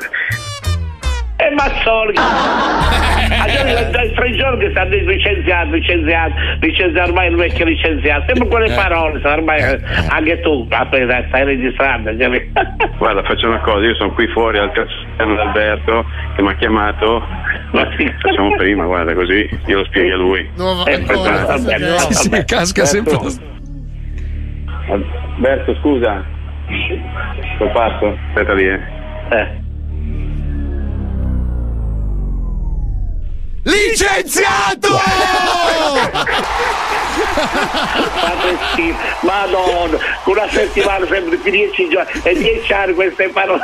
E 1.36 1.50
Mazzoli! 1.54 2.14
Allora, 3.24 3.82
da 3.90 4.08
tre 4.14 4.30
giorni 4.36 4.58
che 4.64 4.70
stanno 4.70 4.90
licenziati, 4.94 5.70
licenziati, 5.70 6.32
licenziati, 6.60 7.08
ormai 7.10 7.28
il 7.30 7.36
vecchio 7.36 7.64
licenziato. 7.64 8.24
Sempre 8.26 8.46
quelle 8.48 8.66
Eh. 8.70 8.74
parole, 8.74 9.20
ormai 9.26 9.60
eh, 9.60 9.80
anche 10.08 10.40
tu, 10.40 10.66
aspetta, 10.70 11.24
stai 11.28 11.44
registrando. 11.44 12.10
Guarda, 12.98 13.22
faccio 13.24 13.48
una 13.48 13.60
cosa, 13.60 13.84
io 13.86 13.94
sono 13.96 14.12
qui 14.12 14.26
fuori 14.28 14.58
al 14.58 14.70
castello 14.72 15.40
Alberto 15.40 16.04
che 16.36 16.42
mi 16.42 16.48
ha 16.48 16.54
chiamato. 16.56 17.22
Facciamo 18.20 18.54
prima, 18.56 18.84
guarda, 18.84 19.14
così 19.14 19.48
glielo 19.66 19.84
spieghi 19.86 20.10
a 20.10 20.16
lui. 20.16 20.48
Nuova 20.56 20.84
Eh, 20.84 20.94
ancora, 20.94 21.40
no, 21.56 21.98
Sì, 22.10 22.28
vabbè. 22.28 22.44
casca 22.44 22.84
sempre. 22.84 23.16
Alberto, 25.34 25.74
scusa. 25.80 26.22
Sono 27.58 27.70
fatto? 27.72 28.18
Aspetta 28.28 28.52
lì, 28.54 28.68
eh. 28.68 28.80
Eh. 29.30 29.62
Licenziato! 33.64 34.88
Fate 37.34 38.58
schifo, 38.72 38.98
madonna, 39.20 39.98
con 40.22 40.36
una 40.36 40.48
settimana 40.48 41.06
sempre 41.06 41.36
più 41.38 41.50
dieci 41.50 41.88
giorni 41.88 42.20
e 42.22 42.34
dieci 42.34 42.72
anni 42.72 42.92
queste 42.94 43.28
parole. 43.28 43.62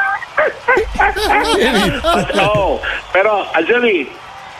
oh, 2.36 2.80
però 3.12 3.46
Angelì, 3.52 4.10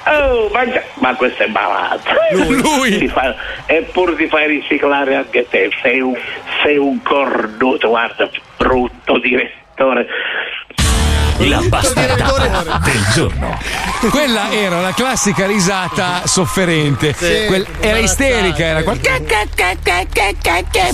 oh, 0.06 0.48
ma, 0.52 0.70
già- 0.70 0.82
ma 0.94 1.14
questo 1.14 1.42
è 1.44 1.46
malato. 1.48 2.10
Lui. 2.32 2.98
Ti 2.98 3.08
fa- 3.08 3.34
eppure 3.66 4.16
ti 4.16 4.28
fai 4.28 4.46
riciclare 4.46 5.14
anche 5.16 5.46
te, 5.48 5.70
sei 5.82 6.00
un, 6.00 6.14
sei 6.62 6.76
un 6.76 7.02
cornuto, 7.02 7.88
guarda, 7.88 8.28
brutto 8.58 9.18
direttore. 9.18 10.06
La 11.48 11.60
bastardata 11.68 12.80
del 12.84 13.06
giorno. 13.14 13.58
Quella 14.10 14.50
era 14.52 14.80
la 14.80 14.92
classica 14.92 15.46
risata 15.46 16.22
sofferente. 16.24 17.14
Sì, 17.16 17.44
Quel- 17.46 17.66
era 17.80 17.98
isterica, 17.98 18.62
era 18.64 18.82
qual- 18.82 18.98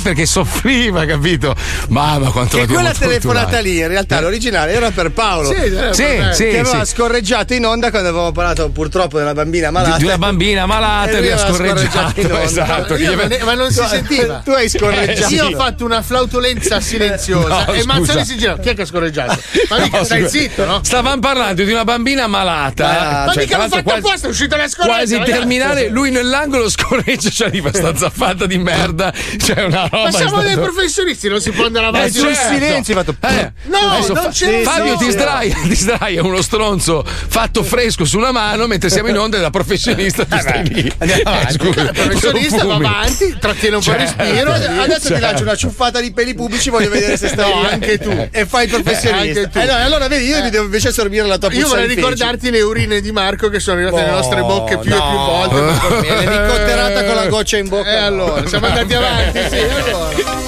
perché 0.03 0.27
soffriva, 0.27 1.05
capito? 1.05 1.55
Mamma 1.89 2.31
quanto 2.31 2.57
Che 2.59 2.67
quella 2.67 2.93
telefonata 2.93 3.59
lì, 3.61 3.79
in 3.79 3.89
realtà 3.89 4.21
l'originale 4.21 4.73
era 4.73 4.91
per 4.91 5.11
Paolo. 5.11 5.49
Sì, 5.51 5.55
era 5.57 5.93
Sì, 5.93 6.03
per 6.03 6.19
me. 6.19 6.35
sì, 6.35 6.45
che 6.49 6.59
aveva 6.61 6.85
sì. 6.85 6.93
scorreggiato 6.95 7.55
in 7.55 7.65
onda 7.67 7.91
quando 7.91 8.09
avevamo 8.09 8.33
parlato 8.33 8.69
purtroppo 8.71 9.19
della 9.19 9.35
bambina 9.35 9.71
malata. 9.71 9.97
Di 9.97 10.05
una 10.05 10.19
bambina 10.19 10.67
malata 10.67 11.11
E 11.11 11.19
lui 11.21 11.31
ha 11.31 11.35
aveva 11.35 11.49
scorreggiato. 11.49 12.39
Esatto. 12.41 12.97
Io 12.97 13.15
ma 13.45 13.55
non 13.55 13.71
si 13.71 13.83
sentiva. 13.87 14.43
tu 14.45 14.51
hai 14.51 14.69
scorreggiato. 14.69 15.35
Io 15.35 15.47
ho 15.47 15.51
fatto 15.57 15.85
una 15.85 16.03
flautolenza 16.03 16.81
silenziosa 16.81 17.65
No, 17.67 17.73
e. 17.73 17.85
Mazzoni 17.85 18.25
si 18.25 18.37
gira. 18.37 18.59
Chi 18.59 18.69
è 18.71 18.75
che 18.75 18.83
ha 18.83 18.87
scorreggiato? 18.87 19.39
Ma 19.71 19.79
mica 19.79 19.99
No, 19.99 20.05
stai. 20.05 20.29
Zitto, 20.39 20.65
no? 20.65 20.81
Stavamo 20.83 21.21
parlando 21.21 21.65
di 21.65 21.71
una 21.73 21.85
bambina 21.85 22.27
malata. 22.27 23.25
Ma 23.27 23.33
cioè, 23.33 23.43
mica 23.45 23.57
l'ho 23.59 23.69
fatto 23.69 23.83
quasi- 23.83 23.99
apposta, 24.07 24.27
è 24.27 24.31
uscita 24.31 24.57
la 24.57 24.69
scorreggia. 24.69 24.95
Quasi 24.97 25.13
ragazzi. 25.15 25.33
terminale, 25.33 25.89
lui 25.89 26.11
nell'angolo 26.11 26.69
scorreggia, 26.69 27.29
c'è 27.31 27.47
arriva 27.47 27.71
sta 27.73 27.95
zaffata 27.97 28.47
di 28.47 28.59
merda. 28.59 29.13
C'è 29.13 29.65
una 29.65 29.89
roba. 29.91 30.05
Ma 30.05 30.11
siamo 30.13 30.43
dei 30.43 30.55
professionisti, 30.55 31.29
non 31.29 31.41
si 31.41 31.51
può 31.51 31.67
andare 31.67 31.87
Eh, 31.87 31.89
avanti. 31.89 32.13
certo. 32.19 32.53
silenzio, 32.53 32.99
hai 32.99 33.05
fatto- 33.05 33.27
Eh, 33.29 33.53
No, 33.65 33.79
adesso 33.79 34.13
non 34.13 34.29
c'è 34.31 34.63
Fabio 34.63 34.93
no. 34.93 34.99
ti 34.99 35.11
sdraia, 35.11 35.55
ti 35.63 35.75
sdraia 35.75 36.23
uno 36.23 36.41
stronzo 36.43 37.05
fatto 37.05 37.63
fresco 37.63 38.05
sulla 38.05 38.33
mano 38.33 38.67
mentre 38.67 38.89
siamo 38.91 39.09
in 39.09 39.19
onda 39.19 39.39
da 39.39 39.51
professionista 39.51 40.25
tu 40.25 40.37
stai 40.39 40.69
lì. 40.69 40.93
Andiamo 40.99 41.23
Eh, 41.23 41.25
avanti. 41.27 41.53
scusa, 41.55 41.81
Il 41.83 41.91
professionista 41.93 42.65
va 42.65 42.75
avanti, 42.75 43.37
trattiene 43.39 43.77
un 43.77 43.83
po' 43.83 43.91
il 43.93 43.97
Certo. 43.99 44.23
respiro. 44.23 44.53
Adesso 44.53 45.01
ti 45.01 45.07
Certo. 45.07 45.21
lancio 45.21 45.43
una 45.43 45.57
ciuffata 45.57 46.01
di 46.01 46.13
peli 46.13 46.35
pubblici, 46.35 46.71
voglio 46.71 46.91
vedere 46.91 47.17
se 47.17 47.29
stai 47.29 47.51
No, 47.53 47.61
bene. 47.63 47.73
anche 47.73 47.99
tu. 47.99 48.29
E 48.31 48.47
fai 48.47 48.65
il 48.65 48.71
professionista. 48.71 49.41
Anche 49.41 49.51
tu. 49.51 49.59
Eh 49.59 49.65
no, 49.67 49.73
allora 49.75 50.09
vedi, 50.09 50.26
io 50.27 50.43
mi 50.43 50.51
devo 50.51 50.65
invece 50.65 50.89
assorbire 50.89 51.27
la 51.27 51.39
tua 51.39 51.49
Io 51.51 51.61
puzza 51.61 51.69
vorrei 51.69 51.89
di 51.89 51.95
feci. 51.95 52.07
ricordarti 52.07 52.51
le 52.51 52.61
urine 52.63 53.01
di 53.01 53.13
Marco 53.13 53.49
che 53.49 53.61
sono 53.61 53.77
arrivate 53.81 54.03
nelle 54.03 54.13
Oh, 54.13 54.17
nostre 54.17 54.41
bocche 54.41 54.79
più 54.79 54.93
e 54.93 54.97
no. 54.97 55.09
più 55.09 55.19
volte. 55.19 55.55
per 55.61 55.89
dormire. 55.89 56.17
L'elicotterata 56.27 57.05
con 57.05 57.15
la 57.15 57.27
goccia 57.29 57.57
in 57.57 57.69
bocca. 57.69 57.91
E 57.91 57.97
allora, 57.97 58.47
siamo 58.47 58.67
andati 58.67 58.93
avanti, 58.95 59.41
sì, 59.49 59.57
allora. 59.59 60.45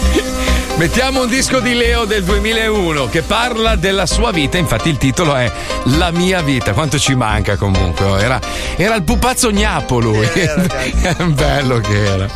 Mettiamo 0.77 1.23
un 1.23 1.29
disco 1.29 1.59
di 1.59 1.75
Leo 1.75 2.05
del 2.05 2.23
2001 2.23 3.09
che 3.09 3.23
parla 3.23 3.75
della 3.75 4.07
sua 4.07 4.31
vita, 4.31 4.59
infatti 4.59 4.89
il 4.89 4.97
titolo 4.97 5.35
è 5.35 5.51
La 5.97 6.13
mia 6.13 6.41
vita, 6.41 6.73
quanto 6.73 6.99
ci 7.01 7.17
manca 7.17 7.57
comunque. 7.57 8.05
oh, 8.05 8.17
Era, 8.21 8.39
era 8.77 8.95
il 8.95 9.03
pupazzo 9.03 9.51
gnapo 9.51 9.99
lui. 9.99 10.29
Bello 11.35 11.81
che 11.81 12.05
era. 12.05 12.27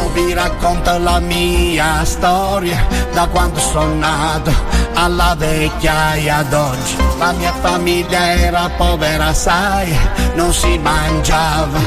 Mo 0.00 0.08
vi 0.14 0.32
racconto 0.32 0.96
la 0.96 1.20
mia 1.20 2.02
storia 2.04 2.86
da 3.12 3.26
quando 3.26 3.58
sono 3.60 3.94
nato 3.96 4.50
alla 4.94 5.34
vecchiaia 5.36 6.38
ad 6.38 6.52
oggi. 6.54 6.96
La 7.18 7.32
mia 7.32 7.52
famiglia 7.60 8.32
era 8.32 8.70
povera, 8.78 9.34
sai, 9.34 9.94
non 10.36 10.54
si 10.54 10.78
mangiava, 10.78 11.78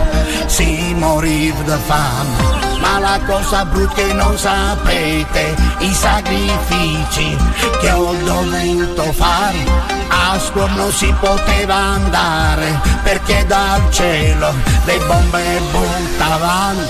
si 0.45 0.93
moriva 0.95 1.59
da 1.63 1.77
fame. 1.77 2.61
Ma 2.79 2.99
la 2.99 3.19
cosa 3.25 3.65
brutta 3.65 3.93
che 3.95 4.13
non 4.13 4.37
sapete, 4.37 5.55
i 5.79 5.91
sacrifici 5.91 7.35
che 7.81 7.91
ho 7.91 8.13
dovuto 8.23 9.11
fare. 9.13 10.01
A 10.09 10.37
scuola 10.37 10.73
non 10.73 10.91
si 10.91 11.11
poteva 11.19 11.75
andare 11.75 12.79
perché 13.01 13.43
dal 13.47 13.81
cielo 13.91 14.53
le 14.85 14.97
bombe 15.07 15.61
buttavano. 15.71 16.81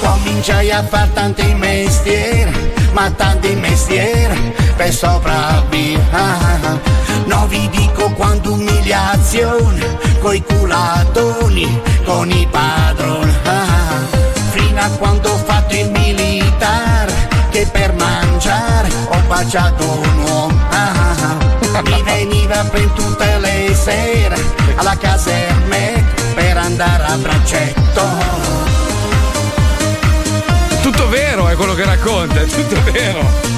Cominciai 0.00 0.67
a 0.70 0.82
fare 0.82 1.10
tanti 1.12 1.54
mestieri, 1.54 2.72
ma 2.92 3.10
tanti 3.10 3.54
mestieri 3.54 4.54
per 4.76 4.92
sopravvivere. 4.92 6.80
No 7.26 7.46
vi 7.46 7.68
dico 7.70 8.10
quando 8.12 8.52
umiliazione, 8.52 9.98
coi 10.20 10.42
culatoni, 10.42 11.80
con 12.04 12.30
i 12.30 12.46
padroni. 12.50 13.36
Fino 14.50 14.80
a 14.80 14.88
quando 14.98 15.30
ho 15.30 15.36
fatto 15.36 15.74
il 15.74 15.90
militare, 15.90 17.12
che 17.50 17.66
per 17.70 17.94
mangiare 17.94 18.88
ho 19.08 19.20
baciato 19.26 19.84
un 19.84 20.18
uomo. 20.22 20.66
Mi 21.84 22.02
veniva 22.02 22.64
per 22.64 22.88
tutte 22.94 23.38
le 23.38 23.74
sere 23.74 24.36
alla 24.76 24.96
caserme 24.96 26.04
per 26.34 26.56
andare 26.56 27.04
a 27.04 27.16
braccetto. 27.16 28.77
Vero 31.08 31.48
è 31.48 31.54
quello 31.54 31.74
che 31.74 31.84
racconta, 31.84 32.40
è 32.40 32.46
tutto 32.46 32.82
vero. 32.92 33.56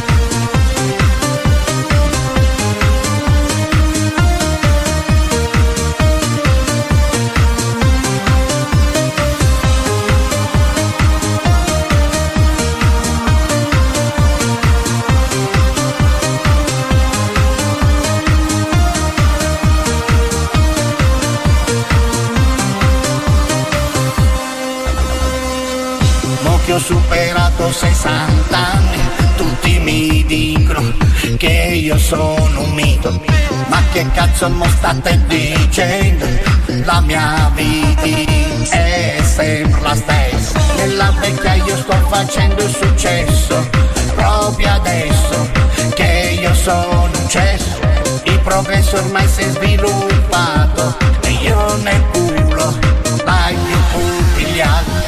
Mo 26.43 26.59
superato 27.61 27.73
60 27.73 28.57
anni, 28.57 28.99
tutti 29.37 29.79
mi 29.81 30.25
dicono 30.25 30.95
che 31.37 31.73
io 31.75 31.99
sono 31.99 32.63
un 32.63 32.71
mito. 32.73 33.23
Ma 33.69 33.83
che 33.93 34.07
cazzo 34.13 34.49
mo 34.49 34.67
state 34.67 35.21
dicendo? 35.27 36.27
La 36.85 37.01
mia 37.01 37.51
vita 37.55 38.77
è 38.77 39.21
sempre 39.23 39.81
la 39.83 39.95
stessa. 39.95 40.59
Nella 40.77 41.13
vecchia 41.21 41.55
io 41.55 41.77
sto 41.77 41.97
facendo 42.09 42.63
il 42.63 42.75
successo, 42.75 43.69
proprio 44.15 44.73
adesso 44.73 45.51
che 45.95 46.39
io 46.41 46.55
sono 46.55 47.11
un 47.13 47.29
cesso. 47.29 47.79
Il 48.25 48.41
progresso 48.41 48.97
ormai 48.97 49.29
si 49.29 49.43
è 49.43 49.51
sviluppato 49.51 50.97
e 51.23 51.31
io 51.31 51.77
nel 51.77 52.03
culo 52.13 52.79
dai 53.25 53.55
più 53.55 53.77
putigliato. 53.93 55.00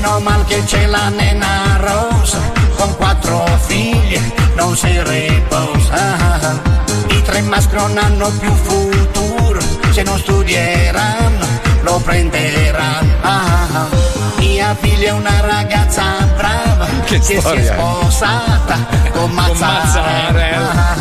Meno 0.00 0.20
mal 0.20 0.44
che 0.44 0.62
c'è 0.62 0.86
la 0.86 1.08
nena 1.08 1.76
rosa, 1.80 2.38
con 2.76 2.94
quattro 2.94 3.44
figlie 3.66 4.32
non 4.54 4.76
si 4.76 4.86
riposa. 5.02 6.60
I 7.08 7.22
tre 7.22 7.40
maschi 7.40 7.74
non 7.74 7.98
hanno 7.98 8.30
più 8.38 8.54
futuro, 8.54 9.58
se 9.90 10.04
non 10.04 10.16
studieranno 10.18 11.46
lo 11.82 11.98
prenderanno. 11.98 13.88
Mia 14.36 14.76
figlia 14.78 15.08
è 15.08 15.12
una 15.12 15.40
ragazza 15.40 16.04
brava 16.36 16.86
Che 17.04 17.20
si 17.20 17.32
è 17.32 17.40
sposata 17.40 18.76
con 19.10 19.32
Mazzarella. 19.32 20.94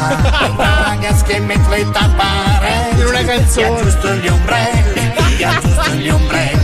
Una 0.50 0.84
ragazza 0.90 1.24
che 1.24 1.40
mette 1.40 1.70
le 1.70 1.92
tappare 1.92 2.90
In 2.96 3.06
una 3.06 3.24
canzone. 3.24 3.68
Gli 3.68 3.80
aggiusto 3.80 4.14
gli 4.16 4.28
ombrelli, 4.28 5.14
gli 5.38 5.44
aggiusto 5.44 5.92
gli 5.92 6.10
ombrelli. 6.10 6.58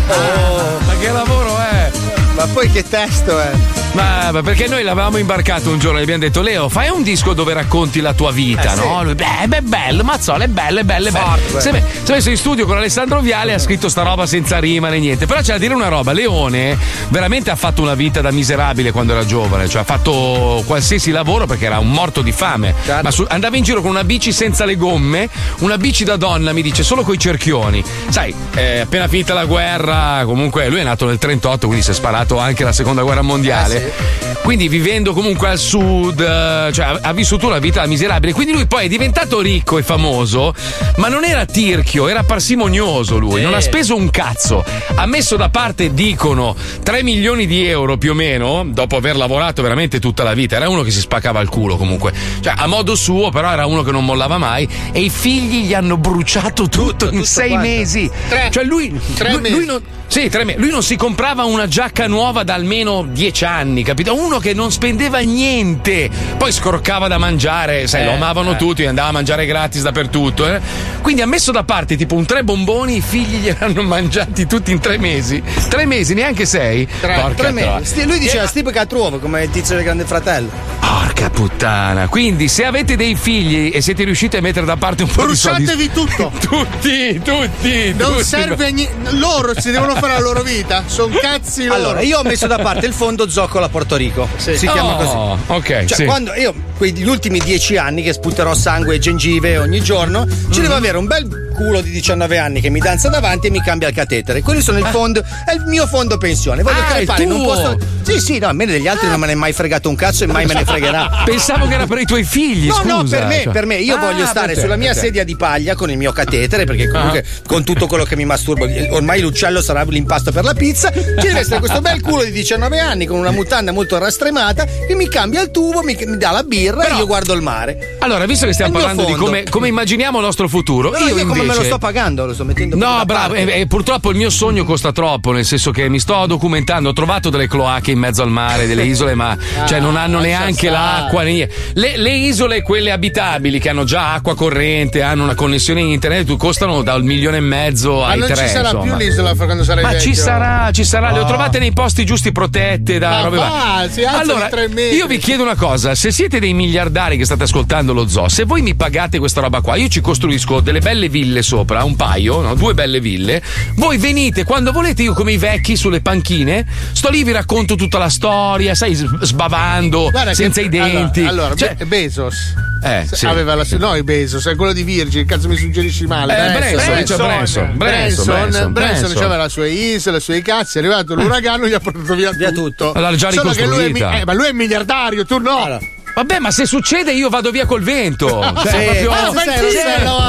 Ma 2.45 2.49
poi 2.51 2.69
che 2.69 2.83
testo 2.85 3.39
è? 3.39 3.51
Ma 3.93 4.31
ma 4.33 4.41
perché 4.41 4.67
noi 4.67 4.83
l'avevamo 4.83 5.17
imbarcato 5.17 5.69
un 5.69 5.77
giorno 5.79 5.97
e 5.97 6.01
gli 6.01 6.03
abbiamo 6.03 6.23
detto 6.23 6.41
Leo 6.41 6.67
fai 6.67 6.89
un 6.89 7.03
disco 7.03 7.33
dove 7.33 7.53
racconti 7.53 8.01
la 8.01 8.13
tua 8.13 8.31
vita 8.31 8.73
Eh, 8.73 8.75
sì. 8.75 8.83
no? 8.87 9.03
Lui, 9.03 9.15
beh, 9.15 9.47
beh 9.47 9.61
bello 9.61 10.03
Mazzola 10.03 10.43
è 10.45 10.47
bello 10.47 10.79
è 10.79 10.83
bello 10.83 11.07
è 11.09 11.11
bello 11.11 11.59
si 11.59 11.69
è 11.69 11.83
messo 12.11 12.29
in 12.31 12.35
studio 12.37 12.65
con 12.65 12.75
Alessandro 12.77 13.21
Viale 13.21 13.51
e 13.51 13.53
ha 13.53 13.59
scritto 13.59 13.87
sta 13.89 14.01
roba 14.01 14.25
senza 14.25 14.57
rima 14.59 14.89
né 14.89 14.97
niente 14.99 15.25
però 15.27 15.39
c'è 15.41 15.53
da 15.53 15.57
dire 15.59 15.73
una 15.75 15.87
roba 15.89 16.11
Leone 16.11 16.75
veramente 17.09 17.51
ha 17.51 17.55
fatto 17.55 17.81
una 17.83 17.93
vita 17.93 18.19
da 18.21 18.31
miserabile 18.31 18.91
quando 18.91 19.13
era 19.13 19.25
giovane 19.25 19.69
cioè 19.69 19.81
ha 19.81 19.85
fatto 19.85 20.63
qualsiasi 20.65 21.11
lavoro 21.11 21.45
perché 21.45 21.65
era 21.65 21.77
un 21.79 21.91
morto 21.91 22.21
di 22.21 22.31
fame 22.31 22.73
Certo. 22.83 23.03
ma 23.03 23.11
su- 23.11 23.25
andava 23.29 23.55
in 23.57 23.63
giro 23.63 23.81
con 23.81 23.91
una 23.91 24.03
bici 24.03 24.31
senza 24.33 24.65
le 24.65 24.75
gomme 24.75 25.29
una 25.59 25.77
bici 25.77 26.03
da 26.03 26.17
donna 26.17 26.51
mi 26.51 26.61
dice 26.63 26.81
solo 26.83 27.03
coi 27.03 27.19
cerchioni 27.19 27.83
sai 28.09 28.33
eh, 28.55 28.79
appena 28.79 29.07
finita 29.07 29.33
la 29.35 29.45
guerra 29.45 30.23
comunque 30.25 30.67
lui 30.67 30.79
è 30.79 30.83
nato 30.83 31.05
nel 31.05 31.19
38 31.19 31.67
quindi 31.67 31.85
si 31.85 31.91
è 31.91 31.93
sparato 31.93 32.32
anche 32.37 32.63
la 32.63 32.71
seconda 32.73 33.01
guerra 33.03 33.21
mondiale 33.21 34.31
quindi 34.43 34.67
vivendo 34.67 35.13
comunque 35.13 35.47
al 35.47 35.57
sud, 35.57 36.19
eh, 36.19 36.69
cioè 36.73 36.97
ha- 37.01 37.13
vissuto 37.13 37.47
una 37.47 37.59
vita 37.59 37.85
miserabile. 37.87 38.33
Quindi 38.33 38.51
lui 38.51 38.67
poi 38.67 38.85
è 38.85 38.87
diventato 38.89 39.39
ricco 39.39 39.77
e 39.77 39.83
famoso, 39.83 40.53
ma 40.97 41.07
non 41.07 41.23
era 41.23 41.45
tirchio, 41.45 42.09
era 42.09 42.23
parsimonioso 42.23 43.17
lui. 43.17 43.41
Non 43.41 43.53
ha 43.53 43.61
speso 43.61 43.95
un 43.95 44.09
cazzo. 44.09 44.61
Ha 44.95 45.05
messo 45.05 45.37
da 45.37 45.47
parte, 45.47 45.93
dicono, 45.93 46.57
3 46.83 47.03
milioni 47.03 47.47
di 47.47 47.65
euro 47.65 47.95
più 47.97 48.11
o 48.11 48.13
meno, 48.15 48.65
dopo 48.67 48.97
aver 48.97 49.15
lavorato 49.15 49.61
veramente 49.61 50.01
tutta 50.01 50.23
la 50.23 50.33
vita. 50.33 50.57
Era 50.57 50.67
uno 50.67 50.81
che 50.81 50.91
si 50.91 50.99
spaccava 50.99 51.39
il 51.39 51.47
culo 51.47 51.77
comunque. 51.77 52.11
Cioè, 52.41 52.53
a 52.57 52.67
modo 52.67 52.95
suo, 52.95 53.29
però 53.29 53.49
era 53.49 53.65
uno 53.65 53.81
che 53.81 53.91
non 53.91 54.03
mollava 54.03 54.37
mai. 54.37 54.67
E 54.91 54.99
i 54.99 55.09
figli 55.09 55.63
gli 55.67 55.73
hanno 55.73 55.95
bruciato 55.95 56.67
tutto, 56.67 57.09
in 57.13 57.23
sei 57.23 57.51
quanto? 57.51 57.65
mesi. 57.67 58.11
Tre. 58.27 58.49
Cioè 58.51 58.65
lui, 58.65 58.93
Tre 59.15 59.31
lui- 59.31 59.41
mesi. 59.41 59.55
lui 59.55 59.65
non, 59.65 59.81
sì, 60.07 60.27
tre 60.29 60.43
mesi. 60.43 60.59
Lui 60.59 60.69
non 60.69 60.83
si 60.83 60.95
comprava 60.97 61.45
una 61.45 61.65
giacca 61.67 62.07
nuova 62.07 62.22
da 62.31 62.53
almeno 62.53 63.05
dieci 63.09 63.43
anni, 63.45 63.83
capito? 63.83 64.15
Uno 64.15 64.39
che 64.39 64.53
non 64.53 64.71
spendeva 64.71 65.19
niente, 65.19 66.09
poi 66.37 66.51
scorcava 66.51 67.07
da 67.07 67.17
mangiare, 67.17 67.87
sai, 67.87 68.01
Eh, 68.01 68.05
lo 68.05 68.11
amavano 68.13 68.53
eh. 68.53 68.55
tutti, 68.55 68.85
andava 68.85 69.09
a 69.09 69.11
mangiare 69.11 69.45
gratis 69.45 69.81
dappertutto. 69.81 70.47
eh. 70.47 70.61
Quindi 71.01 71.21
ha 71.21 71.27
messo 71.27 71.51
da 71.51 71.63
parte 71.63 71.97
tipo 71.97 72.15
un 72.15 72.25
tre 72.25 72.43
bomboni, 72.43 72.97
i 72.97 73.01
figli 73.01 73.37
gliel'hanno 73.39 73.81
mangiati 73.83 74.47
tutti 74.47 74.71
in 74.71 74.79
tre 74.79 74.97
mesi. 74.97 75.41
Tre 75.67 75.85
mesi, 75.85 76.13
neanche 76.13 76.45
sei. 76.45 76.87
Porca 77.01 77.33
Tre 77.33 77.51
mesi. 77.51 78.05
Lui 78.05 78.19
diceva 78.19 78.47
Steve 78.47 78.71
Catruovo 78.71 79.19
come 79.19 79.43
il 79.43 79.49
tizio 79.49 79.75
del 79.75 79.83
Grande 79.83 80.05
Fratello. 80.05 80.49
Porca 80.79 81.29
puttana. 81.29 82.07
Quindi, 82.07 82.47
se 82.47 82.63
avete 82.65 82.95
dei 82.95 83.15
figli 83.15 83.71
e 83.73 83.81
siete 83.81 84.03
riusciti 84.03 84.37
a 84.37 84.41
mettere 84.41 84.65
da 84.65 84.77
parte 84.77 85.03
un 85.03 85.09
po' 85.09 85.25
di 85.25 85.35
soldi. 85.35 85.63
Bruciatevi 85.63 85.91
tutto. 85.93 86.31
tutti, 86.39 87.21
tutti. 87.23 87.93
Non 87.97 88.11
tutti. 88.13 88.23
serve 88.23 88.71
niente. 88.71 89.11
Loro 89.11 89.59
si 89.59 89.71
devono 89.71 89.95
fare 89.95 90.13
la 90.13 90.19
loro 90.19 90.41
vita. 90.41 90.83
Sono 90.85 91.15
cazzi 91.19 91.65
loro. 91.65 91.75
Allora, 91.75 92.01
io 92.01 92.12
ho 92.19 92.23
messo 92.23 92.47
da 92.47 92.57
parte 92.59 92.85
il 92.85 92.93
fondo 92.93 93.27
Zoccola 93.29 93.69
Porto 93.69 93.95
Rico. 93.95 94.27
Si 94.37 94.51
chiama 94.67 94.93
così. 94.95 95.15
Oh, 95.15 95.37
ok, 95.47 95.85
Cioè, 95.85 95.97
sì. 95.97 96.05
quando 96.05 96.33
io, 96.33 96.53
quegli 96.77 97.07
ultimi 97.07 97.39
dieci 97.39 97.77
anni 97.77 98.01
che 98.03 98.13
sputerò 98.13 98.53
sangue 98.53 98.95
e 98.95 98.99
gengive 98.99 99.57
ogni 99.57 99.81
giorno, 99.81 100.25
ci 100.49 100.57
Mhm. 100.57 100.61
devo 100.61 100.73
avere 100.75 100.97
un 100.97 101.05
bel 101.07 101.51
culo 101.53 101.81
di 101.81 101.91
19 101.91 102.37
anni 102.37 102.61
che 102.61 102.69
mi 102.69 102.79
danza 102.79 103.09
davanti 103.09 103.47
e 103.47 103.49
mi 103.49 103.61
cambia 103.61 103.87
il 103.87 103.95
catetere. 103.95 104.41
Quelli 104.41 104.61
sono 104.61 104.79
il 104.79 104.85
fondo, 104.87 105.21
è 105.21 105.53
il 105.53 105.63
mio 105.67 105.87
fondo 105.87 106.17
pensione. 106.17 106.61
Voglio 106.63 106.81
Ah, 106.81 107.15
un 107.21 107.27
tuo? 107.27 107.43
posto. 107.43 107.77
Sì, 108.03 108.19
sì, 108.19 108.39
no, 108.39 108.47
a 108.47 108.53
me 108.53 108.65
degli 108.65 108.87
altri 108.87 109.07
non 109.07 109.19
me 109.19 109.27
ne 109.27 109.31
è 109.33 109.35
mai 109.35 109.53
fregato 109.53 109.87
un 109.89 109.95
cazzo 109.95 110.23
e 110.25 110.27
mai 110.27 110.45
me 110.45 110.53
ne 110.55 110.65
fregherà. 110.65 111.21
Pensavo 111.25 111.67
che 111.67 111.73
era 111.75 111.85
per 111.87 111.99
i 111.99 112.05
tuoi 112.05 112.23
figli. 112.23 112.67
No, 112.67 112.81
no, 112.83 112.99
scusa, 113.01 113.17
per 113.19 113.27
me, 113.27 113.41
cioè. 113.43 113.53
per 113.53 113.65
me. 113.65 113.75
Io 113.77 113.95
Ah, 113.95 113.99
voglio 113.99 114.25
stare 114.25 114.53
te, 114.55 114.59
sulla 114.61 114.75
mia 114.75 114.93
sedia 114.93 115.23
di 115.23 115.35
paglia 115.35 115.75
con 115.75 115.89
il 115.89 115.97
mio 115.97 116.11
catetere, 116.11 116.65
perché 116.65 116.89
comunque 116.89 117.23
con 117.47 117.63
tutto 117.63 117.87
quello 117.87 118.03
che 118.03 118.15
mi 118.15 118.25
masturbo, 118.25 118.67
ormai 118.89 119.21
l'uccello 119.21 119.61
sarà 119.61 119.83
l'impasto 119.83 120.31
per 120.31 120.43
la 120.43 120.53
pizza. 120.53 120.91
Ci 120.91 121.01
deve 121.27 121.39
essere 121.39 121.59
questo 121.59 121.79
bel 121.81 122.01
culo 122.01 122.23
di 122.23 122.31
19 122.31 122.79
anni 122.79 123.05
con 123.05 123.17
una 123.19 123.31
mutanda 123.31 123.71
molto 123.71 123.97
rastremata 123.97 124.65
che 124.65 124.95
mi 124.95 125.07
cambia 125.07 125.41
il 125.41 125.51
tubo, 125.51 125.81
mi, 125.83 125.95
mi 126.05 126.17
dà 126.17 126.31
la 126.31 126.43
birra 126.43 126.85
e 126.87 126.95
io 126.95 127.05
guardo 127.05 127.33
il 127.33 127.41
mare. 127.41 127.97
Allora, 127.99 128.25
visto 128.25 128.45
che 128.45 128.53
stiamo 128.53 128.73
parlando 128.73 129.03
di 129.03 129.11
fondo. 129.11 129.25
come, 129.25 129.43
come 129.49 129.67
immaginiamo 129.67 130.17
il 130.19 130.25
nostro 130.25 130.47
futuro, 130.47 130.89
Però 130.89 131.05
io, 131.07 131.15
come 131.45 131.53
me 131.53 131.59
lo 131.59 131.63
sto 131.63 131.77
pagando, 131.77 132.25
lo 132.25 132.33
sto 132.33 132.45
mettendo 132.45 132.75
No, 132.75 133.03
bravo, 133.05 133.33
e, 133.33 133.61
e 133.61 133.67
purtroppo 133.67 134.09
il 134.11 134.17
mio 134.17 134.29
sogno 134.29 134.63
costa 134.63 134.91
troppo, 134.91 135.31
nel 135.31 135.45
senso 135.45 135.71
che 135.71 135.89
mi 135.89 135.99
sto 135.99 136.25
documentando, 136.25 136.89
ho 136.89 136.93
trovato 136.93 137.29
delle 137.29 137.47
cloache 137.47 137.91
in 137.91 137.99
mezzo 137.99 138.21
al 138.23 138.29
mare, 138.29 138.67
delle 138.67 138.83
isole, 138.85 139.13
ma 139.15 139.37
cioè, 139.67 139.79
non 139.79 139.95
hanno 139.95 140.17
lascia 140.17 140.27
neanche 140.27 140.69
l'acqua. 140.69 141.21
niente. 141.23 141.53
Le, 141.73 141.97
le 141.97 142.13
isole, 142.15 142.61
quelle 142.61 142.91
abitabili, 142.91 143.59
che 143.59 143.69
hanno 143.69 143.83
già 143.83 144.13
acqua 144.13 144.35
corrente, 144.35 145.01
hanno 145.01 145.23
una 145.23 145.35
connessione 145.35 145.81
internet, 145.81 146.35
costano 146.37 146.81
dal 146.81 147.03
milione 147.03 147.37
e 147.37 147.41
mezzo 147.41 147.99
Ma 147.99 148.07
ai 148.09 148.19
non 148.19 148.27
tre. 148.29 148.37
ci 148.43 148.47
sarà 148.49 148.69
insomma. 148.71 148.95
più 148.95 149.05
l'isola 149.05 149.33
quando 149.35 149.63
sarai 149.63 149.83
Ma 149.83 149.89
vecchio. 149.91 150.09
ci 150.09 150.15
sarà, 150.15 150.69
ci 150.71 150.83
sarà, 150.83 151.11
le 151.11 151.19
ho 151.19 151.21
No. 151.23 151.27
trovate 151.29 151.59
nei 151.59 151.71
posti 151.73 152.05
giusti 152.05 152.31
protette 152.31 152.99
da 152.99 153.09
Ma 153.09 153.21
robe 153.21 153.37
va, 153.37 153.85
si 153.89 154.03
Allora, 154.03 154.49
io 154.93 155.07
vi 155.07 155.17
chiedo 155.17 155.43
una 155.43 155.55
cosa: 155.55 155.95
se 155.95 156.11
siete 156.11 156.39
dei 156.39 156.53
miliardari 156.53 157.17
che 157.17 157.25
state 157.25 157.43
ascoltando 157.43 157.93
lo 157.93 158.07
zoo, 158.07 158.27
se 158.29 158.43
voi 158.43 158.61
mi 158.61 158.75
pagate 158.75 159.19
questa 159.19 159.41
roba 159.41 159.61
qua, 159.61 159.75
io 159.75 159.87
ci 159.87 160.01
costruisco 160.01 160.59
delle 160.59 160.79
belle 160.79 161.09
ville 161.09 161.32
sopra, 161.41 161.83
un 161.83 161.95
paio, 161.95 162.41
no? 162.41 162.55
due 162.55 162.73
belle 162.73 162.99
ville. 162.99 163.41
Voi 163.75 163.97
venite 163.97 164.43
quando 164.43 164.71
volete, 164.71 165.03
io 165.03 165.13
come 165.13 165.33
i 165.33 165.37
vecchi 165.37 165.75
sulle 165.75 166.01
panchine, 166.01 166.65
sto 166.91 167.09
lì, 167.09 167.23
vi 167.23 167.31
racconto 167.31 167.75
tutta 167.75 167.97
la 167.97 168.09
storia, 168.09 168.75
sai, 168.75 168.95
sbavando, 168.95 170.09
Guarda 170.11 170.29
che- 170.29 170.35
senza 170.35 170.61
i 170.61 170.69
denti. 170.69 171.19
Allora, 171.21 171.31
allora, 171.31 171.55
Cioè- 171.55 171.75
Be- 171.75 171.85
Bezos. 171.85 172.35
Eh, 172.83 173.07
sì. 173.09 173.25
Aveva 173.25 173.55
la, 173.55 173.65
no, 173.77 173.95
i 173.95 174.03
Bezos, 174.03 174.45
è 174.45 174.55
quello 174.55 174.73
di 174.73 174.83
Virgin, 174.83 175.25
cazzo 175.25 175.47
mi 175.47 175.55
suggerisci 175.55 176.05
male. 176.05 176.33
Eh, 176.33 176.51
Branson, 176.51 176.75
Branson, 176.75 177.17
Branson, 177.17 177.77
Branson, 177.77 178.25
Branson 178.27 178.73
Branson. 178.73 179.23
aveva 179.23 179.43
le 179.43 179.49
sue 179.49 179.69
isole, 179.69 180.17
i 180.17 180.21
suoi 180.21 180.41
cazzi, 180.41 180.77
è 180.77 180.81
arrivato 180.81 181.15
l'uragano 181.15 181.65
e 181.65 181.69
gli 181.69 181.73
ha 181.73 181.79
portato 181.79 182.13
via, 182.13 182.51
tutto. 182.51 182.91
L'ha 182.93 183.15
già 183.15 183.31
Solo 183.31 183.51
che 183.51 183.65
lui 183.65 183.91
è, 183.91 184.19
eh, 184.19 184.25
ma 184.25 184.33
lui 184.33 184.47
è 184.47 184.51
miliardario, 184.51 185.25
tu 185.25 185.37
no. 185.37 185.79
Vabbè, 186.15 186.39
ma 186.39 186.51
se 186.51 186.65
succede 186.65 187.11
io 187.11 187.29
vado 187.29 187.49
via 187.51 187.65
col 187.65 187.81
vento. 187.81 188.27
Cioè, 188.63 188.71
Sì. 188.71 188.83
proprio- 188.85 189.11
Ah, 189.11 189.31
fai 189.31 189.45
sei- 189.45 189.71
Sì. 189.71 190.03
no? 190.03 190.21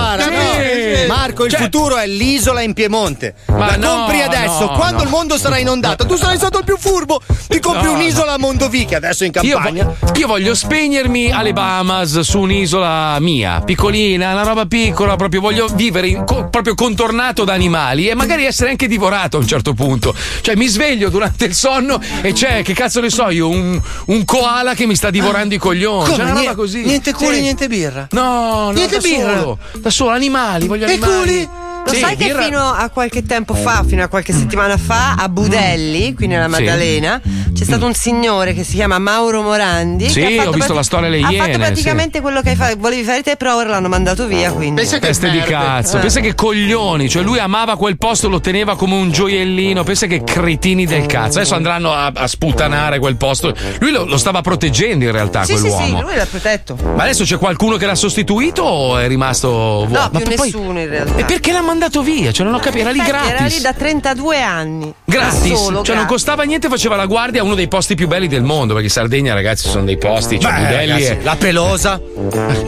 Marco, 1.07 1.45
il 1.45 1.51
Cioè- 1.51 1.61
futuro 1.61 1.97
è 1.99 2.07
l'isola 2.07 2.63
in 2.63 2.73
Piemonte. 2.73 3.35
Ma 3.49 3.77
no, 3.77 3.89
compri 3.97 4.23
adesso. 4.23 4.61
no, 4.61 4.73
Quando 4.73 4.99
no. 4.99 5.03
il 5.05 5.09
mondo 5.11 5.37
sarà 5.39 5.59
inondato, 5.59 6.07
tu 6.07 6.17
sarai 6.17 6.37
stato 6.37 6.59
il 6.59 6.65
più 6.65 6.77
furbo. 6.79 7.21
Ti 7.49 7.61
compri 7.61 7.89
un'isola 7.89 8.33
a 8.35 8.39
Mondovì, 8.39 8.85
che 8.87 8.95
adesso 8.97 9.25
è 9.25 9.27
in 9.27 9.33
Io, 9.43 9.55
campagna. 9.57 9.85
vo- 9.85 10.13
io 10.19 10.27
voglio 10.27 10.55
spegnermi 10.55 11.31
alle 11.31 11.53
Bahamas 11.53 12.21
su 12.21 12.41
un'isola 12.41 13.19
mia, 13.21 13.61
piccolina, 13.61 14.33
una 14.33 14.43
roba 14.43 14.67
piccola, 14.67 15.17
proprio 15.17 15.41
voglio 15.41 15.67
vivere 15.69 16.09
in- 16.09 16.25
co- 16.25 16.49
proprio 16.49 16.75
contornato 16.75 17.45
da 17.45 17.53
animali 17.53 18.09
e 18.09 18.15
magari 18.15 18.45
essere 18.47 18.71
anche 18.71 18.87
divorato 18.89 19.37
a 19.37 19.41
un 19.41 19.47
certo 19.47 19.75
punto. 19.75 20.15
Cioè 20.41 20.55
mi 20.57 20.67
sveglio 20.67 21.11
durante 21.11 21.45
il 21.45 21.55
sonno 21.55 22.01
e 22.23 22.33
c'è, 22.33 22.63
che 22.63 22.73
cazzo 22.73 23.01
ne 23.01 23.11
so 23.11 23.29
io, 23.31 23.49
un, 23.49 23.81
un 24.07 24.25
koala 24.25 24.75
che 24.75 24.87
mi 24.87 24.95
sta 24.97 25.11
divorando 25.11 25.55
i 25.55 25.59
coglioni. 25.59 25.73
Come? 25.83 26.17
C'è 26.17 26.23
una 26.23 26.33
roba 26.33 26.55
così. 26.55 26.83
Niente 26.85 27.13
culi, 27.13 27.35
Sì. 27.37 27.41
niente 27.41 27.69
birra. 27.69 28.07
No, 28.11 28.23
no, 28.67 28.71
Niente 28.73 28.97
da 28.97 29.01
birra. 29.01 29.39
solo. 29.41 29.59
Da 29.75 29.91
solo, 29.91 30.11
animali, 30.11 30.67
voglio 30.67 30.87
E 30.87 30.93
animali. 30.93 31.13
culi? 31.19 31.49
Lo 31.85 31.93
Sì, 31.93 31.99
sai 32.01 32.17
che 32.17 32.27
birra- 32.27 32.43
fino 32.43 32.61
a 32.71 32.89
qualche 32.89 33.25
tempo 33.25 33.53
fa, 33.55 33.85
fino 33.87 34.03
a 34.03 34.09
qualche 34.09 34.33
settimana 34.33 34.77
fa, 34.79 35.15
a 35.19 35.29
Budelli, 35.29 36.15
qui 36.15 36.27
nella 36.27 36.45
Sì. 36.45 36.51
Maddalena, 36.51 37.21
c'è 37.53 37.65
stato 37.65 37.85
un 37.85 37.93
signore 37.95 38.55
che 38.55 38.65
si 38.65 38.75
chiama 38.75 38.99
Mauro 38.99 39.43
Morandi. 39.43 40.09
Sì, 40.09 40.21
che 40.21 40.27
ha 40.27 40.31
fatto 40.31 40.49
ho 40.49 40.53
visto 40.53 40.57
prati- 40.59 40.75
la 40.75 40.83
storia 40.83 41.09
delle 41.11 41.25
Ha 41.27 41.31
Iene, 41.31 41.45
fatto 41.53 41.59
praticamente 41.59 42.21
quello 42.23 42.41
che 42.41 42.51
hai 42.51 42.57
fa- 42.57 42.75
volevi 42.77 43.03
fare 43.05 43.23
te, 43.23 43.37
però 43.37 43.57
ora 43.57 43.69
l'hanno 43.69 43.89
mandato 43.89 44.27
via. 44.27 44.51
Quindi. 44.53 44.81
Pensa 44.81 44.99
che 44.99 45.07
Teste 45.09 45.31
di 45.31 45.41
cazzo, 45.41 45.99
Eh. 45.99 46.01
pensa 46.01 46.21
che 46.21 46.35
coglioni, 46.35 47.09
cioè 47.09 47.23
lui 47.23 47.39
amava 47.39 47.77
quel 47.77 47.99
posto, 47.99 48.29
lo 48.31 48.41
teneva 48.41 48.77
come 48.77 48.95
un 48.95 49.11
gioiellino, 49.11 49.85
pensa 49.85 50.07
che 50.07 50.25
cretini 50.25 50.87
del 50.87 51.05
cazzo. 51.05 51.39
Adesso 51.39 51.55
andranno 51.55 51.93
a, 51.93 52.11
a 52.15 52.27
sputanare 52.27 52.99
quel 52.99 53.17
posto. 53.17 53.55
Lui 53.81 53.91
lo, 53.91 54.07
lo 54.07 54.17
stava 54.17 54.41
proteggendo 54.41 55.05
in 55.05 55.13
realtà, 55.13 55.45
Sì, 55.45 55.57
sì, 55.57 55.69
sì, 55.69 55.69
quell'uomo. 55.71 56.01
lui 56.03 56.15
l'ha 56.17 56.27
protetto. 56.27 56.77
Ma 56.97 57.03
adesso 57.03 57.25
c'è 57.25 57.37
qualcuno 57.37 57.77
che 57.77 57.85
l'ha 57.87 57.95
sostituito 57.95 58.63
o 58.63 58.97
è 58.97 59.07
rimasto 59.07 59.49
vuoto? 59.51 59.89
No, 59.89 60.09
Ma 60.13 60.21
più 60.21 60.35
poi- 60.35 60.51
nessuno 60.51 60.81
in 60.81 60.89
realtà. 60.89 61.17
E 61.17 61.25
perché 61.25 61.53
l'ha 61.53 61.57
mandato 61.61 61.73
via? 62.03 62.33
Cioè, 62.33 62.45
non 62.47 62.55
ho 62.55 62.59
capito, 62.59 62.83
era 62.83 62.91
lì 62.91 62.99
gratis. 63.03 63.31
Era 63.31 63.45
lì 63.47 63.61
da 63.61 63.73
32 63.73 64.41
anni. 64.43 64.95
Gratis, 65.05 65.53
solo, 65.53 65.83
cioè 65.83 65.95
non 65.95 66.05
gratis. 66.05 66.07
costava 66.09 66.43
niente, 66.45 66.69
faceva 66.69 66.97
la 66.97 67.07
guardia 67.07 67.41
a 67.41 67.45
uno 67.45 67.55
dei 67.55 67.69
posti 67.69 67.95
più 67.95 68.07
belli 68.09 68.27
del 68.29 68.43
mondo. 68.43 68.75
Perché 68.75 68.89
Sardegna, 68.89 69.35
ragazzi, 69.35 69.69
sono 69.69 69.85
dei 69.85 69.97
posti. 69.99 70.39
Cioè, 70.41 70.53
Beh, 70.53 70.59
Budelli 70.61 70.91
ragazzi, 70.91 71.11
è- 71.11 71.19
la 71.23 71.37
pelosa. 71.37 72.01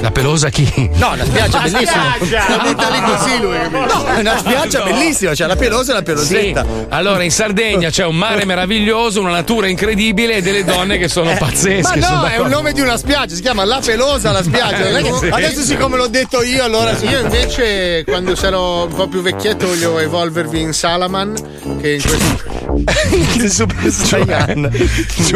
La 0.01 0.11
pelosa 0.11 0.49
chi? 0.51 0.91
No, 0.95 1.15
la 1.17 1.25
spiaggia 1.25 1.63
è 1.63 1.71
bellissima. 1.71 2.17
La 2.49 2.65
butta 2.65 2.89
lì 2.91 3.01
così 3.03 3.41
lui. 3.41 3.57
No, 3.71 4.07
è 4.15 4.21
una 4.21 4.39
spiaggia 4.39 4.83
bellissima, 4.83 5.33
c'è 5.33 5.47
la 5.47 5.57
pelosa 5.57 5.91
e 5.93 5.95
la 5.95 5.99
Sì, 6.01 6.05
pelosetta. 6.05 6.65
allora 6.91 7.23
in 7.23 7.31
Sardegna 7.31 7.91
c'è 7.91 8.05
un 8.05 8.17
mare 8.17 8.45
meraviglioso, 8.45 9.21
una 9.21 9.31
natura 9.31 9.67
incredibile 9.69 10.37
e 10.37 10.43
delle 10.43 10.65
donne 10.65 10.99
che 10.99 11.09
sono 11.09 11.35
pazzesche. 11.39 11.99
Ma 11.99 12.07
sono 12.07 12.17
no, 12.23 12.27
è 12.27 12.39
un 12.39 12.49
nome 12.49 12.73
di 12.73 12.81
una 12.81 12.97
spiaggia, 12.97 13.35
si 13.35 13.41
chiama 13.43 13.65
La 13.65 13.81
Pelosa 13.85 14.31
la 14.33 14.43
spiaggia. 14.43 14.91
Non 14.91 15.03
che- 15.03 15.15
Sì. 15.27 15.29
Adesso 15.31 15.63
siccome 15.63 15.97
l'ho 15.97 16.09
detto 16.09 16.43
io, 16.43 16.63
allora 16.65 16.95
sì. 16.97 17.07
Io 17.07 17.21
invece, 17.21 18.05
quando 18.05 18.35
sarò 18.35 18.87
po' 18.97 19.09
più 19.09 19.21
vecchietto, 19.21 19.67
voglio 19.67 19.99
evolvervi 19.99 20.59
in 20.59 20.73
Salaman. 20.73 21.35
Che 21.81 21.93
in 21.93 22.03
questo... 22.03 22.55
Super 23.49 23.91
Saiyan. 23.91 24.71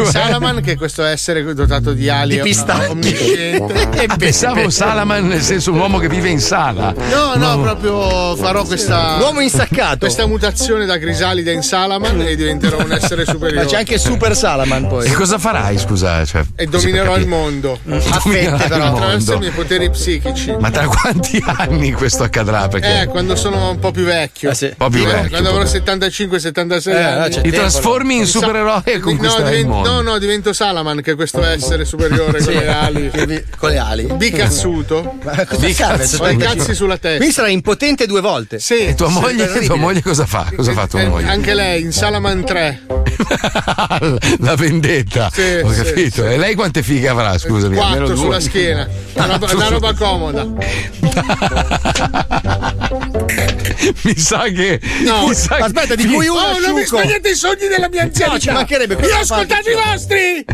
Salaman, 0.09 0.61
che 0.61 0.73
è 0.73 0.75
questo 0.75 1.03
essere 1.03 1.53
dotato 1.53 1.93
di 1.93 2.09
ali 2.09 2.41
Di 2.41 2.55
omnisciente. 2.89 4.05
Ah, 4.07 4.15
pensavo 4.17 4.69
Salaman 4.69 5.27
nel 5.27 5.41
senso 5.41 5.71
un 5.71 5.79
uomo 5.79 5.97
che 5.99 6.07
vive 6.07 6.29
in 6.29 6.39
sala. 6.39 6.93
No, 7.09 7.35
no, 7.35 7.61
proprio 7.61 8.35
farò 8.35 8.63
questa. 8.63 9.17
L'uomo 9.17 9.39
insaccato. 9.41 9.99
Questa 9.99 10.25
mutazione 10.25 10.85
da 10.85 10.97
crisalide 10.97 11.51
in 11.51 11.61
Salaman 11.61 12.21
e 12.21 12.35
diventerò 12.35 12.79
un 12.79 12.91
essere 12.91 13.25
superiore. 13.25 13.63
Ma 13.63 13.69
c'è 13.69 13.77
anche 13.77 13.97
Super 13.97 14.35
Salaman 14.35 14.87
poi. 14.87 15.07
E 15.07 15.13
cosa 15.13 15.37
farai, 15.37 15.77
scusa? 15.77 16.25
Cioè, 16.25 16.43
E 16.55 16.65
dominerò 16.65 17.15
il 17.17 17.27
mondo. 17.27 17.79
A 17.87 18.19
fette, 18.19 18.39
il 18.39 18.65
però, 18.67 18.85
attraverso 18.87 19.33
i 19.33 19.39
miei 19.39 19.51
poteri 19.51 19.89
psichici. 19.89 20.55
Ma 20.59 20.69
tra 20.71 20.87
quanti 20.87 21.43
anni 21.45 21.91
questo 21.91 22.23
accadrà? 22.23 22.67
Perché 22.67 23.01
Eh, 23.01 23.05
quando 23.07 23.35
sono 23.35 23.50
un 23.57 23.79
po' 23.79 23.91
più 23.91 24.03
vecchio. 24.03 24.49
Un 24.49 24.73
po' 24.77 24.89
più 24.89 24.99
Io, 25.01 25.07
vecchio, 25.07 25.29
Quando 25.29 25.49
avrò 25.49 25.61
più- 25.63 25.71
75-76 25.71 26.91
Eh, 26.91 27.01
anni. 27.01 27.29
Ti 27.29 27.41
tempo, 27.41 27.57
trasformi 27.57 28.13
in 28.15 28.19
Mi 28.21 28.25
supereroe 28.27 28.81
e 28.85 28.97
no, 28.97 29.03
conquisterai 29.03 29.49
divento- 29.51 29.73
mondo. 29.73 29.89
No, 29.91 30.01
no, 30.01 30.17
divento 30.17 30.53
Salaman, 30.53 31.01
che 31.01 31.11
è 31.11 31.15
questo 31.15 31.43
essere 31.43 31.85
superiore 31.85 32.43
con 32.43 32.53
Sì. 32.53 32.59
le 32.59 32.67
ali. 32.67 33.11
Con 33.57 33.69
le 33.69 33.77
ali. 33.77 34.03
Bicazzuto. 34.13 35.15
Ma 35.23 35.45
cosa 35.45 35.67
serve? 35.73 36.07
Ho 36.19 36.29
i 36.29 36.37
cazzi 36.37 36.73
sulla 36.75 36.97
testa. 36.97 37.17
Quindi 37.17 37.33
sarà 37.33 37.47
impotente 37.49 38.05
due 38.07 38.21
volte. 38.21 38.59
Sì. 38.59 38.85
E 38.87 38.95
tua 38.95 39.09
sì, 39.09 39.19
moglie, 39.19 39.47
tua 39.65 39.75
moglie 39.75 40.01
cosa 40.01 40.25
fa? 40.25 40.49
Cosa 40.55 40.71
fa 40.73 40.87
tua 40.87 41.01
Eh, 41.01 41.07
moglie? 41.07 41.29
Anche 41.29 41.53
lei 41.53 41.81
in 41.81 41.91
Salaman 41.91 42.43
3. 42.45 42.81
La 44.39 44.55
vendetta. 44.55 45.29
Sì, 45.31 45.59
Ho 45.63 45.71
sì, 45.71 45.81
capito. 45.83 46.25
E 46.27 46.37
lei 46.37 46.55
quante 46.55 46.81
fighe 46.83 47.07
avrà? 47.07 47.37
Scusami. 47.37 47.77
almeno 47.77 48.05
4 48.05 48.07
due. 48.07 48.15
sulla 48.17 48.39
schiena. 48.39 48.87
Una 49.13 49.25
roba, 49.25 49.53
una 49.53 49.67
roba 49.67 49.93
comoda. 49.93 50.47
Mi 54.03 54.17
sa 54.17 54.43
che. 54.43 54.79
No, 55.03 55.27
mi 55.27 55.33
sa 55.35 55.55
che- 55.57 55.63
aspetta, 55.63 55.95
di 55.95 56.05
cui 56.05 56.27
uno 56.27 56.39
Oh, 56.39 56.59
non 56.59 56.73
mi 56.73 56.81
asciugo. 56.81 56.97
spagnate 57.01 57.29
i 57.29 57.35
sogni 57.35 57.67
della 57.67 57.89
mia 57.89 58.01
anzianità. 58.03 58.33
No, 58.33 58.39
ci 58.39 58.51
mancherebbe, 58.51 58.93
Io 58.93 58.99
cosa 58.99 59.15
ho 59.15 59.19
ascoltato 59.21 59.69
i 59.69 59.73
vostri. 59.73 60.45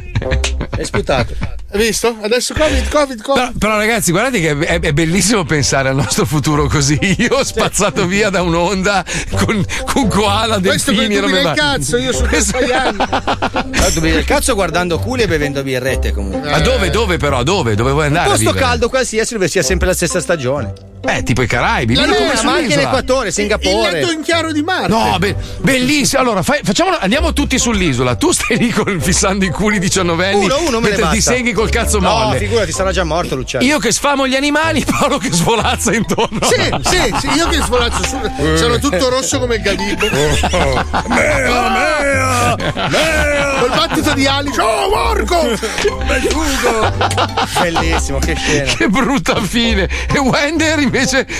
È 0.78 0.84
sputato. 0.84 1.36
Hai 1.70 1.80
visto? 1.86 2.16
Adesso 2.22 2.54
Covid, 2.54 2.88
Covid, 2.90 3.22
Covid. 3.22 3.42
Però, 3.44 3.52
però 3.58 3.78
ragazzi, 3.78 4.12
guardate 4.12 4.40
che 4.40 4.58
è, 4.66 4.80
è 4.80 4.94
bellissimo 4.94 5.44
pensare 5.44 5.90
al 5.90 5.96
nostro 5.96 6.26
futuro 6.26 6.68
così. 6.68 6.98
Io 7.20 7.44
spazzato 7.44 8.06
via 8.06 8.30
da 8.30 8.42
un'onda 8.42 9.04
con, 9.36 9.66
con 9.92 10.08
koala, 10.08 10.60
Questo 10.60 10.92
delfini 10.92 11.16
e 11.16 11.20
robe 11.20 11.42
varie. 11.42 11.62
cazzo, 11.62 11.98
io 11.98 12.14
su 12.14 12.24
Questo- 12.26 12.58
anni. 12.58 12.98
Tu 13.94 14.00
vedi 14.00 14.18
il 14.18 14.26
cazzo 14.26 14.54
guardando 14.54 14.98
culi 15.00 15.24
e 15.24 15.28
bevendo 15.28 15.62
birrette 15.64 16.12
comunque. 16.14 16.50
Ma 16.50 16.60
dove, 16.60 16.90
dove 16.90 17.18
però? 17.18 17.44
Dove? 17.44 17.76
Dove 17.76 17.92
vuoi 17.92 18.06
andare? 18.06 18.30
Un 18.30 18.36
posto 18.36 18.54
caldo 18.54 18.90
qualsiasi 18.90 19.34
dove 19.34 19.48
sia 19.48 19.62
sempre 19.64 19.88
la 19.88 19.94
stessa 19.94 20.20
stagione. 20.22 20.74
Eh, 21.10 21.24
tipo 21.24 21.42
i 21.42 21.48
Caraibi. 21.48 21.96
La 21.96 22.06
luna, 22.06 22.18
ma 22.18 22.52
anche 22.52 22.64
in 22.64 22.72
sull'isola. 22.72 22.82
Equatore, 22.82 23.28
Il 23.28 23.34
Singapore. 23.34 23.92
letto 23.92 24.12
in 24.12 24.22
chiaro 24.22 24.52
di 24.52 24.62
Marte. 24.62 24.88
No, 24.90 25.16
be- 25.20 25.36
bellissimo. 25.62 26.22
Allora, 26.22 26.44
fai- 26.44 26.60
andiamo 27.00 27.32
tutti 27.34 27.58
sull'isola. 27.58 28.16
Tu 28.16 28.32
stai 28.34 28.58
lì 28.58 28.70
con, 28.72 29.00
fissando 29.00 29.46
i 29.46 29.50
culi 29.50 29.80
19 29.80 30.28
anni. 30.28 30.44
Uno, 30.46 30.60
uno 30.68 30.80
me 30.82 30.90
ne 30.90 30.96
mentre 30.98 31.10
ti 31.16 31.22
segui 31.22 31.54
col 31.54 31.70
cazzo 31.70 32.00
No, 32.00 32.10
molle. 32.10 32.38
figurati, 32.40 32.72
sarà 32.72 32.92
già 32.92 33.04
morto 33.06 33.36
l'uccello. 33.36 33.64
Io 33.64 33.80
che 33.80 33.92
sfamo 33.94 34.28
gli 34.28 34.36
animali, 34.36 34.84
Paolo 34.86 35.18
che 35.18 35.32
svolazza 35.32 35.94
intorno. 35.94 36.40
Sì, 36.42 36.62
sì, 36.84 37.16
sì, 37.22 37.28
io 37.38 37.48
che 37.48 37.62
svolazzo 37.62 38.04
su. 38.04 38.18
Sono 38.58 38.78
tutto 38.80 39.08
rosso 39.10 39.40
come 39.40 39.56
il 39.56 39.62
gadibo. 39.62 40.08
Mea, 41.08 41.70
mea, 41.70 42.56
mea. 42.90 43.56
Col 43.60 43.70
battito 43.70 44.14
di 44.14 44.26
ali. 44.28 44.52
Ciao, 44.54 44.90
Marco! 44.90 45.48
Bellissimo, 47.62 48.20
che 48.20 48.36
scena. 48.36 48.74
Che 48.74 48.88
brutta 48.90 49.42
fine. 49.42 49.88
E 50.14 50.20
Wender 50.20 50.80
invece 50.80 50.96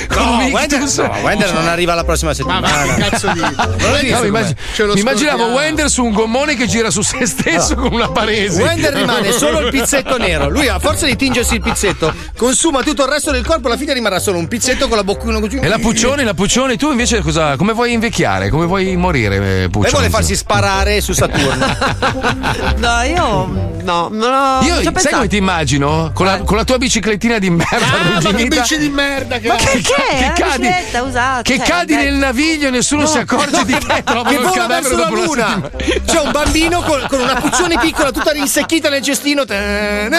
con 0.08 0.24
No, 0.26 0.32
un 0.46 0.52
Wender, 0.52 0.80
no, 0.82 1.18
Wender 1.24 1.54
non 1.54 1.68
arriva 1.68 1.94
la 1.94 2.04
prossima 2.04 2.32
Ma 2.46 2.60
va, 2.60 2.68
settimana. 2.68 2.94
che 2.94 3.10
cazzo 3.10 3.32
di. 3.32 3.40
No, 3.40 4.22
mi 4.22 4.28
immag- 4.28 4.56
mi 4.94 5.00
immaginavo. 5.00 5.46
Wender 5.48 5.90
su 5.90 6.04
un 6.04 6.12
gommone 6.12 6.56
che 6.56 6.68
gira 6.68 6.90
su 6.90 7.02
se 7.02 7.26
stesso 7.26 7.76
con 7.76 7.94
una 7.94 8.10
paresi. 8.10 8.62
Wender 8.62 8.94
rimane 8.94 9.32
solo 9.32 9.60
il 9.60 9.70
pizzetto 9.72 10.18
nero. 10.18 10.50
Lui, 10.50 10.68
a 10.68 10.80
forza 10.80 11.06
di 11.06 11.16
tingersi 11.16 11.56
il 11.56 11.62
pizzetto, 11.62 12.14
consuma 12.36 12.84
tutto 12.84 13.04
il 13.04 13.10
resto 13.10 13.32
del 13.32 13.46
corpo. 13.46 13.68
Alla 13.68 13.78
fine 13.78 13.94
rimarrà 13.94 14.20
solo 14.20 14.38
un 14.38 14.48
pizzetto 14.48 14.88
con 14.88 14.98
la 14.98 15.04
così. 15.04 15.58
E 15.58 15.68
la 15.68 15.80
Puccioni, 15.80 16.24
la 16.24 16.34
Puccioni, 16.34 16.78
tu 16.78 16.90
invece 16.92 17.22
cosa, 17.22 17.56
come 17.56 17.74
vuoi 17.74 17.94
invecchiare? 17.94 18.50
Come 18.50 18.66
vuoi 18.66 18.96
morire, 18.96 19.36
eh, 19.36 19.70
Lei 19.72 19.92
vuole 19.92 20.10
farsi 20.10 20.36
sparare 20.36 21.02
su 21.02 21.14
Saturno. 21.14 21.66
No, 22.78 23.02
io. 23.04 23.76
No, 23.84 24.10
non 24.12 24.34
ho. 24.34 24.66
Io 24.66 24.76
sai 24.76 24.92
pensato. 24.92 25.16
come 25.16 25.28
ti 25.28 25.38
immagino? 25.38 26.12
Con 26.14 26.26
la, 26.26 26.40
con 26.40 26.58
la 26.58 26.64
tua 26.64 26.78
biciclettina 26.78 27.40
di 27.40 27.50
merda 27.50 27.76
Ah, 27.78 28.22
ma 28.22 28.32
che 28.34 28.46
bici 28.48 28.78
di 28.78 28.90
merda 28.90 29.37
che 29.40 29.48
Ma 29.48 29.56
che 29.56 29.72
È 29.72 30.18
una 30.18 30.34
cadi- 30.34 30.68
bicicletta 30.68 31.02
usata. 31.04 31.42
Che 31.42 31.58
cioè, 31.58 31.66
cadi 31.68 31.96
nel 31.96 32.14
naviglio 32.16 32.68
e 32.68 32.72
nessuno 32.72 33.06
si 33.06 33.18
accorge 33.18 33.66
di 33.66 33.74
te. 33.78 34.04
Che 34.04 34.38
vola 34.38 34.66
verso 34.68 34.98
la 34.98 35.10
luna. 35.10 35.70
C'è 36.06 36.20
un 36.20 36.32
bambino 36.32 36.82
con, 36.82 37.06
con 37.10 37.20
una 37.20 37.36
puccione 37.36 37.78
piccola 37.80 38.12
tutta 38.12 38.32
rinsecchita 38.32 38.90
nel 38.90 39.02
cestino. 39.02 39.44
E 39.48 40.10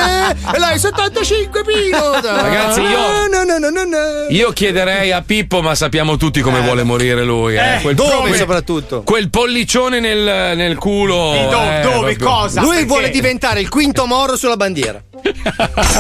lei 0.58 0.78
75 0.78 1.64
pino. 1.64 2.12
Ragazzi, 2.20 2.80
io- 2.80 3.28
na, 3.30 3.44
na, 3.44 3.58
na. 3.58 4.26
Io 4.30 4.52
chiederei 4.52 5.12
a 5.12 5.22
Pippo, 5.22 5.60
ma 5.62 5.74
sappiamo 5.74 6.16
tutti 6.16 6.40
come 6.40 6.60
vuole 6.60 6.82
morire 6.82 7.24
lui. 7.24 7.56
Eh. 7.56 7.76
Eh, 7.76 7.80
Quel, 7.82 7.94
Dove 7.94 8.28
quel- 8.28 8.34
soprattutto? 8.36 9.02
quel 9.02 9.30
pollicione 9.30 10.00
nel, 10.00 10.56
nel 10.56 10.76
culo. 10.76 11.32
Do- 11.50 11.62
eh, 11.70 11.80
dove? 11.80 12.12
proprio. 12.16 12.16
Cosa? 12.28 12.60
Lui 12.60 12.70
Perché? 12.70 12.84
vuole 12.86 13.10
diventare 13.10 13.60
il 13.60 13.68
quinto 13.68 14.06
moro 14.06 14.36
sulla 14.36 14.56
bandiera. 14.56 15.00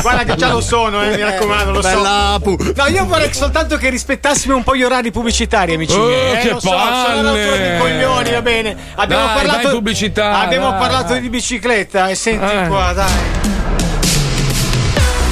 Guarda 0.00 0.24
che 0.24 0.36
già 0.36 0.48
lo 0.50 0.60
sono, 0.60 1.02
eh, 1.02 1.16
mi 1.16 1.22
raccomando, 1.22 1.72
lo 1.72 1.82
so. 1.82 1.88
Bella 1.88 2.38
pu. 2.42 2.56
No, 2.76 2.86
io 2.86 3.04
vorrei 3.08 3.32
soltanto 3.32 3.76
che 3.76 3.88
rispettassimo 3.90 4.54
un 4.54 4.62
po' 4.62 4.76
gli 4.76 4.82
orari 4.82 5.10
pubblicitari, 5.10 5.74
amici 5.74 5.94
Oh, 5.96 6.06
miei. 6.06 6.36
Eh, 6.36 6.38
che 6.40 6.50
lo 6.50 6.60
so, 6.60 6.68
sono 6.70 7.32
di 7.32 7.78
coglioni, 7.78 8.30
va 8.30 8.42
bene. 8.42 8.76
Abbiamo 8.94 9.26
Dai, 9.26 9.34
parlato 9.36 9.66
in 9.68 9.72
pubblicità, 9.74 10.38
Abbiamo 10.40 10.70
dai, 10.70 10.78
parlato 10.78 11.12
dai. 11.14 11.20
di 11.20 11.28
bicicletta 11.30 12.08
e 12.08 12.14
senti 12.14 12.44
Eh. 12.44 12.66
qua, 12.68 12.92
dai. 12.92 13.06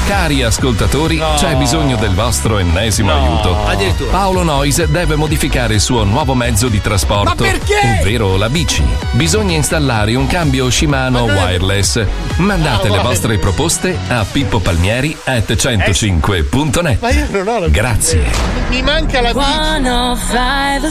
Cari 0.07 0.43
ascoltatori, 0.45 1.21
c'è 1.37 1.57
bisogno 1.57 1.97
del 1.97 2.15
vostro 2.15 2.59
ennesimo 2.59 3.13
aiuto. 3.13 3.57
Addirittura. 3.67 4.13
Paolo 4.13 4.45
Noise 4.45 4.89
deve 4.89 5.17
modificare 5.17 5.75
il 5.75 5.81
suo 5.81 6.05
nuovo 6.05 6.35
mezzo 6.35 6.69
di 6.69 6.81
trasporto, 6.81 7.31
Ma 7.31 7.35
perché? 7.35 7.99
ovvero 8.01 8.37
la 8.37 8.49
bici. 8.49 8.85
Bisogna 9.11 9.57
installare 9.57 10.15
un 10.15 10.29
cambio 10.29 10.71
Shimano 10.71 11.25
wireless. 11.25 12.01
Mandate 12.37 12.89
le 12.89 13.01
vostre 13.01 13.39
proposte 13.39 13.99
a 14.09 14.25
pippopalmieri@105.net. 14.25 17.01
Ma 17.01 17.11
io 17.11 17.27
non 17.31 17.49
ho 17.49 17.59
la 17.59 17.69
Grazie. 17.69 18.23
Mi 18.69 18.83
manca 18.83 19.21
la 19.21 19.33
bici. 19.33 19.45
105 19.45 20.91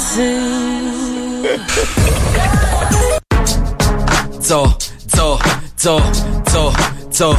Zoo. 4.42 4.42
Zo, 4.42 4.76
zo, 5.08 5.40
zo, 5.76 6.02
zo, 6.46 6.74
zo, 7.16 7.34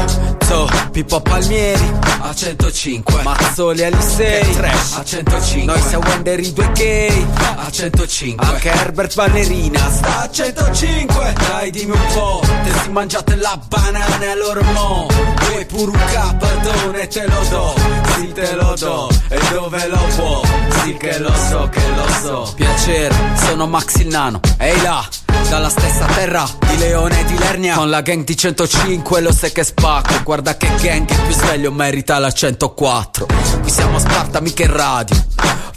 zo, 0.46 0.66
Pippo 0.90 1.20
Palmieri 1.20 1.92
a 2.20 2.34
105, 2.34 3.22
Mazzoli 3.22 3.84
Alisei 3.84 4.56
a 4.94 5.04
105, 5.04 5.64
noi 5.64 5.82
siamo 5.82 6.06
Wender 6.06 6.40
i 6.40 6.52
due 6.54 6.72
gay 6.72 7.26
a 7.56 7.70
105, 7.70 8.46
anche 8.46 8.70
Herbert 8.70 9.14
Ballerina. 9.14 9.78
Sta 9.90 10.22
a 10.22 10.30
105, 10.30 11.34
dai 11.48 11.70
dimmi 11.70 11.92
un 11.92 12.06
po', 12.14 12.40
te 12.64 12.72
si 12.82 12.88
mangiate 12.88 13.36
la 13.36 13.60
banana 13.68 14.32
e 14.32 14.34
loro 14.34 14.62
mo, 14.62 15.08
vuoi 15.50 15.66
pure 15.66 15.90
un 15.90 16.04
capadone 16.10 17.06
te 17.08 17.26
lo 17.26 17.44
do, 17.50 17.74
sì 18.14 18.32
te 18.32 18.54
lo 18.54 18.74
do, 18.78 19.10
e 19.28 19.38
dove 19.52 19.88
lo 19.88 20.06
può, 20.16 20.40
sì 20.82 20.96
che 20.96 21.18
lo 21.18 21.34
so, 21.50 21.68
che 21.68 21.82
lo 21.94 22.08
so, 22.22 22.52
piacere, 22.54 23.14
sono 23.44 23.66
Max 23.66 23.96
il 23.96 24.06
Nano, 24.06 24.40
ehi 24.56 24.80
là, 24.80 25.06
dalla 25.48 25.68
stessa 25.68 26.06
terra 26.06 26.48
di 26.66 26.78
Leone 26.78 27.20
e 27.20 27.24
di 27.24 27.38
Lernia. 27.38 27.74
Con 27.76 27.90
la 27.90 28.00
gang 28.00 28.24
di 28.24 28.36
105 28.36 29.20
lo 29.20 29.32
sai 29.32 29.52
che 29.52 29.64
spacco 29.64 30.22
Guarda 30.22 30.56
che 30.56 30.68
gang 30.80 31.08
è 31.08 31.22
più 31.22 31.32
sveglio 31.32 31.72
merita 31.72 32.18
la 32.18 32.30
104 32.30 33.26
Qui 33.60 33.70
siamo 33.70 33.96
a 33.96 34.00
Sparta 34.00 34.40
mica 34.40 34.64
in 34.64 34.72
radio. 34.72 35.16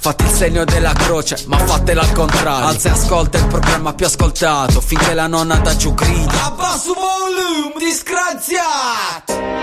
Fate 0.01 0.23
il 0.23 0.30
segno 0.31 0.63
della 0.63 0.93
croce 0.93 1.43
ma 1.47 1.57
fatela 1.57 2.01
al 2.01 2.11
contrario. 2.11 2.67
Alza 2.67 2.89
e 2.89 2.91
ascolta 2.91 3.38
il 3.38 3.47
programma 3.47 3.93
più 3.93 4.05
ascoltato 4.05 4.81
Finché 4.81 5.13
la 5.13 5.27
nonna 5.27 5.55
da 5.57 5.76
giù 5.76 5.93
grida. 5.93 6.45
Abbasso 6.45 6.93
volume 6.93 7.73
disgraziato 7.77 9.59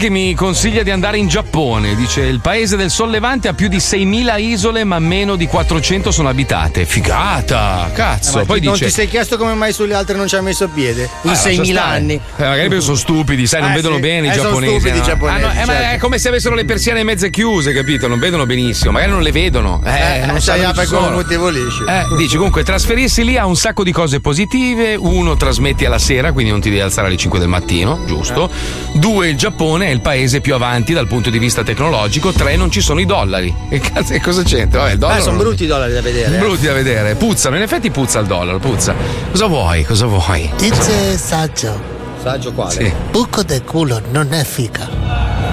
che 0.00 0.08
mi 0.10 0.34
consiglia 0.34 0.82
di 0.82 0.90
andare 0.90 1.18
in 1.18 1.28
Giappone. 1.28 1.94
Dice: 1.94 2.22
il 2.22 2.40
paese 2.40 2.76
del 2.76 2.88
sollevante 2.90 3.48
ha 3.48 3.52
più 3.52 3.68
di 3.68 3.76
6.000 3.76 4.40
isole, 4.40 4.82
ma 4.84 4.98
meno 4.98 5.36
di 5.36 5.46
400 5.46 6.10
sono 6.10 6.28
abitate. 6.30 6.86
Figata! 6.86 7.90
Cazzo. 7.92 8.36
Eh, 8.38 8.40
Ma 8.40 8.46
Poi 8.46 8.60
non 8.62 8.72
dice. 8.72 8.86
ti 8.86 8.90
sei 8.92 9.08
chiesto 9.08 9.36
come 9.36 9.52
mai 9.54 9.72
sulle 9.74 9.94
altre 9.94 10.16
non 10.16 10.26
ci 10.26 10.36
hai 10.36 10.42
messo 10.42 10.68
piede? 10.68 11.02
In 11.22 11.30
lascia 11.30 11.50
6.000 11.50 11.64
stare. 11.64 11.96
anni. 11.96 12.14
Eh, 12.14 12.20
magari 12.42 12.68
perché 12.68 12.82
sono 12.82 12.96
stupidi, 12.96 13.46
sai, 13.46 13.60
non 13.60 13.72
Eh, 13.72 13.74
vedono 13.74 13.96
sì. 13.96 14.00
bene 14.00 14.26
i 14.28 14.30
Eh, 14.30 14.34
giapponesi. 14.34 14.72
stupidi 14.78 14.98
no? 14.98 15.04
giapponesi, 15.04 15.36
Ah, 15.36 15.46
no, 15.46 15.52
eh, 15.52 15.64
ma 15.66 15.72
certo. 15.74 15.94
è 15.94 15.98
come 15.98 16.18
se 16.18 16.28
avessero 16.28 16.54
le 16.54 16.64
persiane 16.64 17.02
mezze 17.04 17.28
chiuse, 17.30 17.72
capito? 17.74 18.08
Non 18.08 18.18
vedono 18.18 18.46
benissimo, 18.46 18.92
magari 18.92 19.10
non 19.12 19.20
le 19.22 19.32
vedono. 19.32 19.82
Eh, 19.84 20.22
Eh, 20.22 20.26
non 20.26 20.40
sai, 20.40 20.58
sanno 20.60 20.70
apre 20.70 20.86
come 20.86 21.00
sono. 21.02 21.14
motivo 21.16 21.48
lisci. 21.50 21.82
Eh, 21.86 22.06
dici 22.16 22.36
comunque 22.36 22.62
trasferirsi 22.64 23.22
lì 23.24 23.36
ha 23.36 23.44
un 23.46 23.56
sacco 23.56 23.84
di 23.84 23.92
cose 23.92 24.20
positive. 24.20 24.94
Uno, 24.94 25.36
trasmetti 25.36 25.84
alla 25.84 25.98
sera, 25.98 26.32
quindi 26.32 26.50
non 26.50 26.60
ti 26.60 26.70
devi 26.70 26.80
alzare 26.80 27.08
alle 27.08 27.16
5 27.18 27.38
del 27.38 27.48
mattino, 27.48 28.02
giusto? 28.06 28.50
Due, 28.92 29.28
il 29.28 29.36
Giappone 29.36 29.89
è 29.90 29.92
il 29.92 30.00
paese 30.00 30.40
più 30.40 30.54
avanti 30.54 30.92
dal 30.92 31.06
punto 31.08 31.30
di 31.30 31.38
vista 31.38 31.62
tecnologico. 31.62 32.32
Tre, 32.32 32.54
non 32.56 32.70
ci 32.70 32.80
sono 32.80 33.00
i 33.00 33.06
dollari. 33.06 33.52
E 33.68 33.80
cazzo, 33.80 34.14
cosa 34.22 34.42
c'entra? 34.42 34.80
Vabbè, 34.82 34.92
il 34.92 34.98
dollaro 34.98 35.18
Eh, 35.18 35.22
sono 35.22 35.34
non- 35.36 35.44
brutti 35.44 35.64
i 35.64 35.66
dollari 35.66 35.92
da 35.92 36.00
vedere. 36.00 36.34
eh. 36.36 36.38
Brutti 36.38 36.66
da 36.66 36.72
vedere, 36.72 37.14
puzzano, 37.16 37.56
in 37.56 37.62
effetti 37.62 37.90
puzza 37.90 38.20
il 38.20 38.26
dollaro, 38.26 38.58
puzza. 38.58 38.94
Cosa 39.30 39.46
vuoi? 39.46 39.84
Cosa 39.84 40.06
vuoi? 40.06 40.50
Dice 40.56 41.16
saggio. 41.18 41.98
Saggio 42.22 42.52
quale? 42.52 42.70
Sì. 42.72 42.92
Buco 43.10 43.42
del 43.42 43.64
culo 43.64 44.00
non 44.10 44.32
è 44.32 44.44
fica. 44.44 44.86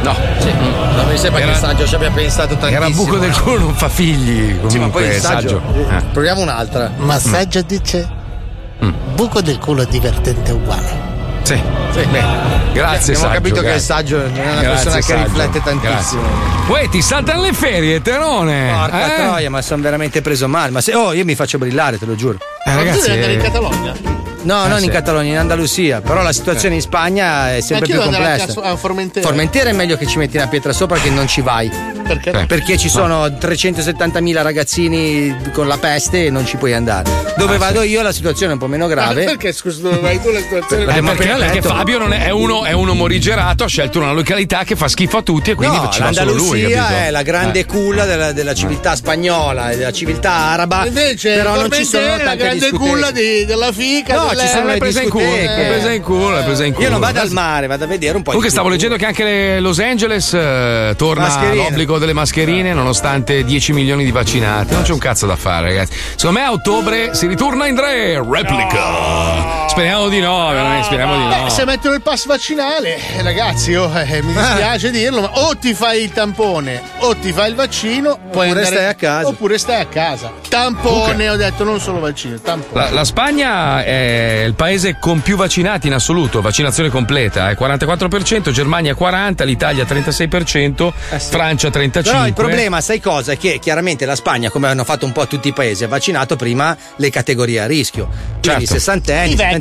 No. 0.03 0.15
Non 0.95 1.07
mi 1.09 1.17
sembra 1.17 1.39
che 1.41 1.47
Era- 1.47 1.53
il 1.53 1.57
saggio 1.57 1.87
ci 1.87 1.95
abbia 1.95 2.11
pensato 2.11 2.55
tantissimo. 2.57 2.77
Era 2.85 2.89
buco 2.93 3.17
del 3.17 3.41
culo, 3.41 3.59
non 3.59 3.73
fa 3.75 3.89
figli. 3.89 4.47
Comunque, 4.59 4.69
Sì, 4.69 4.77
ma 4.79 4.87
poi 4.89 5.05
il 5.07 5.13
saggio. 5.13 5.61
Eh. 5.89 6.03
Proviamo 6.11 6.41
un'altra. 6.41 6.91
Ma 6.97 7.17
saggio 7.19 7.61
dice 7.61 8.07
buco 9.15 9.41
del 9.41 9.57
culo 9.57 9.81
è 9.81 9.85
divertente 9.87 10.51
uguale. 10.51 11.06
Sì. 11.47 12.05
Beh, 12.11 12.21
grazie, 12.73 13.13
Abbiamo 13.13 13.19
saggio, 13.19 13.27
capito 13.33 13.55
che 13.55 13.59
il 13.59 13.63
grazie. 13.65 13.79
saggio 13.79 14.17
non 14.17 14.35
è 14.35 14.41
una 14.51 14.61
Grazie, 14.61 14.69
persona 14.69 14.95
che 14.97 15.01
saggio. 15.01 15.23
riflette 15.23 15.61
tantissimo. 15.63 16.21
Uè, 16.67 16.89
ti 16.89 17.01
saltano 17.01 17.41
le 17.41 17.53
ferie, 17.53 18.01
Terone. 18.01 18.69
Porca 18.71 19.13
eh? 19.13 19.15
troia, 19.23 19.49
ma 19.49 19.61
sono 19.61 19.81
veramente 19.81 20.21
preso 20.21 20.47
male. 20.47 20.71
Ma 20.71 20.81
se, 20.81 20.93
oh, 20.93 21.13
io 21.13 21.23
mi 21.25 21.35
faccio 21.35 21.57
brillare, 21.57 21.97
te 21.97 22.05
lo 22.05 22.15
giuro. 22.15 22.37
Eh, 22.65 22.75
ragazzi, 22.75 22.99
devi 23.09 23.13
andare 23.13 23.33
in 23.33 23.39
eh, 23.39 23.43
Catalogna? 23.43 23.93
No, 24.43 24.65
Eh, 24.65 24.67
non 24.67 24.79
sì. 24.79 24.85
in 24.85 24.91
Catalogna, 24.91 25.29
in 25.31 25.37
Andalusia. 25.37 26.01
Però 26.01 26.21
la 26.21 26.31
situazione 26.33 26.75
in 26.75 26.81
Spagna 26.81 27.55
è 27.55 27.61
sempre 27.61 27.87
più 27.87 27.99
complessa. 27.99 28.61
a 28.61 28.75
Formentera. 28.75 29.25
Formentera 29.25 29.69
è 29.69 29.73
meglio 29.73 29.97
che 29.97 30.05
ci 30.05 30.17
metti 30.17 30.37
una 30.37 30.47
pietra 30.47 30.73
sopra 30.73 30.97
che 30.99 31.09
non 31.09 31.27
ci 31.27 31.41
vai. 31.41 31.71
Perché? 32.07 32.29
Eh. 32.31 32.45
Perché 32.45 32.77
ci 32.77 32.89
sono 32.89 33.25
370.000 33.27 34.41
ragazzini 34.41 35.35
con 35.51 35.67
la 35.67 35.77
peste 35.77 36.25
e 36.25 36.29
non 36.29 36.45
ci 36.45 36.57
puoi 36.57 36.73
andare. 36.73 37.09
Dove 37.37 37.55
Ah, 37.55 37.59
vado 37.59 37.81
io 37.83 38.01
la 38.01 38.11
situazione 38.11 38.51
è 38.51 38.53
un 38.53 38.59
po' 38.59 38.67
meno 38.67 38.87
Ma 38.87 38.93
grave. 38.93 39.23
perché 39.25 39.51
scusa 39.51 39.81
dove 39.81 39.97
vai 39.99 40.21
tu 40.21 40.29
la 40.31 40.39
situazione? 40.39 40.83
Eh, 40.83 40.85
L'abbiamo 40.85 41.11
perché, 41.13 41.33
perché 41.33 41.53
detto. 41.59 41.67
Fabio 41.69 41.97
non 41.99 42.13
è, 42.13 42.25
è 42.25 42.29
uno, 42.31 42.65
è 42.65 42.71
uno 42.71 42.93
morigerato, 42.93 43.63
ha 43.63 43.67
scelto 43.67 43.99
una 43.99 44.11
località 44.11 44.63
che 44.63 44.75
fa 44.75 44.87
schifo 44.87 45.17
a 45.17 45.21
tutti 45.21 45.51
e 45.51 45.55
quindi 45.55 45.75
No, 45.75 45.89
ci 45.89 46.01
va 46.01 46.11
solo 46.13 46.33
lui. 46.33 46.61
capito? 46.61 46.85
è 46.87 47.09
la 47.11 47.21
grande 47.21 47.59
Eh. 47.59 47.65
culla 47.65 48.05
della, 48.05 48.31
della 48.31 48.53
civiltà 48.53 48.95
spagnola 48.95 49.71
e 49.71 49.77
della 49.77 49.91
civiltà 49.91 50.31
araba. 50.31 50.85
Invece 50.87 51.35
però 51.35 51.55
non 51.55 51.71
ci 51.71 51.83
sono 51.85 52.15
è 52.15 52.23
la 52.23 52.35
grande 52.35 52.71
culla 52.71 53.11
di- 53.11 53.45
della 53.45 53.71
fica. 53.71 54.15
No, 54.15 54.27
delle- 54.29 54.41
ci 54.41 54.47
sono 54.47 54.65
le 54.67 54.77
presa 54.77 55.01
in 55.01 55.09
culo, 55.09 55.25
presa 55.25 55.91
in 55.91 56.01
culo, 56.01 56.43
presa 56.43 56.65
in 56.65 56.73
culo. 56.73 56.85
Io 56.85 56.91
non 56.91 56.99
vado 56.99 57.19
al 57.19 57.31
mare, 57.31 57.67
vado 57.67 57.83
a 57.83 57.87
vedere 57.87 58.15
un 58.15 58.23
po' 58.23 58.31
Comunque 58.31 58.51
stavo 58.51 58.69
leggendo 58.69 58.95
che 58.95 59.05
anche 59.05 59.59
Los 59.59 59.79
Angeles 59.79 60.33
eh, 60.33 60.93
torna 60.97 61.23
Mascherine. 61.27 61.63
L'obbligo 61.97 61.99
delle 61.99 62.13
mascherine 62.13 62.73
nonostante 62.73 63.43
10 63.43 63.73
milioni 63.73 64.03
di 64.03 64.11
vaccinati. 64.11 64.73
Non 64.73 64.83
c'è 64.83 64.93
un 64.93 64.99
cazzo 64.99 65.25
da 65.25 65.35
fare, 65.35 65.67
ragazzi. 65.67 65.93
Secondo 66.15 66.39
me 66.39 66.45
a 66.45 66.51
ottobre 66.51 67.13
si 67.13 67.27
ritorna 67.27 67.67
in 67.67 67.75
tre. 67.75 68.23
Replica. 68.23 69.66
Speriamo 69.77 70.09
di 70.09 70.19
no, 70.19 70.49
veramente, 70.49 70.85
speriamo 70.85 71.15
di 71.17 71.23
Beh, 71.35 71.41
no. 71.41 71.49
se 71.49 71.63
mettono 71.63 71.93
il 71.93 72.01
pass 72.01 72.25
vaccinale, 72.25 72.97
eh, 73.15 73.21
ragazzi, 73.21 73.75
oh, 73.75 73.95
eh, 73.95 74.23
mi 74.23 74.33
dispiace 74.33 74.89
dirlo, 74.89 75.21
ma 75.21 75.29
o 75.41 75.55
ti 75.55 75.75
fai 75.75 76.01
il 76.01 76.11
tampone 76.11 76.81
o 77.01 77.15
ti 77.15 77.31
fai 77.31 77.49
il 77.49 77.55
vaccino, 77.55 78.13
Oppure 78.13 78.47
andare- 78.47 78.65
stai 78.65 78.85
a 78.87 78.93
casa. 78.95 79.27
Oppure 79.27 79.57
stai 79.59 79.79
a 79.81 79.85
casa. 79.85 80.33
Tampone, 80.49 81.29
Ok. 81.29 81.33
ho 81.33 81.37
detto, 81.37 81.63
non 81.63 81.79
solo 81.79 81.99
vaccino, 81.99 82.39
tampone. 82.39 82.85
La, 82.85 82.89
la 82.89 83.03
Spagna 83.03 83.83
è 83.83 84.41
il 84.47 84.55
paese 84.55 84.97
con 84.99 85.21
più 85.21 85.35
vaccinati 85.37 85.85
in 85.85 85.93
assoluto, 85.93 86.41
vaccinazione 86.41 86.89
completa, 86.89 87.47
è 87.51 87.53
44%, 87.53 88.49
Germania 88.49 88.95
40%, 88.99 89.45
l'Italia 89.45 89.83
36%, 89.85 90.91
Francia 91.19 91.67
35%. 91.67 92.01
Però 92.01 92.25
il 92.25 92.33
problema, 92.33 92.81
sai 92.81 92.99
cosa? 92.99 93.33
È 93.33 93.37
che 93.37 93.59
chiaramente 93.61 94.07
la 94.07 94.15
Spagna, 94.15 94.49
come 94.49 94.69
hanno 94.69 94.83
fatto 94.85 95.05
un 95.05 95.11
po' 95.11 95.27
tutti 95.27 95.49
i 95.49 95.53
paesi, 95.53 95.83
ha 95.83 95.87
vaccinato 95.87 96.35
prima 96.35 96.75
le 96.95 97.11
categorie 97.11 97.59
a 97.59 97.67
rischio. 97.67 98.07
Quindi 98.41 98.65
Certo. 98.65 98.73
60 98.73 99.13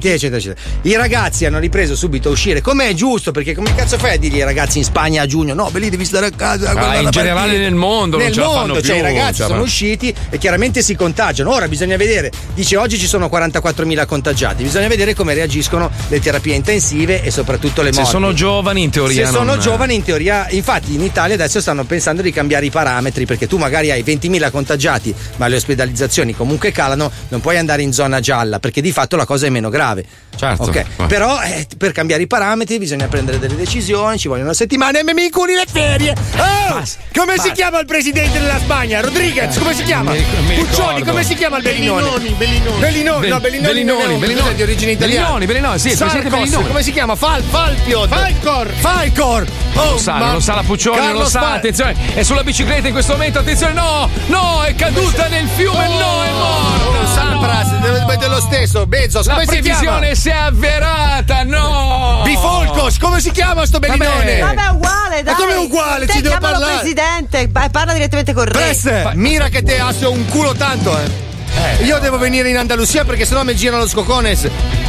anni, 0.09 0.16
I 0.16 0.19
vecchi. 0.19 0.19
70 0.19 0.37
eccetera, 0.37 0.37
eccetera. 0.37 0.61
I 0.83 0.97
ragazzi 0.97 1.45
hanno 1.47 1.59
ripreso 1.59 1.97
subito 1.97 2.28
a 2.28 2.33
uscire, 2.33 2.61
come 2.61 2.89
è 2.89 2.95
giusto, 2.95 3.33
perché 3.33 3.55
come 3.55 3.74
cazzo 3.74 3.99
fai 3.99 4.15
a 4.15 4.16
dirgli 4.19 4.37
ai 4.41 4.45
ragazzi 4.45 4.78
in 4.78 4.85
Spagna 4.85 5.23
a 5.23 5.27
giugno? 5.27 5.55
No, 5.55 5.69
beh 5.70 5.78
lì 5.81 5.91
devi 5.91 6.05
stare 6.05 6.27
a 6.27 6.31
casa. 6.31 6.70
a 6.70 6.73
guardare 6.73 7.03
in 7.03 7.11
generale 7.11 7.41
partita." 7.41 7.62
nel 7.62 7.74
mondo 7.74 8.16
non 8.16 8.27
Nel 8.27 8.35
ce 8.35 8.41
la 8.41 8.47
fanno 8.47 8.59
mondo, 8.59 8.74
cioè 8.74 8.85
più, 8.85 8.95
i 8.95 9.01
ragazzi 9.01 9.43
sono 9.43 9.62
usciti 9.62 10.15
e 10.31 10.39
chiaramente 10.39 10.83
si 10.83 10.95
contagiano. 10.95 11.53
Ora 11.53 11.69
bisogna 11.69 11.97
vedere, 11.97 12.31
dice 12.55 12.77
oggi 12.77 12.99
ci 12.99 13.07
sono 13.07 13.27
44.000 13.33 14.07
contagiati, 14.07 14.62
bisogna 14.62 14.89
vedere 14.89 15.15
come 15.15 15.35
reagiscono 15.35 15.91
le 16.09 16.20
terapie 16.20 16.55
intensive 16.55 17.23
e 17.23 17.31
soprattutto 17.31 17.83
le 17.83 17.93
Se 17.93 17.99
morti. 18.01 18.11
sono 18.12 18.33
giovani 18.33 18.83
in 18.83 18.91
teoria 18.91 19.27
Se 19.27 19.33
sono 19.33 19.45
non- 19.45 19.61
giovani 19.61 19.95
in 19.95 20.03
teoria, 20.03 20.47
infatti 20.51 20.95
in 20.95 21.03
Italia 21.03 21.35
adesso 21.35 21.61
stanno 21.61 21.85
pensando 21.85 22.23
di 22.23 22.31
cambiare 22.33 22.66
i 22.66 22.70
parametri 22.70 23.27
perché 23.27 23.47
tu 23.47 23.57
magari 23.59 23.91
hai 23.91 24.03
20.000 24.03 24.51
contagiati 24.51 25.15
ma 25.37 25.47
le 25.49 25.57
ospedalizzazioni 25.57 26.35
comunque 26.35 26.70
calano, 26.73 27.11
non 27.28 27.41
puoi 27.41 27.57
andare 27.59 27.83
in 27.83 27.93
zona 27.93 28.20
gialla 28.20 28.59
perché 28.59 28.81
di 28.81 28.93
fatto 28.93 29.16
la 29.16 29.24
cosa 29.24 29.47
è 29.47 29.51
meno 29.51 29.69
grave. 29.70 29.95
grave 29.97 30.26
Certo. 30.37 30.63
Ok, 30.65 30.85
Ma- 30.97 31.07
però 31.07 31.41
eh, 31.43 31.67
per 31.79 31.93
cambiare 31.93 32.23
i 32.23 32.27
parametri 32.27 32.79
bisogna 32.79 33.07
prendere 33.09 33.39
delle 33.39 33.57
decisioni, 33.57 34.19
ci 34.19 34.29
vogliono 34.29 34.47
una 34.49 34.55
settimana 34.55 34.99
e 34.99 35.05
mi 35.05 35.25
inculi 35.25 35.55
le 35.55 35.65
ferie. 35.71 36.15
Oh, 36.37 36.83
come 37.15 37.39
si 37.39 37.53
chiama 37.53 37.79
il 37.81 37.87
presidente 37.87 38.39
della 38.39 38.59
Spagna? 38.59 39.01
Rodriguez, 39.01 39.57
come 39.59 39.75
si 39.75 39.83
chiama? 39.83 40.13
mi 40.13 40.55
Puccioni, 40.57 41.03
come 41.03 41.25
si 41.25 41.35
chiama 41.35 41.57
il 41.57 41.63
Bellinone? 41.63 42.03
Bellinoni, 42.03 42.29
Bellinoni. 42.37 42.81
Bellinoni, 42.81 43.29
no, 43.29 43.37
Be- 43.39 43.41
Bellinoni, 43.41 43.67
Bellinoni, 43.67 44.11
non 44.11 44.21
Bellinoni. 44.21 44.35
non 44.41 44.51
è 44.51 44.55
di 44.55 44.63
origine 44.63 44.91
italiana. 44.93 45.21
Bellinoni, 45.23 45.47
Bellinoni, 45.47 45.79
sì, 45.79 45.91
Sarkos, 45.97 46.23
Bellinoni. 46.31 46.67
come 46.67 46.83
si 46.83 46.93
chiama? 46.93 47.15
Fal, 47.17 47.43
Falpio. 47.43 48.07
Falcor. 48.07 48.69
Falcor. 48.79 49.47
Oh, 49.75 49.91
lo 49.93 49.99
sa, 49.99 50.13
ma- 50.15 50.25
non 50.27 50.35
lo 50.35 50.41
sa 50.41 50.55
la 50.55 50.63
Puccioni, 50.63 50.99
non 51.07 51.13
lo 51.15 51.25
sa, 51.27 51.41
Fal- 51.41 51.53
attenzione, 51.57 51.95
è 52.15 52.23
sulla 52.23 52.43
bicicletta 52.43 52.87
in 52.87 52.93
questo 52.93 53.13
momento, 53.13 53.39
attenzione, 53.39 53.73
no, 53.73 54.09
no, 54.27 54.63
è 54.63 54.75
caduta 54.75 55.27
nel 55.29 55.49
fiume, 55.49 55.89
no, 55.89 56.23
è 56.23 56.31
morta. 56.31 56.85
Oh, 56.89 57.07
Sampras, 57.07 57.79
deve 57.79 58.05
mettere 58.07 58.29
lo 58.31 58.41
stesso. 58.41 58.87
Bezos, 58.87 59.27
La 59.27 59.35
come 59.35 59.47
si 59.47 59.61
chiama? 59.61 59.99
Si 60.27 60.32
è 60.32 60.35
avverata, 60.35 61.44
no! 61.44 62.23
Bifolcos, 62.24 62.98
come 62.98 63.20
si 63.20 63.31
chiama 63.31 63.65
sto 63.65 63.78
Bellinone? 63.78 64.40
Vabbè, 64.40 64.61
è 64.66 64.70
uguale, 64.73 65.23
dai. 65.23 65.35
Ma 65.35 65.35
come 65.39 65.53
è 65.53 65.59
uguale? 65.59 66.07
Te 66.07 66.12
Ci 66.15 66.20
devo 66.23 66.39
parlare. 66.39 66.78
presidente, 66.78 67.48
parla 67.48 67.93
direttamente 67.93 68.32
con 68.32 68.44
re. 68.44 68.51
Press, 68.51 69.12
mira 69.15 69.48
che 69.48 69.62
te 69.62 69.78
asso 69.78 70.11
un 70.11 70.27
culo 70.27 70.53
tanto, 70.55 70.98
eh. 70.98 71.85
Io 71.85 72.01
devo 72.01 72.19
venire 72.19 72.48
in 72.48 72.57
Andalusia 72.57 73.05
perché 73.05 73.24
sennò 73.24 73.44
mi 73.44 73.55
girano 73.55 73.82
los 73.82 73.93
cocones. 73.94 74.48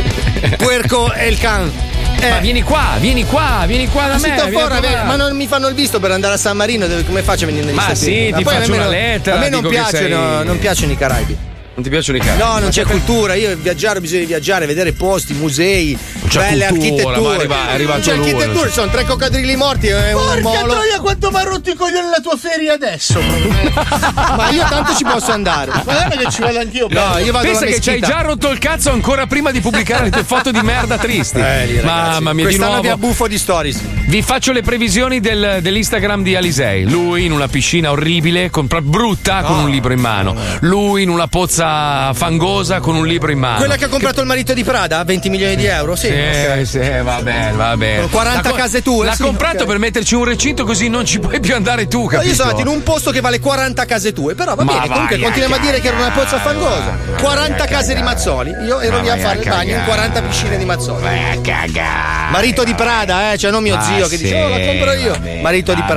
Puerco 0.58 1.14
e 1.14 1.28
il 1.28 1.38
can. 1.38 1.72
Eh, 2.20 2.30
Ma 2.32 2.38
vieni 2.40 2.64
qua, 2.64 2.96
vieni 2.98 3.24
qua, 3.28 3.64
vieni 3.68 3.88
qua 3.90 4.08
da 4.08 4.18
ma 4.18 4.28
me. 4.28 4.38
fuori, 4.52 4.74
a 4.74 4.80
provare. 4.80 5.04
ma 5.04 5.16
non 5.18 5.36
mi 5.36 5.46
fanno 5.46 5.68
il 5.68 5.76
visto 5.76 6.00
per 6.00 6.10
andare 6.10 6.34
a 6.34 6.38
San 6.38 6.58
Marino, 6.58 6.88
come 7.06 7.22
faccio 7.22 7.44
a 7.44 7.46
venire 7.48 7.64
negli 7.66 7.76
Ma 7.76 7.84
Stati 7.84 7.98
sì, 8.00 8.10
Uniti? 8.10 8.26
ti 8.26 8.32
Ma 8.44 8.50
poi 8.50 8.54
faccio 8.60 8.72
me 8.72 8.78
una 8.78 8.88
lettera, 8.88 9.36
A 9.36 9.40
me 9.40 9.50
non 9.50 9.68
piacciono, 9.68 9.92
sei- 10.38 10.46
non 10.46 10.58
piacciono 10.58 10.92
i 10.94 10.98
Caraibi. 10.98 11.38
Non 11.78 11.86
ti 11.86 11.92
piacciono 11.92 12.18
i 12.18 12.22
cazzi? 12.22 12.40
No, 12.40 12.58
non 12.58 12.70
c'è 12.72 12.86
cultura. 12.86 13.36
Io 13.36 13.56
viaggiare, 13.56 14.02
bisogna 14.02 14.26
viaggiare, 14.26 14.66
vedere 14.66 14.94
posti, 14.94 15.34
musei, 15.34 15.96
c'è 16.28 16.40
belle 16.40 16.66
cultura, 16.70 16.88
architetture. 17.12 17.36
arriva- 17.36 17.70
è 17.70 17.74
arrivato 17.74 18.00
c'è 18.00 18.16
lui, 18.16 18.30
architetture, 18.32 18.64
non- 18.64 18.72
sono 18.72 18.90
tre 18.92 19.06
coccodrilli 19.06 19.56
morti 19.56 19.86
e 19.86 20.12
un 20.12 20.20
Porca 20.26 20.42
molo. 20.42 20.74
troia, 20.74 21.00
quanto 21.00 21.30
mi 21.30 21.38
ha 21.38 21.44
rotto 21.44 21.70
i 21.70 21.76
coglioni 21.76 22.10
la 22.10 22.20
tua 22.20 22.36
ferie 22.36 22.72
adesso. 22.72 23.20
Ma 23.22 24.50
io 24.50 24.66
tanto 24.68 24.96
ci 24.96 25.04
posso 25.04 25.32
andare. 25.32 25.70
Ma 25.70 25.82
guarda 25.84 26.16
che 26.16 26.32
ci 26.32 26.42
vado 26.42 26.58
anch'io. 26.58 26.88
No, 26.90 27.20
io 27.20 27.32
vado 27.32 27.46
Pensa 27.48 27.66
che 27.68 27.80
ci 27.80 27.90
hai 27.92 28.00
già 28.00 28.22
rotto 28.22 28.50
il 28.50 28.58
cazzo 28.58 28.90
ancora 28.90 29.28
prima 29.28 29.52
di 29.52 29.60
pubblicare 29.60 30.06
le 30.06 30.10
tue 30.10 30.24
foto 30.24 30.50
di 30.50 30.62
merda 30.64 30.98
tristi. 30.98 31.38
Eh. 31.38 31.82
Mamma 31.84 32.34
mia, 32.34 32.48
di 32.48 32.56
Quest'anno 32.56 32.68
nuovo. 32.72 32.82
vi 32.82 32.90
abbuffo 32.90 33.28
di 33.28 33.38
stories. 33.38 33.80
Vi 34.08 34.22
faccio 34.24 34.52
le 34.52 34.64
previsioni 34.64 35.20
del- 35.20 35.60
dell'Instagram 35.62 36.24
di 36.24 36.36
Alisei. 36.36 36.90
Lui 36.90 37.26
in 37.26 37.32
una 37.34 37.48
piscina 37.48 37.92
orribile, 37.92 38.50
con- 38.50 38.66
brutta, 38.82 39.44
con 39.44 39.60
un 39.60 39.70
libro 39.70 39.94
in 39.94 40.00
mano. 40.00 40.34
Lui 40.62 41.04
in 41.04 41.10
una 41.10 41.28
pozza 41.28 41.66
fangosa 42.14 42.80
con 42.80 42.96
un 42.96 43.06
libro 43.06 43.32
in 43.32 43.40
mano. 43.40 43.58
Quella 43.58 43.76
che 43.76 43.86
ha 43.86 43.88
comprato 43.88 44.22
il 44.22 44.28
marito 44.28 44.54
di 44.54 44.64
Prada, 44.64 45.04
20 45.04 45.30
milioni 45.30 45.56
di 45.56 45.66
euro? 45.66 45.96
Sì. 45.96 46.08
Sì, 46.08 46.14
ok. 46.14 46.66
sì, 46.68 46.80
va 47.04 47.22
bene, 47.22 47.52
va 47.54 47.76
bene. 47.78 48.02
Con 48.02 48.10
40 48.10 48.42
L'ha 48.42 48.50
co- 48.50 48.56
case 48.56 48.82
tue, 48.82 49.06
L'ha 49.06 49.14
sì, 49.16 49.24
comprato 49.24 49.64
ok. 49.64 49.66
per 49.70 49.78
metterci 49.78 50.16
un 50.16 50.24
recinto 50.26 50.64
così 50.66 50.90
non 50.90 51.06
ci 51.06 51.20
puoi 51.20 51.40
più 51.40 51.56
andare 51.56 51.88
tu, 51.88 52.02
No, 52.02 52.08
capito? 52.08 52.30
io 52.30 52.36
sono 52.36 52.50
andato 52.50 52.68
in 52.70 52.74
un 52.76 52.84
posto 52.84 53.12
che 53.12 53.22
vale 53.22 53.40
40 53.40 53.86
case 53.86 54.14
tue, 54.14 54.36
però 54.36 54.56
va 54.56 54.64
Ma 54.64 54.74
bene, 54.74 54.88
comunque 54.88 55.16
vai 55.16 55.24
continuiamo 55.26 55.56
a 55.56 55.60
dire 55.60 55.80
che 55.80 55.88
era 55.88 55.98
una 55.98 56.12
pozza 56.12 56.40
fangosa. 56.40 56.98
40 57.20 57.66
case 57.66 57.96
di 57.96 58.02
Mazzoli, 58.02 58.52
io 58.66 58.80
ero 58.80 59.00
lì 59.02 59.10
a 59.10 59.18
fare 59.18 59.40
il 59.40 59.48
bagno 59.48 59.62
in 59.64 59.84
cagare. 59.84 59.86
40 59.86 60.22
piscine 60.22 60.58
di 60.58 60.66
Mazzoli. 60.66 61.02
Vai 61.02 61.32
a 61.32 61.42
cagare. 61.42 62.32
Marito 62.32 62.64
di 62.64 62.74
Prada, 62.74 63.32
eh, 63.34 63.38
cioè 63.38 63.52
non 63.52 63.64
mio 63.64 63.76
Ma 63.76 63.82
zio 63.82 64.08
che 64.08 64.18
sì, 64.18 64.24
dice, 64.24 64.42
oh 64.42 64.50
la 64.50 64.60
compro 64.60 64.92
io. 64.94 65.12
vabbè, 65.12 65.42
Marito 65.42 65.74
di 65.74 65.80
vabbè, 65.82 65.92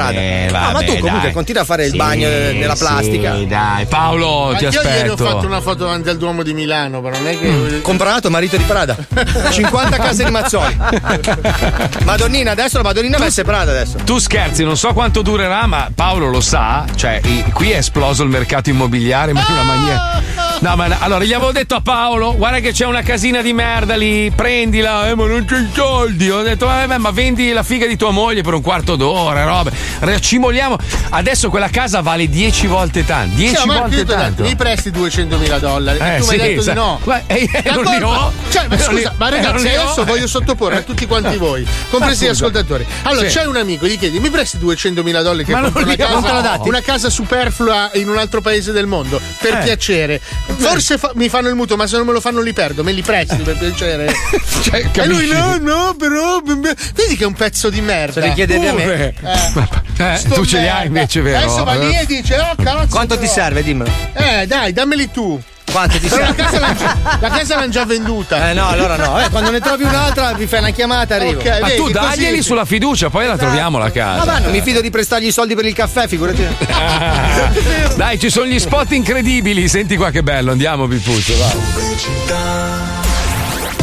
Prada. 0.48 0.68
Ah, 0.68 0.72
ma 0.72 0.78
tu 0.82 0.92
comunque 0.98 1.20
dai. 1.22 1.32
continua 1.32 1.62
a 1.62 1.64
fare 1.64 1.84
il 1.84 1.90
Sì, 1.90 1.96
bagno 1.96 2.26
eh, 2.28 2.52
nella 2.54 2.74
sì, 2.76 2.84
plastica. 2.84 3.30
dai, 3.46 3.86
Paolo, 3.86 4.54
ti 4.56 4.64
Anch'io 4.66 4.82
ieri 4.82 5.08
ho 5.08 5.12
aspetto. 5.14 5.30
fatto 5.30 5.46
una 5.46 5.59
foto 5.60 5.84
davanti 5.84 6.08
al 6.08 6.16
Duomo 6.16 6.42
di 6.42 6.52
Milano, 6.52 7.00
però 7.00 7.16
non 7.16 7.26
è 7.26 7.38
che. 7.38 7.80
Comprato 7.82 8.30
marito 8.30 8.56
di 8.56 8.64
Prada. 8.64 8.96
50 9.50 9.96
case 9.96 10.24
di 10.24 10.30
Mazzoli. 10.30 10.76
Madonnina, 12.04 12.52
adesso 12.52 12.76
la 12.78 12.82
Madonnina 12.82 13.18
va 13.18 13.30
separata 13.30 13.70
adesso. 13.70 13.98
Tu 14.04 14.18
scherzi, 14.18 14.64
non 14.64 14.76
so 14.76 14.92
quanto 14.92 15.22
durerà, 15.22 15.66
ma 15.66 15.90
Paolo 15.94 16.28
lo 16.28 16.40
sa. 16.40 16.84
Cioè, 16.94 17.20
qui 17.52 17.70
è 17.70 17.76
esploso 17.78 18.22
il 18.22 18.28
mercato 18.28 18.70
immobiliare, 18.70 19.32
ma 19.32 19.40
in 19.40 19.52
una 19.52 19.62
maniera. 19.62 20.49
No, 20.60 20.76
ma 20.76 20.94
allora 21.00 21.24
gli 21.24 21.32
avevo 21.32 21.52
detto 21.52 21.74
a 21.74 21.80
Paolo: 21.80 22.36
guarda 22.36 22.58
che 22.60 22.72
c'è 22.72 22.84
una 22.84 23.00
casina 23.00 23.40
di 23.40 23.54
merda 23.54 23.96
lì, 23.96 24.30
prendila, 24.30 25.08
eh, 25.08 25.14
ma 25.14 25.26
non 25.26 25.46
c'è 25.46 25.58
i 25.58 25.70
soldi. 25.74 26.28
Ho 26.30 26.42
detto, 26.42 26.70
eh, 26.70 26.86
beh, 26.86 26.98
ma 26.98 27.10
vendi 27.12 27.50
la 27.52 27.62
figa 27.62 27.86
di 27.86 27.96
tua 27.96 28.10
moglie 28.10 28.42
per 28.42 28.52
un 28.52 28.60
quarto 28.60 28.94
d'ora, 28.94 29.44
robe. 29.44 29.72
Racimoliamo. 30.00 30.76
Adesso 31.10 31.48
quella 31.48 31.70
casa 31.70 32.02
vale 32.02 32.28
10 32.28 32.66
volte 32.66 33.06
tanto. 33.06 33.36
10 33.36 33.56
Sì, 33.56 33.66
ma 33.66 33.78
volte 33.80 34.04
tanto. 34.04 34.42
mi 34.42 34.54
presti 34.54 34.90
200.000 34.90 35.58
dollari. 35.58 35.98
Eh, 35.98 36.18
tu 36.20 36.26
mi 36.26 36.32
hai 36.34 36.38
sì, 36.40 36.46
detto 36.46 36.62
sa- 36.62 36.72
di 36.72 36.76
no. 36.78 37.00
Guarda, 37.02 37.34
eh, 37.34 37.50
eh, 37.50 37.70
non 37.70 37.84
li 37.84 38.02
ho. 38.02 38.32
Cioè, 38.50 38.66
ma 38.68 38.74
Eh, 38.74 38.78
scusa, 38.78 38.92
li- 38.92 39.16
ma 39.16 39.26
eh, 39.28 39.30
ragazzi, 39.30 39.66
ho. 39.66 39.80
adesso 39.80 40.04
voglio 40.04 40.26
sottoporre 40.26 40.76
a 40.76 40.82
tutti 40.82 41.06
quanti 41.06 41.36
voi, 41.38 41.66
compresi 41.88 42.26
gli 42.26 42.28
ascoltatori. 42.28 42.86
Allora, 43.04 43.26
Sì. 43.30 43.38
c'è 43.38 43.46
un 43.46 43.56
amico, 43.56 43.86
gli 43.86 43.98
chiedi, 43.98 44.20
mi 44.20 44.28
presti 44.28 44.58
200.000 44.58 45.22
dollari 45.22 45.44
che 45.46 45.52
Ma 45.52 45.60
non 45.60 45.72
una 45.74 45.96
casa, 45.96 46.58
una 46.64 46.80
casa 46.82 47.08
superflua 47.08 47.92
in 47.94 48.10
un 48.10 48.18
altro 48.18 48.42
paese 48.42 48.72
del 48.72 48.84
mondo? 48.86 49.18
Per 49.40 49.54
Eh. 49.54 49.62
piacere. 49.64 50.20
Forse 50.56 50.98
fa- 50.98 51.12
mi 51.14 51.28
fanno 51.28 51.48
il 51.48 51.54
mutuo, 51.54 51.76
ma 51.76 51.86
se 51.86 51.96
non 51.96 52.06
me 52.06 52.12
lo 52.12 52.20
fanno 52.20 52.40
li 52.40 52.52
perdo, 52.52 52.82
me 52.84 52.92
li 52.92 53.02
presti 53.02 53.36
per 53.36 53.56
piacere. 53.56 54.12
Cioè, 54.60 54.90
e 54.92 55.06
lui 55.06 55.26
no, 55.26 55.56
no, 55.58 55.94
però 55.98 56.40
vedi 56.42 57.16
che 57.16 57.24
è 57.24 57.26
un 57.26 57.32
pezzo 57.32 57.70
di 57.70 57.80
merda. 57.80 58.20
Se 58.20 58.28
li 58.28 58.34
chiedevi 58.34 58.66
a 58.66 58.72
me. 58.74 59.14
Eh. 59.20 59.78
Eh, 60.00 60.18
tu 60.32 60.46
ce 60.46 60.60
li 60.60 60.66
hai 60.66 60.86
invece, 60.86 61.20
vero? 61.20 61.36
Adesso 61.36 61.62
va 61.62 61.74
lì 61.74 61.94
e 61.94 62.06
dice, 62.06 62.34
oh 62.38 62.54
cazzo. 62.56 62.86
Quanto 62.88 63.18
ti 63.18 63.26
serve, 63.26 63.62
dimmelo. 63.62 63.90
Eh, 64.14 64.46
dai, 64.46 64.72
dammeli 64.72 65.10
tu. 65.10 65.38
Quanto 65.70 65.98
ti 65.98 66.08
serve? 66.08 66.34
casa, 66.34 66.58
l'hanno 66.58 66.76
già, 66.78 66.96
la 67.20 67.28
casa 67.28 67.54
l'hanno 67.56 67.70
già 67.70 67.84
venduta. 67.84 68.50
Eh 68.50 68.54
no, 68.54 68.68
allora 68.68 68.96
no. 68.96 69.20
Eh, 69.20 69.28
quando 69.30 69.50
ne 69.50 69.60
trovi 69.60 69.84
un'altra, 69.84 70.34
mi 70.36 70.46
fai 70.46 70.58
una 70.60 70.70
chiamata 70.70 71.16
e 71.16 71.20
arrivo. 71.20 71.40
Ok, 71.40 71.60
Ma 71.60 71.68
tu 71.70 71.82
vedi, 71.82 71.92
daglieli 71.92 72.36
così- 72.36 72.42
sulla 72.42 72.64
fiducia, 72.64 73.10
poi 73.10 73.26
la 73.26 73.36
troviamo 73.36 73.78
la 73.78 73.90
casa. 73.90 74.24
Ma 74.24 74.32
va, 74.32 74.38
non 74.38 74.50
mi 74.50 74.60
fido 74.62 74.80
di 74.80 74.90
prestargli 74.90 75.26
i 75.26 75.32
soldi 75.32 75.54
per 75.54 75.64
il 75.64 75.74
caffè, 75.74 76.06
figurati. 76.08 76.44
Ah. 76.70 77.50
Dai, 77.96 78.18
ci 78.18 78.30
sono 78.30 78.46
gli 78.46 78.58
spot 78.58 78.92
incredibili. 78.92 79.68
Senti 79.68 79.96
qua 79.96 80.10
che 80.10 80.22
bello, 80.22 80.50
andiamo, 80.52 80.86
Pipuzzo. 80.86 81.34
Va. 81.36 82.98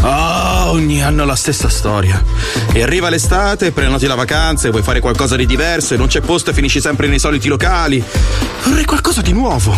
Ah, 0.01 0.69
ogni 0.69 1.01
anno 1.03 1.25
la 1.25 1.35
stessa 1.35 1.69
storia. 1.69 2.21
E 2.71 2.81
arriva 2.83 3.09
l'estate, 3.09 3.71
prenoti 3.71 4.05
la 4.05 4.15
vacanza 4.15 4.67
e 4.67 4.71
vuoi 4.71 4.83
fare 4.83 4.99
qualcosa 4.99 5.35
di 5.35 5.45
diverso 5.45 5.93
e 5.95 5.97
non 5.97 6.07
c'è 6.07 6.21
posto 6.21 6.51
e 6.51 6.53
finisci 6.53 6.79
sempre 6.79 7.07
nei 7.07 7.19
soliti 7.19 7.47
locali. 7.47 8.03
Vorrei 8.63 8.85
qualcosa 8.85 9.21
di 9.21 9.33
nuovo. 9.33 9.75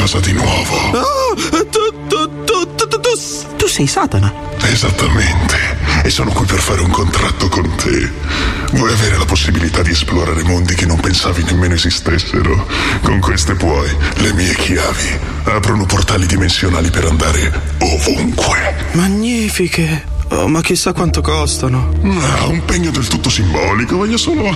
Qualcosa 0.00 0.26
di 0.26 0.32
nuovo. 0.32 0.76
Oh, 0.96 1.34
tu, 1.34 2.08
tu, 2.08 2.44
tu, 2.44 2.44
tu, 2.44 2.88
tu, 2.88 3.00
tu, 3.00 3.56
tu 3.56 3.66
sei 3.66 3.86
Satana. 3.86 4.32
Esattamente. 4.62 5.76
E 6.02 6.08
sono 6.08 6.32
qui 6.32 6.46
per 6.46 6.58
fare 6.58 6.80
un 6.80 6.88
contratto 6.88 7.50
con 7.50 7.70
te. 7.76 8.10
Vuoi 8.72 8.94
avere 8.94 9.18
la 9.18 9.26
possibilità 9.26 9.82
di 9.82 9.90
esplorare 9.90 10.42
mondi 10.42 10.74
che 10.74 10.86
non 10.86 10.98
pensavi 10.98 11.42
nemmeno 11.42 11.74
esistessero? 11.74 12.66
Con 13.02 13.20
queste 13.20 13.52
puoi. 13.52 13.94
Le 14.14 14.32
mie 14.32 14.54
chiavi 14.54 15.18
aprono 15.44 15.84
portali 15.84 16.24
dimensionali 16.24 16.88
per 16.88 17.04
andare 17.04 17.52
ovunque. 17.80 18.74
Magnifiche. 18.92 20.19
Oh, 20.32 20.46
ma 20.46 20.60
chissà 20.60 20.92
quanto 20.92 21.20
costano. 21.20 21.92
Ah, 22.04 22.46
un 22.46 22.64
pegno 22.64 22.90
del 22.90 23.06
tutto 23.08 23.28
simbolico, 23.28 23.96
voglio 23.96 24.16
solo 24.16 24.44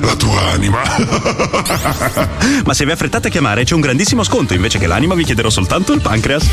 la 0.00 0.14
tua 0.16 0.50
anima. 0.50 0.80
Ma 2.64 2.74
se 2.74 2.84
vi 2.84 2.90
affrettate 2.90 3.28
a 3.28 3.30
chiamare 3.30 3.64
c'è 3.64 3.74
un 3.74 3.80
grandissimo 3.80 4.22
sconto, 4.22 4.52
invece 4.54 4.78
che 4.78 4.86
l'anima 4.86 5.14
vi 5.14 5.24
chiederò 5.24 5.48
soltanto 5.48 5.94
il 5.94 6.02
pancreas. 6.02 6.46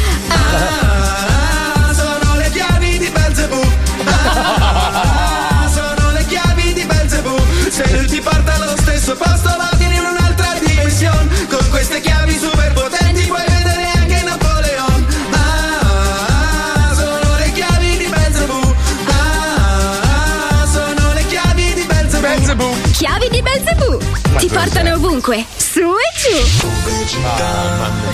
Ti 24.37 24.47
portano 24.49 24.95
ovunque, 24.95 25.45
su 25.76 25.81
e 25.81 27.06
giù. 27.06 27.19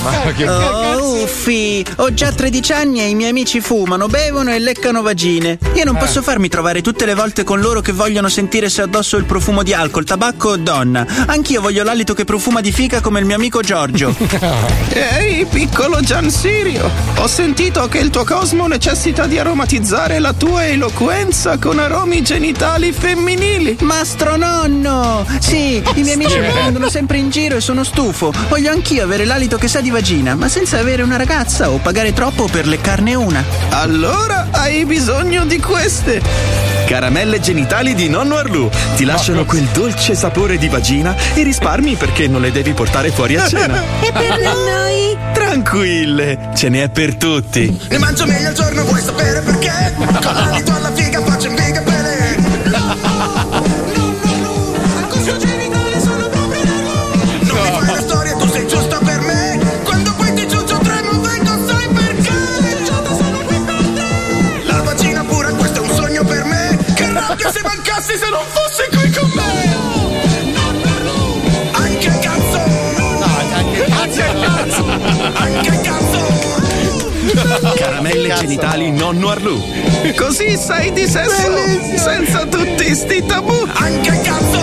Ma 0.04 0.30
Oh, 0.98 1.22
uffi, 1.24 1.86
ho 1.98 2.12
già 2.14 2.32
13 2.32 2.74
anni 2.74 3.02
e 3.02 3.10
i 3.10 3.16
miei 3.16 3.30
amici 3.30 3.62
fumano, 3.62 4.08
bevono 4.08 4.52
e 4.52 4.58
leccano 4.60 5.02
vagine. 5.04 5.60
Io 5.76 5.84
non 5.84 5.96
Eh. 5.96 6.00
posso 6.00 6.22
farmi 6.24 6.48
trovare 6.48 6.82
tutte 6.82 7.06
le 7.06 7.14
volte 7.14 7.44
con 7.44 7.60
loro 7.60 7.82
che 7.82 7.92
vogliono 7.92 8.30
sentire 8.30 8.68
se 8.70 8.82
addosso 8.82 9.18
il 9.18 9.26
profumo 9.26 9.62
di 9.62 9.74
alcol, 9.74 10.06
tabacco 10.06 10.50
o 10.50 10.58
donna. 10.58 11.06
Anch'io 11.28 11.62
voglio 11.62 11.84
l'alito 11.84 12.14
che 12.16 12.26
profuma 12.26 12.62
di 12.62 12.72
fica 12.72 13.00
come 13.02 13.20
il 13.20 13.26
mio 13.26 13.36
amico 13.36 13.62
Giorgio. 13.62 14.16
Ehi, 14.94 15.46
piccolo 15.46 16.00
Gian 16.02 16.30
Sirio, 16.32 16.90
ho 17.18 17.28
sentito 17.28 17.88
che 17.88 18.00
il 18.00 18.10
tuo 18.10 18.24
cosmo 18.24 18.66
necessita 18.68 19.28
di 19.28 19.38
aromatizzare 19.38 20.18
la 20.20 20.34
tua 20.34 20.66
eloquenza 20.66 21.58
con 21.60 21.78
aromi 21.78 22.24
genitali 22.24 22.92
femminili. 22.92 23.78
Mastro 23.82 24.36
nonno! 24.36 25.26
Sì, 25.40 25.76
i 25.96 26.02
miei 26.02 26.14
amici 26.14 26.40
mi 26.40 26.50
prendono 26.50 26.90
sempre 26.90 27.18
in 27.18 27.30
giro 27.30 27.51
e 27.56 27.62
sono 27.62 27.84
stufo. 27.84 28.32
Voglio 28.50 28.72
anch'io 28.72 29.04
avere 29.04 29.26
l'alito 29.26 29.58
che 29.58 29.68
sa 29.68 29.82
di 29.82 29.90
vagina, 29.90 30.36
ma 30.36 30.48
senza 30.48 30.80
avere 30.80 31.02
una 31.02 31.18
ragazza 31.18 31.70
o 31.70 31.78
pagare 31.78 32.14
troppo 32.14 32.46
per 32.46 32.68
leccarne 32.68 33.16
una. 33.16 33.44
Allora 33.70 34.48
hai 34.52 34.86
bisogno 34.86 35.46
di 35.46 35.60
queste. 35.60 36.22
Caramelle 36.86 37.40
genitali 37.40 37.94
di 37.94 38.10
nonno 38.10 38.36
Arlù. 38.36 38.70
Ti 38.96 39.06
lasciano 39.06 39.46
quel 39.46 39.64
dolce 39.74 40.14
sapore 40.14 40.58
di 40.58 40.68
vagina 40.68 41.16
e 41.34 41.44
risparmi 41.44 41.96
perché 41.96 42.28
non 42.28 42.42
le 42.42 42.52
devi 42.52 42.74
portare 42.74 43.12
fuori 43.12 43.38
a 43.38 43.48
cena. 43.48 43.82
E 44.02 44.12
per 44.12 44.40
noi? 44.40 45.18
Tranquille, 45.34 46.50
ce 46.56 46.70
n'è 46.70 46.90
per 46.90 47.16
tutti. 47.16 47.80
Ne 47.90 47.98
mangio 47.98 48.26
meglio 48.26 48.48
al 48.48 48.54
giorno, 48.54 48.84
vuoi 48.84 49.02
sapere 49.02 49.42
perché? 49.42 49.94
Con 49.96 50.34
l'alito 50.34 50.74
alla 50.74 50.92
figa 50.94 51.22
se 68.12 68.18
mancassi 68.18 68.18
se 68.18 68.30
non 68.30 68.46
fossi 68.48 68.84
qui 68.98 69.10
con 69.12 69.30
me. 69.36 69.42
Anche 71.74 72.20
cazzo. 72.20 72.60
Anche 73.56 73.86
cazzo. 74.42 74.86
Anche 75.34 75.82
cazzo. 75.82 76.20
Caramelle 77.76 78.34
genitali 78.36 78.92
nonno 78.92 79.30
Arlù. 79.30 79.62
Così 80.16 80.58
sai 80.58 80.92
di 80.92 81.08
sesso 81.08 81.52
senza 81.96 82.46
tutti 82.46 82.96
sti 82.96 83.26
tabù. 83.26 83.68
Anche 83.74 84.22
cazzo. 84.22 84.60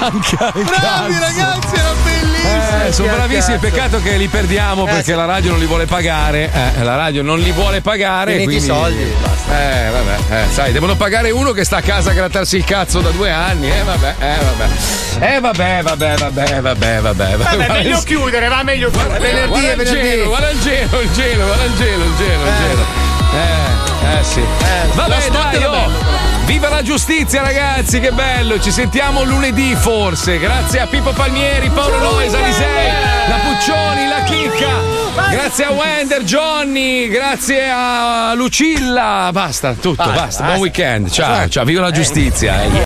Anche 0.00 0.36
Bravi 0.64 1.18
ragazzi, 1.18 1.74
era 1.74 1.92
bellissimo. 2.04 2.11
Eh, 2.44 2.92
sono 2.92 3.12
bravissimi, 3.12 3.58
peccato 3.58 4.00
che 4.00 4.16
li 4.16 4.28
perdiamo 4.28 4.84
perché 4.84 5.14
la 5.14 5.24
radio 5.24 5.50
non 5.50 5.60
li 5.60 5.66
vuole 5.66 5.86
pagare. 5.86 6.50
Eh, 6.52 6.82
la 6.82 6.96
radio 6.96 7.22
non 7.22 7.38
li 7.38 7.52
vuole 7.52 7.80
pagare. 7.80 8.32
Finiti 8.38 8.56
i 8.56 8.58
quindi... 8.58 8.66
soldi, 8.66 9.02
Eh, 9.02 9.90
vabbè, 9.90 10.16
eh, 10.28 10.50
sai, 10.50 10.72
devono 10.72 10.96
pagare 10.96 11.30
uno 11.30 11.52
che 11.52 11.64
sta 11.64 11.78
a 11.78 11.80
casa 11.82 12.10
a 12.10 12.14
grattarsi 12.14 12.56
il 12.56 12.64
cazzo 12.64 13.00
da 13.00 13.10
due 13.10 13.30
anni. 13.30 13.70
Eh, 13.70 13.82
vabbè, 13.82 14.14
eh, 14.18 14.36
vabbè. 14.56 15.34
Eh, 15.34 15.40
vabbè, 15.40 15.82
vabbè, 15.82 16.16
vabbè, 16.16 16.60
vabbè, 16.60 17.00
vabbè. 17.00 17.36
Vabbè, 17.36 17.68
meglio 17.68 18.00
chiudere, 18.02 18.48
va 18.48 18.62
meglio 18.62 18.90
chiudere. 18.90 19.18
Venerdì 19.18 19.48
guarda 19.48 19.68
e 19.68 19.72
il 19.72 19.76
venerdì. 19.76 20.08
gelo, 20.08 20.28
guarda 20.28 20.50
il 20.50 20.60
gelo, 20.60 21.00
il 21.00 21.12
gelo, 21.12 21.44
guarda 21.44 21.64
il 21.64 21.76
gelo, 21.76 22.04
il 22.04 22.16
gelo, 22.16 22.42
il 22.44 22.52
gelo. 22.58 23.10
Eh, 23.32 24.18
eh 24.18 24.24
sì. 24.24 24.40
lo 24.40 24.46
Vabbè, 24.94 25.28
dai, 25.30 25.64
oh. 25.64 26.11
Viva 26.46 26.68
la 26.68 26.82
giustizia, 26.82 27.40
ragazzi, 27.42 27.98
che 28.00 28.10
bello! 28.12 28.60
Ci 28.60 28.70
sentiamo 28.70 29.22
lunedì, 29.24 29.74
forse. 29.74 30.38
Grazie 30.38 30.80
a 30.80 30.86
Pippo 30.86 31.12
Palmieri, 31.12 31.70
Paolo 31.70 31.98
Noes, 31.98 32.34
Alisei, 32.34 32.90
la 33.28 33.36
Puccioni, 33.36 34.08
la 34.08 34.22
Chicca. 34.24 35.00
Grazie 35.30 35.64
a 35.64 35.70
Wender, 35.70 36.22
Johnny, 36.24 37.08
grazie 37.08 37.70
a 37.70 38.32
Lucilla. 38.34 39.30
Basta, 39.32 39.72
tutto, 39.74 39.94
Basta, 39.96 40.12
basta. 40.12 40.24
basta. 40.24 40.44
Buon 40.44 40.58
weekend. 40.58 41.10
Ciao, 41.10 41.48
ciao, 41.48 41.64
viva 41.64 41.80
la 41.80 41.90
giustizia. 41.90 42.62
eh. 42.62 42.80